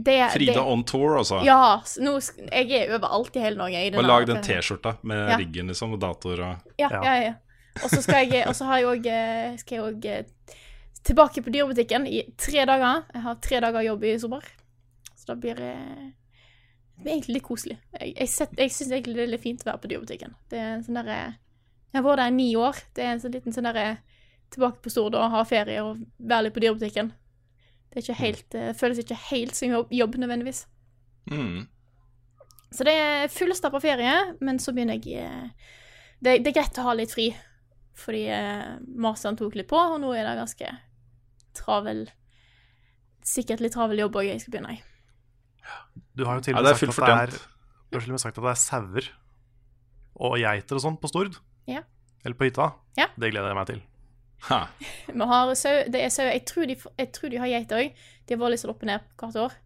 Det, 0.02 0.16
Frida 0.32 0.52
det, 0.54 0.62
on 0.72 0.82
tour, 0.84 1.16
altså. 1.18 1.40
Ja, 1.44 1.80
nå, 2.00 2.12
jeg 2.52 2.70
er 2.78 2.94
overalt 2.98 3.36
i 3.36 3.40
hele 3.44 3.58
Norge. 3.58 3.80
I 3.86 3.90
Og 3.96 4.04
lag 4.06 4.26
den 4.28 4.42
T-skjorta 4.46 4.96
med 5.02 5.30
Ja. 5.32 5.36
riggen 5.40 5.66
liksom, 5.72 5.92
og 5.96 6.00
datoer 6.00 6.40
og 6.46 6.72
Ja, 6.78 6.88
Ja. 6.92 7.02
ja, 7.04 7.14
ja. 7.22 7.34
Og 7.84 7.90
så 7.90 8.00
skal 8.02 8.26
jeg 8.28 8.46
Og 8.48 8.54
så 8.54 8.64
har 8.66 8.78
jeg 8.78 8.86
òg 8.86 9.58
Skal 9.60 9.78
jeg 9.78 9.84
òg 9.94 10.24
tilbake 11.02 11.42
på 11.42 11.50
dyrebutikken 11.52 12.06
i 12.06 12.22
tre 12.36 12.64
dager. 12.68 13.04
Jeg 13.14 13.22
har 13.22 13.34
tre 13.40 13.60
dager 13.60 13.82
jobb 13.82 14.02
i 14.04 14.18
sommer. 14.18 14.42
Så 15.16 15.26
da 15.26 15.34
blir 15.34 15.54
det 15.56 15.74
det 16.96 17.04
blir 17.04 17.12
egentlig 17.14 17.34
litt 17.38 17.46
koselig. 17.46 17.78
Jeg, 17.98 18.14
jeg, 18.18 18.28
sett- 18.28 18.58
jeg 18.58 18.70
syns 18.70 18.90
egentlig 18.92 19.14
det 19.16 19.22
er 19.22 19.30
litt 19.32 19.40
fint 19.40 19.62
å 19.64 19.70
være 19.70 19.80
på 19.80 19.88
dyrebutikken. 19.88 20.34
Det 20.50 20.58
er 20.58 20.74
en 20.74 20.82
sånn 20.84 20.98
derre 21.00 21.34
Jeg 21.92 22.02
har 22.02 22.02
vært 22.04 22.16
der 22.18 22.26
i 22.28 22.30
ni 22.36 22.54
år. 22.56 22.76
Det 22.94 23.04
er 23.04 23.12
en 23.14 23.20
sånn 23.20 23.32
liten 23.32 23.52
sånn 23.52 23.64
derre 23.64 23.98
Tilbake 24.50 24.82
på 24.82 24.90
Stord 24.90 25.14
og 25.14 25.30
ha 25.30 25.44
ferie 25.44 25.78
og 25.82 25.98
være 26.18 26.42
litt 26.48 26.54
på 26.54 26.60
dyrebutikken. 26.60 27.12
Det 27.90 27.98
er 27.98 28.04
ikke 28.04 28.20
helt 28.20 28.54
eh, 28.54 28.72
føles 28.78 29.02
ikke 29.02 29.18
helt 29.30 29.58
som 29.58 29.72
jobb, 29.72 29.92
jobb 29.94 30.16
nødvendigvis. 30.22 30.66
mm. 31.30 31.68
Så 32.70 32.84
det 32.86 32.92
er 32.94 33.32
fullstappa 33.34 33.80
ferie, 33.82 34.14
men 34.46 34.60
så 34.62 34.70
begynner 34.70 35.00
jeg 35.02 35.24
eh, 35.24 35.72
det, 36.22 36.36
det 36.44 36.52
er 36.52 36.60
greit 36.60 36.78
å 36.78 36.84
ha 36.86 36.94
litt 36.94 37.10
fri, 37.10 37.32
fordi 37.98 38.28
eh, 38.30 38.76
masteren 38.94 39.38
tok 39.40 39.56
litt 39.58 39.66
på, 39.70 39.78
og 39.78 39.98
nå 40.02 40.12
er 40.14 40.28
det 40.28 40.38
ganske 40.38 40.72
travel 41.56 42.06
Sikkert 43.26 43.60
litt 43.60 43.74
travel 43.74 44.00
jobb 44.00 44.14
òg 44.16 44.30
jeg 44.30 44.40
skal 44.40 44.54
begynne 44.54 44.70
i. 44.72 44.78
Du 46.16 46.22
har 46.24 46.38
jo 46.38 46.44
til 46.46 46.56
og 46.56 46.64
med 46.64 46.70
ja, 46.70 46.78
sagt 46.80 46.96
at 46.96 47.04
det 47.04 47.16
er, 47.18 47.34
du 47.90 47.98
har 47.98 48.04
til 48.06 48.10
og 48.10 48.16
med 48.16 48.22
sagt 48.22 48.38
at 48.38 48.46
det 48.46 48.52
er 48.54 48.60
sauer 48.62 49.08
og 50.20 50.36
geiter 50.40 50.78
og 50.78 50.84
sånn 50.86 50.96
på 51.02 51.10
Stord. 51.10 51.36
Ja. 51.68 51.82
Eller 52.24 52.38
på 52.40 52.48
hytta. 52.48 52.70
Ja. 52.96 53.10
Det 53.20 53.30
gleder 53.32 53.52
jeg 53.52 53.58
meg 53.60 53.68
til. 53.68 53.82
Ha. 54.48 54.60
Vi 55.12 55.26
har 55.32 55.54
sau, 55.58 55.82
det 55.92 56.00
er 56.04 56.08
sau 56.14 56.24
jeg, 56.24 56.44
tror 56.48 56.66
de 56.70 56.76
jeg 56.78 57.10
tror 57.12 57.28
de 57.32 57.40
har 57.42 57.50
geiter 57.52 57.82
òg. 57.82 58.00
De 58.26 58.34
har 58.34 58.40
vært 58.40 58.54
litt 58.54 58.62
sånn 58.62 58.72
opp 58.72 58.82
og 58.84 58.88
ned 58.90 59.06
hvert 59.20 59.38
år. 59.42 59.56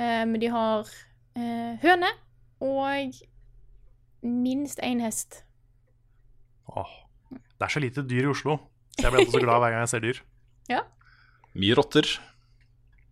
Eh, 0.00 0.22
men 0.26 0.40
de 0.42 0.50
har 0.50 0.90
eh, 1.38 1.74
høne 1.84 2.10
og 2.64 3.18
minst 4.24 4.80
én 4.82 5.02
hest. 5.04 5.42
Åh. 6.72 6.92
Det 7.30 7.66
er 7.68 7.72
så 7.74 7.82
lite 7.82 8.02
dyr 8.08 8.26
i 8.26 8.30
Oslo. 8.32 8.56
Så 8.96 9.04
jeg 9.06 9.12
blir 9.12 9.20
alltid 9.24 9.36
så 9.36 9.42
glad 9.44 9.60
hver 9.62 9.74
gang 9.74 9.84
jeg 9.84 9.92
ser 9.92 10.04
dyr. 10.06 10.22
Mye 11.54 11.74
rotter. 11.78 12.08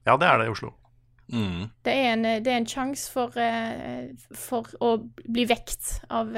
Ja, 0.06 0.16
det 0.18 0.26
er 0.26 0.40
det 0.40 0.48
i 0.48 0.54
Oslo. 0.54 0.72
Mm. 1.32 1.68
Det 1.86 1.92
er 1.94 2.08
en, 2.16 2.24
det 2.42 2.50
er 2.50 2.56
en 2.58 2.66
sjanse 2.68 3.06
for, 3.12 3.36
eh, 3.38 4.10
for 4.34 4.66
å 4.82 4.96
bli 5.22 5.44
vekt 5.48 6.00
av 6.10 6.32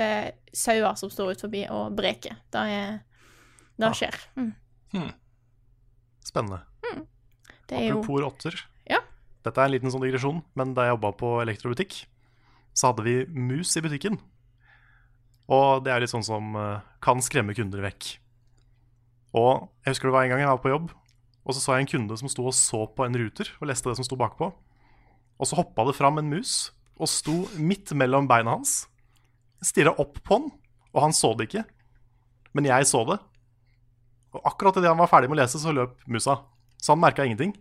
sauer 0.55 0.99
som 1.01 1.09
står 1.11 1.33
ut 1.33 1.45
forbi 1.47 1.63
og 1.73 1.95
breker. 1.97 2.37
Det, 2.53 2.61
er, 2.77 2.99
det 3.81 3.89
Ah. 3.89 3.97
skjer. 3.97 4.19
Mm. 4.37 4.53
Spennende. 6.25 6.63
Det 7.69 7.79
er 7.79 7.87
jo 7.89 8.01
Apropos 8.01 8.23
rotter. 8.25 8.59
Ja. 8.89 9.01
Dette 9.45 9.61
er 9.61 9.69
en 9.69 9.75
liten 9.75 9.93
sånn 9.93 10.05
digresjon, 10.05 10.43
men 10.59 10.75
da 10.77 10.87
jeg 10.87 10.95
jobba 10.97 11.13
på 11.21 11.31
elektrobutikk, 11.43 11.97
så 12.77 12.91
hadde 12.91 13.05
vi 13.07 13.17
mus 13.29 13.73
i 13.79 13.83
butikken. 13.85 14.19
Og 15.53 15.85
det 15.85 15.93
er 15.93 16.05
litt 16.05 16.13
sånn 16.13 16.25
som 16.25 16.55
eh, 16.57 16.85
kan 17.05 17.21
skremme 17.25 17.57
kunder 17.57 17.83
vekk. 17.85 18.15
Og 19.37 19.67
jeg 19.85 19.95
husker 19.95 20.09
det 20.09 20.15
var 20.15 20.27
en 20.27 20.33
gang 20.35 20.45
jeg 20.45 20.53
var 20.53 20.63
på 20.63 20.73
jobb, 20.73 20.93
og 21.45 21.57
så 21.57 21.61
så 21.61 21.77
jeg 21.77 21.85
en 21.85 21.93
kunde 21.93 22.17
som 22.21 22.31
sto 22.33 22.47
og 22.49 22.57
så 22.57 22.85
på 22.89 23.05
en 23.05 23.19
ruter 23.21 23.51
og 23.59 23.69
leste 23.69 23.91
det 23.91 23.99
som 23.99 24.07
sto 24.07 24.17
bakpå. 24.21 24.49
Og 25.35 25.49
så 25.49 25.59
hoppa 25.59 25.85
det 25.89 25.97
fram 25.99 26.21
en 26.21 26.31
mus 26.31 26.71
og 26.95 27.11
sto 27.11 27.43
midt 27.59 27.93
mellom 27.99 28.29
beina 28.31 28.55
hans. 28.55 28.85
Stirra 29.65 29.93
opp 30.01 30.21
på 30.23 30.39
han, 30.39 30.51
og 30.95 31.03
han 31.03 31.17
så 31.17 31.33
det 31.37 31.49
ikke. 31.49 31.65
Men 32.55 32.71
jeg 32.71 32.87
så 32.89 33.03
det. 33.09 33.19
Og 34.35 34.43
akkurat 34.51 34.77
idet 34.81 34.91
han 34.91 35.01
var 35.01 35.11
ferdig 35.11 35.31
med 35.31 35.39
å 35.39 35.43
lese, 35.43 35.61
så 35.63 35.73
løp 35.75 35.97
musa. 36.11 36.41
Så 36.83 36.93
han 36.95 37.03
merka 37.03 37.27
ingenting. 37.27 37.55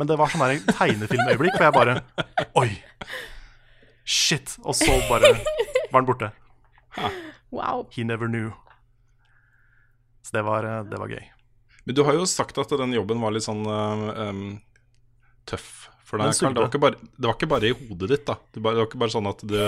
Men 0.00 0.08
det 0.10 0.16
var 0.18 0.32
sånn 0.32 0.42
her 0.42 0.58
tegnefilmøyeblikk 0.72 1.54
for 1.54 1.68
jeg 1.68 1.74
bare 1.76 2.00
Oi! 2.58 2.70
Shit! 4.04 4.56
Og 4.64 4.74
så 4.76 4.96
bare 5.08 5.30
var 5.36 6.00
han 6.00 6.08
borte. 6.08 6.32
Wow. 7.54 7.86
He 7.94 8.04
never 8.06 8.26
knew. 8.30 8.50
Så 10.24 10.34
det 10.34 10.42
var, 10.42 10.66
eh, 10.66 10.82
det 10.90 10.98
var 10.98 11.12
gøy. 11.12 11.22
Men 11.84 11.96
du 11.96 12.02
har 12.08 12.16
jo 12.16 12.26
sagt 12.28 12.58
at 12.58 12.72
den 12.80 12.96
jobben 12.96 13.20
var 13.20 13.34
litt 13.34 13.44
sånn 13.44 13.62
um, 13.68 14.44
tøff 15.48 15.90
for 16.04 16.20
deg. 16.20 16.32
Karl. 16.32 16.54
Det 16.56 16.62
var, 16.62 16.70
ikke 16.72 16.82
bare, 16.82 17.08
det 17.12 17.28
var 17.28 17.36
ikke 17.36 17.50
bare 17.52 17.70
i 17.70 17.74
hodet 17.76 18.10
ditt, 18.14 18.24
da. 18.28 18.38
Det 18.54 18.62
var, 18.64 18.76
det 18.76 18.82
var 18.82 18.88
ikke 18.88 19.02
bare 19.04 19.14
sånn 19.14 19.28
at 19.30 19.44
du 19.44 19.58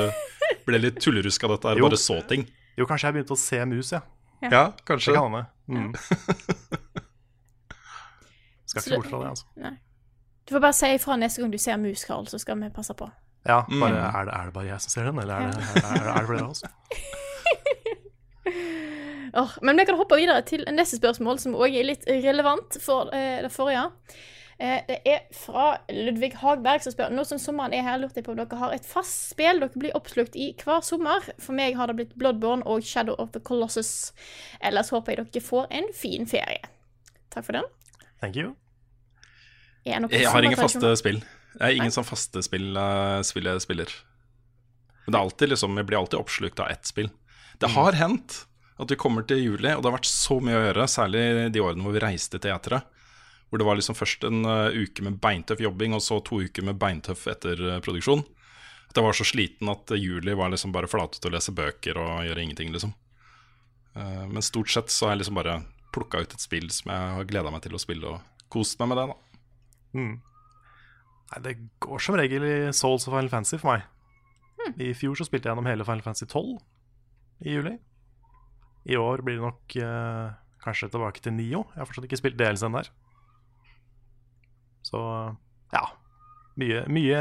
ble 0.67 0.81
litt 0.81 1.01
tullerusk 1.05 1.47
av 1.47 1.57
dette 1.57 1.71
her 1.71 1.83
og 1.83 1.91
bare 1.91 2.01
så 2.01 2.19
ting. 2.29 2.47
Jo, 2.77 2.89
kanskje 2.89 3.11
jeg 3.11 3.19
begynte 3.19 3.37
å 3.37 3.41
se 3.41 3.61
mus, 3.69 3.93
ja. 3.95 4.03
Ja, 4.43 4.49
Det 4.51 4.73
kanskje. 4.87 5.15
kan 5.15 5.23
hende. 5.33 5.45
Mm. 5.67 5.95
Skal 8.67 8.83
ikke 8.83 8.91
det- 8.95 8.97
bort 8.97 9.07
fra 9.11 9.19
det, 9.23 9.29
altså. 9.29 9.45
Nei. 9.57 9.71
Du 10.47 10.55
får 10.55 10.61
bare 10.63 10.73
si 10.79 10.87
ifra 10.95 11.17
neste 11.19 11.41
gang 11.43 11.51
du 11.53 11.59
ser 11.59 11.77
mus, 11.83 12.05
Karl, 12.07 12.27
så 12.31 12.39
skal 12.39 12.61
vi 12.61 12.69
passe 12.71 12.95
på. 12.95 13.09
Ja, 13.47 13.61
bare, 13.67 13.97
er, 13.99 14.25
det, 14.29 14.35
er 14.35 14.45
det 14.45 14.53
bare 14.55 14.67
jeg 14.67 14.81
som 14.83 14.91
ser 14.91 15.05
den, 15.09 15.19
eller 15.23 15.35
er 15.35 15.41
det, 15.51 15.59
er, 15.59 15.63
er, 15.87 16.09
er 16.13 16.21
det 16.21 16.27
flere 16.27 16.45
av 16.45 16.51
oss? 16.51 16.63
oh, 19.43 19.51
men 19.63 19.77
vi 19.79 19.85
kan 19.89 19.97
hoppe 19.99 20.17
videre 20.19 20.43
til 20.47 20.65
neste 20.75 20.97
spørsmål, 21.01 21.39
som 21.43 21.55
òg 21.59 21.75
er 21.79 21.85
litt 21.87 22.05
relevant 22.11 22.77
for 22.83 23.03
eh, 23.15 23.39
det 23.47 23.53
forrige. 23.55 23.85
Eh, 23.87 23.91
det 24.89 24.97
er 25.05 25.25
fra 25.37 25.67
Ludvig 25.93 26.31
Hagberg 26.41 26.81
som 26.85 26.95
spør 26.95 27.11
nå 27.13 27.27
som 27.29 27.41
sommeren 27.41 27.75
er 27.77 27.85
her, 27.85 27.99
lurte 28.01 28.23
jeg 28.23 28.25
på 28.25 28.33
om 28.33 28.39
dere 28.41 28.61
har 28.61 28.73
et 28.73 28.87
fast 28.89 29.31
spill 29.35 29.61
dere 29.61 29.77
blir 29.77 29.97
oppslukt 29.99 30.39
i 30.39 30.49
hver 30.63 30.81
sommer. 30.87 31.27
For 31.43 31.57
meg 31.57 31.77
har 31.77 31.91
det 31.91 31.99
blitt 31.99 32.15
Bloodborne 32.17 32.65
og 32.65 32.85
Shadow 32.87 33.19
of 33.21 33.35
the 33.37 33.43
Colossus. 33.45 34.15
Ellers 34.65 34.93
håper 34.95 35.13
jeg 35.13 35.29
dere 35.29 35.45
får 35.45 35.69
en 35.77 35.91
fin 35.97 36.25
ferie. 36.31 36.65
Takk 37.35 37.51
for 37.51 37.59
den. 37.59 37.69
Thank 38.23 38.41
you. 38.41 38.55
Jeg, 39.85 40.03
Jeg 40.11 40.33
har 40.33 40.43
ingen 40.43 40.59
faste 40.59 40.97
spill. 40.99 41.21
Jeg 41.57 41.67
er 41.69 41.77
ingen 41.77 41.93
sånn 41.95 42.09
faste 42.09 42.43
spill, 42.45 42.73
eh, 42.81 43.21
spill 43.29 43.53
spiller. 43.63 43.93
Men 45.05 45.13
det 45.13 45.19
er 45.19 45.23
alltid 45.23 45.53
liksom, 45.53 45.77
jeg 45.79 45.87
blir 45.89 46.01
alltid 46.01 46.19
oppslukt 46.19 46.61
av 46.65 46.73
ett 46.73 46.89
spill. 46.89 47.13
Det 47.61 47.71
har 47.77 47.97
hendt 47.97 48.43
at 48.77 48.91
vi 48.91 48.99
kommer 49.01 49.25
til 49.25 49.39
juli, 49.41 49.71
og 49.73 49.85
det 49.85 49.89
har 49.89 49.99
vært 50.01 50.09
så 50.11 50.41
mye 50.43 50.59
å 50.59 50.65
gjøre, 50.67 50.89
særlig 50.91 51.23
de 51.55 51.63
årene 51.63 51.85
hvor 51.87 51.95
vi 51.95 52.03
reiste 52.03 52.37
til 52.37 52.49
teatret. 52.49 52.89
Hvor 53.47 53.63
det 53.63 53.67
var 53.69 53.79
liksom 53.79 53.95
først 53.95 54.27
en 54.27 54.45
eh, 54.45 54.79
uke 54.83 55.05
med 55.07 55.21
beintøff 55.23 55.63
jobbing, 55.63 55.95
og 55.95 56.03
så 56.03 56.19
to 56.25 56.41
uker 56.43 56.67
med 56.67 56.79
beintøff 56.83 57.27
etterproduksjon. 57.31 58.25
At 58.91 58.99
jeg 58.99 59.07
var 59.07 59.17
så 59.19 59.27
sliten 59.29 59.71
at 59.71 59.93
eh, 59.95 60.03
juli 60.03 60.35
var 60.35 60.51
liksom 60.53 60.75
bare 60.75 60.91
flate 60.91 61.21
til 61.21 61.31
å 61.31 61.37
lese 61.37 61.55
bøker 61.55 62.01
og 62.03 62.27
gjøre 62.27 62.43
ingenting, 62.43 62.73
liksom. 62.75 62.95
Eh, 63.95 64.25
men 64.27 64.45
stort 64.45 64.73
sett 64.73 64.91
så 64.93 65.09
har 65.09 65.17
jeg 65.17 65.25
liksom 65.25 65.39
bare 65.39 65.61
plukka 65.95 66.25
ut 66.25 66.35
et 66.35 66.43
spill 66.43 66.69
som 66.75 66.91
jeg 66.93 67.19
har 67.19 67.29
gleda 67.31 67.53
meg 67.55 67.63
til 67.65 67.77
å 67.79 67.83
spille, 67.83 68.17
og 68.17 68.49
kost 68.53 68.81
meg 68.83 68.91
med 68.93 69.01
det, 69.01 69.07
da. 69.13 69.19
Nei, 71.27 71.43
det 71.43 71.55
går 71.83 72.03
som 72.03 72.19
regel 72.19 72.45
i 72.47 72.57
Souls 72.77 73.07
og 73.09 73.15
Final 73.15 73.31
Fantasy 73.33 73.59
for 73.63 73.75
meg. 73.75 73.87
I 74.83 74.93
fjor 74.99 75.15
så 75.19 75.27
spilte 75.27 75.47
jeg 75.47 75.55
gjennom 75.55 75.69
hele 75.69 75.87
Final 75.87 76.03
Fantasy 76.03 76.27
12 76.27 76.59
i 77.47 77.55
juli. 77.55 77.77
I 78.87 78.99
år 78.99 79.23
blir 79.27 79.39
det 79.39 79.47
nok 79.47 79.77
eh, 79.83 80.37
kanskje 80.63 80.91
tilbake 80.93 81.23
til 81.23 81.35
Nio. 81.35 81.65
Jeg 81.75 81.81
har 81.81 81.89
fortsatt 81.89 82.07
ikke 82.09 82.19
spilt 82.21 82.39
DLC-en 82.39 82.79
der. 82.79 82.91
Så 84.87 85.03
ja. 85.75 85.85
Mye, 86.57 86.85
mye 86.89 87.21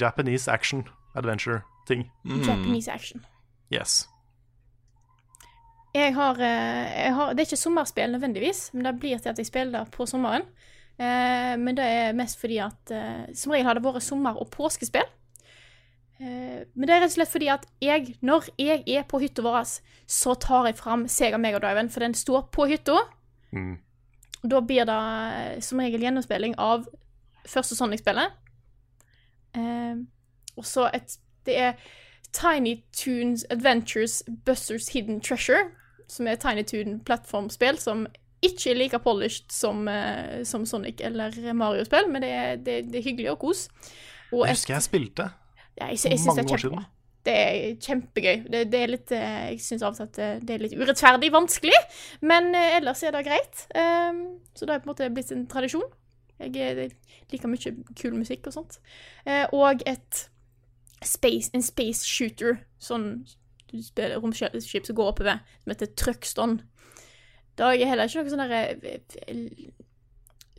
Japanese 0.00 0.48
action 0.48 0.86
adventure-ting. 1.18 2.06
Japanese 2.46 2.92
action. 2.92 3.24
Yes. 3.72 4.04
Jeg 5.94 6.14
har, 6.14 6.38
eh, 6.42 7.04
jeg 7.04 7.14
har 7.14 7.34
Det 7.34 7.40
er 7.40 7.50
ikke 7.50 7.56
sommerspill 7.56 8.14
nødvendigvis, 8.14 8.70
men 8.74 8.84
det 8.84 9.00
blir 9.00 9.18
til 9.18 9.28
at 9.28 9.38
jeg 9.38 9.46
spiller 9.46 9.84
det 9.84 9.90
på 9.94 10.06
sommeren. 10.06 10.42
Eh, 10.98 11.56
men 11.58 11.76
det 11.76 11.84
er 11.84 12.14
mest 12.14 12.38
fordi 12.38 12.58
at 12.62 12.90
eh, 12.94 13.34
Som 13.34 13.50
regel 13.52 13.66
har 13.66 13.74
det 13.74 13.82
vært 13.82 14.02
sommer- 14.02 14.38
og 14.38 14.50
påskespill. 14.50 15.06
Eh, 16.20 16.64
men 16.74 16.86
det 16.86 16.94
er 16.94 17.00
rett 17.02 17.10
og 17.10 17.16
slett 17.16 17.32
fordi 17.32 17.48
at 17.50 17.66
jeg, 17.82 18.16
når 18.22 18.48
jeg 18.58 18.84
er 18.86 19.02
på 19.02 19.18
hytta 19.22 19.42
vår, 19.42 19.80
så 20.06 20.34
tar 20.38 20.66
jeg 20.70 20.78
fram 20.78 21.08
Sega 21.08 21.38
Megadriven, 21.38 21.90
for 21.90 22.00
den 22.00 22.14
står 22.14 22.48
på 22.54 22.68
hytta. 22.70 22.96
Mm. 23.52 23.78
Da 24.44 24.60
blir 24.60 24.84
det 24.84 24.96
eh, 25.56 25.60
som 25.64 25.80
regel 25.80 26.02
gjennomspilling 26.04 26.54
av 26.60 26.84
første 27.48 27.76
Sonic-spillet. 27.76 28.32
Eh, 29.56 29.94
og 30.56 30.66
så 30.66 30.88
et 30.94 31.16
Det 31.46 31.56
er 31.60 31.72
Tiny 32.32 32.78
Toons 32.96 33.44
Adventures 33.50 34.22
Busters 34.46 34.88
Hidden 34.94 35.20
Treasure, 35.20 35.70
som 36.08 36.26
er 36.26 36.38
Tiny 36.40 36.62
Toon-plattformspill 36.64 37.76
som 37.78 38.06
ikke 38.44 38.70
er 38.72 38.78
like 38.78 38.98
polished 39.04 39.52
som, 39.52 39.86
eh, 39.88 40.42
som 40.44 40.64
Sonic 40.66 41.00
eller 41.00 41.30
Mario-spill, 41.52 42.08
men 42.12 42.22
det 42.22 42.30
er, 42.30 42.56
det, 42.56 42.78
det 42.92 42.98
er 43.00 43.04
hyggelig 43.10 43.30
og 43.30 43.38
kos. 43.44 43.68
Og 44.32 44.44
et- 44.46 44.50
husker 44.56 44.74
jeg 44.74 44.82
spilte. 44.82 45.28
ja, 45.78 45.86
jeg, 45.86 45.98
jeg, 46.04 46.10
jeg 46.12 46.18
syns 46.18 46.34
det 46.36 46.44
er 46.44 46.52
år 46.52 46.58
kjempebra. 46.64 46.84
Det 47.24 47.32
er 47.34 47.76
kjempegøy. 47.80 48.42
Det, 48.52 48.60
det 48.72 48.80
er 48.84 48.90
litt 48.92 49.12
eh, 49.16 49.36
Jeg 49.54 49.60
syns 49.64 49.82
av 49.82 49.94
og 49.94 49.96
til 49.96 50.04
at 50.04 50.16
det- 50.18 50.46
det 50.46 50.54
er 50.58 50.64
litt 50.66 50.74
urettferdig 50.76 51.30
vanskelig, 51.32 51.78
men 52.20 52.50
eh, 52.54 52.76
ellers 52.76 53.02
er 53.02 53.12
det 53.16 53.24
greit. 53.24 53.62
Um, 53.74 54.40
så 54.54 54.66
det 54.66 54.74
har 54.74 54.82
på 54.84 54.90
en 54.90 54.92
måte 54.92 55.08
blitt 55.14 55.32
en 55.32 55.46
tradisjon. 55.48 55.86
Jeg 56.40 56.56
eh, 56.56 56.90
liker 57.32 57.48
mye 57.48 57.72
kul 57.96 58.12
musikk 58.18 58.46
og 58.50 58.52
sånt. 58.58 58.78
Eh, 59.24 59.46
og 59.56 59.80
et 59.88 60.26
space, 61.04 61.50
en 61.54 61.62
space 61.64 62.04
shooter, 62.04 62.58
sånn 62.78 63.24
du 63.72 63.80
spiller 63.82 64.20
romskip 64.22 64.84
som 64.86 64.94
går 64.96 65.08
oppover, 65.14 65.40
som 65.64 65.72
heter 65.72 65.88
Truckston. 65.98 66.60
Det 67.56 67.64
er 67.64 67.86
heller 67.88 68.06
ikke 68.06 68.22
noe 68.22 68.30
sånn 68.34 68.44
derre 68.44 68.60
eh, 69.24 69.72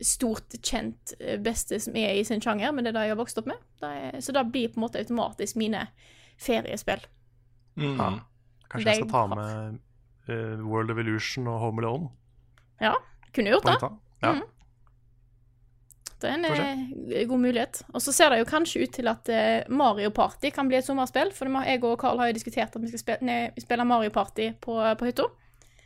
stort, 0.02 0.58
kjent 0.62 1.14
eh, 1.20 1.38
beste 1.40 1.78
som 1.80 1.96
er 1.96 2.18
i 2.18 2.24
sin 2.26 2.42
sjanger, 2.44 2.72
men 2.74 2.84
det 2.84 2.90
er 2.92 2.98
det 2.98 3.06
jeg 3.06 3.14
har 3.14 3.20
vokst 3.22 3.38
opp 3.40 3.48
med. 3.48 3.62
Det 3.80 3.88
er, 4.02 4.18
så 4.20 4.34
det 4.36 4.44
blir 4.52 4.68
på 4.74 4.80
en 4.80 4.84
måte 4.88 5.00
automatisk 5.00 5.56
mine 5.60 5.86
feriespill. 6.40 7.02
Mm. 7.76 7.96
Ja. 7.96 8.10
Kanskje 8.72 8.92
jeg 8.92 9.04
skal 9.04 9.12
ta 9.12 9.24
med 9.30 9.78
uh, 10.30 10.66
World 10.66 10.90
Illusion 10.98 11.46
og 11.52 11.60
Home 11.62 11.84
Alone 11.84 12.08
Ja, 12.82 12.96
kunne 13.32 13.52
gjort 13.52 13.68
det. 13.68 13.76
Ja. 14.24 14.32
Mm. 14.36 14.44
Det 16.16 16.30
er 16.30 16.38
en 16.38 16.46
eh, 17.12 17.26
god 17.28 17.40
mulighet. 17.42 17.82
Og 17.92 18.00
så 18.00 18.12
ser 18.14 18.32
det 18.32 18.38
jo 18.40 18.48
kanskje 18.48 18.86
ut 18.86 18.94
til 18.96 19.08
at 19.10 19.28
eh, 19.28 19.66
Mario 19.68 20.08
Party 20.16 20.48
kan 20.54 20.68
bli 20.68 20.78
et 20.78 20.86
sommerspill. 20.86 21.32
For 21.36 21.50
jeg 21.68 21.82
og 21.84 21.98
Carl 22.00 22.22
har 22.22 22.30
jo 22.30 22.36
diskutert 22.38 22.72
at 22.72 22.82
vi 22.82 22.88
skal 22.88 23.02
spille, 23.02 23.26
nei, 23.28 23.40
spille 23.60 23.84
Mario 23.84 24.12
Party 24.14 24.54
på, 24.64 24.78
på 24.96 25.08
hytta. 25.10 25.28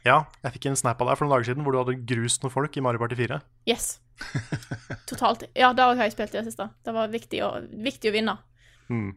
ja, 0.07 0.23
jeg 0.45 0.55
fikk 0.55 0.71
en 0.71 0.79
snap 0.79 1.03
av 1.03 1.11
deg 1.11 1.19
for 1.19 1.27
noen 1.27 1.35
dager 1.35 1.51
siden 1.51 1.67
hvor 1.67 1.75
du 1.75 1.81
hadde 1.83 1.99
grust 2.09 2.45
noen 2.45 2.55
folk 2.55 2.79
i 2.79 2.85
Mario 2.87 3.03
Party 3.03 3.19
4. 3.19 3.41
Yes. 3.69 3.99
Totalt. 5.11 5.49
Ja, 5.59 5.73
det 5.75 5.89
har 5.89 5.99
jeg 5.99 6.15
spilt 6.15 6.37
i 6.37 6.39
det 6.39 6.47
siste. 6.47 6.69
Det 6.87 6.95
var 6.95 7.11
viktig 7.11 7.43
å, 7.43 7.51
viktig 7.91 8.13
å 8.13 8.15
vinne. 8.15 8.37
Mm. 8.87 9.11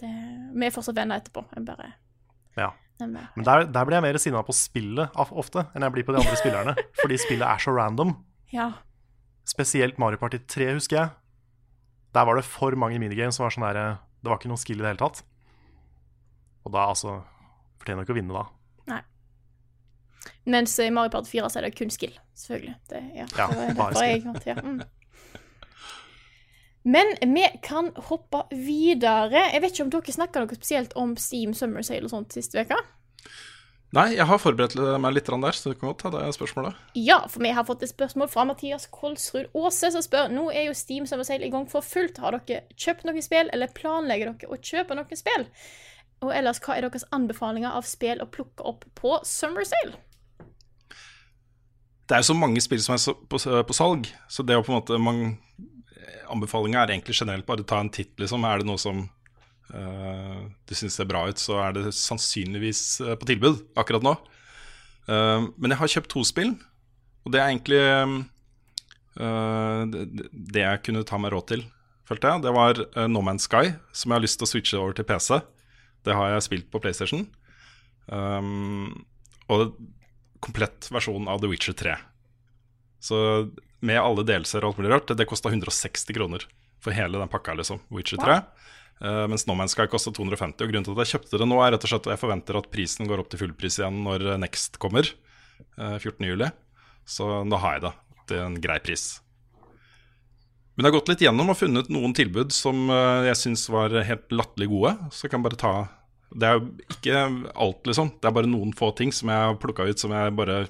Det, 0.00 0.10
vi 0.52 0.66
er 0.66 0.74
fortsatt 0.74 0.96
venner 0.98 1.22
etterpå. 1.22 1.44
Jeg 1.54 1.64
bare 1.68 1.92
Ja. 2.56 2.72
Men, 3.00 3.16
eh, 3.20 3.44
der, 3.44 3.66
der 3.68 3.84
blir 3.84 3.98
jeg 3.98 4.04
mer 4.06 4.18
sinna 4.20 4.40
på 4.44 4.54
spillet 4.56 5.12
ofte 5.20 5.66
enn 5.74 5.84
jeg 5.84 5.92
blir 5.92 6.06
på 6.08 6.14
de 6.16 6.20
andre 6.22 6.36
spillerne. 6.40 6.74
Fordi 7.02 7.18
spillet 7.20 7.44
er 7.48 7.60
så 7.60 7.74
random. 7.76 8.14
Ja. 8.52 8.70
Spesielt 9.46 9.98
Mario 10.02 10.18
Party 10.20 10.40
3, 10.48 10.72
husker 10.78 10.96
jeg. 10.96 11.10
Der 12.16 12.24
var 12.24 12.38
det 12.38 12.44
for 12.48 12.72
mange 12.80 12.98
minigames 12.98 13.36
som 13.36 13.44
var 13.44 13.52
sånn 13.52 13.66
der 13.68 13.80
Det 14.24 14.30
var 14.30 14.38
ikke 14.40 14.48
noe 14.48 14.60
skill 14.60 14.80
i 14.80 14.84
det 14.84 14.94
hele 14.94 15.02
tatt. 15.02 15.20
Og 16.66 16.72
da, 16.74 16.86
altså 16.90 17.18
Fortjener 17.78 18.02
du 18.02 18.06
ikke 18.08 18.16
å 18.16 18.18
vinne 18.18 18.34
da. 18.34 18.46
Nei. 18.90 19.02
Mens 20.50 20.72
i 20.82 20.88
Mario 20.90 21.12
Party 21.12 21.30
4 21.36 21.50
så 21.52 21.60
er 21.60 21.66
det 21.68 21.76
kun 21.78 21.92
skill, 21.92 22.14
selvfølgelig. 22.34 22.74
Det, 22.90 23.02
ja, 23.14 23.26
Ja, 23.36 23.46
det 23.52 23.58
var 23.60 23.76
bare 23.78 24.00
skill. 24.00 24.24
jeg 24.42 24.56
ja. 24.56 24.62
mm. 24.64 24.80
Men 26.86 27.16
vi 27.34 27.42
kan 27.66 27.90
hoppe 28.08 28.44
videre. 28.54 29.48
Jeg 29.50 29.62
vet 29.64 29.72
ikke 29.74 29.86
om 29.88 29.94
dere 29.96 30.12
snakka 30.14 30.42
noe 30.44 30.58
spesielt 30.58 30.92
om 30.98 31.16
Steam 31.18 31.54
Summer 31.56 31.82
Sale 31.86 32.06
og 32.06 32.12
sånt 32.12 32.36
sist 32.36 32.54
uke? 32.54 32.78
Nei, 33.96 34.10
jeg 34.16 34.26
har 34.28 34.38
forberedt 34.42 34.74
meg 35.00 35.14
litt 35.14 35.28
der, 35.30 35.56
så 35.56 35.70
du 35.70 35.78
kan 35.78 35.88
godt 35.88 36.02
ta 36.04 36.10
det 36.12 36.28
spørsmålet. 36.34 36.78
Ja, 36.98 37.20
for 37.30 37.42
vi 37.42 37.52
har 37.54 37.66
fått 37.66 37.84
et 37.86 37.90
spørsmål 37.90 38.28
fra 38.30 38.44
Mathias 38.48 38.88
Kolsrud 38.92 39.50
Aase, 39.56 39.92
som 39.94 40.02
spør 40.04 40.30
nå 40.30 40.48
er 40.50 40.66
jo 40.66 40.74
Steam 40.76 41.06
Summer 41.06 41.26
Sale 41.26 41.46
i 41.46 41.52
gang 41.54 41.68
for 41.70 41.86
fullt. 41.86 42.18
Har 42.22 42.34
dere 42.36 42.66
kjøpt 42.74 43.06
noen 43.06 43.24
spill, 43.24 43.50
eller 43.54 43.72
planlegger 43.74 44.32
dere 44.32 44.50
å 44.52 44.58
kjøpe 44.58 44.98
noen 44.98 45.18
spill? 45.18 45.46
Og 46.24 46.32
ellers, 46.34 46.60
hva 46.64 46.76
er 46.76 46.86
deres 46.86 47.06
anbefalinger 47.14 47.78
av 47.78 47.86
spill 47.88 48.22
å 48.22 48.28
plukke 48.30 48.66
opp 48.66 48.84
på 48.98 49.18
Summer 49.26 49.66
Sale? 49.68 49.98
Det 52.06 52.14
er 52.14 52.22
jo 52.22 52.30
så 52.30 52.38
mange 52.38 52.62
spill 52.62 52.82
som 52.82 52.94
er 52.94 53.64
på 53.66 53.74
salg, 53.74 54.10
så 54.30 54.46
det 54.46 54.58
å 54.58 54.66
på 54.66 54.74
en 54.74 54.78
måte 54.78 54.98
man, 55.02 55.24
Anbefalinga 56.32 56.82
er 56.82 56.94
egentlig 56.94 57.16
generelt 57.18 57.46
bare 57.48 57.66
ta 57.66 57.80
en 57.80 57.92
titt, 57.92 58.14
liksom. 58.20 58.44
Er 58.46 58.60
det 58.60 58.68
noe 58.68 58.80
som 58.80 59.04
uh, 59.72 60.40
du 60.66 60.74
syns 60.76 60.98
ser 60.98 61.08
bra 61.10 61.26
ut, 61.30 61.40
så 61.40 61.60
er 61.64 61.76
det 61.76 61.94
sannsynligvis 61.96 62.82
eh, 63.04 63.14
på 63.18 63.28
tilbud 63.28 63.62
akkurat 63.78 64.04
nå. 64.04 64.16
Uh, 65.06 65.48
men 65.56 65.72
jeg 65.72 65.80
har 65.82 65.92
kjøpt 65.96 66.12
to 66.12 66.24
spill, 66.26 66.52
og 67.26 67.34
det 67.34 67.40
er 67.42 67.52
egentlig 67.52 67.82
uh, 69.20 69.86
det, 69.90 70.06
det 70.32 70.64
jeg 70.64 70.84
kunne 70.86 71.06
ta 71.06 71.18
meg 71.22 71.34
råd 71.34 71.50
til, 71.54 71.66
følte 72.06 72.32
jeg. 72.32 72.44
Det 72.46 72.54
var 72.54 72.80
eh, 72.84 73.08
No 73.10 73.22
Man's 73.24 73.48
Sky, 73.48 73.74
som 73.92 74.12
jeg 74.12 74.20
har 74.20 74.24
lyst 74.24 74.40
til 74.40 74.46
å 74.46 74.52
switche 74.52 74.80
over 74.80 74.96
til 74.96 75.06
PC. 75.08 75.40
Det 76.06 76.14
har 76.14 76.34
jeg 76.34 76.46
spilt 76.46 76.68
på 76.70 76.80
PlayStation. 76.82 77.26
Um, 78.06 79.06
og 79.50 79.74
komplett 80.44 80.86
versjon 80.94 81.26
av 81.30 81.40
The 81.42 81.50
Witcher 81.50 81.74
3. 81.74 81.96
Så 83.02 83.18
med 83.84 84.00
alle 84.00 84.24
delser 84.26 84.64
og 84.64 84.72
alt 84.72 84.80
mulig 84.80 84.92
rart, 84.94 85.12
det, 85.12 85.28
kosta 85.28 85.52
160 85.52 86.16
kroner 86.16 86.46
for 86.82 86.96
hele 86.96 87.20
den 87.20 87.32
pakka, 87.32 87.56
liksom. 87.58 87.82
Witcher 87.92 88.20
3. 88.22 88.38
Eh, 89.04 89.26
mens 89.28 89.46
No 89.48 89.56
Man's 89.58 89.76
Sky 89.76 89.88
kosta 89.90 90.12
250. 90.14 90.64
Og 90.64 90.72
grunnen 90.72 90.86
til 90.86 90.96
at 90.96 91.04
jeg 91.04 91.16
kjøpte 91.16 91.40
det 91.42 91.48
nå, 91.50 91.60
er 91.60 91.74
rett 91.74 91.84
og 91.84 91.92
slett 91.92 92.08
at 92.08 92.14
jeg 92.14 92.22
forventer 92.22 92.58
at 92.60 92.70
prisen 92.72 93.10
går 93.10 93.22
opp 93.22 93.30
til 93.32 93.42
fullpris 93.42 93.80
igjen 93.82 94.02
når 94.06 94.30
eh, 94.32 94.42
Next 94.42 94.80
kommer, 94.82 95.14
Uh, 95.80 95.96
14.07. 95.96 96.50
Så 97.08 97.26
da 97.48 97.58
har 97.62 97.76
jeg 97.76 97.82
det 97.86 97.92
til 98.28 98.40
en 98.42 98.56
grei 98.60 98.76
pris. 98.84 99.04
Men 100.76 100.84
jeg 100.84 100.90
har 100.90 100.94
gått 100.98 101.10
litt 101.12 101.22
gjennom 101.24 101.52
og 101.52 101.56
funnet 101.56 101.88
noen 101.92 102.12
tilbud 102.16 102.52
som 102.52 102.90
eh, 102.92 103.28
jeg 103.30 103.38
syns 103.40 103.62
var 103.72 103.94
helt 104.04 104.34
latterlig 104.34 104.68
gode. 104.68 104.92
Så 105.14 105.24
jeg 105.24 105.32
kan 105.32 105.44
bare 105.46 105.56
ta 105.56 105.72
Det 106.28 106.48
er 106.48 106.58
jo 106.58 106.66
ikke 106.92 107.22
alt, 107.54 107.80
liksom. 107.88 108.10
Det 108.20 108.28
er 108.28 108.36
bare 108.36 108.50
noen 108.50 108.74
få 108.76 108.90
ting 108.98 109.14
som 109.16 109.32
jeg 109.32 109.46
har 109.46 109.56
plukka 109.62 109.86
ut 109.88 110.02
som 110.02 110.12
jeg 110.12 110.34
bare 110.36 110.66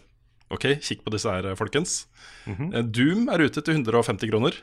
Ok, 0.53 0.68
kikk 0.84 1.03
på 1.03 1.11
disse 1.14 1.30
her, 1.32 1.49
folkens. 1.59 2.05
Eh, 2.47 2.82
Doom 2.86 3.28
er 3.32 3.42
ute 3.49 3.62
til 3.66 3.80
150 3.80 4.30
kroner. 4.30 4.61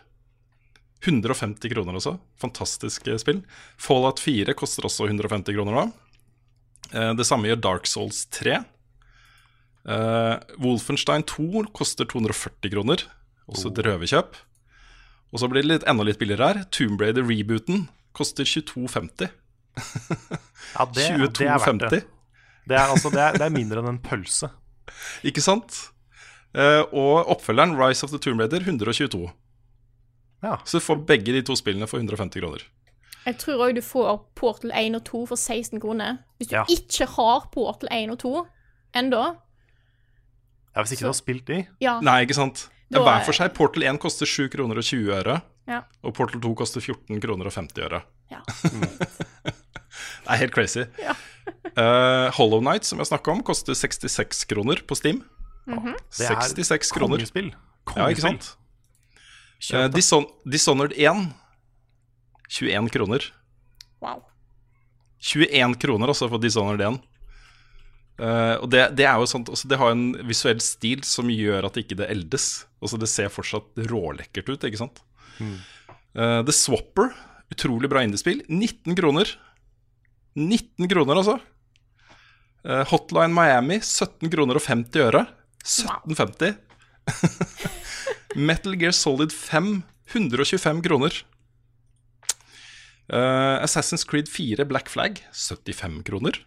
150 1.03 1.73
kroner 1.73 1.97
også. 1.99 2.15
Fantastisk 2.39 3.07
eh, 3.11 3.19
spill. 3.19 3.41
Fallout 3.81 4.21
4 4.23 4.55
koster 4.55 4.87
også 4.87 5.09
150 5.09 5.57
kroner 5.57 5.75
nå. 5.75 5.83
Eh, 6.93 7.11
det 7.19 7.27
samme 7.27 7.49
gjør 7.51 7.59
Dark 7.65 7.89
Souls 7.89 8.23
3. 8.31 8.61
Eh, 9.83 10.35
Wolfenstein 10.63 11.25
2 11.27 11.65
koster 11.75 12.07
240 12.07 12.71
kroner, 12.71 13.03
også 13.51 13.73
et 13.73 13.83
røverkjøp. 13.83 14.39
Og 15.33 15.41
så 15.41 15.49
blir 15.49 15.65
det 15.65 15.71
litt, 15.71 15.85
enda 15.89 16.05
litt 16.07 16.21
billigere 16.21 16.51
her. 16.53 16.63
Tomb 16.71 17.01
Raider-rebooten 17.01 17.87
koster 18.15 18.47
22,50. 18.47 19.31
Ja, 20.77 20.85
det, 20.93 21.07
det 21.35 21.47
er 21.49 21.59
verdt 21.59 21.87
det. 21.89 22.03
22,50. 22.05 22.11
Det 22.63 22.77
er, 22.79 22.87
altså, 22.87 23.09
det, 23.11 23.19
er, 23.19 23.35
det 23.41 23.43
er 23.43 23.51
mindre 23.51 23.81
enn 23.81 23.89
en 23.97 24.03
pølse. 24.05 24.47
Ikke 25.29 25.41
sant? 25.41 25.89
Eh, 26.53 26.83
og 26.93 27.27
oppfølgeren, 27.33 27.75
Rise 27.79 28.03
of 28.05 28.11
the 28.13 28.19
Tomb 28.21 28.39
Raider, 28.43 28.59
122. 28.61 29.31
Ja. 30.43 30.57
Så 30.67 30.77
du 30.79 30.83
får 30.85 31.05
begge 31.07 31.33
de 31.33 31.41
to 31.41 31.55
spillene 31.55 31.87
for 31.87 31.97
150 32.03 32.41
kroner. 32.43 32.65
Jeg 33.25 33.37
tror 33.39 33.61
òg 33.63 33.75
du 33.77 33.81
får 33.81 34.17
Portal 34.35 34.73
1 34.75 34.97
og 34.99 35.03
2 35.07 35.21
for 35.31 35.39
16 35.39 35.79
kroner. 35.79 36.17
Hvis 36.37 36.49
du 36.51 36.55
Ja. 36.57 36.65
ikke 36.67 37.07
har 37.15 37.45
Portal 37.53 37.87
1 37.91 38.11
og 38.11 38.19
2 38.19 38.33
ennå, 38.99 39.23
Ja, 40.75 40.81
hvis 40.81 40.91
ikke 40.95 41.05
du 41.05 41.11
har 41.11 41.13
spilt 41.13 41.45
de 41.45 41.67
ja. 41.79 41.99
Nei, 42.01 42.23
ikke 42.25 42.33
sant? 42.33 42.67
Ja, 42.91 42.97
Da- 42.97 43.03
hver 43.05 43.25
for 43.25 43.31
seg. 43.33 43.53
Portal 43.53 43.83
1 43.83 43.99
koster 44.01 44.25
7 44.25 44.49
kroner 44.49 44.77
og 44.77 44.83
20 44.83 45.11
øre. 45.13 45.41
Ja. 45.67 45.81
Og 46.03 46.13
Portal 46.13 46.41
2 46.41 46.53
koster 46.55 46.81
14 46.81 47.21
kroner 47.21 47.45
og 47.45 47.53
50 47.53 47.81
øre. 47.85 48.01
Ja. 48.31 48.41
Det 50.23 50.29
er 50.31 50.35
helt 50.39 50.53
crazy. 50.53 50.83
Ja. 50.99 51.13
Eh, 51.77 52.27
Hollow 52.37 52.61
Night, 52.61 52.85
som 52.85 52.99
jeg 53.01 53.09
snakka 53.09 53.31
om, 53.33 53.43
koster 53.45 53.73
66 53.77 54.43
kroner 54.49 54.81
på 54.87 54.95
Steam. 54.99 55.23
Mm 55.65 55.93
Det 55.93 56.27
er 56.27 56.41
66 56.41 56.91
kroner. 56.91 57.17
kongespill. 57.17 57.53
Ja, 57.95 58.09
ikke 58.11 58.21
Kongespill. 58.21 58.41
sant? 58.43 58.57
Uh, 59.73 59.87
Dishon 59.87 60.25
Dishonored 60.45 60.91
1 60.99 61.33
21 62.49 62.89
kroner. 62.91 63.23
Wow. 64.01 64.23
21 65.23 65.77
kroner 65.79 66.11
altså 66.11 66.27
for 66.29 66.37
Dishonored 66.43 66.81
1. 66.83 66.99
Uh, 68.19 68.59
og 68.61 68.67
det, 68.69 68.83
det 68.99 69.05
er 69.07 69.15
jo 69.17 69.25
sånt 69.25 69.47
altså 69.49 69.65
Det 69.71 69.77
har 69.79 69.89
en 69.95 70.11
visuell 70.27 70.59
stil 70.61 71.01
som 71.07 71.31
gjør 71.31 71.65
at 71.69 71.79
ikke 71.79 71.95
det 71.97 72.09
eldes. 72.11 72.65
Altså 72.83 72.99
Det 72.99 73.09
ser 73.09 73.31
fortsatt 73.31 73.71
rålekkert 73.89 74.51
ut, 74.51 74.67
ikke 74.67 74.77
sant? 74.83 74.99
Eh, 75.39 76.41
The 76.45 76.53
Swapper, 76.53 77.09
utrolig 77.49 77.89
bra 77.89 78.03
indiespill. 78.03 78.43
19 78.51 78.93
kroner. 78.99 79.31
19 80.35 80.89
kroner, 80.91 81.15
altså. 81.23 81.39
Eh, 82.63 82.83
Hotline 82.91 83.33
Miami, 83.35 83.79
17 83.83 84.31
kroner 84.31 84.59
og 84.59 84.65
50 84.65 85.03
øre. 85.03 85.25
17,50. 85.63 86.55
Metal 88.49 88.75
Gear 88.79 88.95
Solid 88.95 89.33
5, 89.35 89.83
125 90.13 90.81
kroner. 90.85 91.21
Uh, 93.11 93.59
Assassin's 93.59 94.05
Creed 94.07 94.29
4 94.31 94.63
Black 94.65 94.87
Flag 94.89 95.19
75 95.35 96.03
kroner. 96.07 96.39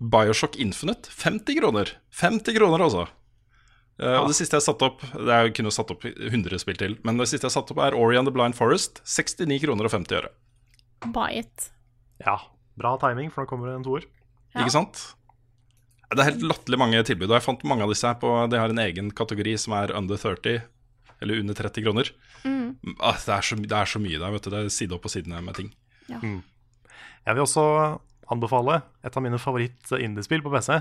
Bioshock 0.00 0.56
Infinite 0.56 1.10
50 1.12 1.60
kroner. 1.60 1.92
50 2.10 2.56
kroner, 2.56 2.80
altså. 2.82 3.04
Eh, 4.00 4.16
Og 4.18 4.30
det 4.32 4.38
siste 4.38 4.56
jeg 4.56 4.64
satte 4.64 4.86
opp 4.88 5.02
Det 5.12 5.28
er 5.30 5.44
jo 5.46 5.52
kunne 5.58 5.70
satt 5.74 5.90
opp 5.92 6.06
100 6.08 6.58
spill 6.62 6.78
til, 6.80 6.96
men 7.04 7.20
det 7.20 7.28
siste 7.30 7.46
jeg 7.46 7.54
satte 7.54 7.74
opp, 7.74 7.82
er 7.84 7.94
Ori 7.94 8.16
and 8.18 8.26
the 8.26 8.34
Blind 8.34 8.56
Forest. 8.58 9.02
69 9.04 9.60
kroner 9.62 9.86
og 9.86 9.94
50 9.94 10.18
øre. 10.22 10.32
Buy 11.12 11.42
it. 11.44 11.68
Ja, 12.24 12.38
bra 12.80 12.96
timing, 13.02 13.30
for 13.30 13.44
nå 13.44 13.50
kommer 13.52 13.68
det 13.70 13.76
en 13.78 13.86
toer. 13.86 14.08
Ja. 14.52 14.62
Ikke 14.62 14.74
sant? 14.74 15.00
Det 16.12 16.20
er 16.20 16.28
helt 16.28 16.44
latterlig 16.44 16.78
mange 16.80 17.00
tilbud. 17.08 17.30
Og 17.30 17.38
jeg 17.38 17.44
fant 17.46 17.62
mange 17.68 17.86
av 17.86 17.92
disse 17.92 18.04
her 18.04 18.18
på 18.20 18.30
De 18.52 18.58
har 18.60 18.72
en 18.72 18.82
egen 18.84 19.10
kategori 19.16 19.54
som 19.60 19.72
er 19.78 19.94
under 19.96 20.20
30, 20.20 20.60
eller 21.24 21.40
under 21.40 21.56
30 21.56 21.86
kroner. 21.86 22.10
Ah, 22.98 23.16
det, 23.16 23.32
er 23.32 23.46
så, 23.46 23.56
det 23.56 23.76
er 23.78 23.88
så 23.88 24.00
mye 24.02 24.18
der, 24.18 24.32
vet 24.34 24.44
du. 24.44 24.50
Det 24.52 24.64
er 24.66 24.72
side 24.74 24.96
opp 24.96 25.06
og 25.08 25.12
side 25.14 25.30
ned 25.30 25.44
med 25.46 25.56
ting. 25.56 25.70
Jeg 26.10 27.36
vil 27.36 27.44
også 27.44 27.64
anbefale 28.32 28.80
et 29.06 29.16
av 29.16 29.24
mine 29.24 29.38
favoritt-indiespill 29.40 30.42
på 30.44 30.52
PC. 30.52 30.80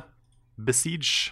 Besiege. 0.60 1.32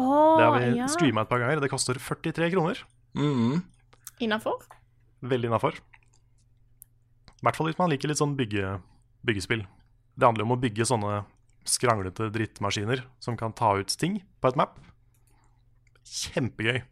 Oh, 0.00 0.38
Det 0.38 0.46
har 0.46 0.54
vi 0.56 0.78
ja. 0.78 0.88
streama 0.90 1.24
et 1.26 1.30
par 1.30 1.42
ganger. 1.42 1.60
Det 1.62 1.70
koster 1.70 1.98
43 2.00 2.50
kroner. 2.54 2.80
Mm. 3.14 3.60
Innafor? 4.24 4.64
Veldig 5.22 5.50
innafor. 5.50 5.76
I 7.40 7.44
hvert 7.44 7.56
fall 7.56 7.70
hvis 7.70 7.78
man 7.80 7.92
liker 7.92 8.10
litt 8.10 8.20
sånn 8.20 8.36
bygge, 8.38 8.78
byggespill. 9.26 9.64
Det 10.20 10.28
handler 10.28 10.44
om 10.44 10.52
å 10.52 10.60
bygge 10.60 10.84
sånne 10.84 11.22
skranglete 11.68 12.28
drittmaskiner 12.32 13.04
som 13.22 13.36
kan 13.40 13.54
ta 13.56 13.72
ut 13.80 13.92
ting 14.00 14.18
på 14.40 14.50
et 14.50 14.58
map. 14.58 14.76
Kjempegøy. 16.04 16.82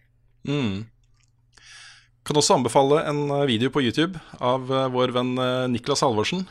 Mm. 0.49 0.87
Kan 2.29 2.41
også 2.41 2.57
anbefale 2.59 3.03
en 3.09 3.27
eh, 3.33 3.47
video 3.49 3.73
på 3.73 3.83
YouTube 3.85 4.21
av 4.45 4.69
eh, 4.73 4.89
vår 4.93 5.13
venn 5.17 5.35
eh, 5.41 5.67
Niklas 5.73 6.05
Halvorsen. 6.05 6.47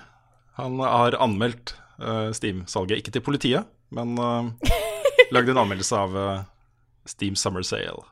Han 0.57 0.80
har 0.82 1.17
anmeldt 1.21 1.75
Steam-salget, 2.38 2.99
ikke 3.01 3.11
til 3.15 3.23
politiet, 3.25 3.69
men 3.89 4.11
uh, 4.21 4.45
lagd 5.34 5.49
en 5.49 5.57
anmeldelse 5.63 5.97
av 5.97 6.13
Steam 7.09 7.34
Summer 7.34 7.65
Sale. 7.65 8.03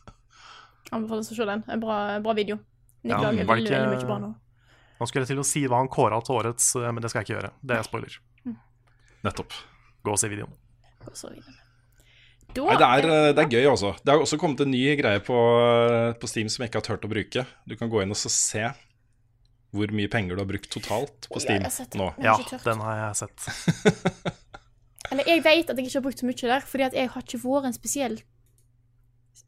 Anbefales 0.94 1.28
å 1.28 1.36
se 1.36 1.44
den. 1.48 1.60
En 1.68 1.82
bra, 1.82 1.98
bra 2.24 2.32
video. 2.36 2.56
Nick 3.04 3.12
Ja, 3.12 3.20
lager 3.20 3.50
veldig, 3.50 3.68
veldig 3.68 3.98
mye 3.98 4.08
bra 4.08 4.16
nå. 4.22 4.30
Nå 5.00 5.08
skulle 5.10 5.24
jeg 5.24 5.34
til 5.34 5.42
å 5.42 5.46
si 5.46 5.64
hva 5.66 5.80
han 5.82 5.90
kåra 5.92 6.20
til 6.24 6.38
årets, 6.38 6.70
eh, 6.80 6.90
men 6.92 7.02
det 7.02 7.10
skal 7.10 7.22
jeg 7.22 7.28
ikke 7.28 7.36
gjøre. 7.38 7.52
Det 7.62 7.76
er 7.78 7.86
spoiler. 7.86 8.16
Nettopp. 9.24 9.56
Gå 10.04 10.14
og 10.14 10.20
se 10.20 10.30
videoen. 10.30 10.52
Og 11.08 11.16
så 11.16 11.30
videoen. 11.32 11.60
Da, 12.54 12.62
Nei, 12.68 12.76
det, 12.78 12.86
er, 12.86 13.08
eh, 13.10 13.32
det 13.34 13.42
er 13.42 13.54
gøy, 13.56 13.66
altså. 13.72 13.94
Det 14.04 14.12
har 14.12 14.22
også 14.22 14.38
kommet 14.38 14.60
en 14.62 14.70
ny 14.70 14.82
greie 15.00 15.22
på, 15.24 15.34
eh, 15.34 16.12
på 16.20 16.30
Steam 16.30 16.50
som 16.52 16.62
jeg 16.62 16.70
ikke 16.70 16.82
har 16.82 16.86
turt 16.86 17.06
å 17.08 17.10
bruke. 17.10 17.46
Du 17.66 17.74
kan 17.80 17.90
gå 17.90 18.04
inn 18.04 18.14
og 18.14 18.20
så 18.20 18.30
se 18.30 18.68
hvor 19.74 19.90
mye 19.90 20.10
penger 20.12 20.36
du 20.36 20.44
har 20.44 20.46
brukt 20.46 20.70
totalt 20.70 21.26
på 21.26 21.42
Steam 21.42 21.64
jeg 21.66 21.74
sett 21.74 21.96
nå. 21.98 22.12
Ja, 22.22 22.36
den 22.62 22.82
har 22.84 23.00
jeg 23.00 23.24
sett. 23.24 23.48
Eller 25.10 25.26
jeg 25.32 25.42
vet 25.42 25.72
at 25.72 25.80
jeg 25.80 25.88
ikke 25.88 25.98
har 25.98 26.04
brukt 26.06 26.22
så 26.22 26.28
mye 26.28 26.52
der, 26.52 26.68
fordi 26.68 26.86
at 26.86 26.94
jeg 26.94 27.10
har 27.10 27.26
ikke 27.26 27.40
vært 27.42 27.66
en 27.68 27.74
spesiell 27.76 28.20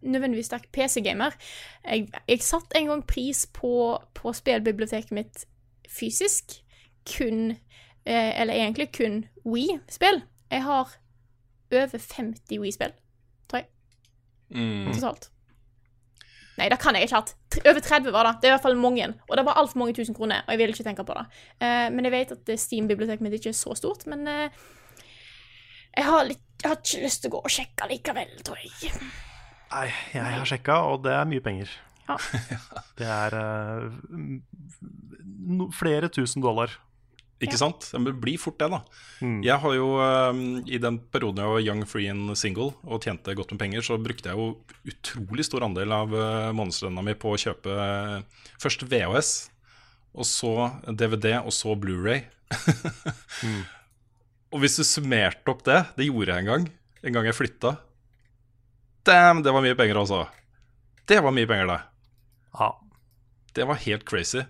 nødvendigvis 0.03 0.47
sterk 0.51 0.67
PC-gamer. 0.73 1.35
Jeg, 1.85 2.09
jeg 2.29 2.41
satte 2.45 2.77
en 2.79 2.87
gang 2.93 3.05
pris 3.07 3.45
på, 3.47 3.99
på 4.15 4.33
spillbiblioteket 4.37 5.13
mitt 5.17 5.45
fysisk. 5.89 6.59
Kun 7.07 7.51
eh, 8.07 8.41
Eller 8.41 8.55
egentlig 8.55 8.91
kun 8.97 9.25
Wii-spill. 9.47 10.23
Jeg 10.51 10.63
har 10.63 10.97
over 11.73 11.99
50 11.99 12.59
Wii-spill, 12.63 12.93
tror 13.51 13.59
jeg, 13.63 13.67
Mm. 14.51 14.93
totalt. 14.95 15.31
Nei, 16.57 16.69
det 16.73 16.79
kan 16.81 16.95
jeg 16.95 17.03
ikke 17.05 17.19
hatt. 17.19 17.33
Over 17.67 17.81
30 17.85 18.13
var 18.15 18.25
det. 18.25 18.35
Det 18.41 18.47
er 18.49 18.53
i 18.53 18.55
hvert 18.55 18.63
fall 18.63 18.79
mange. 18.81 19.09
Og 19.29 19.37
det 19.37 19.43
var 19.45 19.59
altfor 19.61 19.79
mange 19.83 19.93
tusen 19.99 20.15
kroner, 20.17 20.41
og 20.47 20.53
jeg 20.55 20.59
vil 20.59 20.73
ikke 20.73 20.87
tenke 20.87 21.05
på 21.05 21.17
det. 21.19 21.25
Eh, 21.61 21.89
men 21.93 22.05
jeg 22.07 22.13
vet 22.15 22.33
at 22.33 22.53
Steam-biblioteket 22.63 23.21
mitt 23.27 23.35
ikke 23.37 23.51
er 23.53 23.59
så 23.59 23.75
stort, 23.77 24.07
men 24.07 24.23
eh, 24.31 24.49
jeg, 25.97 26.05
har 26.07 26.25
litt, 26.31 26.41
jeg 26.63 26.71
har 26.71 26.79
ikke 26.81 27.03
lyst 27.05 27.23
til 27.25 27.29
å 27.33 27.35
gå 27.37 27.43
og 27.45 27.53
sjekke 27.53 27.91
likevel, 27.91 28.33
tror 28.47 28.63
jeg. 28.63 28.95
Nei, 29.73 29.91
jeg 30.15 30.23
har 30.23 30.49
sjekka, 30.49 30.79
og 30.93 31.03
det 31.07 31.15
er 31.17 31.29
mye 31.29 31.43
penger. 31.45 31.71
Ja. 32.07 32.17
Det 32.99 33.07
er 33.11 33.35
uh, 33.35 33.87
no, 35.51 35.67
flere 35.75 36.09
tusen 36.13 36.45
dollar. 36.45 36.71
Ikke 37.43 37.59
sant? 37.61 37.91
Ja, 37.93 37.99
Men 37.99 38.15
det 38.15 38.23
blir 38.23 38.39
fort 38.41 38.57
det, 38.63 38.71
da. 38.73 38.79
Jeg 39.45 39.61
har 39.61 39.75
jo, 39.77 39.89
um, 40.01 40.63
I 40.65 40.79
den 40.81 40.97
perioden 41.13 41.43
jeg 41.43 41.53
var 41.53 41.65
young, 41.67 41.83
free 41.85 42.09
and 42.09 42.33
single 42.39 42.71
og 42.87 43.03
tjente 43.05 43.35
godt 43.37 43.53
med 43.53 43.61
penger, 43.61 43.85
så 43.85 43.99
brukte 44.01 44.31
jeg 44.31 44.41
jo 44.41 44.55
utrolig 44.89 45.45
stor 45.45 45.67
andel 45.67 45.93
av 45.93 46.15
uh, 46.17 46.55
månedslønna 46.57 47.05
mi 47.05 47.13
på 47.19 47.35
å 47.35 47.41
kjøpe 47.43 47.77
uh, 47.77 48.47
først 48.63 48.87
VHS, 48.89 49.35
og 50.17 50.25
så 50.31 50.55
DVD, 50.89 51.35
og 51.43 51.53
så 51.53 51.77
Blu-ray. 51.77 52.25
Og 54.55 54.63
hvis 54.63 54.79
du 54.79 54.85
summerte 54.87 55.51
opp 55.51 55.65
det, 55.67 55.81
det 55.99 56.07
gjorde 56.07 56.33
jeg 56.33 56.45
en 56.45 56.49
gang, 56.49 56.67
en 57.03 57.17
gang 57.19 57.27
jeg 57.29 57.37
flytta 57.37 57.75
Damn, 59.07 59.43
det 59.43 59.53
var 59.55 59.63
mye 59.63 59.77
penger, 59.79 60.01
altså. 60.03 60.25
Det 61.07 61.21
var 61.23 61.35
mye 61.35 61.47
penger, 61.47 61.71
det. 61.71 61.81
Ja. 62.59 62.71
Det 63.55 63.67
var 63.69 63.79
helt 63.85 64.05
crazy. 64.09 64.43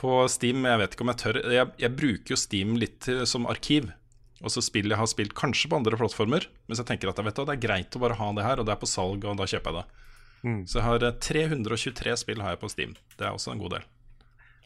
På 0.00 0.22
Steam, 0.30 0.64
jeg 0.64 0.80
vet 0.80 0.94
ikke 0.94 1.04
om 1.04 1.10
jeg 1.10 1.18
tør 1.20 1.38
Jeg, 1.42 1.70
jeg 1.82 1.94
bruker 1.98 2.32
jo 2.32 2.38
Steam 2.38 2.76
litt 2.80 3.00
til, 3.04 3.24
som 3.28 3.48
arkiv. 3.50 3.90
Og 4.38 4.52
så 4.54 4.62
spill 4.62 4.92
jeg 4.92 5.00
har 5.00 5.10
spilt 5.10 5.34
kanskje 5.36 5.68
på 5.70 5.80
andre 5.80 5.98
plattformer, 5.98 6.46
Mens 6.70 6.80
jeg 6.80 6.86
tenker 6.86 7.10
at 7.10 7.18
vet 7.26 7.40
det 7.42 7.56
er 7.56 7.62
greit 7.62 7.96
å 7.98 8.02
bare 8.02 8.16
ha 8.20 8.28
det 8.36 8.46
her, 8.46 8.60
og 8.60 8.68
det 8.68 8.74
er 8.74 8.80
på 8.80 8.88
salg, 8.88 9.26
og 9.26 9.40
da 9.40 9.48
kjøper 9.50 9.74
jeg 9.74 9.82
det. 9.82 10.04
Mm. 10.46 10.60
Så 10.70 10.78
jeg 10.78 10.86
har 10.86 11.04
eh, 11.04 11.16
323 11.28 12.16
spill 12.22 12.42
har 12.44 12.54
jeg 12.54 12.62
på 12.62 12.70
Steam. 12.70 12.94
Det 13.18 13.26
er 13.26 13.34
også 13.34 13.52
en 13.52 13.62
god 13.62 13.76
del. 13.76 13.86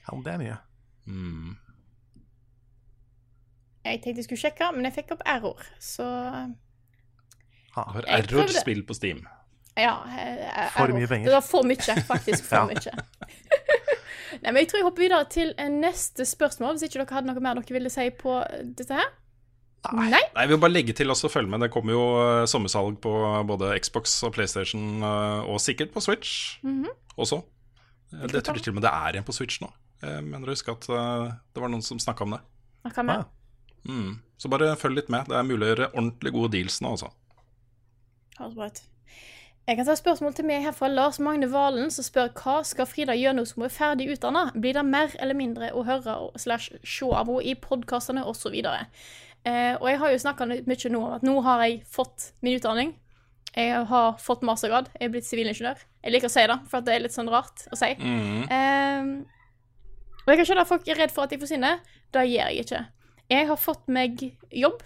ja, 0.04 0.18
det 0.26 0.34
er 0.34 0.42
mye. 0.42 0.58
Mm. 1.08 1.54
Jeg 3.82 4.02
tenkte 4.02 4.20
jeg 4.20 4.28
skulle 4.28 4.44
sjekke, 4.44 4.68
men 4.76 4.86
jeg 4.86 5.00
fikk 5.00 5.16
opp 5.16 5.24
error, 5.26 5.64
så 5.82 6.06
Ha. 7.76 7.84
Du 7.88 7.98
har 7.98 8.02
Jeg 8.06 8.26
prøvde. 8.28 8.42
error-spill 8.50 8.82
på 8.86 8.94
Steam. 8.94 9.22
ja. 9.76 9.94
eh, 10.18 10.68
For 10.76 10.92
mye 10.92 11.06
penger. 11.08 11.30
Det 11.30 11.32
var 11.38 11.46
for 11.46 11.62
mye, 11.64 11.96
faktisk. 12.08 12.44
For 12.44 12.56
Ja. 12.60 12.66
mye. 12.66 12.92
Nei, 14.42 14.50
men 14.50 14.62
jeg 14.62 14.68
tror 14.70 14.78
jeg 14.80 14.86
hopper 14.86 15.02
videre 15.04 15.24
til 15.30 15.50
eh, 15.60 15.68
neste 15.72 16.24
spørsmål, 16.26 16.76
hvis 16.76 16.86
ikke 16.88 17.02
dere 17.02 17.16
hadde 17.18 17.28
noe 17.30 17.42
mer 17.44 17.58
dere 17.60 17.76
ville 17.76 17.90
si 17.92 18.06
på 18.16 18.38
dette 18.76 18.96
her. 18.96 19.10
Nei. 19.92 20.06
Nei, 20.12 20.20
jeg 20.38 20.48
vil 20.52 20.60
bare 20.62 20.72
legge 20.72 20.94
til 20.94 21.10
og 21.10 21.18
følge 21.32 21.50
med. 21.50 21.60
Det 21.64 21.70
kommer 21.74 21.92
jo 21.96 22.02
eh, 22.22 22.44
sommersalg 22.50 23.00
på 23.02 23.12
både 23.48 23.72
Xbox 23.82 24.14
og 24.28 24.32
PlayStation, 24.36 25.02
eh, 25.02 25.40
og 25.50 25.58
sikkert 25.60 25.92
på 25.94 26.00
Switch 26.04 26.58
Mhm. 26.62 26.86
også. 27.18 27.42
Eh, 28.14 28.26
Det 28.28 28.44
tror 28.44 28.54
jeg 28.56 28.62
til 28.64 28.72
og 28.76 28.80
med 28.80 28.86
det 28.88 28.92
er 28.94 29.18
en 29.18 29.24
på 29.24 29.32
Switch 29.36 29.60
nå. 29.60 29.70
Jeg 30.02 30.24
mener 30.24 30.46
å 30.48 30.54
huske 30.56 30.72
at 30.72 30.88
eh, 30.88 31.32
det 31.54 31.62
var 31.62 31.68
noen 31.68 31.82
som 31.82 31.98
snakka 31.98 32.22
om 32.24 32.30
det. 32.36 32.40
Ah. 32.84 33.24
Mm. 33.86 34.20
Så 34.38 34.48
bare 34.50 34.74
følg 34.76 34.96
litt 34.96 35.08
med. 35.10 35.26
Det 35.28 35.36
er 35.36 35.42
mulig 35.46 35.66
å 35.66 35.74
gjøre 35.74 35.92
ordentlig 35.94 36.32
gode 36.32 36.50
deals 36.52 36.80
nå, 36.82 36.90
altså. 36.96 37.12
Høres 38.38 38.56
bra 38.56 38.68
ut. 38.70 38.82
Jeg 39.62 39.78
kan 39.78 39.86
ta 39.86 39.94
et 39.94 40.00
spørsmål 40.00 40.32
til 40.34 40.46
meg 40.48 40.64
her 40.64 40.74
fra 40.74 40.88
Lars 40.90 41.20
Magne 41.22 41.46
Valen, 41.52 41.90
som 41.94 42.02
spør 42.02 42.32
hva 42.34 42.56
skal 42.66 42.88
Frida 42.90 43.14
gjøre 43.14 43.36
nå 43.38 43.44
som 43.46 43.62
hun 43.62 43.68
er 43.68 43.74
ferdig 43.74 44.08
utdanna? 44.10 44.48
Blir 44.58 44.74
det 44.74 44.82
mer 44.88 45.12
eller 45.22 45.38
mindre 45.38 45.68
å 45.70 45.84
høre 45.86 46.16
slash 46.42 46.72
se 46.82 47.06
av 47.06 47.30
henne 47.30 47.44
i 47.46 47.54
podkastene 47.54 48.24
osv.? 48.26 48.56
Eh, 48.56 49.74
og 49.76 49.86
jeg 49.86 50.00
har 50.02 50.10
jo 50.10 50.18
snakka 50.24 50.48
mye 50.50 50.90
nå 50.90 51.02
om 51.02 51.14
at 51.14 51.26
nå 51.26 51.36
har 51.46 51.62
jeg 51.62 51.78
fått 51.90 52.32
min 52.42 52.58
utdanning. 52.58 52.90
Jeg 53.54 53.84
har 53.86 54.18
fått 54.22 54.42
mastergrad. 54.48 54.90
Jeg 54.98 55.06
er 55.06 55.14
blitt 55.14 55.28
sivilingeniør. 55.28 55.86
Jeg 56.02 56.16
liker 56.16 56.30
å 56.30 56.34
si 56.34 56.44
det, 56.48 56.58
for 56.72 56.82
det 56.82 56.96
er 56.96 57.04
litt 57.04 57.14
sånn 57.14 57.30
rart 57.30 57.62
å 57.70 57.78
si. 57.78 57.92
Eh, 57.92 59.14
og 60.22 60.30
jeg 60.30 60.38
kan 60.38 60.50
skjønne 60.50 60.66
at 60.66 60.70
folk 60.70 60.90
er 60.90 61.00
redd 61.04 61.14
for 61.14 61.26
at 61.26 61.34
de 61.34 61.38
forsvinner. 61.38 61.78
Det 62.14 62.26
gjør 62.26 62.50
jeg 62.50 62.66
ikke. 62.66 62.82
Jeg 63.30 63.48
har 63.48 63.62
fått 63.62 63.86
meg 63.94 64.26
jobb. 64.50 64.82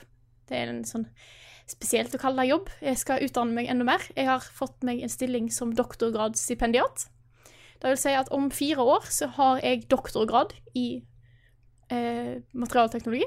Det 0.49 0.61
er 0.61 0.73
en 0.73 0.85
sånn 0.89 1.09
spesielt 1.67 2.15
å 2.15 2.21
kalle 2.23 2.45
det 2.45 2.53
jobb. 2.53 2.71
Jeg 2.85 3.01
skal 3.01 3.25
utdanne 3.27 3.57
meg 3.57 3.71
enda 3.71 3.87
mer. 3.89 4.05
Jeg 4.17 4.29
har 4.29 4.45
fått 4.55 4.85
meg 4.87 5.03
en 5.03 5.13
stilling 5.13 5.51
som 5.55 5.75
doktorgradsstipendiat. 5.77 7.09
Det 7.83 7.93
vil 7.93 8.01
si 8.01 8.15
at 8.17 8.31
om 8.33 8.49
fire 8.55 8.85
år 8.87 9.09
så 9.13 9.29
har 9.37 9.61
jeg 9.61 9.89
doktorgrad 9.91 10.55
i 10.79 11.03
eh, 11.93 12.37
materialteknologi. 12.57 13.27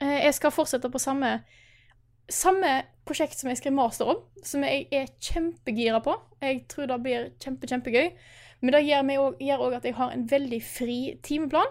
Eh, 0.00 0.18
jeg 0.24 0.34
skal 0.38 0.54
fortsette 0.54 0.90
på 0.90 1.02
samme, 1.02 1.38
samme 2.30 2.72
prosjekt 3.08 3.38
som 3.38 3.52
jeg 3.52 3.60
skrev 3.60 3.76
master 3.76 4.10
om, 4.14 4.24
som 4.44 4.64
jeg 4.66 4.88
er 4.92 5.12
kjempegira 5.22 6.02
på. 6.04 6.16
Jeg 6.42 6.64
tror 6.72 6.90
det 6.90 7.00
blir 7.04 7.30
kjempe, 7.42 7.70
kjempegøy. 7.70 8.12
Men 8.60 8.74
det 8.74 8.86
gjør 8.88 9.68
òg 9.68 9.76
at 9.78 9.86
jeg 9.86 9.94
har 9.94 10.14
en 10.14 10.26
veldig 10.30 10.58
fri 10.66 10.98
timeplan. 11.22 11.70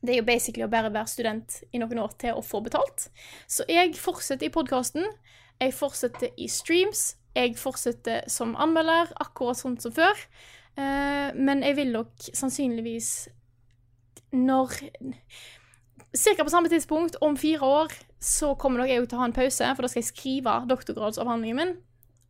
Det 0.00 0.14
er 0.14 0.22
jo 0.22 0.28
basically 0.28 0.64
å 0.64 0.72
bare 0.72 0.92
være 0.92 1.12
student 1.12 1.60
i 1.72 1.80
noen 1.80 2.00
år 2.00 2.14
til 2.20 2.38
å 2.38 2.44
få 2.44 2.62
betalt. 2.64 3.10
Så 3.50 3.66
jeg 3.68 3.92
fortsetter 4.00 4.48
i 4.48 4.54
podkasten. 4.54 5.04
Jeg 5.60 5.76
fortsetter 5.76 6.32
i 6.40 6.48
streams. 6.48 7.18
Jeg 7.36 7.58
fortsetter 7.60 8.24
som 8.32 8.56
anmelder, 8.58 9.12
akkurat 9.20 9.60
sånn 9.60 9.76
som 9.82 9.92
før. 9.94 10.24
Eh, 10.80 11.36
men 11.36 11.62
jeg 11.66 11.76
vil 11.78 11.92
nok 11.94 12.30
sannsynligvis 12.32 13.12
når 14.32 14.78
Cirka 16.10 16.42
på 16.42 16.50
samme 16.50 16.66
tidspunkt, 16.66 17.14
om 17.22 17.36
fire 17.38 17.62
år, 17.62 17.92
så 18.18 18.56
kommer 18.58 18.82
nok 18.82 18.88
jeg 18.90 19.04
til 19.06 19.14
å 19.14 19.20
ha 19.20 19.28
en 19.28 19.34
pause, 19.36 19.68
for 19.76 19.86
da 19.86 19.90
skal 19.92 20.00
jeg 20.00 20.08
skrive 20.08 20.54
doktorgradsavhandlingen 20.66 21.60
min. 21.60 21.70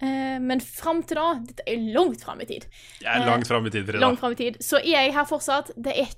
Eh, 0.01 0.39
men 0.41 0.63
fram 0.65 1.03
til 1.05 1.19
da 1.19 1.27
Dette 1.45 1.65
er 1.69 1.83
langt 1.93 2.23
fram 2.25 2.41
i 2.41 2.47
tid. 2.49 2.65
Jeg 3.03 3.11
er 3.11 3.27
langt 3.29 3.49
fram 3.49 3.67
i 3.69 3.73
tid, 3.73 3.85
Frida. 3.85 4.01
Langt 4.01 4.23
frem 4.23 4.33
i 4.33 4.39
tid. 4.39 4.57
Så 4.65 4.81
er 4.81 4.95
jeg 4.95 5.13
her 5.17 5.29
fortsatt. 5.29 5.75
Det 5.77 5.93
er 5.93 6.15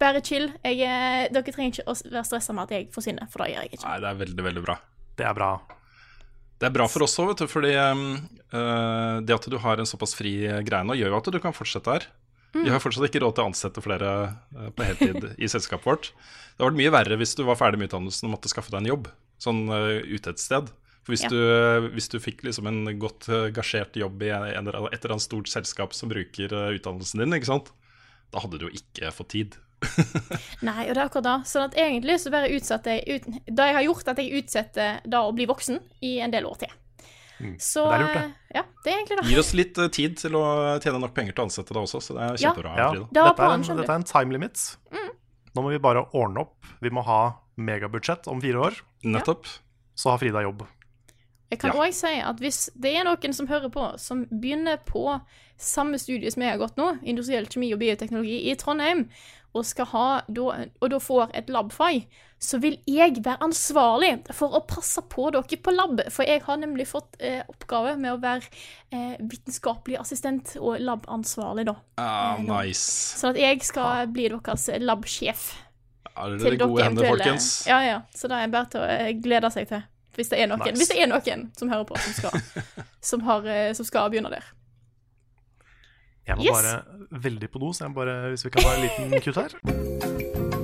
bare 0.00 0.22
chill. 0.24 0.48
Jeg, 0.64 0.80
eh, 0.86 1.26
dere 1.32 1.52
trenger 1.52 1.76
ikke 1.76 1.92
å 1.92 1.96
være 2.08 2.24
stressa 2.30 2.56
med 2.56 2.64
at 2.64 2.74
jeg 2.78 2.88
forsvinner, 2.94 3.28
for 3.32 3.44
det 3.44 3.52
gjør 3.52 3.66
jeg 3.66 3.76
ikke. 3.76 3.84
Nei, 3.84 4.00
det 4.00 4.10
er 4.10 4.18
veldig, 4.24 4.46
veldig 4.48 4.64
bra. 4.64 4.78
Det 5.20 5.28
er 5.28 5.36
bra. 5.36 5.52
Det 6.62 6.68
er 6.70 6.74
bra 6.78 6.88
for 6.88 7.04
oss 7.04 7.18
òg, 7.20 7.32
vet 7.32 7.44
du, 7.44 7.50
fordi 7.50 7.74
eh, 7.76 9.16
det 9.20 9.36
at 9.36 9.48
du 9.50 9.58
har 9.60 9.82
en 9.82 9.88
såpass 9.88 10.14
fri 10.16 10.36
greie 10.64 10.86
nå, 10.86 10.96
gjør 10.96 11.12
jo 11.12 11.20
at 11.20 11.32
du 11.34 11.40
kan 11.42 11.56
fortsette 11.56 11.98
her. 11.98 12.08
Vi 12.52 12.68
har 12.68 12.82
fortsatt 12.84 13.08
ikke 13.08 13.22
råd 13.22 13.32
til 13.32 13.42
å 13.42 13.48
ansette 13.48 13.80
flere 13.80 14.08
på 14.76 14.84
heltid 14.84 15.24
i 15.40 15.48
selskapet 15.48 15.88
vårt. 15.88 16.08
Det 16.12 16.60
hadde 16.60 16.68
vært 16.68 16.80
mye 16.82 16.92
verre 16.92 17.16
hvis 17.16 17.32
du 17.38 17.46
var 17.48 17.56
ferdig 17.56 17.80
med 17.80 17.88
utdannelsen 17.88 18.28
og 18.28 18.34
måtte 18.34 18.50
skaffe 18.52 18.68
deg 18.74 18.82
en 18.82 18.90
jobb 18.90 19.08
sånn 19.42 19.64
uh, 19.72 20.00
ute 20.04 20.34
et 20.34 20.42
sted. 20.42 20.68
For 21.02 21.12
hvis, 21.16 21.24
Ja. 21.26 21.30
du, 21.34 21.88
hvis 21.96 22.08
du 22.12 22.18
fikk 22.22 22.44
liksom 22.46 22.68
en 22.70 22.84
godt 23.02 23.28
eh, 23.28 23.48
gasjert 23.54 23.96
jobb 23.98 24.22
i 24.22 24.28
en, 24.30 24.44
en, 24.54 24.68
et 24.68 24.98
eller 25.00 25.16
annet 25.16 25.24
stort 25.24 25.48
selskap 25.50 25.94
som 25.98 26.08
bruker 26.12 26.52
eh, 26.52 26.76
utdannelsen 26.78 27.24
din, 27.24 27.34
ikke 27.38 27.50
sant? 27.50 27.72
da 28.32 28.40
hadde 28.40 28.56
du 28.62 28.68
jo 28.68 28.72
ikke 28.72 29.10
fått 29.12 29.28
tid. 29.34 29.56
Nei, 30.64 30.86
og 30.88 30.94
det 30.94 31.00
er 31.02 31.08
akkurat 31.08 31.26
det. 31.26 31.34
Sånn 31.50 31.66
at 31.66 31.74
egentlig 31.76 32.14
så 32.22 32.30
bare 32.32 32.48
utsatte 32.54 32.94
jeg 32.94 33.18
ut, 33.18 33.26
Det 33.44 33.66
jeg 33.68 33.74
har 33.76 33.84
gjort, 33.84 34.08
at 34.08 34.22
jeg 34.22 34.38
utsetter 34.40 35.00
da 35.10 35.20
å 35.26 35.34
bli 35.36 35.44
voksen 35.50 35.80
i 36.06 36.14
en 36.24 36.32
del 36.32 36.46
år 36.48 36.62
til. 36.62 36.72
Så 37.58 37.82
Mm. 37.82 37.90
Det 37.90 37.96
er 37.96 38.02
lurt, 38.04 38.14
det. 38.14 38.54
Ja, 38.54 38.62
det 38.84 38.90
er 38.92 38.96
egentlig 39.00 39.16
det. 39.18 39.22
Gir 39.32 39.38
oss 39.42 39.52
litt 39.58 39.78
eh, 39.82 39.88
tid 39.90 40.16
til 40.20 40.36
å 40.38 40.42
tjene 40.80 41.00
nok 41.02 41.12
penger 41.16 41.34
til 41.34 41.42
å 41.42 41.46
ansette 41.48 41.74
deg 41.74 41.82
også, 41.82 41.98
så 42.06 42.14
det 42.14 42.22
er 42.28 42.36
kjempebra. 42.38 42.74
Ja. 42.78 42.90
Frida. 42.92 43.08
Det 43.10 43.24
var 43.24 43.32
Dette 43.32 43.48
er, 43.48 43.54
en, 43.56 43.80
dette 43.80 43.90
er 43.90 43.98
en 43.98 44.06
time 44.06 44.36
limit. 44.36 44.62
Nå 45.52 45.64
må 45.66 45.72
vi 45.74 45.80
bare 45.82 46.04
ordne 46.14 46.44
opp. 46.46 46.70
Vi 46.80 46.92
må 46.94 47.02
ha 47.04 47.18
megabudsjett 47.58 48.28
om 48.30 48.38
fire 48.40 48.62
år. 48.68 48.78
Nettopp. 49.04 49.50
Så 49.98 50.12
har 50.14 50.22
Frida 50.22 50.44
jobb. 50.46 50.62
Jeg 51.52 51.60
kan 51.60 51.74
Ja. 51.76 51.90
si 51.92 52.14
at 52.24 52.40
hvis 52.40 52.70
det 52.80 52.94
er 52.96 53.04
noen 53.04 53.34
som 53.36 53.46
hører 53.50 53.68
på, 53.72 53.90
som 54.00 54.24
begynner 54.32 54.78
på 54.88 55.20
samme 55.60 55.98
studie 56.00 56.30
som 56.32 56.42
jeg 56.42 56.54
har 56.56 56.62
gått 56.62 56.78
nå, 56.80 56.98
industriell 57.04 57.46
kjemi 57.46 57.72
og 57.74 57.82
bioteknologi 57.82 58.38
i 58.50 58.54
Trondheim, 58.56 59.06
og, 59.52 59.66
skal 59.68 59.84
ha, 59.92 60.04
og 60.32 60.88
da 60.90 60.98
får 60.98 61.34
et 61.36 61.50
labfag, 61.52 62.06
så 62.40 62.58
vil 62.58 62.78
jeg 62.88 63.20
være 63.22 63.44
ansvarlig 63.44 64.14
for 64.32 64.56
å 64.56 64.62
passe 64.66 65.02
på 65.12 65.28
dere 65.34 65.58
på 65.62 65.74
lab. 65.76 66.00
For 66.10 66.24
jeg 66.24 66.40
har 66.46 66.56
nemlig 66.56 66.86
fått 66.88 67.18
eh, 67.20 67.42
oppgave 67.52 67.98
med 68.00 68.14
å 68.14 68.20
være 68.22 68.48
eh, 68.90 69.18
vitenskapelig 69.20 70.00
assistent 70.00 70.56
og 70.58 70.80
labansvarlig, 70.80 71.66
da. 71.68 71.76
Ah, 72.00 72.38
Eh, 72.40 72.46
nice. 72.48 73.18
Sånn 73.20 73.36
at 73.36 73.42
jeg 73.44 73.60
skal 73.68 74.08
bli 74.08 74.30
deres 74.32 74.70
labsjef. 74.80 75.44
Er 76.16 76.30
det 76.32 76.40
dere 76.42 76.56
gode 76.64 76.84
hender, 76.88 77.08
folkens? 77.12 77.66
Ja, 77.68 77.80
ja. 77.84 78.00
Så 78.16 78.28
det 78.32 78.40
er 78.40 78.48
bare 78.56 78.72
til 78.72 78.80
å 78.80 78.88
eh, 78.88 79.12
glede 79.20 79.52
seg 79.52 79.68
til. 79.68 79.84
Hvis 80.14 80.28
det 80.28 80.40
er 80.42 80.46
noen, 80.50 80.60
Nice. 80.60 80.88
det 80.92 80.98
er 81.02 81.06
noen 81.08 81.46
som 81.56 81.70
hører 81.72 81.84
på, 81.88 81.96
som 81.96 82.12
skal, 82.12 82.64
som 83.12 83.20
har, 83.28 83.46
eh, 83.48 83.72
som 83.72 83.86
skal 83.88 84.10
begynne 84.12 84.30
der. 84.30 84.44
Jeg 86.28 86.36
må 86.38 86.44
Yes. 86.44 86.52
bare 86.62 87.22
veldig 87.22 87.48
på 87.50 87.58
do, 87.58 87.72
så 87.72 87.84
jeg 87.84 87.90
må 87.90 87.94
bare, 88.04 88.28
hvis 88.30 88.44
vi 88.44 88.50
kan 88.50 88.62
ha 88.68 88.74
en 88.76 88.82
liten 88.86 89.20
kutt 89.24 89.36
her. 89.40 90.62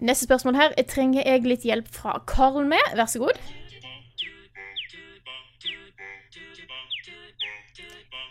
Neste 0.00 0.24
spørsmål 0.26 0.56
her 0.56 0.72
jeg 0.78 0.86
trenger 0.90 1.26
jeg 1.28 1.44
litt 1.46 1.64
hjelp 1.68 1.88
fra 1.92 2.16
Karl 2.26 2.64
med. 2.68 2.80
Vær 2.96 3.06
så 3.10 3.20
god. 3.22 3.38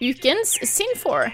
Ukens 0.01 0.55
Sinfor. 0.63 1.29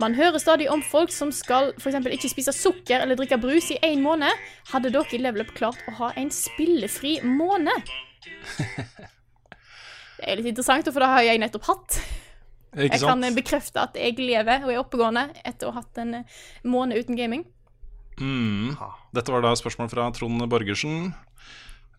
Man 0.00 0.16
hører 0.16 0.38
stadig 0.42 0.68
om 0.72 0.82
folk 0.84 1.12
som 1.14 1.32
skal 1.32 1.72
eksempel 1.76 2.12
ikke 2.16 2.30
spise 2.32 2.52
sukker 2.52 3.00
eller 3.00 3.16
drikke 3.18 3.38
brus 3.40 3.70
i 3.72 3.78
én 3.84 4.02
måned. 4.04 4.32
Hadde 4.72 4.92
dere 4.92 5.16
i 5.16 5.20
Level 5.22 5.46
Up 5.46 5.54
klart 5.56 5.80
å 5.88 5.96
ha 6.00 6.12
en 6.20 6.30
spillefri 6.34 7.18
måned? 7.24 7.92
Det 10.16 10.24
er 10.32 10.38
litt 10.40 10.48
interessant, 10.48 10.86
for 10.88 11.04
det 11.04 11.08
har 11.12 11.24
jeg 11.26 11.40
nettopp 11.42 11.66
hatt. 11.68 11.96
Ikke 12.72 12.96
Jeg 12.96 13.02
kan 13.04 13.24
bekrefte 13.36 13.82
at 13.84 13.98
jeg 14.00 14.16
lever 14.16 14.64
og 14.64 14.72
er 14.72 14.80
oppegående 14.80 15.26
etter 15.44 15.68
å 15.68 15.74
ha 15.74 15.82
hatt 15.82 16.00
en 16.00 16.22
eh, 16.22 16.38
måned 16.64 16.96
uten 17.04 17.18
gaming. 17.18 17.44
Mm. 18.16 18.72
Dette 19.16 19.32
var 19.32 19.44
da 19.44 19.52
spørsmål 19.56 19.90
fra 19.92 20.08
Trond 20.16 20.40
Borgersen. 20.48 21.10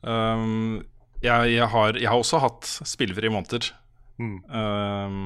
Um, 0.02 0.82
jeg, 1.22 1.54
jeg, 1.54 1.70
har, 1.74 1.98
jeg 1.98 2.10
har 2.10 2.18
også 2.18 2.42
hatt 2.42 2.70
spillefrie 2.90 3.30
måneder. 3.34 3.70
Mm. 4.18 4.38
Um, 4.50 5.22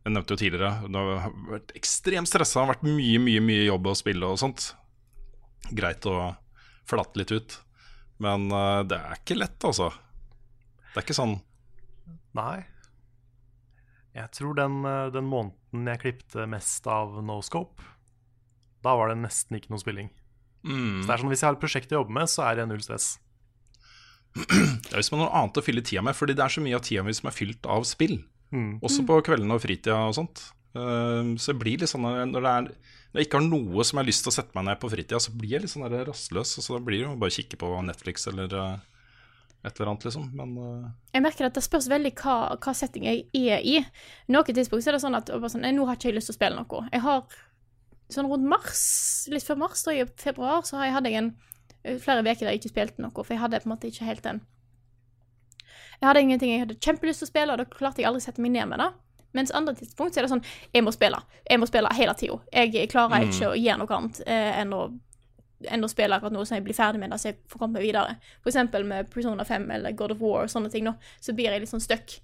jeg 0.00 0.14
nevnte 0.14 0.32
jo 0.32 0.40
tidligere 0.40 0.88
Det 0.88 1.00
har 1.04 1.32
vært 1.50 1.72
ekstremt 1.76 2.30
stressa. 2.30 2.64
Vært 2.68 2.84
mye, 2.86 3.20
mye 3.20 3.42
mye 3.44 3.66
jobb 3.66 3.90
å 3.90 3.96
spille 3.98 4.30
og 4.32 4.40
sånt. 4.40 4.70
Greit 5.76 6.06
å 6.08 6.32
flatte 6.88 7.20
litt 7.20 7.34
ut. 7.34 7.56
Men 8.20 8.48
uh, 8.52 8.80
det 8.88 8.96
er 8.96 9.20
ikke 9.20 9.38
lett, 9.38 9.60
altså. 9.64 9.90
Det 10.90 10.98
er 10.98 11.06
ikke 11.06 11.16
sånn 11.16 11.38
Nei. 12.36 12.62
Jeg 14.14 14.30
tror 14.34 14.56
den, 14.58 14.80
eh, 14.86 15.08
den 15.14 15.26
måneden 15.26 15.86
jeg 15.86 16.00
klipte 16.02 16.46
mest 16.50 16.86
av 16.90 17.16
Noscope, 17.22 17.82
da 18.82 18.94
var 18.98 19.10
det 19.10 19.20
nesten 19.20 19.58
ikke 19.58 19.70
noe 19.70 19.82
spilling. 19.82 20.08
mm, 20.66 21.02
Så 21.02 21.06
det 21.06 21.14
er 21.14 21.22
sånn, 21.22 21.30
Hvis 21.30 21.42
jeg 21.42 21.48
har 21.48 21.56
et 21.56 21.62
prosjekt 21.62 21.94
å 21.94 22.00
jobbe 22.00 22.14
med, 22.14 22.30
så 22.30 22.46
er 22.46 22.58
det 22.58 22.68
null 22.70 22.82
stress. 22.82 23.18
Det 24.34 24.92
er 24.92 24.98
hvis 24.98 25.10
man 25.10 25.24
har 25.24 25.28
noe 25.28 25.38
annet 25.42 25.58
å 25.58 25.64
fylle 25.66 25.82
tida 25.82 26.02
med, 26.06 26.14
fordi 26.14 26.36
det 26.38 26.44
er 26.44 26.54
så 26.54 26.62
mye 26.62 26.78
av 26.78 26.84
tida 26.86 27.02
mi 27.02 27.14
som 27.14 27.30
er 27.30 27.34
fylt 27.34 27.66
av 27.66 27.86
spill. 27.86 28.20
Mm. 28.50 28.80
Også 28.82 29.04
på 29.06 29.18
kveldene 29.26 29.56
og 29.56 29.62
fritida 29.62 29.98
og 30.08 30.16
sånt. 30.16 30.42
Uh, 30.74 31.36
så 31.38 31.52
det 31.52 31.60
blir 31.62 31.82
litt 31.82 31.90
sånn 31.90 32.04
når, 32.06 32.46
er, 32.46 32.68
når 32.70 33.20
jeg 33.20 33.26
ikke 33.26 33.40
har 33.40 33.46
noe 33.46 33.84
som 33.86 33.98
jeg 33.98 34.04
har 34.04 34.10
lyst 34.10 34.24
til 34.26 34.32
å 34.32 34.36
sette 34.36 34.56
meg 34.58 34.68
ned 34.68 34.80
på 34.82 34.90
fritida, 34.92 35.20
så 35.22 35.34
blir 35.34 35.56
jeg 35.56 35.64
litt 35.64 35.72
sånn 35.72 35.88
rastløs. 35.90 36.56
Så 36.58 36.76
da 36.76 36.82
blir 36.84 37.02
det 37.02 37.08
jo 37.08 37.18
bare 37.18 37.32
å 37.34 37.36
kikke 37.38 37.60
på 37.60 37.72
Netflix 37.86 38.26
eller 38.30 38.54
uh, 38.54 38.72
et 39.60 39.74
eller 39.74 39.92
annet, 39.92 40.08
liksom. 40.08 40.30
Men 40.36 40.56
uh, 40.56 40.88
Jeg 41.14 41.24
merker 41.26 41.50
at 41.50 41.58
det 41.58 41.66
spørs 41.66 41.90
veldig 41.90 42.14
hva, 42.22 42.38
hva 42.56 42.74
setting 42.76 43.06
jeg 43.10 43.26
er 43.36 43.66
i. 43.66 43.78
Noen 44.32 44.56
tidspunkt 44.56 44.86
så 44.86 44.92
er 44.92 44.98
det 44.98 45.04
sånn 45.04 45.18
at 45.18 45.30
sånn, 45.30 45.68
nå 45.76 45.86
har 45.88 45.98
ikke 45.98 46.10
jeg 46.10 46.18
lyst 46.18 46.32
til 46.32 46.38
å 46.38 46.40
spille 46.40 46.62
noe. 46.62 46.84
Jeg 46.94 47.04
har 47.06 47.24
sånn 48.10 48.26
rundt 48.30 48.48
mars, 48.50 48.84
litt 49.30 49.46
før 49.46 49.60
mars, 49.60 49.84
da 49.86 49.94
i 49.94 50.06
februar, 50.18 50.64
så 50.66 50.80
har 50.80 50.88
jeg, 50.88 50.96
hadde 50.96 51.12
jeg 51.12 51.22
en, 51.22 51.34
flere 52.02 52.24
uker 52.24 52.42
der 52.42 52.54
jeg 52.54 52.62
ikke 52.62 52.72
spilte 52.72 53.04
noe, 53.04 53.14
for 53.14 53.34
jeg 53.34 53.42
hadde 53.42 53.60
på 53.62 53.68
en 53.68 53.74
måte 53.76 53.90
ikke 53.90 54.08
helt 54.08 54.26
den 54.26 54.42
Jeg 56.00 56.08
hadde 56.08 56.24
ingenting 56.24 56.50
jeg 56.54 56.64
hadde 56.64 56.80
kjempelyst 56.80 57.22
til 57.22 57.28
å 57.28 57.30
spille, 57.30 57.54
og 57.54 57.60
da 57.60 57.68
klarte 57.68 58.02
jeg 58.02 58.08
aldri 58.08 58.22
å 58.22 58.24
sette 58.24 58.42
meg 58.42 58.54
ned 58.56 58.70
med 58.70 58.80
det. 58.80 58.90
Mens 59.36 59.52
andre 59.54 59.76
tidspunkt 59.78 60.14
så 60.14 60.20
er 60.20 60.26
det 60.26 60.32
sånn 60.32 60.42
Jeg 60.74 60.82
må 60.82 60.90
spille. 60.94 61.20
Jeg 61.46 61.60
må 61.62 61.68
spille 61.70 61.92
hele 61.94 62.16
tida. 62.18 62.40
Jeg 62.50 62.90
klarer 62.90 63.28
ikke 63.28 63.52
å 63.52 63.58
gjøre 63.58 63.78
noe 63.82 63.96
annet 63.98 64.20
eh, 64.26 64.58
enn 64.62 64.74
å 64.74 64.88
enn 65.68 65.84
å 65.84 65.90
spille 65.92 66.16
akkurat 66.16 66.32
noe 66.32 66.46
som 66.48 66.56
jeg 66.56 66.64
blir 66.64 66.76
ferdig 66.76 67.02
med 67.02 67.12
da, 67.12 67.18
så 67.20 67.30
jeg 67.30 67.40
får 67.52 67.60
komme 67.60 67.76
meg 67.76 67.84
videre. 67.84 68.14
For 68.40 68.48
eksempel 68.52 68.86
med 68.88 69.10
Persona 69.12 69.44
5 69.44 69.66
eller 69.74 69.96
God 69.96 70.14
of 70.14 70.22
War 70.24 70.46
og 70.46 70.52
sånne 70.52 70.70
ting, 70.72 70.86
nå, 70.86 70.94
så 71.20 71.34
blir 71.36 71.50
jeg 71.50 71.60
litt 71.64 71.72
sånn 71.72 71.84
stuck. 71.84 72.14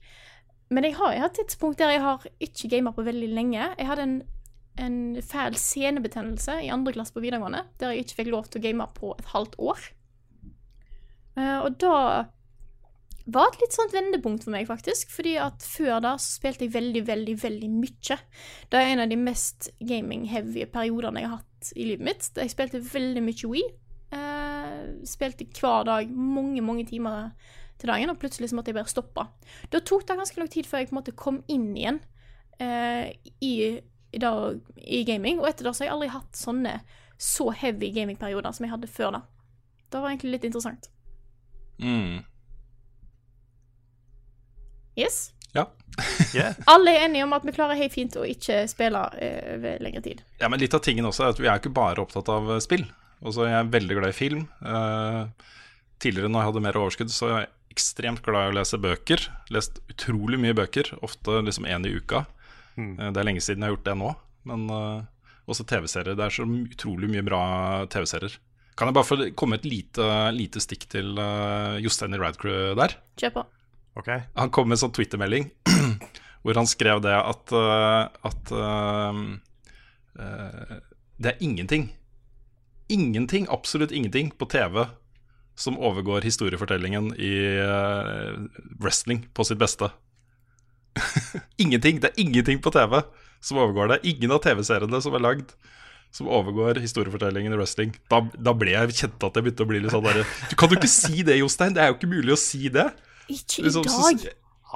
men 0.73 0.87
jeg 0.89 0.97
har, 0.97 1.13
jeg 1.13 1.21
har 1.21 1.29
et 1.29 1.37
tidspunkt 1.43 1.79
der 1.79 1.93
jeg 1.95 2.03
har 2.03 2.25
ikke 2.43 2.71
gamet 2.73 2.97
på 2.97 3.05
veldig 3.07 3.29
lenge. 3.29 3.67
Jeg 3.79 3.91
hadde 3.91 4.07
en, 4.07 4.17
en 4.83 4.97
fæl 5.23 5.59
senebetennelse 5.61 6.57
i 6.65 6.73
andre 6.75 6.97
klasse 6.97 7.15
på 7.15 7.23
videregående, 7.23 7.67
der 7.79 7.93
jeg 7.93 8.07
ikke 8.07 8.23
fikk 8.23 8.33
lov 8.33 8.49
til 8.49 8.63
å 8.63 8.65
game 8.65 8.89
på 8.97 9.13
et 9.19 9.31
halvt 9.35 9.61
år. 9.61 9.85
Uh, 11.37 11.61
og 11.61 11.77
da 11.77 11.99
var 13.27 13.51
et 13.51 13.59
litt 13.63 13.75
sånt 13.75 13.95
vendepunkt 13.95 14.45
for 14.47 14.55
meg, 14.55 14.69
faktisk. 14.69 15.11
Fordi 15.15 15.35
at 15.43 15.65
før 15.67 15.99
da 16.05 16.15
så 16.21 16.37
spilte 16.39 16.67
jeg 16.67 16.75
veldig, 16.77 17.03
veldig, 17.09 17.37
veldig 17.43 17.71
mye. 17.73 18.19
Det 18.71 18.79
er 18.79 18.93
en 18.93 19.03
av 19.03 19.11
de 19.11 19.19
mest 19.19 19.71
gaming-heavy 19.83 20.67
periodene 20.73 21.25
jeg 21.25 21.31
har 21.33 21.41
hatt 21.41 21.73
i 21.75 21.89
livet 21.89 22.07
mitt. 22.07 22.29
Jeg 22.39 22.55
spilte 22.55 22.83
veldig 22.87 23.25
mye 23.27 23.53
Wii. 23.53 23.65
Eh, 24.17 24.77
spilte 25.09 25.49
hver 25.59 25.87
dag 25.89 26.13
mange, 26.15 26.63
mange 26.63 26.87
timer 26.87 27.33
til 27.81 27.91
dagen, 27.91 28.13
og 28.13 28.21
plutselig 28.23 28.51
så 28.51 28.59
måtte 28.59 28.71
jeg 28.73 28.79
bare 28.79 28.93
stoppe. 28.93 29.27
Da 29.73 29.83
tok 29.83 30.07
det 30.07 30.19
ganske 30.21 30.41
lang 30.41 30.53
tid 30.53 30.69
før 30.69 30.83
jeg 30.85 30.91
på 30.91 30.97
en 30.97 31.01
måte 31.01 31.17
kom 31.19 31.43
inn 31.53 31.73
igjen 31.77 31.99
eh, 32.63 33.11
i, 33.43 33.53
i, 34.15 34.21
da, 34.23 34.55
i 34.79 35.03
gaming. 35.09 35.43
Og 35.43 35.51
etter 35.51 35.67
det 35.67 35.75
så 35.75 35.85
har 35.85 35.91
jeg 35.91 35.97
aldri 35.97 36.13
hatt 36.15 36.39
sånne 36.39 36.79
så 37.17 37.51
heavy 37.51 37.91
gaming-perioder 37.97 38.55
som 38.55 38.69
jeg 38.69 38.75
hadde 38.77 38.93
før 38.93 39.19
da. 39.19 39.25
Det 39.91 40.01
var 40.01 40.13
egentlig 40.13 40.37
litt 40.37 40.49
interessant. 40.49 40.91
Mm. 41.83 42.23
Yes. 44.97 45.31
Ja. 45.53 45.67
Yeah. 46.35 46.55
Alle 46.73 46.93
er 46.93 47.07
enige 47.07 47.25
om 47.25 47.35
at 47.37 47.45
vi 47.47 47.55
klarer 47.57 47.79
helt 47.79 47.95
fint 47.95 48.17
å 48.19 48.25
ikke 48.29 48.63
spille 48.69 49.01
uh, 49.01 49.43
over 49.57 49.83
lengre 49.85 50.03
tid. 50.05 50.23
ja, 50.41 50.51
men 50.53 50.61
litt 50.61 50.77
av 50.77 50.85
tingen 50.85 51.09
også 51.09 51.27
er 51.27 51.35
at 51.35 51.43
vi 51.43 51.49
er 51.49 51.61
ikke 51.61 51.75
bare 51.77 52.03
opptatt 52.03 52.29
av 52.33 52.51
eh, 52.53 52.63
spill. 52.65 52.85
Også 53.25 53.47
jeg 53.49 53.57
er 53.57 53.73
veldig 53.73 53.99
glad 53.99 54.13
i 54.13 54.17
film. 54.17 54.47
Uh, 54.61 55.29
tidligere 56.03 56.33
når 56.33 56.43
jeg 56.43 56.51
hadde 56.51 56.65
mer 56.67 56.81
overskudd, 56.81 57.13
så 57.13 57.31
er 57.31 57.39
jeg 57.39 57.53
ekstremt 57.77 58.25
glad 58.25 58.49
i 58.49 58.53
å 58.53 58.57
lese 58.59 58.81
bøker. 58.81 59.29
Lest 59.53 59.81
utrolig 59.93 60.41
mye 60.41 60.57
bøker, 60.57 60.93
ofte 61.05 61.41
liksom 61.45 61.69
én 61.69 61.89
i 61.89 61.95
uka. 61.97 62.27
Eh, 62.77 63.09
det 63.09 63.21
er 63.21 63.29
lenge 63.29 63.45
siden 63.45 63.65
jeg 63.65 63.71
har 63.71 63.77
gjort 63.79 63.89
det 63.89 63.99
nå. 64.01 64.13
Men 64.47 64.69
også 65.49 65.65
TV-serier. 65.67 66.15
Det 66.19 66.27
er 66.27 66.35
så 66.37 66.45
utrolig 66.47 67.09
mye 67.11 67.25
bra 67.27 67.41
TV-serier. 67.91 68.37
Kan 68.77 68.91
jeg 68.91 68.97
bare 68.99 69.09
få 69.09 69.17
komme 69.39 69.57
et 69.57 69.65
lite, 69.65 70.07
lite 70.37 70.61
stikk 70.61 70.85
til 70.93 71.15
uh, 71.17 71.81
Jostein 71.81 72.13
i 72.13 72.21
Radcrew 72.21 72.75
der? 72.77 72.99
Kjør 73.17 73.39
på. 73.39 73.45
Ok. 73.97 74.11
Han 74.37 74.53
kom 74.53 74.69
med 74.69 74.77
en 74.77 74.85
sånn 74.85 74.95
Twitter-melding 74.97 75.49
hvor 76.45 76.59
han 76.61 76.69
skrev 76.69 77.01
det 77.05 77.15
at, 77.17 77.53
uh, 77.57 78.07
at 78.29 78.53
uh, 78.53 79.23
uh, 80.21 80.75
det 81.17 81.33
er 81.33 81.43
ingenting, 81.43 81.89
ingenting, 82.93 83.49
absolutt 83.51 83.95
ingenting 83.95 84.31
på 84.37 84.49
TV 84.53 84.85
som 85.57 85.79
overgår 85.81 86.27
historiefortellingen 86.29 87.15
i 87.17 87.33
uh, 87.65 88.37
wrestling 88.77 89.25
på 89.33 89.47
sitt 89.49 89.59
beste. 89.59 89.89
ingenting. 91.65 92.03
Det 92.05 92.13
er 92.13 92.21
ingenting 92.21 92.61
på 92.61 92.71
TV 92.71 93.01
som 93.41 93.63
overgår 93.65 93.95
det. 93.95 94.03
Ingen 94.13 94.37
av 94.37 94.45
TV-seriene 94.45 95.01
som 95.03 95.17
er 95.17 95.25
lagd 95.25 95.57
som 96.15 96.29
overgår 96.33 96.79
historiefortellingen 96.81 97.53
i 97.53 97.59
wrestling. 97.59 97.97
Da, 98.13 98.23
da 98.37 98.53
ble 98.57 98.77
jeg 98.77 98.95
kjent 99.01 99.27
at 99.27 99.37
jeg 99.37 99.49
begynte 99.49 99.65
å 99.65 99.71
bli 99.73 99.81
litt 99.83 99.93
sånn 99.93 100.05
derre 100.05 100.25
kan 100.57 100.71
jo 100.71 100.79
ikke 100.79 100.93
si 100.93 101.25
det, 101.27 101.41
Jostein! 101.41 101.75
Det 101.77 101.83
er 101.83 101.91
jo 101.91 101.99
ikke 101.99 102.13
mulig 102.13 102.37
å 102.37 102.41
si 102.41 102.69
det! 102.73 102.87
Ikke 103.29 103.61
i 103.61 103.67
Liksom, 103.67 103.87
dag. 103.89 104.27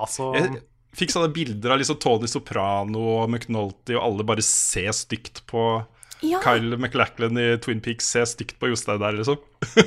Altså 0.01 0.31
jeg 0.39 0.61
fikk 0.99 1.13
sånne 1.15 1.31
bilder 1.35 1.75
av 1.75 1.79
liksom 1.79 1.99
Tony 2.03 2.27
Soprano 2.31 3.03
og 3.21 3.29
McNulty, 3.31 3.95
og 3.95 4.03
alle 4.09 4.25
bare 4.27 4.43
ser 4.43 4.91
stygt 4.97 5.45
på 5.51 5.65
Ja. 6.27 6.41
Kyle 6.45 6.77
McLachlan 6.77 7.39
i 7.39 7.47
Twin 7.63 7.81
Peaks, 7.81 8.09
ser 8.11 8.27
stygt 8.29 8.59
på 8.61 8.69
Jostein 8.73 8.99
der, 9.01 9.15
liksom. 9.21 9.39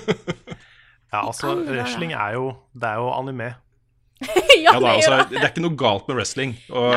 Ja, 1.14 1.28
altså, 1.28 1.51
wrestling 1.68 2.16
er 2.18 2.34
jo 2.39 2.47
Det 2.74 2.89
er 2.89 2.97
jo 3.03 3.11
anime. 3.14 3.51
ja, 4.24 4.72
Ja, 4.74 4.80
det 4.80 4.88
er 4.88 4.93
altså, 4.95 5.18
det. 5.18 5.36
det 5.36 5.43
er 5.43 5.51
ikke 5.51 5.66
noe 5.68 5.78
galt 5.78 6.07
med 6.09 6.18
wrestling. 6.18 6.55
Og 6.74 6.95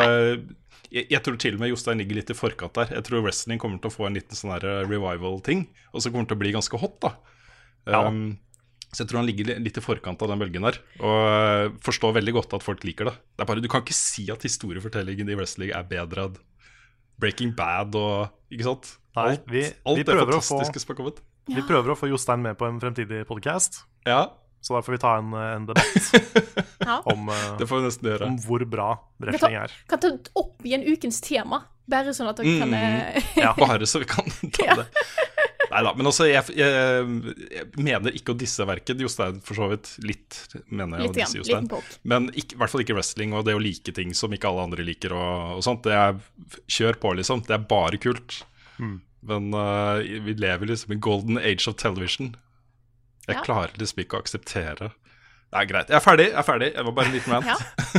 jeg, 0.89 1.05
jeg 1.11 1.21
tror 1.27 1.37
til 1.43 1.57
og 1.59 1.61
med 1.65 1.73
Jostein 1.73 2.01
ligger 2.01 2.21
litt 2.21 2.31
i 2.33 2.37
forkant 2.39 2.79
der. 2.79 2.95
Jeg 2.97 3.05
tror 3.09 3.25
wrestling 3.27 3.61
kommer 3.61 3.83
til 3.83 3.91
å 3.91 3.97
få 3.97 4.07
en 4.09 4.17
liten 4.17 4.39
sånn 4.39 4.55
revival-ting, 4.63 5.67
og 5.93 6.01
så 6.01 6.09
kommer 6.13 6.25
det 6.25 6.33
til 6.33 6.39
å 6.39 6.45
bli 6.47 6.55
ganske 6.57 6.81
hot, 6.81 6.97
da. 7.05 7.13
Ja. 7.91 8.05
Um, 8.09 8.39
så 8.97 9.03
jeg 9.05 9.11
tror 9.11 9.21
han 9.21 9.27
ligger 9.29 9.51
litt 9.61 9.77
i 9.77 9.83
forkant 9.85 10.23
av 10.25 10.31
den 10.33 10.41
bølgen 10.41 10.65
der, 10.65 10.79
og 11.05 11.19
uh, 11.29 11.75
forstår 11.85 12.15
veldig 12.17 12.33
godt 12.39 12.55
at 12.57 12.65
folk 12.65 12.81
liker 12.89 13.11
det. 13.11 13.13
det 13.37 13.45
er 13.45 13.51
bare, 13.51 13.61
du 13.61 13.69
kan 13.69 13.85
ikke 13.85 13.93
si 13.99 14.25
at 14.33 14.47
historiefortellingen 14.49 15.29
i 15.29 15.37
wrestling 15.37 15.75
er 15.77 15.85
bedre 15.91 16.31
enn 16.31 16.39
Breaking 17.21 17.53
Bad 17.57 17.95
og 17.97 18.33
Ikke 18.53 18.65
sant? 18.67 18.89
Nei, 19.17 19.37
vi- 19.49 19.69
alt 19.89 19.97
vi 20.01 20.03
det 20.05 20.17
fantastiske 20.17 20.81
som 20.83 20.91
har 20.95 20.99
kommet. 21.03 21.21
Vi 21.49 21.63
prøver 21.65 21.93
å 21.93 21.97
få 21.97 22.09
Jostein 22.11 22.43
med 22.45 22.57
på 22.59 22.67
en 22.69 22.81
fremtidig 22.83 23.23
podkast, 23.29 23.83
Ja, 24.09 24.25
så 24.61 24.75
da 24.75 24.81
får 24.83 24.97
vi 24.97 24.99
ta 25.05 25.13
en, 25.21 25.31
en 25.37 25.67
debatt 25.69 26.11
Ja. 26.87 26.99
om, 27.13 27.29
eh, 27.31 27.47
det 27.61 27.69
får 27.71 27.81
vi 27.81 27.87
nesten 27.87 28.09
gjøre. 28.11 28.27
om 28.33 28.37
hvor 28.45 28.65
bra 28.69 28.89
wrestling 29.23 29.55
er. 29.61 29.73
Kan 29.89 30.01
ta 30.03 30.11
opp 30.41 30.65
i 30.67 30.73
en 30.77 30.85
ukens 30.89 31.21
tema, 31.25 31.63
bare 31.89 32.13
sånn 32.17 32.29
at 32.33 32.41
dere 32.43 32.59
kan 32.65 32.75
eh, 32.75 33.23
Ja, 33.41 33.53
bare 33.57 33.87
så 33.89 34.01
vi 34.03 34.09
kan 34.11 34.27
ta 34.59 34.81
det. 34.83 34.87
Nei 35.71 35.83
da, 35.87 35.93
men 35.99 36.07
altså, 36.11 36.27
jeg, 36.31 36.45
jeg, 36.55 37.07
jeg 37.53 37.67
mener 37.83 38.15
ikke 38.17 38.35
å 38.35 38.39
disse 38.39 38.67
verken 38.69 39.01
Jostein, 39.03 39.41
for 39.45 39.59
så 39.59 39.69
vidt. 39.73 39.93
Litt, 40.07 40.39
mener 40.69 41.01
jeg 41.01 41.09
Litt 41.09 41.17
å 41.17 41.19
disse 41.21 41.41
Jostein. 41.41 41.71
Men 42.07 42.29
ikke, 42.35 42.55
i 42.57 42.61
hvert 42.61 42.73
fall 42.75 42.85
ikke 42.85 42.97
wrestling 42.99 43.35
og 43.37 43.47
det 43.49 43.57
å 43.57 43.63
like 43.63 43.95
ting 43.97 44.15
som 44.15 44.33
ikke 44.37 44.51
alle 44.51 44.67
andre 44.69 44.87
liker. 44.87 45.15
og, 45.17 45.57
og 45.59 45.65
sånt. 45.67 45.83
Det 45.87 45.97
er, 45.97 46.21
Kjør 46.71 47.01
på, 47.03 47.15
liksom. 47.19 47.43
Det 47.49 47.57
er 47.59 47.65
bare 47.71 47.99
kult. 48.03 48.41
Men 49.27 49.49
uh, 49.57 49.99
vi 50.03 50.37
lever 50.39 50.69
liksom 50.71 50.93
i 50.95 51.01
golden 51.03 51.41
age 51.41 51.67
of 51.67 51.75
television. 51.83 52.35
Jeg 53.27 53.41
Ja. 53.41 53.43
klarer 53.43 53.73
liksom 53.81 54.05
ikke 54.05 54.15
å 54.15 54.23
akseptere 54.23 54.93
Det 55.51 55.59
er 55.59 55.67
greit. 55.67 55.89
Jeg 55.91 55.97
er 55.99 56.03
ferdig. 56.05 56.27
Jeg 56.31 56.39
er 56.39 56.47
ferdig. 56.47 56.69
Jeg 56.77 56.85
var 56.87 56.95
bare 56.95 57.11
en 57.11 57.15
liten 57.17 57.33
rant. 57.33 57.47
Ja. 57.47 57.57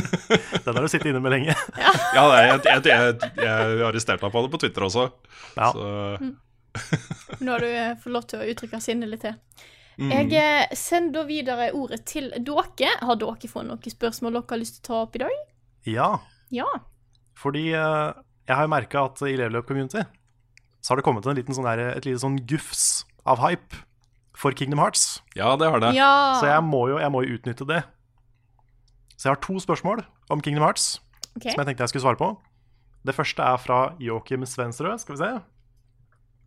Den 0.64 0.74
har 0.78 0.84
du 0.84 0.88
sittet 0.88 1.10
inne 1.10 1.20
med 1.24 1.32
lenge. 1.34 1.52
Ja, 1.76 2.22
nei, 2.28 2.40
jeg, 2.46 2.60
jeg, 2.64 2.82
jeg, 2.88 3.30
jeg 3.42 3.82
arresterte 3.88 4.24
meg 4.24 4.32
på 4.34 4.42
det 4.46 4.50
på 4.54 4.60
Twitter 4.64 4.84
også. 4.88 5.04
Ja. 5.56 5.68
Så 5.74 5.84
Nå 7.42 7.52
har 7.54 7.64
du 7.64 8.00
får 8.02 8.14
lov 8.14 8.26
til 8.30 8.42
å 8.42 8.48
uttrykke 8.52 8.80
sinnet 8.82 9.10
litt 9.12 9.24
til. 9.26 9.36
Mm. 9.98 10.12
Jeg 10.14 10.34
eh, 10.38 10.76
sender 10.78 11.26
videre 11.26 11.72
ordet 11.74 12.04
til 12.06 12.30
dere. 12.30 12.92
Har 13.02 13.18
dere 13.18 13.50
fått 13.50 13.66
noen 13.66 13.94
spørsmål 13.94 14.36
dere 14.38 14.52
har 14.52 14.60
lyst 14.62 14.78
til 14.78 14.84
å 14.84 14.88
ta 14.88 15.00
opp 15.06 15.18
i 15.18 15.22
dag? 15.24 15.40
Ja, 15.88 16.10
Ja. 16.54 16.68
fordi 17.38 17.72
eh, 17.74 18.12
jeg 18.48 18.56
har 18.56 18.64
jo 18.64 18.72
merka 18.72 19.04
at 19.08 19.20
i 19.26 19.34
Level 19.36 19.60
Up 19.60 19.66
Community 19.68 20.04
så 20.80 20.92
har 20.92 21.00
det 21.00 21.04
kommet 21.04 21.26
en 21.26 21.36
liten 21.36 21.54
sånn 21.56 21.66
der, 21.66 21.96
et 21.98 22.06
lite 22.06 22.22
sånn 22.22 22.38
gufs 22.48 23.04
av 23.26 23.42
hype 23.42 23.82
for 24.38 24.54
Kingdom 24.54 24.78
Hearts. 24.78 25.20
ja, 25.34 25.56
det 25.58 25.66
har 25.68 25.80
det. 25.82 25.94
Ja. 25.96 26.38
Så 26.38 26.46
jeg 26.46 26.62
må, 26.64 26.86
jo, 26.88 26.98
jeg 27.02 27.10
må 27.10 27.24
jo 27.26 27.34
utnytte 27.34 27.66
det. 27.66 27.82
Så 29.18 29.26
jeg 29.26 29.34
har 29.34 29.40
to 29.42 29.58
spørsmål 29.58 30.04
om 30.30 30.40
Kingdom 30.40 30.62
Hearts 30.62 31.00
okay. 31.34 31.50
som 31.50 31.58
jeg 31.58 31.66
tenkte 31.72 31.82
jeg 31.82 31.92
skulle 31.92 32.06
svare 32.06 32.20
på. 32.20 32.30
Det 33.04 33.14
første 33.16 33.42
er 33.42 33.58
fra 33.58 33.78
Joakim 33.98 34.46
Svensrød, 34.46 35.00
skal 35.02 35.16
vi 35.16 35.22
se. 35.24 35.30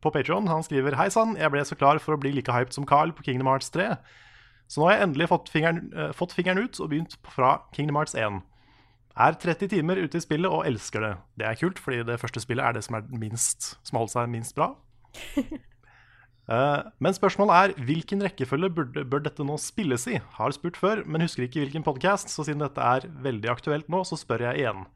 På 0.02 0.12
Patreon. 0.14 0.50
Han 0.50 0.66
skriver 0.66 0.98
Hei 0.98 1.10
sann, 1.14 1.38
jeg 1.38 1.54
ble 1.54 1.64
så 1.68 1.78
klar 1.78 2.02
for 2.02 2.16
å 2.16 2.22
bli 2.22 2.34
like 2.34 2.54
hyped 2.54 2.74
som 2.74 2.88
Carl 2.90 3.14
på 3.14 3.26
Kingdom 3.28 3.50
Hearts 3.52 3.70
3. 3.74 3.94
Så 4.72 4.80
nå 4.80 4.88
har 4.88 4.96
jeg 4.96 5.08
endelig 5.10 5.28
fått 5.28 5.50
fingeren, 5.52 5.92
eh, 5.94 6.14
fått 6.16 6.32
fingeren 6.32 6.64
ut 6.64 6.80
og 6.80 6.90
begynt 6.94 7.18
fra 7.28 7.58
Kingdom 7.76 8.00
Hearts 8.00 8.16
1. 8.16 8.40
Er 9.20 9.36
30 9.36 9.68
timer 9.74 10.00
ute 10.00 10.16
i 10.16 10.24
spillet 10.24 10.48
og 10.48 10.64
elsker 10.66 11.04
det. 11.04 11.16
Det 11.42 11.48
er 11.48 11.60
kult, 11.60 11.80
fordi 11.80 12.06
det 12.08 12.20
første 12.22 12.40
spillet 12.40 12.64
er 12.64 12.78
det 12.78 12.84
som, 12.86 12.96
er 12.96 13.04
minst, 13.12 13.76
som 13.84 14.00
holder 14.00 14.08
holdt 14.08 14.14
seg 14.16 14.32
minst 14.32 14.56
bra. 14.56 14.70
Uh, 16.48 16.88
men 17.04 17.18
spørsmålet 17.18 17.58
er 17.58 17.84
hvilken 17.84 18.24
rekkefølge 18.24 18.72
burde, 18.72 19.04
bør 19.04 19.26
dette 19.28 19.44
nå 19.44 19.60
spilles 19.60 20.08
i? 20.08 20.22
Har 20.40 20.56
spurt 20.56 20.80
før, 20.80 21.04
men 21.04 21.26
husker 21.26 21.44
ikke 21.44 21.66
hvilken 21.66 21.84
podkast, 21.84 22.32
så 22.32 22.48
siden 22.48 22.64
dette 22.64 22.80
er 22.80 23.12
veldig 23.22 23.52
aktuelt 23.52 23.92
nå, 23.92 24.06
så 24.08 24.16
spør 24.16 24.48
jeg 24.48 24.64
igjen. 24.64 24.88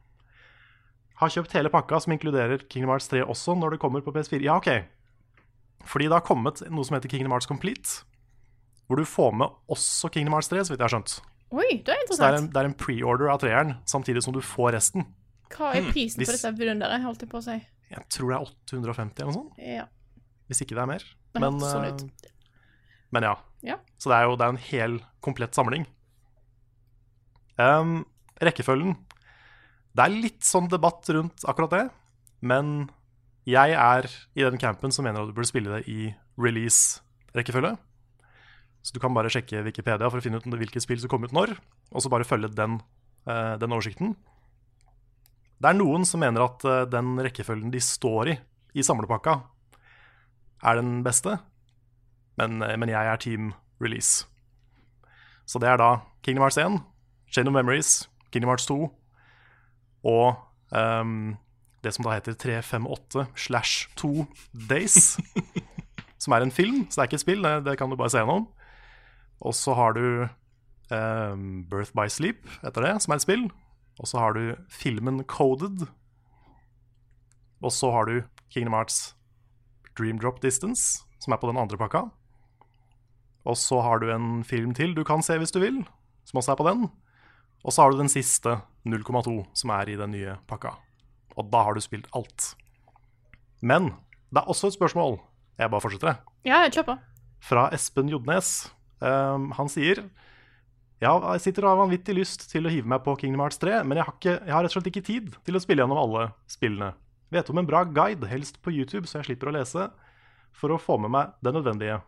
Har 1.19 1.31
kjøpt 1.35 1.53
hele 1.55 1.71
pakka 1.71 1.99
som 1.99 2.15
inkluderer 2.15 2.63
Kingdom 2.71 2.95
Hearts 2.95 3.11
3 3.11 3.25
også 3.27 3.59
når 3.59 3.75
det 3.75 3.83
kommer 3.83 4.03
på 4.03 4.15
PS4. 4.15 4.39
Ja, 4.47 4.55
OK. 4.55 4.71
Fordi 5.85 6.09
det 6.09 6.17
har 6.17 6.25
kommet 6.25 6.63
noe 6.69 6.87
som 6.87 6.97
heter 6.97 7.11
Kingdom 7.11 7.35
Hearts 7.35 7.49
Complete. 7.49 8.01
Hvor 8.85 9.01
du 9.01 9.05
får 9.07 9.33
med 9.37 9.53
også 9.71 10.09
Kingdom 10.13 10.35
Hearts 10.37 10.49
3, 10.51 10.65
så 10.65 10.73
vidt 10.73 10.81
jeg 10.81 10.85
har 10.85 10.95
skjønt. 10.95 11.17
Oi, 11.55 11.67
det 11.85 11.93
er 11.93 12.01
interessant. 12.01 12.17
Så 12.17 12.21
det 12.21 12.31
er 12.31 12.39
en, 12.41 12.49
det 12.53 12.61
er 12.61 12.69
en 12.69 12.77
pre-order 12.77 13.31
av 13.33 13.39
treeren, 13.41 13.75
samtidig 13.89 14.25
som 14.25 14.35
du 14.35 14.41
får 14.45 14.75
resten. 14.77 15.05
Hva 15.53 15.71
er 15.77 15.85
prisen 15.91 16.21
hmm. 16.21 16.27
på 16.27 16.35
disse 16.35 16.51
vidunderet, 16.57 17.03
holdt 17.05 17.25
jeg 17.25 17.31
på 17.31 17.39
å 17.39 17.45
si? 17.45 17.57
Jeg 17.91 18.07
tror 18.11 18.31
det 18.31 18.37
er 18.37 18.47
850 18.49 19.21
eller 19.21 19.29
noe 19.29 19.37
sånt, 19.37 19.59
Ja. 19.61 19.85
hvis 20.49 20.63
ikke 20.65 20.77
det 20.77 20.83
er 20.83 20.89
mer. 20.89 21.05
Det 21.35 21.41
Men, 21.43 21.59
sånn 21.61 21.85
eh, 21.85 22.31
men 23.13 23.27
ja. 23.27 23.35
Ja. 23.65 23.77
Så 24.01 24.11
det 24.11 24.17
er 24.17 24.27
jo 24.27 24.37
det 24.39 24.45
er 24.45 24.53
en 24.53 24.65
hel 24.67 24.97
komplett 25.23 25.55
samling. 25.57 25.85
Um, 27.55 28.03
rekkefølgen 28.43 28.97
Det 29.95 30.03
er 30.03 30.11
litt 30.11 30.43
sånn 30.43 30.67
debatt 30.67 31.07
rundt 31.15 31.45
akkurat 31.47 31.71
det, 31.71 31.83
men 32.43 32.89
jeg 33.45 33.75
er 33.77 34.07
i 34.33 34.45
den 34.45 34.57
campen 34.61 34.93
som 34.93 35.05
mener 35.05 35.21
at 35.21 35.29
du 35.29 35.35
burde 35.37 35.49
spille 35.49 35.77
det 35.77 35.89
i 35.91 36.09
release-rekkefølge. 36.41 37.75
Så 38.85 38.93
du 38.93 38.99
kan 39.01 39.13
bare 39.13 39.29
sjekke 39.33 39.63
Wikipedia 39.65 40.09
for 40.09 40.21
å 40.21 40.23
finne 40.23 40.37
ut 40.41 40.45
hvilke 40.45 40.81
spill 40.81 40.99
som 41.01 41.09
kom 41.09 41.25
ut 41.25 41.33
når, 41.33 41.55
og 41.93 42.03
så 42.03 42.09
bare 42.09 42.27
følge 42.27 42.51
den, 42.53 42.79
eh, 43.25 43.55
den 43.61 43.73
oversikten. 43.73 44.15
Det 45.61 45.69
er 45.69 45.77
noen 45.77 46.05
som 46.05 46.21
mener 46.21 46.45
at 46.45 46.65
eh, 46.65 46.85
den 46.89 47.15
rekkefølgen 47.17 47.71
de 47.73 47.81
står 47.81 48.33
i 48.33 48.37
i 48.75 48.83
samlepakka, 48.83 49.39
er 50.65 50.75
den 50.75 51.03
beste, 51.03 51.37
men, 52.37 52.61
eh, 52.61 52.75
men 52.77 52.89
jeg 52.89 53.07
er 53.07 53.17
team 53.17 53.53
release. 53.79 54.25
Så 55.45 55.59
det 55.59 55.69
er 55.69 55.77
da 55.77 56.01
Kingdom 56.23 56.43
Hearts 56.43 56.57
1, 56.57 56.81
Chain 57.31 57.47
of 57.47 57.53
Memories, 57.53 58.09
Kingdom 58.31 58.49
Hearts 58.49 58.65
2, 58.65 58.91
og 60.03 60.35
ehm, 60.73 61.37
det 61.85 61.93
som 61.95 62.05
da 62.07 62.15
heter 62.15 62.35
358 62.41 63.27
slash 63.37 63.89
2 64.01 64.25
Days, 64.69 65.15
som 66.23 66.35
er 66.35 66.45
en 66.45 66.53
film, 66.53 66.85
så 66.89 66.99
det 66.99 67.03
er 67.03 67.11
ikke 67.11 67.19
et 67.21 67.25
spill, 67.25 67.45
det, 67.45 67.53
det 67.67 67.77
kan 67.79 67.91
du 67.91 67.97
bare 67.99 68.11
se 68.13 68.23
gjennom. 68.23 68.49
Og 69.45 69.53
så 69.55 69.75
har 69.77 69.95
du 69.95 70.27
um, 70.89 71.65
Birth 71.69 71.93
by 71.95 72.07
Sleep 72.11 72.47
etter 72.65 72.85
det, 72.85 72.95
som 73.03 73.13
er 73.13 73.21
et 73.21 73.25
spill. 73.27 73.45
Og 73.99 74.09
så 74.09 74.19
har 74.19 74.35
du 74.35 74.55
filmen 74.71 75.23
Coded. 75.23 75.87
Og 77.63 77.71
så 77.71 77.91
har 77.91 78.09
du 78.09 78.23
Kingdom 78.51 78.75
Hearts 78.75 79.15
Dream 79.97 80.19
Drop 80.19 80.41
Distance, 80.43 81.05
som 81.19 81.33
er 81.33 81.39
på 81.39 81.47
den 81.47 81.59
andre 81.59 81.79
pakka. 81.79 82.07
Og 83.45 83.57
så 83.57 83.79
har 83.85 84.01
du 84.01 84.09
en 84.11 84.43
film 84.43 84.73
til 84.75 84.95
du 84.95 85.03
kan 85.05 85.23
se 85.23 85.37
hvis 85.37 85.53
du 85.53 85.61
vil, 85.61 85.83
som 86.25 86.41
også 86.41 86.55
er 86.55 86.59
på 86.59 86.67
den. 86.67 86.87
Og 87.63 87.73
så 87.73 87.81
har 87.81 87.91
du 87.91 87.99
den 88.01 88.11
siste, 88.11 88.59
0,2, 88.85 89.45
som 89.53 89.73
er 89.73 89.89
i 89.89 89.97
den 89.97 90.11
nye 90.13 90.35
pakka. 90.49 90.75
Og 91.35 91.49
da 91.51 91.63
har 91.67 91.75
du 91.75 91.81
spilt 91.83 92.07
alt. 92.15 92.53
Men 93.61 93.91
det 94.31 94.41
er 94.43 94.49
også 94.51 94.69
et 94.71 94.77
spørsmål. 94.77 95.19
Jeg 95.59 95.71
bare 95.71 95.81
fortsetter, 95.83 96.17
Ja, 96.45 96.61
jeg 96.65 96.73
kjøper. 96.75 96.97
fra 97.39 97.69
Espen 97.75 98.09
Jodnes. 98.11 98.69
Um, 99.01 99.51
han 99.51 99.67
sier 99.69 100.05
Ja, 101.01 101.11
jeg 101.33 101.41
sitter 101.43 101.65
og 101.65 101.73
har 101.75 101.81
vanvittig 101.85 102.15
lyst 102.15 102.45
til 102.49 102.65
å 102.65 102.71
hive 102.71 102.87
meg 102.87 103.03
på 103.03 103.15
Kingdom 103.19 103.41
Hearts 103.43 103.59
3, 103.59 103.83
men 103.83 103.97
jeg 103.99 104.05
har, 104.07 104.13
ikke, 104.15 104.35
jeg 104.47 104.53
har 104.55 104.63
rett 104.63 104.71
og 104.71 104.75
slett 104.79 104.87
ikke 104.93 105.03
tid 105.05 105.33
til 105.45 105.55
å 105.55 105.59
spille 105.61 105.83
gjennom 105.83 105.99
alle 105.99 106.29
spillene. 106.49 106.93
Vet 107.35 107.49
om 107.51 107.59
en 107.59 107.67
bra 107.67 107.83
guide, 107.83 108.27
helst 108.31 108.61
på 108.63 108.71
YouTube, 108.71 109.05
så 109.07 109.19
jeg 109.19 109.25
slipper 109.27 109.51
å 109.51 109.55
lese, 109.57 109.89
for 110.55 110.71
å 110.71 110.79
få 110.79 110.95
med 111.03 111.11
meg 111.11 111.33
det 111.43 111.51
nødvendige. 111.53 111.99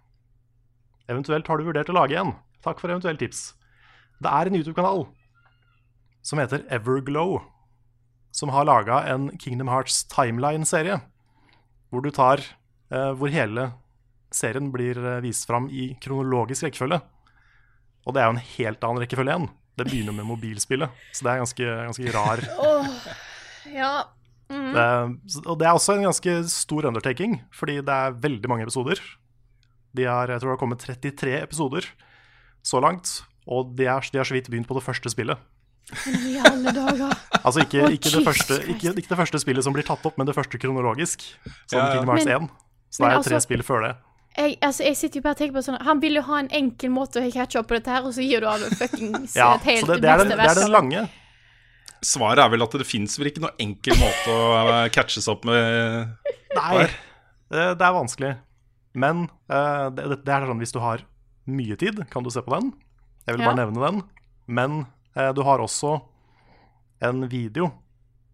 Eventuelt 1.12 1.48
har 1.52 1.58
du 1.60 1.68
vurdert 1.68 1.92
å 1.92 1.98
lage 2.00 2.16
en. 2.20 2.32
Takk 2.64 2.80
for 2.80 2.90
eventuelle 2.92 3.20
tips. 3.20 3.54
Det 4.24 4.32
er 4.32 4.48
en 4.50 4.56
YouTube-kanal 4.56 5.06
som 6.26 6.40
heter 6.42 6.64
Everglow, 6.74 7.42
som 8.32 8.52
har 8.54 8.68
laga 8.68 9.02
en 9.12 9.30
Kingdom 9.40 9.70
Hearts 9.72 10.04
Timeline-serie, 10.12 11.00
hvor 11.90 12.04
du 12.04 12.12
tar 12.12 12.44
eh, 12.92 13.14
Hvor 13.16 13.32
hele 13.32 13.72
serien 14.34 14.72
blir 14.74 14.98
eh, 15.00 15.22
vist 15.24 15.48
fram 15.48 15.70
i 15.72 15.94
kronologisk 16.04 16.68
rekkefølge. 16.68 17.00
Og 18.08 18.16
det 18.16 18.22
er 18.22 18.28
jo 18.28 18.36
en 18.36 18.46
helt 18.58 18.84
annen 18.84 19.04
rekkefølge 19.04 19.34
igjen. 19.34 19.50
Det 19.78 19.86
begynner 19.86 20.16
med 20.16 20.26
mobilspillet, 20.26 21.02
så 21.14 21.26
det 21.26 21.32
er 21.32 21.42
ganske, 21.44 21.74
ganske 21.92 22.14
rar. 22.16 22.46
Ja. 23.68 24.08
Det, 24.48 24.84
og 25.44 25.58
det 25.60 25.66
er 25.68 25.76
også 25.76 25.98
en 25.98 26.06
ganske 26.06 26.34
stor 26.48 26.86
undertaking, 26.88 27.34
fordi 27.52 27.82
det 27.84 27.92
er 27.92 28.16
veldig 28.16 28.48
mange 28.48 28.64
episoder. 28.64 29.02
De 29.92 30.06
har, 30.08 30.32
jeg 30.32 30.40
tror 30.40 30.54
det 30.54 30.56
har 30.56 30.62
kommet 30.62 30.86
33 30.86 31.34
episoder 31.42 31.90
så 32.64 32.80
langt, 32.80 33.12
og 33.44 33.74
de, 33.76 33.90
er, 33.92 34.08
de 34.08 34.22
har 34.22 34.30
så 34.30 34.38
vidt 34.38 34.48
begynt 34.48 34.70
på 34.70 34.78
det 34.78 34.86
første 34.86 35.12
spillet. 35.12 35.36
I 36.12 36.34
alle 36.44 36.72
dager. 36.76 37.14
Altså 37.44 37.62
ikke, 37.64 37.86
ikke, 37.96 38.12
det 38.18 38.24
første, 38.26 38.58
ikke, 38.74 38.92
ikke 39.00 39.10
det 39.14 39.18
første 39.22 39.40
spillet 39.40 39.64
som 39.64 39.74
blir 39.76 39.86
tatt 39.88 40.04
opp, 40.06 40.18
men 40.20 40.28
det 40.28 40.36
første 40.36 40.60
kronologisk. 40.60 41.24
Som 41.70 41.80
Ja, 41.80 41.86
ja. 41.86 41.92
Kingdom 41.96 42.12
Hearts 42.16 42.26
Men- 42.28 42.50
1. 42.50 42.50
Så 42.90 43.04
det 43.04 43.08
men 43.08 43.18
er 43.18 43.24
tre 43.24 43.36
altså- 43.36 43.46
spill 43.48 43.64
før 43.64 43.82
det. 43.88 43.96
Jeg, 44.38 44.58
altså, 44.62 44.84
jeg 44.84 44.96
sitter 44.98 45.18
jo 45.18 45.24
bare 45.24 45.34
og 45.34 45.38
tenker 45.40 45.56
på 45.58 45.62
sånn 45.66 45.82
Han 45.82 46.00
vil 46.00 46.14
jo 46.14 46.22
ha 46.22 46.36
en 46.44 46.48
enkel 46.54 46.92
måte 46.94 47.18
å 47.24 47.32
catche 47.34 47.58
opp 47.58 47.68
på 47.72 47.74
dette 47.80 47.90
her, 47.90 48.04
og 48.06 48.14
så 48.14 48.22
gir 48.22 48.40
du 48.42 48.46
av 48.48 48.60
fuckings 48.78 49.34
Ja, 49.40 49.56
et 49.56 49.64
helt 49.66 49.82
så 49.82 49.96
det, 49.96 50.02
det, 50.04 50.10
er 50.12 50.18
den, 50.22 50.30
det 50.30 50.46
er 50.46 50.60
den 50.60 50.70
lange. 50.72 51.08
Svaret 52.06 52.38
er 52.44 52.50
vel 52.54 52.62
at 52.62 52.76
det 52.78 52.86
fins 52.86 53.18
vel 53.18 53.32
ikke 53.32 53.42
noen 53.42 53.58
enkel 53.64 53.96
måte 53.98 54.30
å 54.30 54.84
eh, 54.84 54.90
catches 54.94 55.26
opp 55.28 55.48
med 55.50 56.12
Nei, 56.54 56.86
det, 57.50 57.64
det 57.80 57.88
er 57.88 57.96
vanskelig. 57.98 58.36
Men 58.94 59.24
eh, 59.50 59.88
det, 59.98 60.06
det 60.26 60.34
er 60.36 60.46
sånn 60.52 60.62
hvis 60.62 60.76
du 60.76 60.80
har 60.84 61.02
mye 61.48 61.76
tid, 61.80 62.04
kan 62.14 62.22
du 62.24 62.30
se 62.30 62.42
på 62.46 62.54
den. 62.54 62.70
Jeg 63.26 63.36
vil 63.38 63.42
Ja. 63.42 63.50
bare 63.50 63.62
nevne 63.66 63.82
den. 63.88 64.04
Men 64.48 64.78
eh, 64.84 64.86
du 65.18 65.42
har 65.42 65.64
også 65.64 65.96
en 67.02 67.24
video 67.30 67.72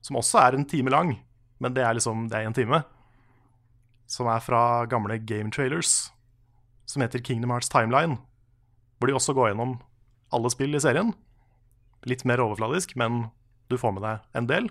som 0.03 0.19
også 0.19 0.41
er 0.41 0.57
en 0.57 0.65
time 0.67 0.91
lang, 0.91 1.13
men 1.63 1.75
det 1.75 1.83
er 1.85 1.95
liksom 1.95 2.27
det 2.31 2.39
er 2.39 2.49
en 2.49 2.55
time. 2.55 2.81
Som 4.09 4.27
er 4.27 4.43
fra 4.43 4.83
gamle 4.91 5.17
game 5.23 5.51
trailers, 5.51 6.11
som 6.85 7.01
heter 7.01 7.23
Kingdom 7.23 7.53
Hearts 7.55 7.71
Timeline. 7.71 8.19
Hvor 8.99 9.07
de 9.07 9.15
også 9.15 9.35
går 9.35 9.51
gjennom 9.51 9.77
alle 10.33 10.51
spill 10.51 10.75
i 10.75 10.81
serien. 10.83 11.13
Litt 12.03 12.25
mer 12.27 12.43
overfladisk, 12.43 12.97
men 12.99 13.29
du 13.71 13.77
får 13.79 13.95
med 13.95 14.03
deg 14.03 14.39
en 14.39 14.49
del. 14.49 14.69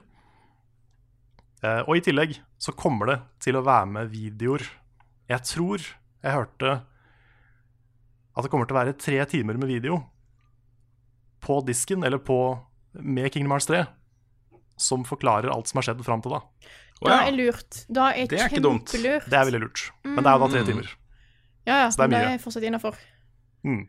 Eh, 1.65 1.81
og 1.87 1.97
i 1.97 2.05
tillegg 2.05 2.37
så 2.61 2.75
kommer 2.77 3.09
det 3.09 3.19
til 3.47 3.57
å 3.57 3.65
være 3.65 3.89
med 3.97 4.13
videoer. 4.13 4.67
Jeg 5.33 5.49
tror 5.49 5.81
jeg 5.81 6.37
hørte 6.37 6.73
at 8.33 8.45
det 8.45 8.51
kommer 8.53 8.69
til 8.69 8.77
å 8.77 8.83
være 8.83 8.99
tre 9.01 9.19
timer 9.29 9.57
med 9.61 9.71
video 9.71 10.03
på 11.43 11.59
disken, 11.67 12.05
eller 12.07 12.19
på, 12.23 12.37
med 12.95 13.33
Kingdom 13.35 13.53
Hearts 13.57 13.67
3, 13.71 13.83
som 14.79 15.05
forklarer 15.07 15.51
alt 15.53 15.69
som 15.71 15.79
har 15.81 15.89
skjedd 15.91 16.03
fram 16.07 16.23
til 16.25 16.35
da. 16.37 16.41
Å 17.03 17.09
Da 17.11 17.17
er 17.27 17.33
lurt. 17.35 17.81
Da 17.91 18.11
er 18.15 18.27
Det 18.31 18.39
er 18.41 18.49
ikke 18.49 18.63
dumt. 18.63 18.87
kjempelurt. 18.87 19.25
Det 19.31 19.39
er 19.39 19.45
veldig 19.51 19.61
lurt. 19.65 19.83
Men 20.05 20.23
det 20.23 20.31
er 20.31 20.39
jo 20.39 20.45
da 20.47 20.49
tre 20.53 20.61
Mm. 20.63 20.67
timer. 20.71 20.93
Ja, 21.67 21.75
ja, 21.83 21.89
Så 21.91 21.97
det 21.99 22.05
er 22.05 22.09
mye. 22.15 22.25
det 22.29 22.35
er 22.41 22.45
fortsatt 22.45 22.65
innafor. 22.69 22.95
Mm. 23.65 23.89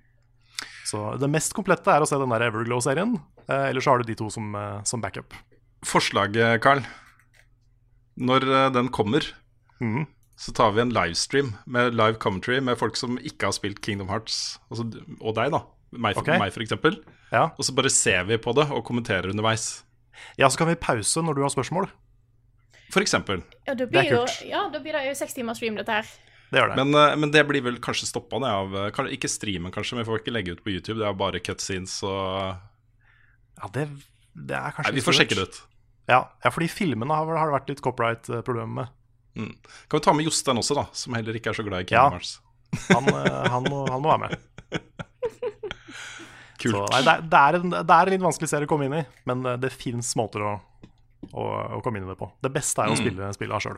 Så 0.86 1.20
det 1.20 1.30
mest 1.30 1.54
komplette 1.54 1.88
er 1.88 2.02
å 2.02 2.08
se 2.08 2.18
den 2.18 2.30
der 2.30 2.42
Everglow-serien. 2.50 3.16
Eh, 3.50 3.70
Eller 3.70 3.82
så 3.82 3.92
har 3.92 3.98
du 4.00 4.04
de 4.04 4.16
to 4.16 4.30
som, 4.30 4.56
eh, 4.56 4.82
som 4.84 5.02
backup. 5.02 5.34
Forslaget, 5.84 6.62
Carl. 6.62 6.82
Når 8.18 8.44
eh, 8.50 8.70
den 8.74 8.90
kommer, 8.90 9.26
mm. 9.82 10.06
så 10.38 10.54
tar 10.54 10.72
vi 10.76 10.82
en 10.82 10.94
livestream 10.94 11.54
med 11.66 11.94
live 11.96 12.20
commentary 12.22 12.60
med 12.62 12.78
folk 12.78 12.96
som 13.00 13.18
ikke 13.20 13.50
har 13.50 13.56
spilt 13.56 13.82
Kingdom 13.82 14.10
Hearts, 14.10 14.60
altså, 14.72 14.86
og 15.22 15.36
deg, 15.36 15.52
da. 15.52 15.64
Meg, 15.94 16.16
for, 16.16 16.22
Ok. 16.26 16.40
meg, 16.40 16.54
for 16.54 16.62
eksempel. 16.66 17.04
Ja. 17.34 17.48
Og 17.58 17.66
så 17.66 17.74
bare 17.76 17.90
ser 17.90 18.24
vi 18.30 18.38
på 18.38 18.54
det 18.56 18.68
og 18.72 18.84
kommenterer 18.86 19.32
underveis. 19.34 19.84
ja, 20.38 20.48
så 20.50 20.58
kan 20.62 20.70
vi 20.70 20.76
pause 20.80 21.22
når 21.26 21.40
du 21.40 21.42
har 21.42 21.50
spørsmål. 21.54 21.90
For 22.94 23.02
eksempel. 23.02 23.42
Ja, 23.66 23.74
da 23.74 23.88
Det 23.88 23.90
er 23.90 23.90
blir, 23.90 24.12
jo, 24.14 24.26
ja, 24.46 24.68
da 24.70 24.80
blir 24.80 24.94
det 24.94 25.08
jo 25.08 25.16
seks 25.18 25.34
timers 25.34 25.58
stream, 25.58 25.76
dette 25.80 25.90
her. 25.98 26.06
Det 26.54 26.62
gjør 26.62 26.70
det. 26.70 26.76
Men, 26.78 26.94
eh, 27.00 27.16
men 27.18 27.32
det 27.34 27.42
blir 27.50 27.64
vel 27.66 27.80
kanskje 27.82 28.06
stoppa 28.06 28.38
ned 28.38 28.54
av 28.54 28.76
eh, 28.78 29.14
Ikke 29.16 29.30
streamen, 29.32 29.74
kanskje, 29.74 29.96
men 29.98 30.06
vi 30.06 30.12
får 30.12 30.22
ikke 30.22 30.34
legge 30.36 30.54
ut 30.54 30.62
på 30.64 30.70
YouTube. 30.76 31.00
Det 31.02 31.08
er 31.10 31.16
bare 31.18 31.42
cutscenes 31.42 31.96
og 32.06 32.54
ja, 33.58 33.70
det, 33.74 33.88
det 34.38 34.58
er 34.60 34.76
kanskje 34.76 34.92
Nei, 34.92 34.98
vi 35.00 35.06
får 35.06 35.18
sjekke 35.18 35.38
det 35.40 35.48
ut. 35.50 35.58
Ja, 36.12 36.20
ja, 36.44 36.52
fordi 36.52 36.68
filmene 36.70 37.16
har, 37.18 37.26
har 37.40 37.50
det 37.50 37.56
vært 37.58 37.70
litt 37.74 37.82
copyright-problemer 37.82 38.76
med. 38.84 38.94
Mm. 39.40 39.56
Kan 39.90 39.98
vi 39.98 40.04
ta 40.06 40.14
med 40.14 40.28
Jostein 40.28 40.62
også, 40.62 40.78
da, 40.78 40.86
som 40.94 41.16
heller 41.18 41.34
ikke 41.40 41.50
er 41.50 41.58
så 41.58 41.66
glad 41.66 41.82
i 41.82 41.96
Ja. 41.96 42.06
Kingdom 42.06 42.20
Hearts. 42.20 42.36
Han, 42.92 43.10
eh, 43.10 43.50
han, 43.56 43.66
må, 43.72 43.82
han 43.90 44.04
må 44.04 44.14
være 44.14 44.28
med. 44.28 44.38
Kult. 46.64 46.76
Så, 46.78 46.84
nei, 46.94 47.02
det, 47.04 47.14
er, 47.14 47.26
det, 47.28 47.40
er 47.44 47.58
en, 47.60 47.70
det 47.76 47.96
er 47.98 48.10
en 48.10 48.14
litt 48.16 48.24
vanskelig 48.24 48.50
serie 48.54 48.68
å 48.68 48.72
komme 48.72 48.88
inn 48.88 48.96
i, 49.02 49.04
men 49.30 49.46
eh, 49.52 49.58
det 49.60 49.72
fins 49.76 50.14
måter 50.20 50.46
å, 50.48 50.54
å, 51.34 51.44
å 51.78 51.82
komme 51.84 52.00
inn 52.00 52.08
i 52.08 52.12
det 52.14 52.20
på. 52.20 52.30
Det 52.44 52.54
beste 52.56 52.86
er 52.86 52.94
å 52.94 52.96
Mm. 52.96 53.02
spille 53.04 53.32
spillet 53.36 53.66
sjøl. 53.68 53.78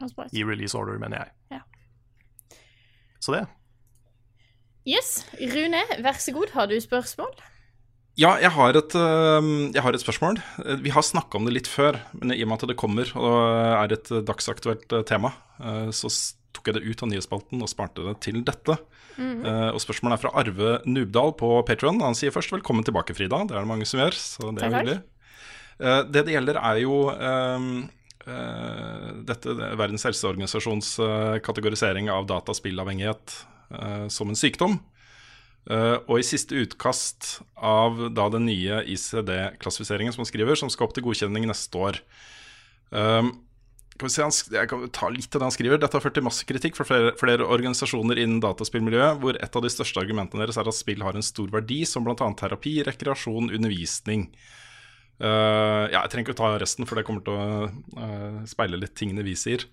Høres. 0.00 0.32
I 0.32 0.42
release 0.48 0.74
order, 0.78 0.98
mener 1.02 1.22
jeg. 1.24 1.32
Ja. 1.58 1.62
Så 3.20 3.34
det. 3.36 3.44
Yes. 4.88 5.20
Rune, 5.38 5.82
vær 6.02 6.16
så 6.22 6.32
god. 6.32 6.54
Har 6.56 6.70
du 6.70 6.76
spørsmål? 6.80 7.34
Ja, 8.18 8.34
jeg 8.42 8.50
har 8.56 8.76
et, 8.76 8.94
øh, 8.96 9.50
jeg 9.74 9.82
har 9.84 9.94
et 9.96 10.02
spørsmål. 10.02 10.40
Eh, 10.64 10.76
Vi 10.82 10.90
har 10.90 11.04
snakka 11.06 11.36
om 11.38 11.44
det 11.46 11.54
litt 11.54 11.68
før, 11.70 12.00
men 12.16 12.32
i 12.34 12.42
og 12.42 12.48
med 12.50 12.62
at 12.62 12.68
det 12.72 12.76
kommer 12.80 13.12
og 13.16 13.36
er 13.84 13.92
et 13.94 14.08
dagsaktuelt 14.26 14.90
øh, 14.92 15.04
tema, 15.04 15.30
så 15.92 16.08
tok 16.52 16.70
jeg 16.70 16.78
det 16.78 16.82
ut 16.88 17.02
av 17.04 17.10
nyhetsspalten 17.10 17.62
og 17.62 17.70
sparte 17.70 18.04
det 18.06 18.16
til 18.26 18.40
dette. 18.46 18.76
Eh, 19.20 19.70
Og 19.70 19.80
spørsmålet 19.82 20.16
er 20.16 20.22
fra 20.22 20.34
Arve 20.40 20.72
Nubdal 20.88 21.34
på 21.38 21.50
Patron. 21.66 22.00
Han 22.00 22.14
sier 22.14 22.30
først 22.30 22.50
'velkommen 22.50 22.84
tilbake, 22.84 23.14
Frida'. 23.14 23.46
Det 23.48 23.56
er 23.56 23.60
det 23.60 23.68
mange 23.68 23.86
som 23.86 24.00
gjør, 24.00 24.14
så 24.14 24.54
det 24.54 24.62
er 24.62 24.70
hyggelig. 24.70 25.02
Uh, 25.80 26.02
Det 26.04 26.26
det 26.26 26.34
gjelder, 26.34 26.56
er 26.56 26.76
jo 26.80 27.08
ehm, 27.10 27.88
uh, 28.26 29.24
dette 29.24 29.56
det 29.56 29.72
er 29.72 29.76
Verdens 29.76 30.04
helseorganisasjons 30.04 30.96
kategorisering 31.42 32.10
av 32.10 32.26
dataspillavhengighet 32.26 33.46
som 34.10 34.28
en 34.28 34.34
sykdom. 34.34 34.80
Uh, 35.70 36.00
og 36.08 36.18
i 36.18 36.24
siste 36.24 36.56
utkast 36.56 37.42
av 37.60 38.14
da 38.16 38.28
den 38.32 38.46
nye 38.48 38.80
ICD-klassifiseringen 38.90 40.12
som 40.12 40.24
han 40.24 40.30
skriver, 40.30 40.56
som 40.56 40.70
skal 40.72 40.88
opp 40.88 40.94
til 40.96 41.04
godkjenning 41.04 41.46
neste 41.46 41.76
år. 41.78 42.00
Um, 42.90 43.44
jeg 44.00 44.68
kan 44.70 44.84
ta 44.94 45.10
litt 45.12 45.34
av 45.34 45.42
det 45.42 45.46
han 45.48 45.54
skriver. 45.54 45.80
Dette 45.80 45.98
har 45.98 46.04
ført 46.04 46.16
til 46.16 46.24
masse 46.26 46.46
kritikk 46.48 46.78
fra 46.78 46.86
flere, 46.88 47.12
flere 47.20 47.46
organisasjoner 47.46 48.20
innen 48.22 48.40
dataspillmiljøet, 48.44 49.18
hvor 49.20 49.36
et 49.36 49.58
av 49.58 49.64
de 49.64 49.72
største 49.72 50.00
argumentene 50.02 50.44
deres 50.44 50.60
er 50.60 50.70
at 50.70 50.78
spill 50.78 51.04
har 51.04 51.18
en 51.18 51.26
stor 51.26 51.50
verdi, 51.52 51.82
som 51.88 52.06
bl.a. 52.06 52.16
terapi, 52.16 52.78
rekreasjon, 52.88 53.52
undervisning. 53.52 54.30
Uh, 55.20 55.90
ja, 55.92 56.00
Jeg 56.00 56.12
trenger 56.14 56.30
ikke 56.30 56.38
å 56.38 56.40
ta 56.40 56.54
resten, 56.62 56.88
for 56.88 56.96
det 56.96 57.04
kommer 57.08 57.26
til 57.26 57.36
å 57.36 57.68
uh, 57.68 58.40
speile 58.48 58.80
litt 58.80 58.96
tingene 58.96 59.26
vi 59.26 59.36
sier. 59.36 59.66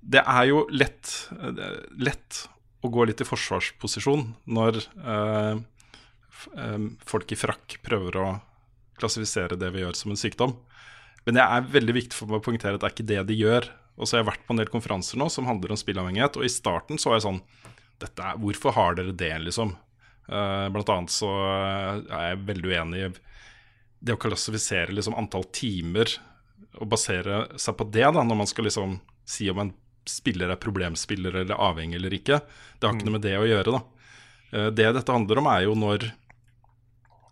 Det 0.00 0.22
er 0.24 0.48
jo 0.48 0.64
lett, 0.72 1.12
uh, 1.36 1.84
lett 2.00 2.46
å 2.80 2.88
gå 2.88 3.04
litt 3.04 3.20
i 3.20 3.28
forsvarsposisjon 3.28 4.24
når 4.56 4.80
eh, 4.80 5.60
folk 7.04 7.32
i 7.32 7.38
frakk 7.38 7.76
prøver 7.84 8.16
å 8.16 8.28
klassifisere 9.00 9.58
det 9.60 9.70
vi 9.74 9.82
gjør 9.84 9.98
som 9.98 10.14
en 10.14 10.20
sykdom. 10.20 10.54
Men 11.26 11.36
det 11.36 11.44
er 11.44 11.68
veldig 11.74 11.96
viktig 11.96 12.16
for 12.16 12.30
meg 12.30 12.40
å 12.40 12.44
poengtere 12.44 12.78
at 12.78 12.82
det 12.82 12.88
er 12.88 12.94
ikke 12.96 13.10
det 13.10 13.22
de 13.28 13.38
gjør. 13.38 13.68
Og 14.00 14.08
så 14.08 14.16
har 14.16 14.22
jeg 14.22 14.30
vært 14.30 14.46
på 14.46 14.54
en 14.54 14.62
del 14.62 14.72
konferanser 14.72 15.20
nå 15.20 15.28
som 15.32 15.48
handler 15.48 15.74
om 15.74 15.80
spillavhengighet, 15.80 16.38
og 16.40 16.46
i 16.46 16.52
starten 16.52 17.00
så 17.00 17.10
var 17.10 17.20
jeg 17.20 17.26
sånn 17.26 17.42
dette 18.00 18.24
er, 18.24 18.38
Hvorfor 18.40 18.72
har 18.72 18.96
dere 18.96 19.12
det, 19.12 19.34
liksom? 19.44 19.74
Uh, 20.30 20.70
blant 20.72 20.88
annet 20.94 21.12
så 21.12 21.28
er 21.34 22.30
jeg 22.30 22.42
veldig 22.48 22.70
uenig 22.70 23.02
i 23.02 23.10
det 24.00 24.14
å 24.14 24.20
klassifisere 24.20 24.94
liksom 24.94 25.16
antall 25.18 25.44
timer 25.52 26.12
og 26.78 26.88
basere 26.92 27.42
seg 27.60 27.76
på 27.76 27.86
det 27.92 28.06
da, 28.06 28.22
når 28.22 28.38
man 28.38 28.48
skal 28.48 28.68
liksom 28.68 28.94
si 29.28 29.50
om 29.50 29.58
en 29.64 29.72
spiller 30.08 30.52
er 30.52 30.60
problemspiller 30.60 31.42
eller 31.42 31.60
avhengig 31.60 31.98
eller 31.98 32.14
ikke, 32.16 32.40
det 32.78 32.86
har 32.86 32.96
ikke 32.96 33.08
noe 33.08 33.18
med 33.18 33.26
det 33.26 33.36
å 33.36 33.48
gjøre. 33.48 33.74
da. 33.76 33.82
Eh, 34.56 34.70
Det 34.70 34.88
dette 34.96 35.12
handler 35.12 35.42
om, 35.42 35.50
er 35.50 35.66
jo 35.66 35.74
når 35.76 36.06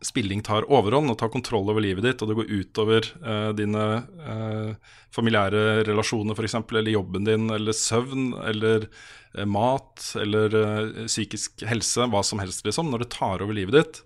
spilling 0.05 0.43
tar 0.47 0.67
overhånd 0.71 1.11
og 1.11 1.19
tar 1.19 1.31
kontroll 1.33 1.67
over 1.73 1.83
livet 1.83 2.05
ditt, 2.07 2.23
og 2.23 2.31
det 2.31 2.37
går 2.39 2.53
utover 2.53 3.09
eh, 3.19 3.51
dine 3.59 3.85
eh, 4.23 4.93
familiære 5.15 5.85
relasjoner 5.89 6.39
f.eks., 6.39 6.59
eller 6.63 6.93
jobben 6.93 7.27
din, 7.27 7.49
eller 7.55 7.75
søvn, 7.77 8.31
eller 8.47 8.87
eh, 8.87 9.49
mat, 9.49 10.13
eller 10.23 10.59
eh, 10.63 11.05
psykisk 11.11 11.67
helse, 11.67 12.07
hva 12.13 12.23
som 12.27 12.43
helst, 12.43 12.65
liksom. 12.67 12.93
Når 12.93 13.05
det 13.05 13.13
tar 13.17 13.43
over 13.45 13.59
livet 13.59 13.79
ditt, 13.79 14.03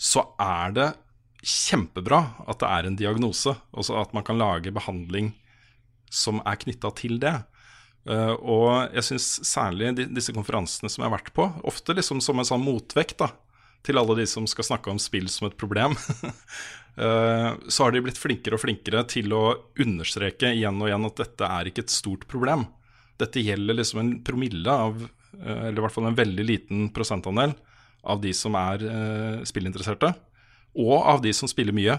så 0.00 0.28
er 0.40 0.76
det 0.78 0.88
kjempebra 1.42 2.22
at 2.48 2.60
det 2.62 2.70
er 2.70 2.86
en 2.86 2.98
diagnose, 3.00 3.54
altså 3.72 3.98
at 4.00 4.14
man 4.16 4.24
kan 4.26 4.38
lage 4.40 4.72
behandling 4.74 5.32
som 6.10 6.40
er 6.46 6.58
knytta 6.60 6.92
til 6.98 7.18
det. 7.22 7.38
Uh, 8.08 8.32
og 8.32 8.68
jeg 8.96 9.04
syns 9.10 9.28
særlig 9.44 9.90
de, 9.98 10.06
disse 10.08 10.32
konferansene 10.32 10.88
som 10.88 11.02
jeg 11.02 11.10
har 11.10 11.18
vært 11.18 11.32
på, 11.36 11.46
ofte 11.68 11.94
liksom 11.96 12.22
som 12.24 12.40
en 12.40 12.48
sånn 12.48 12.64
motvekt 12.64 13.18
da, 13.20 13.28
til 13.86 14.00
alle 14.00 14.16
de 14.18 14.26
som 14.28 14.46
skal 14.48 14.66
snakke 14.66 14.92
om 14.92 15.00
spill 15.00 15.28
som 15.32 15.48
et 15.48 15.56
problem, 15.60 15.96
eh, 17.00 17.48
så 17.68 17.86
har 17.86 17.94
de 17.94 18.02
blitt 18.04 18.20
flinkere 18.20 18.58
og 18.58 18.64
flinkere 18.64 19.04
til 19.08 19.32
å 19.36 19.44
understreke 19.80 20.52
igjen 20.56 20.80
og 20.80 20.90
igjen 20.90 21.08
at 21.08 21.24
dette 21.24 21.48
er 21.58 21.70
ikke 21.70 21.86
et 21.86 21.94
stort 21.94 22.26
problem. 22.30 22.66
Dette 23.20 23.42
gjelder 23.44 23.80
liksom 23.80 24.02
en 24.02 24.14
promille 24.24 24.76
av, 24.86 25.02
eh, 25.40 25.66
eller 25.70 25.80
i 25.80 25.86
hvert 25.86 25.96
fall 25.96 26.10
en 26.10 26.20
veldig 26.20 26.46
liten 26.46 26.88
prosentandel, 26.94 27.56
av 28.00 28.20
de 28.22 28.32
som 28.32 28.54
er 28.56 28.84
eh, 28.88 29.42
spillinteresserte, 29.48 30.14
og 30.80 30.96
av 31.00 31.20
de 31.24 31.34
som 31.36 31.50
spiller 31.50 31.76
mye. 31.76 31.98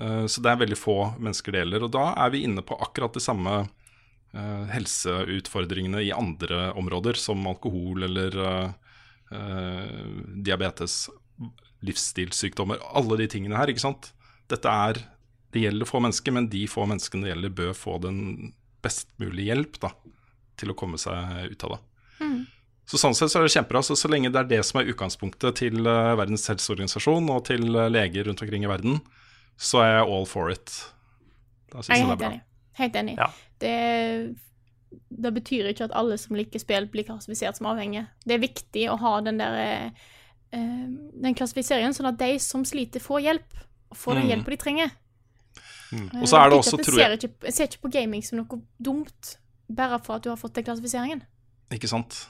Så 0.00 0.40
det 0.40 0.48
er 0.48 0.60
veldig 0.62 0.76
få 0.78 0.94
mennesker 1.20 1.52
det 1.52 1.60
gjelder. 1.60 1.82
Og 1.84 1.90
da 1.92 2.04
er 2.22 2.30
vi 2.32 2.38
inne 2.46 2.62
på 2.64 2.76
akkurat 2.80 3.12
de 3.12 3.20
samme 3.20 3.56
helseutfordringene 4.72 6.00
i 6.06 6.12
andre 6.14 6.70
områder, 6.78 7.18
som 7.20 7.42
alkohol 7.50 8.06
eller 8.06 8.38
diabetes, 9.30 11.08
livsstilssykdommer, 11.86 12.80
alle 12.94 13.16
de 13.22 13.26
tingene 13.30 13.56
her. 13.56 13.70
ikke 13.72 13.82
sant? 13.86 14.12
Dette 14.50 14.68
er, 14.68 15.00
Det 15.50 15.62
gjelder 15.64 15.86
få 15.88 15.98
mennesker, 16.02 16.30
men 16.32 16.46
de 16.48 16.60
få 16.70 16.84
menneskene 16.86 17.24
det 17.26 17.32
gjelder, 17.32 17.50
bør 17.58 17.72
få 17.74 17.96
den 18.02 18.52
best 18.82 19.08
mulige 19.18 19.48
hjelp 19.50 19.80
da, 19.82 19.88
til 20.60 20.70
å 20.70 20.76
komme 20.78 20.98
seg 21.00 21.50
ut 21.50 21.64
av 21.66 21.72
det. 21.74 21.80
Så 22.90 22.98
Sånn 22.98 23.14
sett 23.14 23.30
så 23.30 23.38
er 23.40 23.46
det 23.46 23.52
kjempebra. 23.54 23.82
Så, 23.86 23.94
så 23.98 24.08
lenge 24.10 24.30
det 24.34 24.38
er 24.40 24.48
det 24.50 24.60
som 24.66 24.80
er 24.80 24.88
utgangspunktet 24.90 25.58
til 25.60 25.86
eh, 25.86 26.14
Verdens 26.18 26.46
helseorganisasjon 26.50 27.28
og 27.30 27.44
til 27.46 27.68
eh, 27.78 27.88
leger 27.90 28.26
rundt 28.26 28.42
omkring 28.42 28.64
i 28.66 28.70
verden, 28.70 28.96
så 29.58 29.82
er 29.84 29.90
jeg 30.00 30.08
all 30.10 30.26
for 30.26 30.50
it. 30.50 30.72
Da 31.70 31.82
synes 31.82 31.92
Jeg 31.94 32.00
jeg 32.02 32.06
er 32.06 32.10
det 32.10 32.14
er 32.14 32.22
bra. 32.22 32.30
enig. 32.30 32.40
Helt 32.80 32.96
enig. 33.02 33.14
Ja. 33.18 33.28
Det, 33.62 33.74
det 35.10 35.34
betyr 35.34 35.68
ikke 35.70 35.84
at 35.84 35.92
alle 35.94 36.16
som 36.18 36.36
liker 36.36 36.58
spill, 36.62 36.86
blir 36.90 37.04
klassifisert 37.04 37.56
som 37.58 37.66
avhengige. 37.70 38.06
Det 38.26 38.34
er 38.34 38.42
viktig 38.42 38.86
å 38.90 38.96
ha 38.98 39.20
den 39.20 39.38
der 39.38 39.58
eh, 39.60 39.90
eh, 40.52 40.86
den 41.22 41.34
klassifiseringen, 41.34 41.94
sånn 41.94 42.08
at 42.10 42.18
de 42.18 42.38
som 42.42 42.64
sliter, 42.64 43.00
får 43.00 43.20
hjelp. 43.28 43.60
Og 43.90 43.96
får 43.96 44.14
den 44.14 44.22
Mm. 44.24 44.30
hjelpen 44.30 44.50
de 44.50 44.56
trenger. 44.56 44.90
Og 45.92 46.26
så 46.28 46.38
er 46.38 46.50
det 46.50 46.54
Eh, 46.54 46.58
også, 46.62 46.76
jeg 46.78 46.84
tror 46.86 46.94
ser 46.94 47.08
jeg 47.10 47.18
ikke, 47.18 47.34
jeg 47.44 47.54
ser 47.54 47.64
ikke 47.66 47.82
på 47.82 47.92
gaming 47.92 48.22
som 48.22 48.38
noe 48.38 48.62
dumt, 48.80 49.36
bare 49.68 49.98
for 49.98 50.14
at 50.14 50.22
du 50.22 50.28
har 50.30 50.36
fått 50.36 50.54
den 50.54 50.64
klassifiseringen. 50.64 51.22
Ikke 51.72 51.88
sant. 51.88 52.28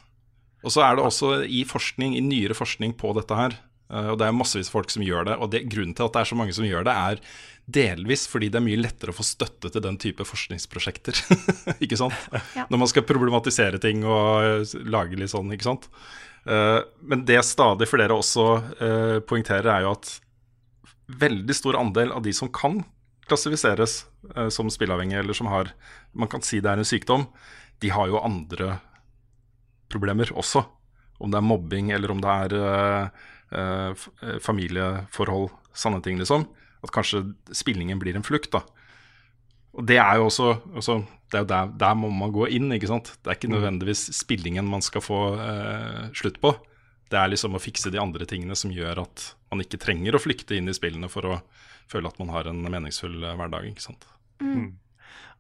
Og 0.64 0.70
så 0.70 0.80
er 0.84 0.96
det 0.96 1.04
også 1.04 1.44
i 1.48 1.64
forskning, 1.64 2.16
i 2.16 2.20
nyere 2.20 2.54
forskning 2.54 2.96
på 2.96 3.14
dette 3.14 3.34
her, 3.36 3.50
eh, 3.50 3.69
og 3.90 4.18
det 4.20 4.26
er 4.26 4.34
massevis 4.36 4.68
av 4.70 4.76
folk 4.78 4.92
som 4.94 5.02
gjør 5.02 5.24
det, 5.26 5.34
og 5.42 5.50
det, 5.50 5.64
grunnen 5.70 5.96
til 5.98 6.06
at 6.06 6.14
det 6.14 6.20
er 6.22 6.28
så 6.30 6.38
mange 6.38 6.54
som 6.54 6.66
gjør 6.66 6.84
det, 6.86 6.94
er 6.94 7.22
delvis 7.70 8.26
fordi 8.30 8.48
det 8.50 8.60
er 8.60 8.64
mye 8.64 8.80
lettere 8.80 9.12
å 9.12 9.16
få 9.16 9.26
støtte 9.26 9.70
til 9.72 9.84
den 9.84 9.98
type 10.00 10.24
forskningsprosjekter. 10.26 11.18
ikke 11.84 11.98
sant? 11.98 12.16
Ja. 12.56 12.66
Når 12.70 12.82
man 12.82 12.90
skal 12.90 13.06
problematisere 13.08 13.80
ting 13.82 14.04
og 14.06 14.46
eh, 14.46 14.74
lage 14.90 15.18
litt 15.18 15.32
sånn, 15.32 15.52
ikke 15.54 15.68
sant. 15.68 15.90
Eh, 16.46 16.80
Men 17.00 17.24
det 17.28 17.42
stadig 17.46 17.88
flere 17.90 18.16
også 18.16 18.46
eh, 18.80 19.18
poengterer, 19.26 19.70
er 19.74 19.86
jo 19.86 19.94
at 19.98 20.16
veldig 21.20 21.56
stor 21.56 21.78
andel 21.80 22.14
av 22.14 22.24
de 22.26 22.34
som 22.36 22.50
kan 22.52 22.80
klassifiseres 23.30 24.04
eh, 24.34 24.50
som 24.52 24.70
spilleavhengige, 24.72 25.24
eller 25.24 25.36
som 25.36 25.50
har 25.50 25.74
Man 26.12 26.30
kan 26.30 26.42
si 26.42 26.58
det 26.60 26.70
er 26.70 26.80
en 26.80 26.88
sykdom, 26.88 27.28
de 27.80 27.90
har 27.94 28.08
jo 28.10 28.22
andre 28.22 28.80
problemer 29.90 30.32
også. 30.34 30.64
Om 31.20 31.30
det 31.30 31.38
er 31.38 31.46
mobbing, 31.46 31.90
eller 31.94 32.10
om 32.10 32.20
det 32.22 32.30
er 32.30 33.10
eh, 33.52 33.92
eh, 34.22 34.38
familieforhold, 34.42 35.50
sanne 35.72 36.02
ting, 36.04 36.18
liksom. 36.20 36.46
At 36.84 36.92
kanskje 36.94 37.24
spillingen 37.54 38.00
blir 38.00 38.16
en 38.16 38.26
flukt, 38.26 38.52
da. 38.54 38.64
Og 39.78 39.86
det 39.86 40.00
er 40.02 40.18
jo 40.18 40.26
også, 40.26 40.54
også 40.74 40.98
det 41.30 41.38
er 41.38 41.44
jo 41.44 41.50
der, 41.52 41.70
der 41.78 41.94
må 41.94 42.10
man 42.10 42.32
gå 42.34 42.48
inn, 42.50 42.72
ikke 42.74 42.90
sant. 42.90 43.12
Det 43.20 43.30
er 43.30 43.38
ikke 43.38 43.52
nødvendigvis 43.52 44.08
spillingen 44.18 44.66
man 44.66 44.82
skal 44.82 45.04
få 45.04 45.20
eh, 45.38 46.08
slutt 46.16 46.40
på. 46.42 46.54
Det 47.10 47.18
er 47.18 47.30
liksom 47.30 47.54
å 47.54 47.62
fikse 47.62 47.92
de 47.94 48.00
andre 48.02 48.26
tingene 48.28 48.56
som 48.58 48.72
gjør 48.74 49.04
at 49.04 49.30
man 49.50 49.62
ikke 49.62 49.80
trenger 49.82 50.14
å 50.14 50.22
flykte 50.22 50.58
inn 50.58 50.70
i 50.70 50.74
spillene 50.74 51.10
for 51.10 51.26
å 51.26 51.38
føle 51.90 52.10
at 52.10 52.18
man 52.22 52.30
har 52.34 52.50
en 52.50 52.62
meningsfull 52.66 53.18
eh, 53.22 53.36
hverdag, 53.38 53.70
ikke 53.70 53.86
sant. 53.86 54.06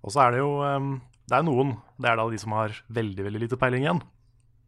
Og 0.00 0.14
så 0.14 0.24
er 0.24 0.34
det 0.34 0.40
jo 0.42 0.50
um, 0.60 0.94
Det 1.28 1.38
er 1.38 1.44
noen, 1.46 1.74
det 2.00 2.10
er 2.10 2.18
da 2.20 2.26
de 2.30 2.40
som 2.40 2.54
har 2.56 2.74
veldig 2.92 3.26
veldig 3.26 3.42
lite 3.44 3.58
peiling 3.60 3.86
igjen, 3.86 4.02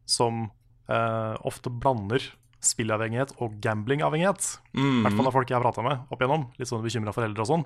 som 0.09 0.45
eh, 0.91 1.35
ofte 1.49 1.73
blander 1.73 2.25
spillavhengighet 2.63 3.35
og 3.43 3.57
gamblingavhengighet. 3.63 4.49
I 4.79 5.05
hvert 5.05 5.17
fall 5.19 5.31
av 5.31 5.37
folk 5.37 5.51
jeg 5.51 5.59
har 5.59 5.65
prata 5.65 5.85
med 5.85 6.13
opp 6.13 6.21
igjennom. 6.21 6.49
Litt 6.59 6.71
sånn 6.71 6.85
bekymra 6.85 7.15
foreldre 7.15 7.45
og 7.45 7.51
sånn. 7.51 7.65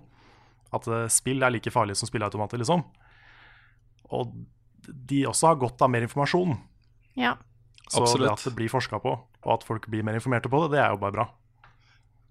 At 0.76 0.88
eh, 0.90 1.08
spill 1.12 1.44
er 1.44 1.52
like 1.54 1.72
farlig 1.72 1.98
som 1.98 2.08
spilleautomater, 2.10 2.60
liksom. 2.62 2.84
Og 4.16 4.32
de 4.86 5.24
også 5.28 5.50
har 5.50 5.60
godt 5.60 5.82
av 5.84 5.92
mer 5.92 6.06
informasjon. 6.06 6.56
Ja. 7.18 7.36
Så 7.90 8.02
det 8.18 8.30
at 8.30 8.42
det 8.42 8.54
blir 8.56 8.70
forska 8.70 8.98
på, 9.02 9.12
og 9.14 9.50
at 9.54 9.66
folk 9.66 9.86
blir 9.90 10.02
mer 10.06 10.18
informerte 10.18 10.50
på 10.50 10.64
det, 10.64 10.74
det 10.74 10.82
er 10.82 10.94
jo 10.94 11.02
bare 11.02 11.14
bra. 11.14 11.26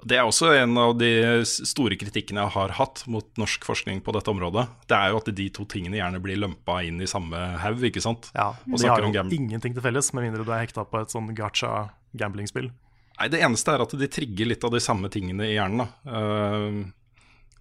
Det 0.05 0.19
er 0.19 0.27
også 0.27 0.51
en 0.53 0.75
av 0.77 0.91
de 0.99 1.07
store 1.45 1.95
kritikkene 1.97 2.43
jeg 2.43 2.53
har 2.53 2.73
hatt 2.77 3.01
mot 3.09 3.25
norsk 3.41 3.63
forskning 3.65 4.03
på 4.05 4.13
dette 4.13 4.29
området. 4.29 4.67
Det 4.85 4.93
er 4.99 5.09
jo 5.09 5.17
at 5.17 5.31
de 5.33 5.47
to 5.49 5.65
tingene 5.65 5.97
gjerne 5.97 6.19
blir 6.21 6.37
lømpa 6.37 6.75
inn 6.85 6.99
i 7.01 7.07
samme 7.09 7.39
haug, 7.63 7.81
ikke 7.89 8.03
sant. 8.05 8.29
Ja, 8.37 8.51
Og 8.69 8.77
de 8.77 8.87
har 8.91 9.01
jo 9.01 9.09
ingenting 9.33 9.73
til 9.73 9.81
felles, 9.81 10.11
med 10.13 10.27
mindre 10.27 10.45
du 10.45 10.51
er 10.53 10.61
hekta 10.61 10.85
på 10.85 11.01
et 11.01 11.09
sånn 11.09 11.31
gacha 11.33 11.89
gamblingspill. 12.15 12.69
Nei, 13.17 13.29
det 13.31 13.41
eneste 13.47 13.73
er 13.73 13.81
at 13.81 13.95
de 13.97 14.07
trigger 14.11 14.45
litt 14.51 14.63
av 14.67 14.71
de 14.75 14.79
samme 14.83 15.09
tingene 15.09 15.47
i 15.49 15.55
hjernen. 15.55 15.87
da. 15.87 15.89
Uh, 16.05 16.85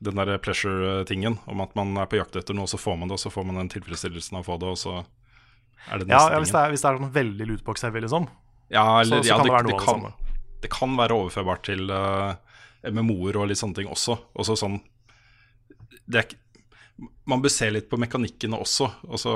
den 0.05 0.19
der 0.21 0.37
pleasure-tingen 0.43 1.39
om 1.49 1.61
at 1.65 1.73
man 1.79 1.97
er 1.97 2.09
på 2.11 2.19
jakt 2.19 2.37
etter 2.37 2.53
noe, 2.59 2.67
så 2.69 2.77
får 2.77 2.99
man 2.99 3.09
det, 3.09 3.17
og 3.17 3.23
så 3.25 3.31
får 3.33 3.47
man 3.49 3.57
den 3.63 3.71
tilfredsstillelsen 3.73 4.37
av 4.37 4.43
å 4.45 4.49
få 4.51 4.59
det, 4.61 4.69
og 4.75 4.77
så 4.83 4.95
er 5.89 6.03
det 6.03 6.09
Ja, 6.11 6.19
neste 6.19 6.33
ja 6.35 6.41
hvis, 6.43 6.53
det 6.53 6.61
er, 6.61 6.71
hvis 6.75 6.83
det 6.85 6.91
er 6.91 6.99
sånn 6.99 7.15
veldig 7.15 7.47
lootbox-heavy, 7.53 8.03
liksom. 8.05 8.29
Ja, 8.75 8.85
eller, 9.01 9.23
så- 9.23 9.25
så 9.25 9.29
ja, 9.33 9.37
kan 9.39 9.47
det, 9.47 9.49
det 9.49 9.57
være 9.57 9.65
det, 9.65 9.73
noe 9.73 9.81
av 9.81 9.87
det 9.87 9.95
samme. 9.95 10.13
Det 10.63 10.71
kan 10.73 10.95
være 10.99 11.17
overførbart 11.17 11.67
til 11.67 11.91
uh, 11.91 12.35
MMO-er 12.85 13.41
og 13.41 13.51
litt 13.51 13.61
sånne 13.61 13.81
ting 13.81 13.91
også. 13.91 14.17
også 14.39 14.57
sånn, 14.61 14.79
det 16.05 16.23
er, 16.23 16.35
man 17.29 17.43
bør 17.43 17.53
se 17.53 17.71
litt 17.73 17.89
på 17.91 17.99
mekanikkene 18.01 18.59
også. 18.61 18.89
også. 19.09 19.33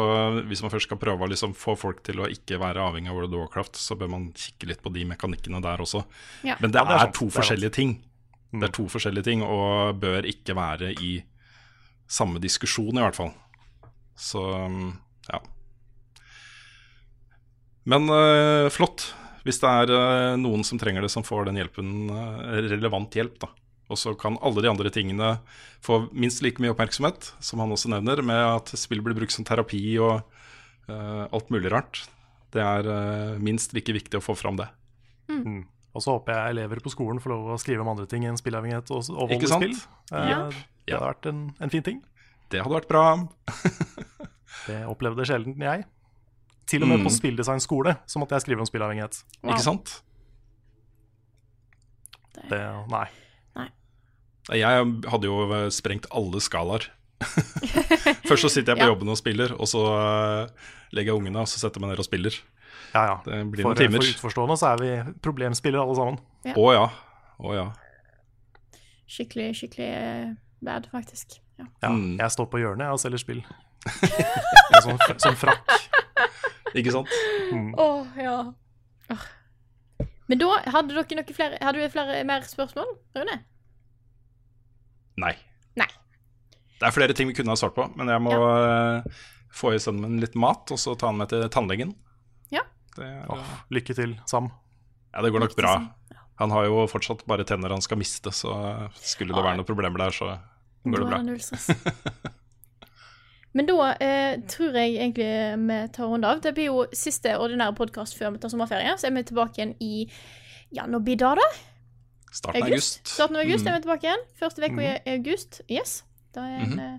Hvis 0.50 0.62
man 0.64 0.72
først 0.72 0.88
skal 0.88 1.00
prøve 1.00 1.26
å 1.26 1.30
liksom 1.30 1.56
få 1.58 1.74
folk 1.78 2.02
til 2.06 2.22
å 2.22 2.28
ikke 2.30 2.60
være 2.60 2.84
avhengig 2.84 3.10
av 3.10 3.18
World 3.18 3.34
of 3.34 3.46
Warcraft, 3.46 3.80
så 3.80 3.96
bør 3.98 4.12
man 4.14 4.28
kikke 4.36 4.70
litt 4.70 4.84
på 4.84 4.92
de 4.94 5.06
mekanikkene 5.08 5.62
der 5.64 5.82
også. 5.84 6.04
Ja. 6.46 6.58
Men 6.62 6.72
det, 6.72 6.82
Ja, 6.82 6.86
det 6.86 6.98
er 7.00 7.08
er, 7.08 7.16
to 7.16 7.26
det 7.26 7.32
er 7.32 7.38
forskjellige 7.40 7.74
ting. 7.80 7.98
Mm. 8.52 8.60
Det 8.60 8.68
er 8.68 8.76
to 8.78 8.86
forskjellige 8.88 9.28
ting, 9.28 9.44
og 9.44 9.98
bør 10.00 10.28
ikke 10.28 10.56
være 10.56 10.94
i 11.04 11.18
samme 12.08 12.40
diskusjon, 12.40 12.96
i 12.96 13.04
hvert 13.04 13.18
fall. 13.18 13.34
Så 14.18 14.40
um, 14.40 14.96
ja. 15.28 15.40
Men 17.88 18.08
øh, 18.12 18.68
flott. 18.72 19.10
Hvis 19.47 19.60
det 19.62 19.70
er 19.70 19.93
øh, 19.94 20.35
noen 20.40 20.65
som 20.66 20.81
trenger 20.81 21.05
det, 21.05 21.12
som 21.12 21.24
får 21.27 21.48
den 21.48 21.60
hjelpen, 21.60 22.10
øh, 22.10 22.59
relevant 22.69 23.15
hjelp, 23.16 23.39
da. 23.44 23.51
Og 23.89 23.97
så 23.97 24.12
kan 24.19 24.36
alle 24.44 24.62
de 24.65 24.69
andre 24.69 24.90
tingene 24.93 25.39
få 25.85 26.02
minst 26.12 26.43
like 26.44 26.60
mye 26.60 26.74
oppmerksomhet, 26.74 27.31
som 27.40 27.62
han 27.62 27.73
også 27.73 27.90
nevner, 27.93 28.20
med 28.27 28.43
at 28.43 28.74
spill 28.77 29.01
blir 29.05 29.16
brukt 29.16 29.32
som 29.32 29.47
terapi 29.48 29.81
og 30.05 30.20
uh, 30.90 31.24
alt 31.24 31.48
mulig 31.48 31.73
rart. 31.73 32.02
Det 32.52 32.60
er 32.60 32.85
uh, 32.85 33.39
minst 33.40 33.73
like 33.73 33.94
viktig 33.97 34.20
å 34.20 34.24
få 34.24 34.36
fram 34.36 34.60
det. 34.60 34.69
Mm. 35.32 35.62
Og 35.97 36.05
så 36.05 36.15
håper 36.15 36.36
jeg 36.36 36.56
elever 36.56 36.82
på 36.85 36.93
skolen 36.93 37.20
får 37.23 37.32
lov 37.32 37.55
å 37.55 37.60
skrive 37.60 37.85
om 37.85 37.90
andre 37.94 38.06
ting 38.10 38.27
enn 38.28 38.36
spillavhengighet 38.39 38.93
og, 38.94 39.09
sant? 39.09 39.56
spill. 39.56 39.78
Eh, 40.12 40.28
Ja. 40.35 40.43
Det 40.89 40.97
hadde 40.97 41.09
vært 41.10 41.27
en, 41.28 41.40
en 41.60 41.73
fin 41.73 41.85
ting. 41.85 41.98
Det 42.52 42.62
hadde 42.65 42.77
vært 42.77 42.89
bra. 42.89 43.05
Det 44.69 44.78
opplevde 44.89 45.27
sjelden 45.28 45.56
jeg. 45.60 45.85
Til 46.68 46.82
og 46.84 46.88
med 46.90 46.98
Mm. 47.00 47.04
på 47.08 47.10
spilldesignskole 47.14 47.96
så 48.06 48.18
måtte 48.20 48.34
jeg 48.36 48.42
skrive 48.44 48.60
om 48.60 48.66
spillavhengighet. 48.68 49.22
Wow. 49.42 49.52
Ikke 49.54 49.64
sant? 49.64 50.02
Det, 52.48 52.60
nei. 52.92 53.06
Jeg 54.48 54.84
hadde 55.12 55.28
jo 55.28 55.42
øh, 55.52 55.66
sprengt 55.74 56.06
alle 56.14 56.40
skalaer. 56.40 56.86
Først 58.28 58.44
så 58.46 58.48
sitter 58.48 58.72
jeg 58.72 58.78
på 58.80 58.86
Ja. 58.86 58.92
jobben 58.94 59.08
og 59.12 59.18
spiller, 59.18 59.52
og 59.60 59.68
så 59.68 59.82
øh, 59.84 60.48
legger 60.96 61.12
jeg 61.12 61.18
ungene, 61.18 61.38
og 61.42 61.48
så 61.50 61.58
setter 61.60 61.76
jeg 61.80 61.84
meg 61.84 61.90
ned 61.92 61.98
og 62.00 62.06
spiller. 62.08 62.38
Ja, 62.94 63.02
ja. 63.04 63.16
Det 63.26 63.40
blir 63.52 63.62
For, 63.66 63.74
noen 63.74 63.82
timer. 63.82 64.00
for 64.00 64.14
utforstående 64.14 64.56
så 64.56 64.70
er 64.72 64.80
vi 64.80 65.12
problemspillere 65.20 65.82
alle 65.84 65.96
sammen. 65.98 66.18
Ja. 66.48 66.54
Å 66.56 66.72
ja. 66.72 66.86
Oh, 67.38 67.52
ja. 67.54 67.66
skikkelig, 69.08 69.50
skikkelig 69.60 69.88
eh, 69.92 70.32
bad, 70.64 70.88
faktisk. 70.92 71.36
Ja. 71.58 71.66
Ja, 71.82 71.88
Mm. 71.92 72.16
Jeg 72.20 72.30
står 72.30 72.46
på 72.52 72.58
hjørnet 72.62 72.88
og 72.92 73.00
selger 73.02 73.18
spill. 73.20 73.42
Som 74.82 74.96
sånn, 74.96 75.18
sånn 75.20 75.36
frakk. 75.36 75.76
Ikke 76.76 76.92
sant? 76.94 77.12
Åh, 77.80 78.18
ja. 78.20 78.38
Oh. 79.12 79.26
Men 80.28 80.40
da 80.42 80.48
hadde 80.68 80.92
dere 80.92 81.16
noe 81.16 81.34
flere 81.36 81.58
Hadde 81.64 81.80
du 81.80 81.92
flere 81.92 82.20
mer 82.28 82.44
spørsmål, 82.44 82.90
Rune? 83.16 83.38
Nei. 85.18 85.32
Nei. 85.80 85.88
Det 86.78 86.86
er 86.86 86.94
flere 86.94 87.16
ting 87.16 87.30
vi 87.30 87.36
kunne 87.38 87.54
ha 87.54 87.58
svart 87.58 87.74
på, 87.74 87.88
men 87.98 88.10
jeg 88.12 88.22
må 88.22 88.34
ja. 88.36 89.00
få 89.54 89.72
i 89.74 89.80
sønnen 89.82 90.04
min 90.04 90.20
litt 90.22 90.36
mat, 90.38 90.68
og 90.70 90.78
så 90.78 90.94
ta 90.94 91.10
han 91.10 91.18
med 91.18 91.32
til 91.32 91.42
tannlegen. 91.50 91.96
Ja. 92.54 92.62
Det, 92.94 93.08
er, 93.08 93.24
oh, 93.32 93.54
lykke 93.74 93.96
til, 93.98 94.14
Sam. 94.30 94.52
ja, 95.10 95.24
det 95.24 95.32
går 95.34 95.42
nok 95.48 95.56
bra. 95.58 95.74
Han 96.38 96.54
har 96.54 96.68
jo 96.68 96.84
fortsatt 96.86 97.24
bare 97.26 97.46
tenner 97.48 97.74
han 97.74 97.82
skal 97.82 97.98
miste, 97.98 98.30
så 98.30 98.54
skulle 98.94 99.34
det 99.34 99.42
være 99.42 99.58
noen 99.58 99.66
problemer 99.66 100.04
der, 100.04 100.14
så 100.14 100.36
går 100.86 101.02
det 101.02 101.08
bra. 101.10 102.28
Men 103.56 103.66
da 103.66 103.92
eh, 104.04 104.40
tror 104.50 104.76
jeg 104.76 104.96
egentlig 104.98 105.28
vi 105.68 105.78
tar 105.96 106.06
runde 106.10 106.28
av. 106.28 106.40
Det 106.44 106.52
blir 106.54 106.68
jo 106.68 106.84
siste 106.92 107.32
ordinære 107.40 107.74
podkast 107.78 108.18
før 108.18 108.34
vi 108.34 108.38
tar 108.42 108.52
sommerferie. 108.52 108.92
Så 109.00 109.08
er 109.08 109.14
vi 109.16 109.22
tilbake 109.22 109.58
igjen 109.62 109.74
i 109.80 110.08
Ja, 110.76 110.84
når 110.86 111.00
blir 111.00 111.16
det, 111.16 111.30
da? 111.38 111.46
Starten 112.32 112.62
av 112.62 112.68
august. 112.68 113.00
Starten 113.08 113.36
av 113.36 113.42
august 113.46 113.64
Mm. 113.64 113.68
er 113.72 113.76
vi 113.78 113.82
tilbake 113.86 114.04
igjen. 114.04 114.24
Første 114.36 114.68
uka 114.68 114.82
i 114.84 115.14
august. 115.16 115.62
Yes. 115.70 116.04
Da 116.34 116.40
er 116.44 116.58
en 116.66 116.72
mm 116.76 116.78
eh, 116.78 116.98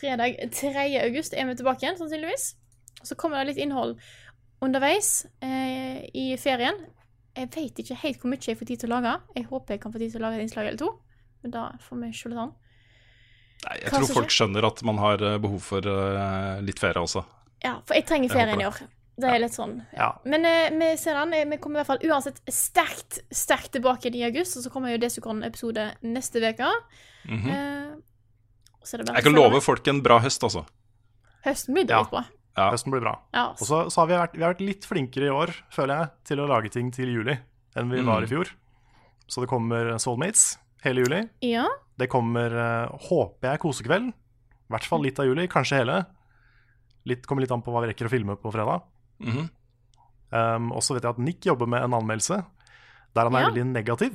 fredag 0.00 0.36
3. 0.52 1.00
august 1.02 1.34
er 1.34 1.46
vi 1.46 1.54
tilbake 1.58 1.82
igjen, 1.82 1.98
sannsynligvis. 1.98 2.54
Så 3.02 3.14
kommer 3.16 3.38
det 3.38 3.46
litt 3.56 3.64
innhold 3.64 3.96
underveis 4.62 5.26
eh, 5.42 6.06
i 6.14 6.36
ferien. 6.38 6.78
Jeg 7.36 7.50
vet 7.54 7.78
ikke 7.82 7.94
helt 7.94 8.20
hvor 8.20 8.30
mye 8.30 8.38
jeg 8.46 8.56
får 8.58 8.66
tid 8.66 8.78
til 8.84 8.92
å 8.92 9.00
lage. 9.00 9.20
Jeg 9.36 9.44
håper 9.50 9.74
jeg 9.74 9.80
kan 9.80 9.92
få 9.92 9.98
tid 9.98 10.12
til 10.12 10.20
å 10.22 10.26
lage 10.28 10.38
et 10.38 10.46
innslag 10.46 10.66
eller 10.68 10.78
to. 10.78 10.90
Men 11.42 11.50
da 11.50 11.70
får 11.80 12.00
vi 12.04 12.12
skjule 12.12 12.34
litt 12.34 12.42
an. 12.46 12.54
Nei, 13.66 13.74
jeg 13.82 13.90
Hva 13.92 13.98
tror 14.00 14.14
folk 14.22 14.32
skjønner 14.32 14.64
at 14.70 14.82
man 14.88 14.98
har 15.02 15.20
eh, 15.22 15.36
behov 15.42 15.60
for 15.60 15.84
uh, 15.84 16.60
litt 16.64 16.78
ferie 16.80 17.02
også. 17.02 17.20
Ja, 17.62 17.74
for 17.84 17.94
jeg 17.98 18.06
trenger 18.08 18.32
ferien 18.32 18.60
i 18.62 18.64
år. 18.64 18.78
Det 19.20 19.28
er 19.28 19.38
litt 19.42 19.52
sånn. 19.52 19.74
Ja. 19.92 20.14
Men 20.24 20.46
uh, 20.48 20.70
vi 20.80 20.86
ser 20.96 21.18
den. 21.20 21.50
Vi 21.50 21.58
kommer 21.60 21.80
i 21.80 21.82
hvert 21.82 21.90
fall 21.90 22.06
uansett 22.08 22.40
sterkt 22.48 23.18
sterkt 23.28 23.72
tilbake 23.76 24.08
i 24.16 24.22
august. 24.24 24.56
Og 24.56 24.64
så 24.64 24.72
kommer 24.72 24.94
jo 24.94 25.00
Desukon-episode 25.02 25.90
neste 26.08 26.40
uke. 26.40 26.70
Mhm. 27.28 27.50
eh, 27.52 27.98
så 28.80 28.94
er 28.96 29.02
det 29.02 29.06
bare 29.10 29.20
Jeg 29.20 29.24
kan 29.28 29.36
love 29.36 29.60
folk 29.60 29.86
en 29.92 30.00
bra 30.00 30.16
høst, 30.24 30.40
altså. 30.42 30.64
Høsten 31.44 31.74
blir 31.76 31.84
Ja. 31.84 32.00
dritbra. 32.00 32.24
Ja. 32.56 32.70
Høsten 32.72 32.90
blir 32.94 33.00
bra. 33.04 33.12
Ja. 33.36 33.50
Og 33.50 33.60
så, 33.68 33.82
så 33.92 34.00
har 34.00 34.06
vi 34.08 34.14
vært, 34.16 34.32
vi 34.38 34.42
har 34.46 34.54
vært 34.54 34.64
litt 34.64 34.86
flinkere 34.88 35.28
i 35.28 35.34
år, 35.36 35.52
føler 35.70 35.98
jeg, 36.00 36.08
til 36.32 36.40
å 36.40 36.48
lage 36.48 36.72
ting 36.72 36.88
til 36.90 37.12
juli 37.12 37.36
enn 37.76 37.90
vi 37.92 38.00
Mm. 38.00 38.06
var 38.08 38.22
i 38.24 38.26
fjor. 38.32 38.48
Så 39.28 39.44
det 39.44 39.50
kommer 39.52 39.92
Soulmates 40.00 40.56
hele 40.84 41.04
juli. 41.06 41.22
ja. 41.46 41.66
Det 42.00 42.06
kommer, 42.08 42.48
eh, 42.56 42.92
håper 43.10 43.50
jeg, 43.50 43.60
kosekveld. 43.60 44.06
I 44.08 44.72
hvert 44.72 44.86
fall 44.88 45.02
litt 45.04 45.18
av 45.20 45.26
juli, 45.28 45.44
kanskje 45.52 45.82
hele. 45.82 45.98
Litt, 47.04 47.26
kommer 47.28 47.42
litt 47.44 47.50
an 47.52 47.60
på 47.60 47.72
hva 47.74 47.82
vi 47.84 47.90
rekker 47.90 48.08
å 48.08 48.12
filme 48.12 48.36
på 48.40 48.52
fredag. 48.54 48.82
Mhm. 49.20 49.50
Um, 50.32 50.70
og 50.72 50.80
så 50.86 50.94
vet 50.94 51.02
jeg 51.02 51.10
at 51.10 51.18
Nick 51.18 51.44
jobber 51.44 51.66
med 51.66 51.82
en 51.82 51.92
anmeldelse 51.98 52.38
der 53.16 53.24
han 53.26 53.34
er 53.34 53.40
Ja. 53.42 53.48
veldig 53.50 53.64
negativ. 53.72 54.14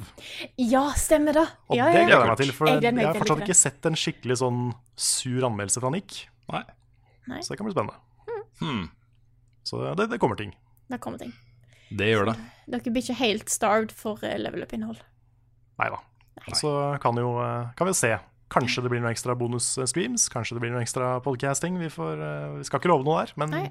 ja, 0.57 0.85
stemmer 0.95 1.33
det. 1.33 1.45
Og 1.69 1.75
Ja, 1.75 1.91
det 1.91 1.99
ja, 2.01 2.05
gleder 2.07 2.21
jeg 2.23 2.27
meg 2.29 2.37
til, 2.37 2.51
for 2.53 2.67
Jeg 2.67 2.81
jeg, 2.81 3.05
har 3.05 3.13
fortsatt 3.13 3.41
ikke 3.43 3.55
sett 3.55 3.85
en 3.85 3.93
skikkelig 3.99 4.37
sånn 4.39 4.73
sur 4.95 5.41
anmeldelse 5.43 5.81
fra 5.81 5.89
Nick. 5.91 6.27
Nei. 6.49 6.63
Nei. 7.27 7.39
Så 7.41 7.49
det 7.49 7.57
kan 7.57 7.67
bli 7.67 7.73
spennende. 7.75 7.99
Hmm. 8.61 8.89
Så 9.63 9.95
det, 9.95 10.09
det 10.09 10.19
kommer 10.19 10.37
ting. 10.37 10.55
Det 10.89 10.99
kommer 11.01 11.19
ting. 11.19 11.33
Det 11.91 12.07
gjør 12.15 12.31
det. 12.31 12.37
Dere 12.67 12.93
blir 12.93 13.03
ikke 13.03 13.19
helt 13.19 13.49
starved 13.49 13.91
for 13.91 14.17
eh, 14.23 14.37
level 14.39 14.63
up-innhold. 14.63 15.01
Nei 15.77 15.89
da. 15.89 15.99
Så 16.53 16.71
kan 17.01 17.15
jo 17.17 17.37
eh, 17.41 17.69
kan 17.77 17.87
vi 17.87 17.93
jo 17.93 17.99
se. 17.99 18.13
Kanskje 18.51 18.83
det 18.85 18.91
blir 18.93 19.01
noen 19.01 19.11
ekstra 19.15 19.33
bonus-streams. 19.39 20.27
Kanskje 20.29 20.55
det 20.55 20.61
blir 20.61 20.71
noen 20.75 20.83
ekstra 20.85 21.15
podcasting. 21.25 21.79
Vi, 21.81 21.89
får, 21.89 22.19
eh, 22.21 22.57
vi 22.59 22.63
skal 22.67 22.79
ikke 22.79 22.91
love 22.91 23.03
noe 23.07 23.23
der, 23.25 23.33
men 23.41 23.49
Nei. 23.55 23.63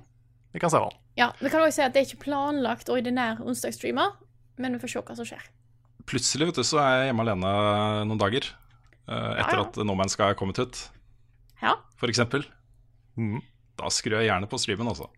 vi 0.52 0.58
kan 0.62 0.70
se 0.72 0.80
hva. 0.82 0.90
Ja, 1.16 1.28
Vi 1.40 1.48
kan 1.52 1.60
også 1.62 1.76
si 1.78 1.82
at 1.86 1.92
det 1.94 2.02
er 2.02 2.08
ikke 2.10 2.24
planlagt 2.26 2.90
ordinær 2.90 3.38
onsdagsstreamer, 3.44 4.16
men 4.58 4.72
vi 4.74 4.82
får 4.82 4.90
se 4.96 5.02
hva 5.06 5.16
som 5.20 5.28
skjer. 5.28 5.44
Plutselig 6.10 6.46
vet 6.50 6.58
du, 6.58 6.64
så 6.66 6.80
er 6.82 6.96
jeg 7.04 7.12
hjemme 7.12 7.22
alene 7.24 7.52
noen 8.10 8.18
dager. 8.20 8.50
eh, 9.06 9.14
etter 9.38 9.58
Ja, 9.58 9.62
ja. 9.62 9.68
at 9.68 9.76
No 9.84 9.94
Man's 9.94 10.16
Sky 10.16 10.30
er 10.32 10.34
kommet 10.34 10.58
ut, 10.58 10.88
Ja. 11.62 11.74
for 11.96 12.08
eksempel. 12.08 12.42
Mhm. 13.16 13.42
Da 13.76 13.84
skrur 13.90 14.16
jeg 14.22 14.30
gjerne 14.30 14.48
på 14.48 14.58
streamen, 14.58 14.88
altså. 14.88 15.08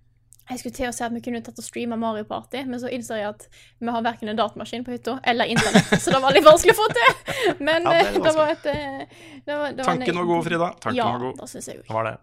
Jeg 0.47 0.61
skulle 0.61 0.77
til 0.77 0.87
å 0.87 0.93
si 0.95 1.03
at 1.03 1.15
vi 1.15 1.21
kunne 1.25 1.41
tatt 1.43 1.57
og 1.59 1.65
streama 1.67 1.97
Mario 1.99 2.23
Party, 2.29 2.61
men 2.71 2.79
så 2.79 2.91
innser 2.95 3.19
jeg 3.19 3.29
at 3.33 3.47
vi 3.83 3.91
har 3.91 4.05
verken 4.07 4.31
en 4.31 4.39
datamaskin 4.39 4.85
på 4.87 4.93
hytta 4.95 5.17
eller 5.27 5.51
internett, 5.51 5.89
så 6.03 6.13
det 6.15 6.21
var 6.23 6.37
litt 6.37 6.47
vanskelig 6.47 6.77
å 6.77 6.79
få 6.79 6.87
til. 6.95 7.57
Men 7.67 7.83
Ja, 7.89 7.97
det 7.97 8.05
eh, 8.13 8.21
det 8.23 8.35
var 8.37 8.53
et 8.53 8.69
eh, 8.71 9.01
det 9.43 9.57
var, 9.57 9.75
det 9.75 9.83
var 9.83 9.91
en- 9.91 10.05
Tanken 10.05 10.21
var 10.21 10.29
god, 10.31 10.45
Frida. 10.47 10.69
Tanken 10.79 11.01
ja, 11.01 11.09
var 11.11 11.25
god. 11.25 11.41
det 11.43 11.49
synes 11.51 11.69
jeg 11.73 11.83
Det 11.83 11.97
var 11.99 12.07
det. 12.11 12.15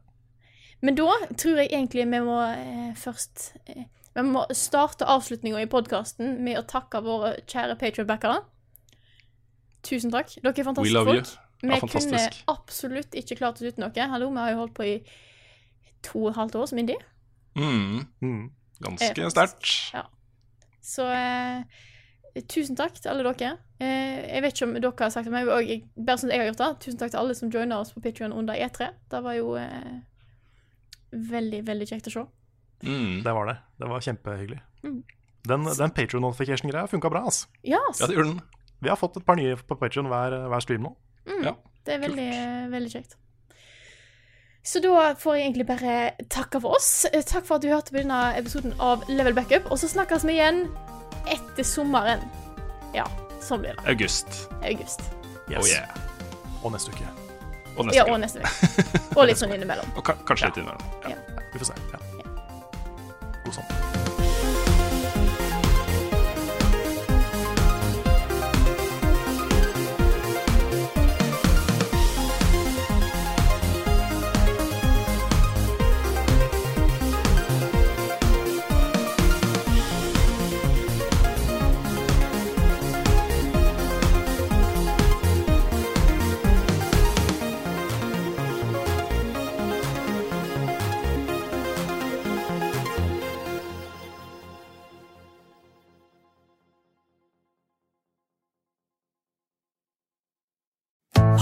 Men 0.83 0.95
da 0.99 1.09
tror 1.39 1.59
jeg 1.63 1.71
egentlig 1.71 2.07
vi 2.15 2.23
må 2.23 2.39
eh, 2.47 2.89
først 2.99 3.53
eh, 3.71 3.83
Vi 4.15 4.23
må 4.29 4.45
starte 4.55 5.07
avslutninga 5.09 5.59
i 5.63 5.67
podkasten 5.71 6.37
med 6.43 6.59
å 6.59 6.65
takke 6.69 7.01
våre 7.03 7.35
kjære 7.49 7.75
Patrion-backere. 7.81 8.43
Tusen 9.83 10.11
takk. 10.13 10.35
Dere 10.39 10.53
er 10.53 10.67
fantastiske 10.67 11.05
folk. 11.07 11.31
Ja, 11.63 11.79
Vi 11.79 11.79
kunne 11.87 12.27
absolutt 12.51 13.15
ikke 13.19 13.35
klart 13.39 13.59
oss 13.59 13.67
uten 13.67 13.83
dere. 13.87 14.07
Hallo, 14.11 14.29
vi 14.31 14.39
har 14.43 14.51
jo 14.53 14.61
holdt 14.63 14.75
på 14.77 14.85
i 14.87 14.93
to 16.03 16.25
og 16.25 16.29
et 16.33 16.39
halvt 16.39 16.55
år 16.59 16.69
som 16.71 16.79
indie. 16.83 16.99
Mm. 17.55 18.05
Mm. 18.21 18.43
Ganske 18.83 19.09
Eh, 19.23 19.29
sterkt. 19.29 19.71
Ja. 19.93 20.05
Så 20.83 21.05
eh, 21.07 21.63
tusen 22.49 22.75
takk 22.75 22.97
til 22.99 23.11
alle 23.11 23.23
dere. 23.33 23.57
Eh, 23.79 24.35
jeg 24.35 24.41
vet 24.43 24.55
ikke 24.57 24.67
om 24.67 24.73
dere 24.79 24.93
har 24.99 25.13
sagt 25.13 25.29
det, 25.29 25.33
men 25.35 25.47
jeg, 25.67 25.83
bare 25.95 26.17
som 26.19 26.31
jeg 26.33 26.41
har 26.41 26.49
gjort 26.51 26.63
det, 26.63 26.71
tusen 26.87 26.99
takk 26.99 27.13
til 27.13 27.21
alle 27.21 27.35
som 27.37 27.51
joina 27.53 27.79
oss 27.79 27.93
på 27.93 28.01
Patreon 28.03 28.33
under 28.33 28.57
E3. 28.57 28.89
Det 29.11 29.21
var 29.23 29.37
jo 29.37 29.53
eh, 29.61 29.99
veldig, 31.13 31.61
veldig 31.67 31.87
kjekt 31.89 32.09
å 32.11 32.15
se. 32.17 32.25
Mm. 32.83 33.21
Det 33.23 33.33
var 33.37 33.47
det. 33.51 33.57
Det 33.79 33.89
var 33.93 34.03
kjempehyggelig. 34.03 34.59
Mm. 34.83 34.99
Den, 35.47 35.63
den 35.77 35.91
Patron-notification-greia 35.95 36.87
funka 36.91 37.09
bra. 37.11 37.23
altså. 37.29 37.47
Ja, 37.63 37.79
Ja, 37.99 38.07
det 38.07 38.15
gjorde 38.17 38.33
den. 38.33 38.41
Vi 38.83 38.89
har 38.91 38.99
fått 38.99 39.15
et 39.19 39.25
par 39.27 39.37
nye 39.39 39.55
på 39.55 39.75
Patreon 39.79 40.09
hver, 40.11 40.35
hver 40.51 40.63
stream 40.63 40.83
nå. 40.89 40.95
Ja. 41.43 41.53
det 41.87 41.93
er 41.95 42.01
veldig, 42.03 42.29
veldig 42.71 42.91
kjekt. 42.91 43.15
Så 44.63 44.79
da 44.79 45.09
får 45.19 45.35
jeg 45.37 45.45
egentlig 45.49 45.65
bare 45.67 45.95
takke 46.31 46.61
for 46.63 46.77
oss. 46.77 47.05
Eh, 47.11 47.23
Takk 47.27 47.43
for 47.47 47.57
at 47.59 47.65
du 47.65 47.67
hørte 47.71 47.91
på 47.91 47.99
denne 47.99 48.19
episoden 48.39 48.71
av 48.79 49.03
Level 49.11 49.35
Backup. 49.35 49.67
Og 49.71 49.79
så 49.81 49.89
snakkes 49.91 50.23
vi 50.27 50.37
igjen 50.37 50.63
etter 51.27 51.67
sommeren. 51.67 52.23
Ja, 52.95 53.03
sånn 53.43 53.63
blir 53.65 53.75
det. 53.75 53.83
August. 53.91 54.45
August. 54.63 55.03
Yes. 55.51 55.59
Oh 55.59 55.67
yeah. 55.67 55.91
Og 56.63 56.71
neste 56.75 56.93
uke. 56.95 57.09
Og 57.75 57.89
neste 57.89 57.97
Ja, 57.99 58.05
og 58.07 58.21
neste 58.23 58.39
uke. 58.39 58.87
Og 59.19 59.27
litt 59.29 59.41
sånn 59.41 59.51
innimellom. 59.53 59.91
Og 59.99 60.05
ka 60.07 60.15
kanskje 60.29 60.49
litt 60.49 60.61
innimellom. 60.63 60.95
Ja. 61.03 61.17
Ja. 61.17 61.49
Vi 61.53 61.59
får 61.59 61.73
se. 61.73 61.81
Ja. 61.91 61.99
God 63.43 63.59
sommer. 63.59 63.92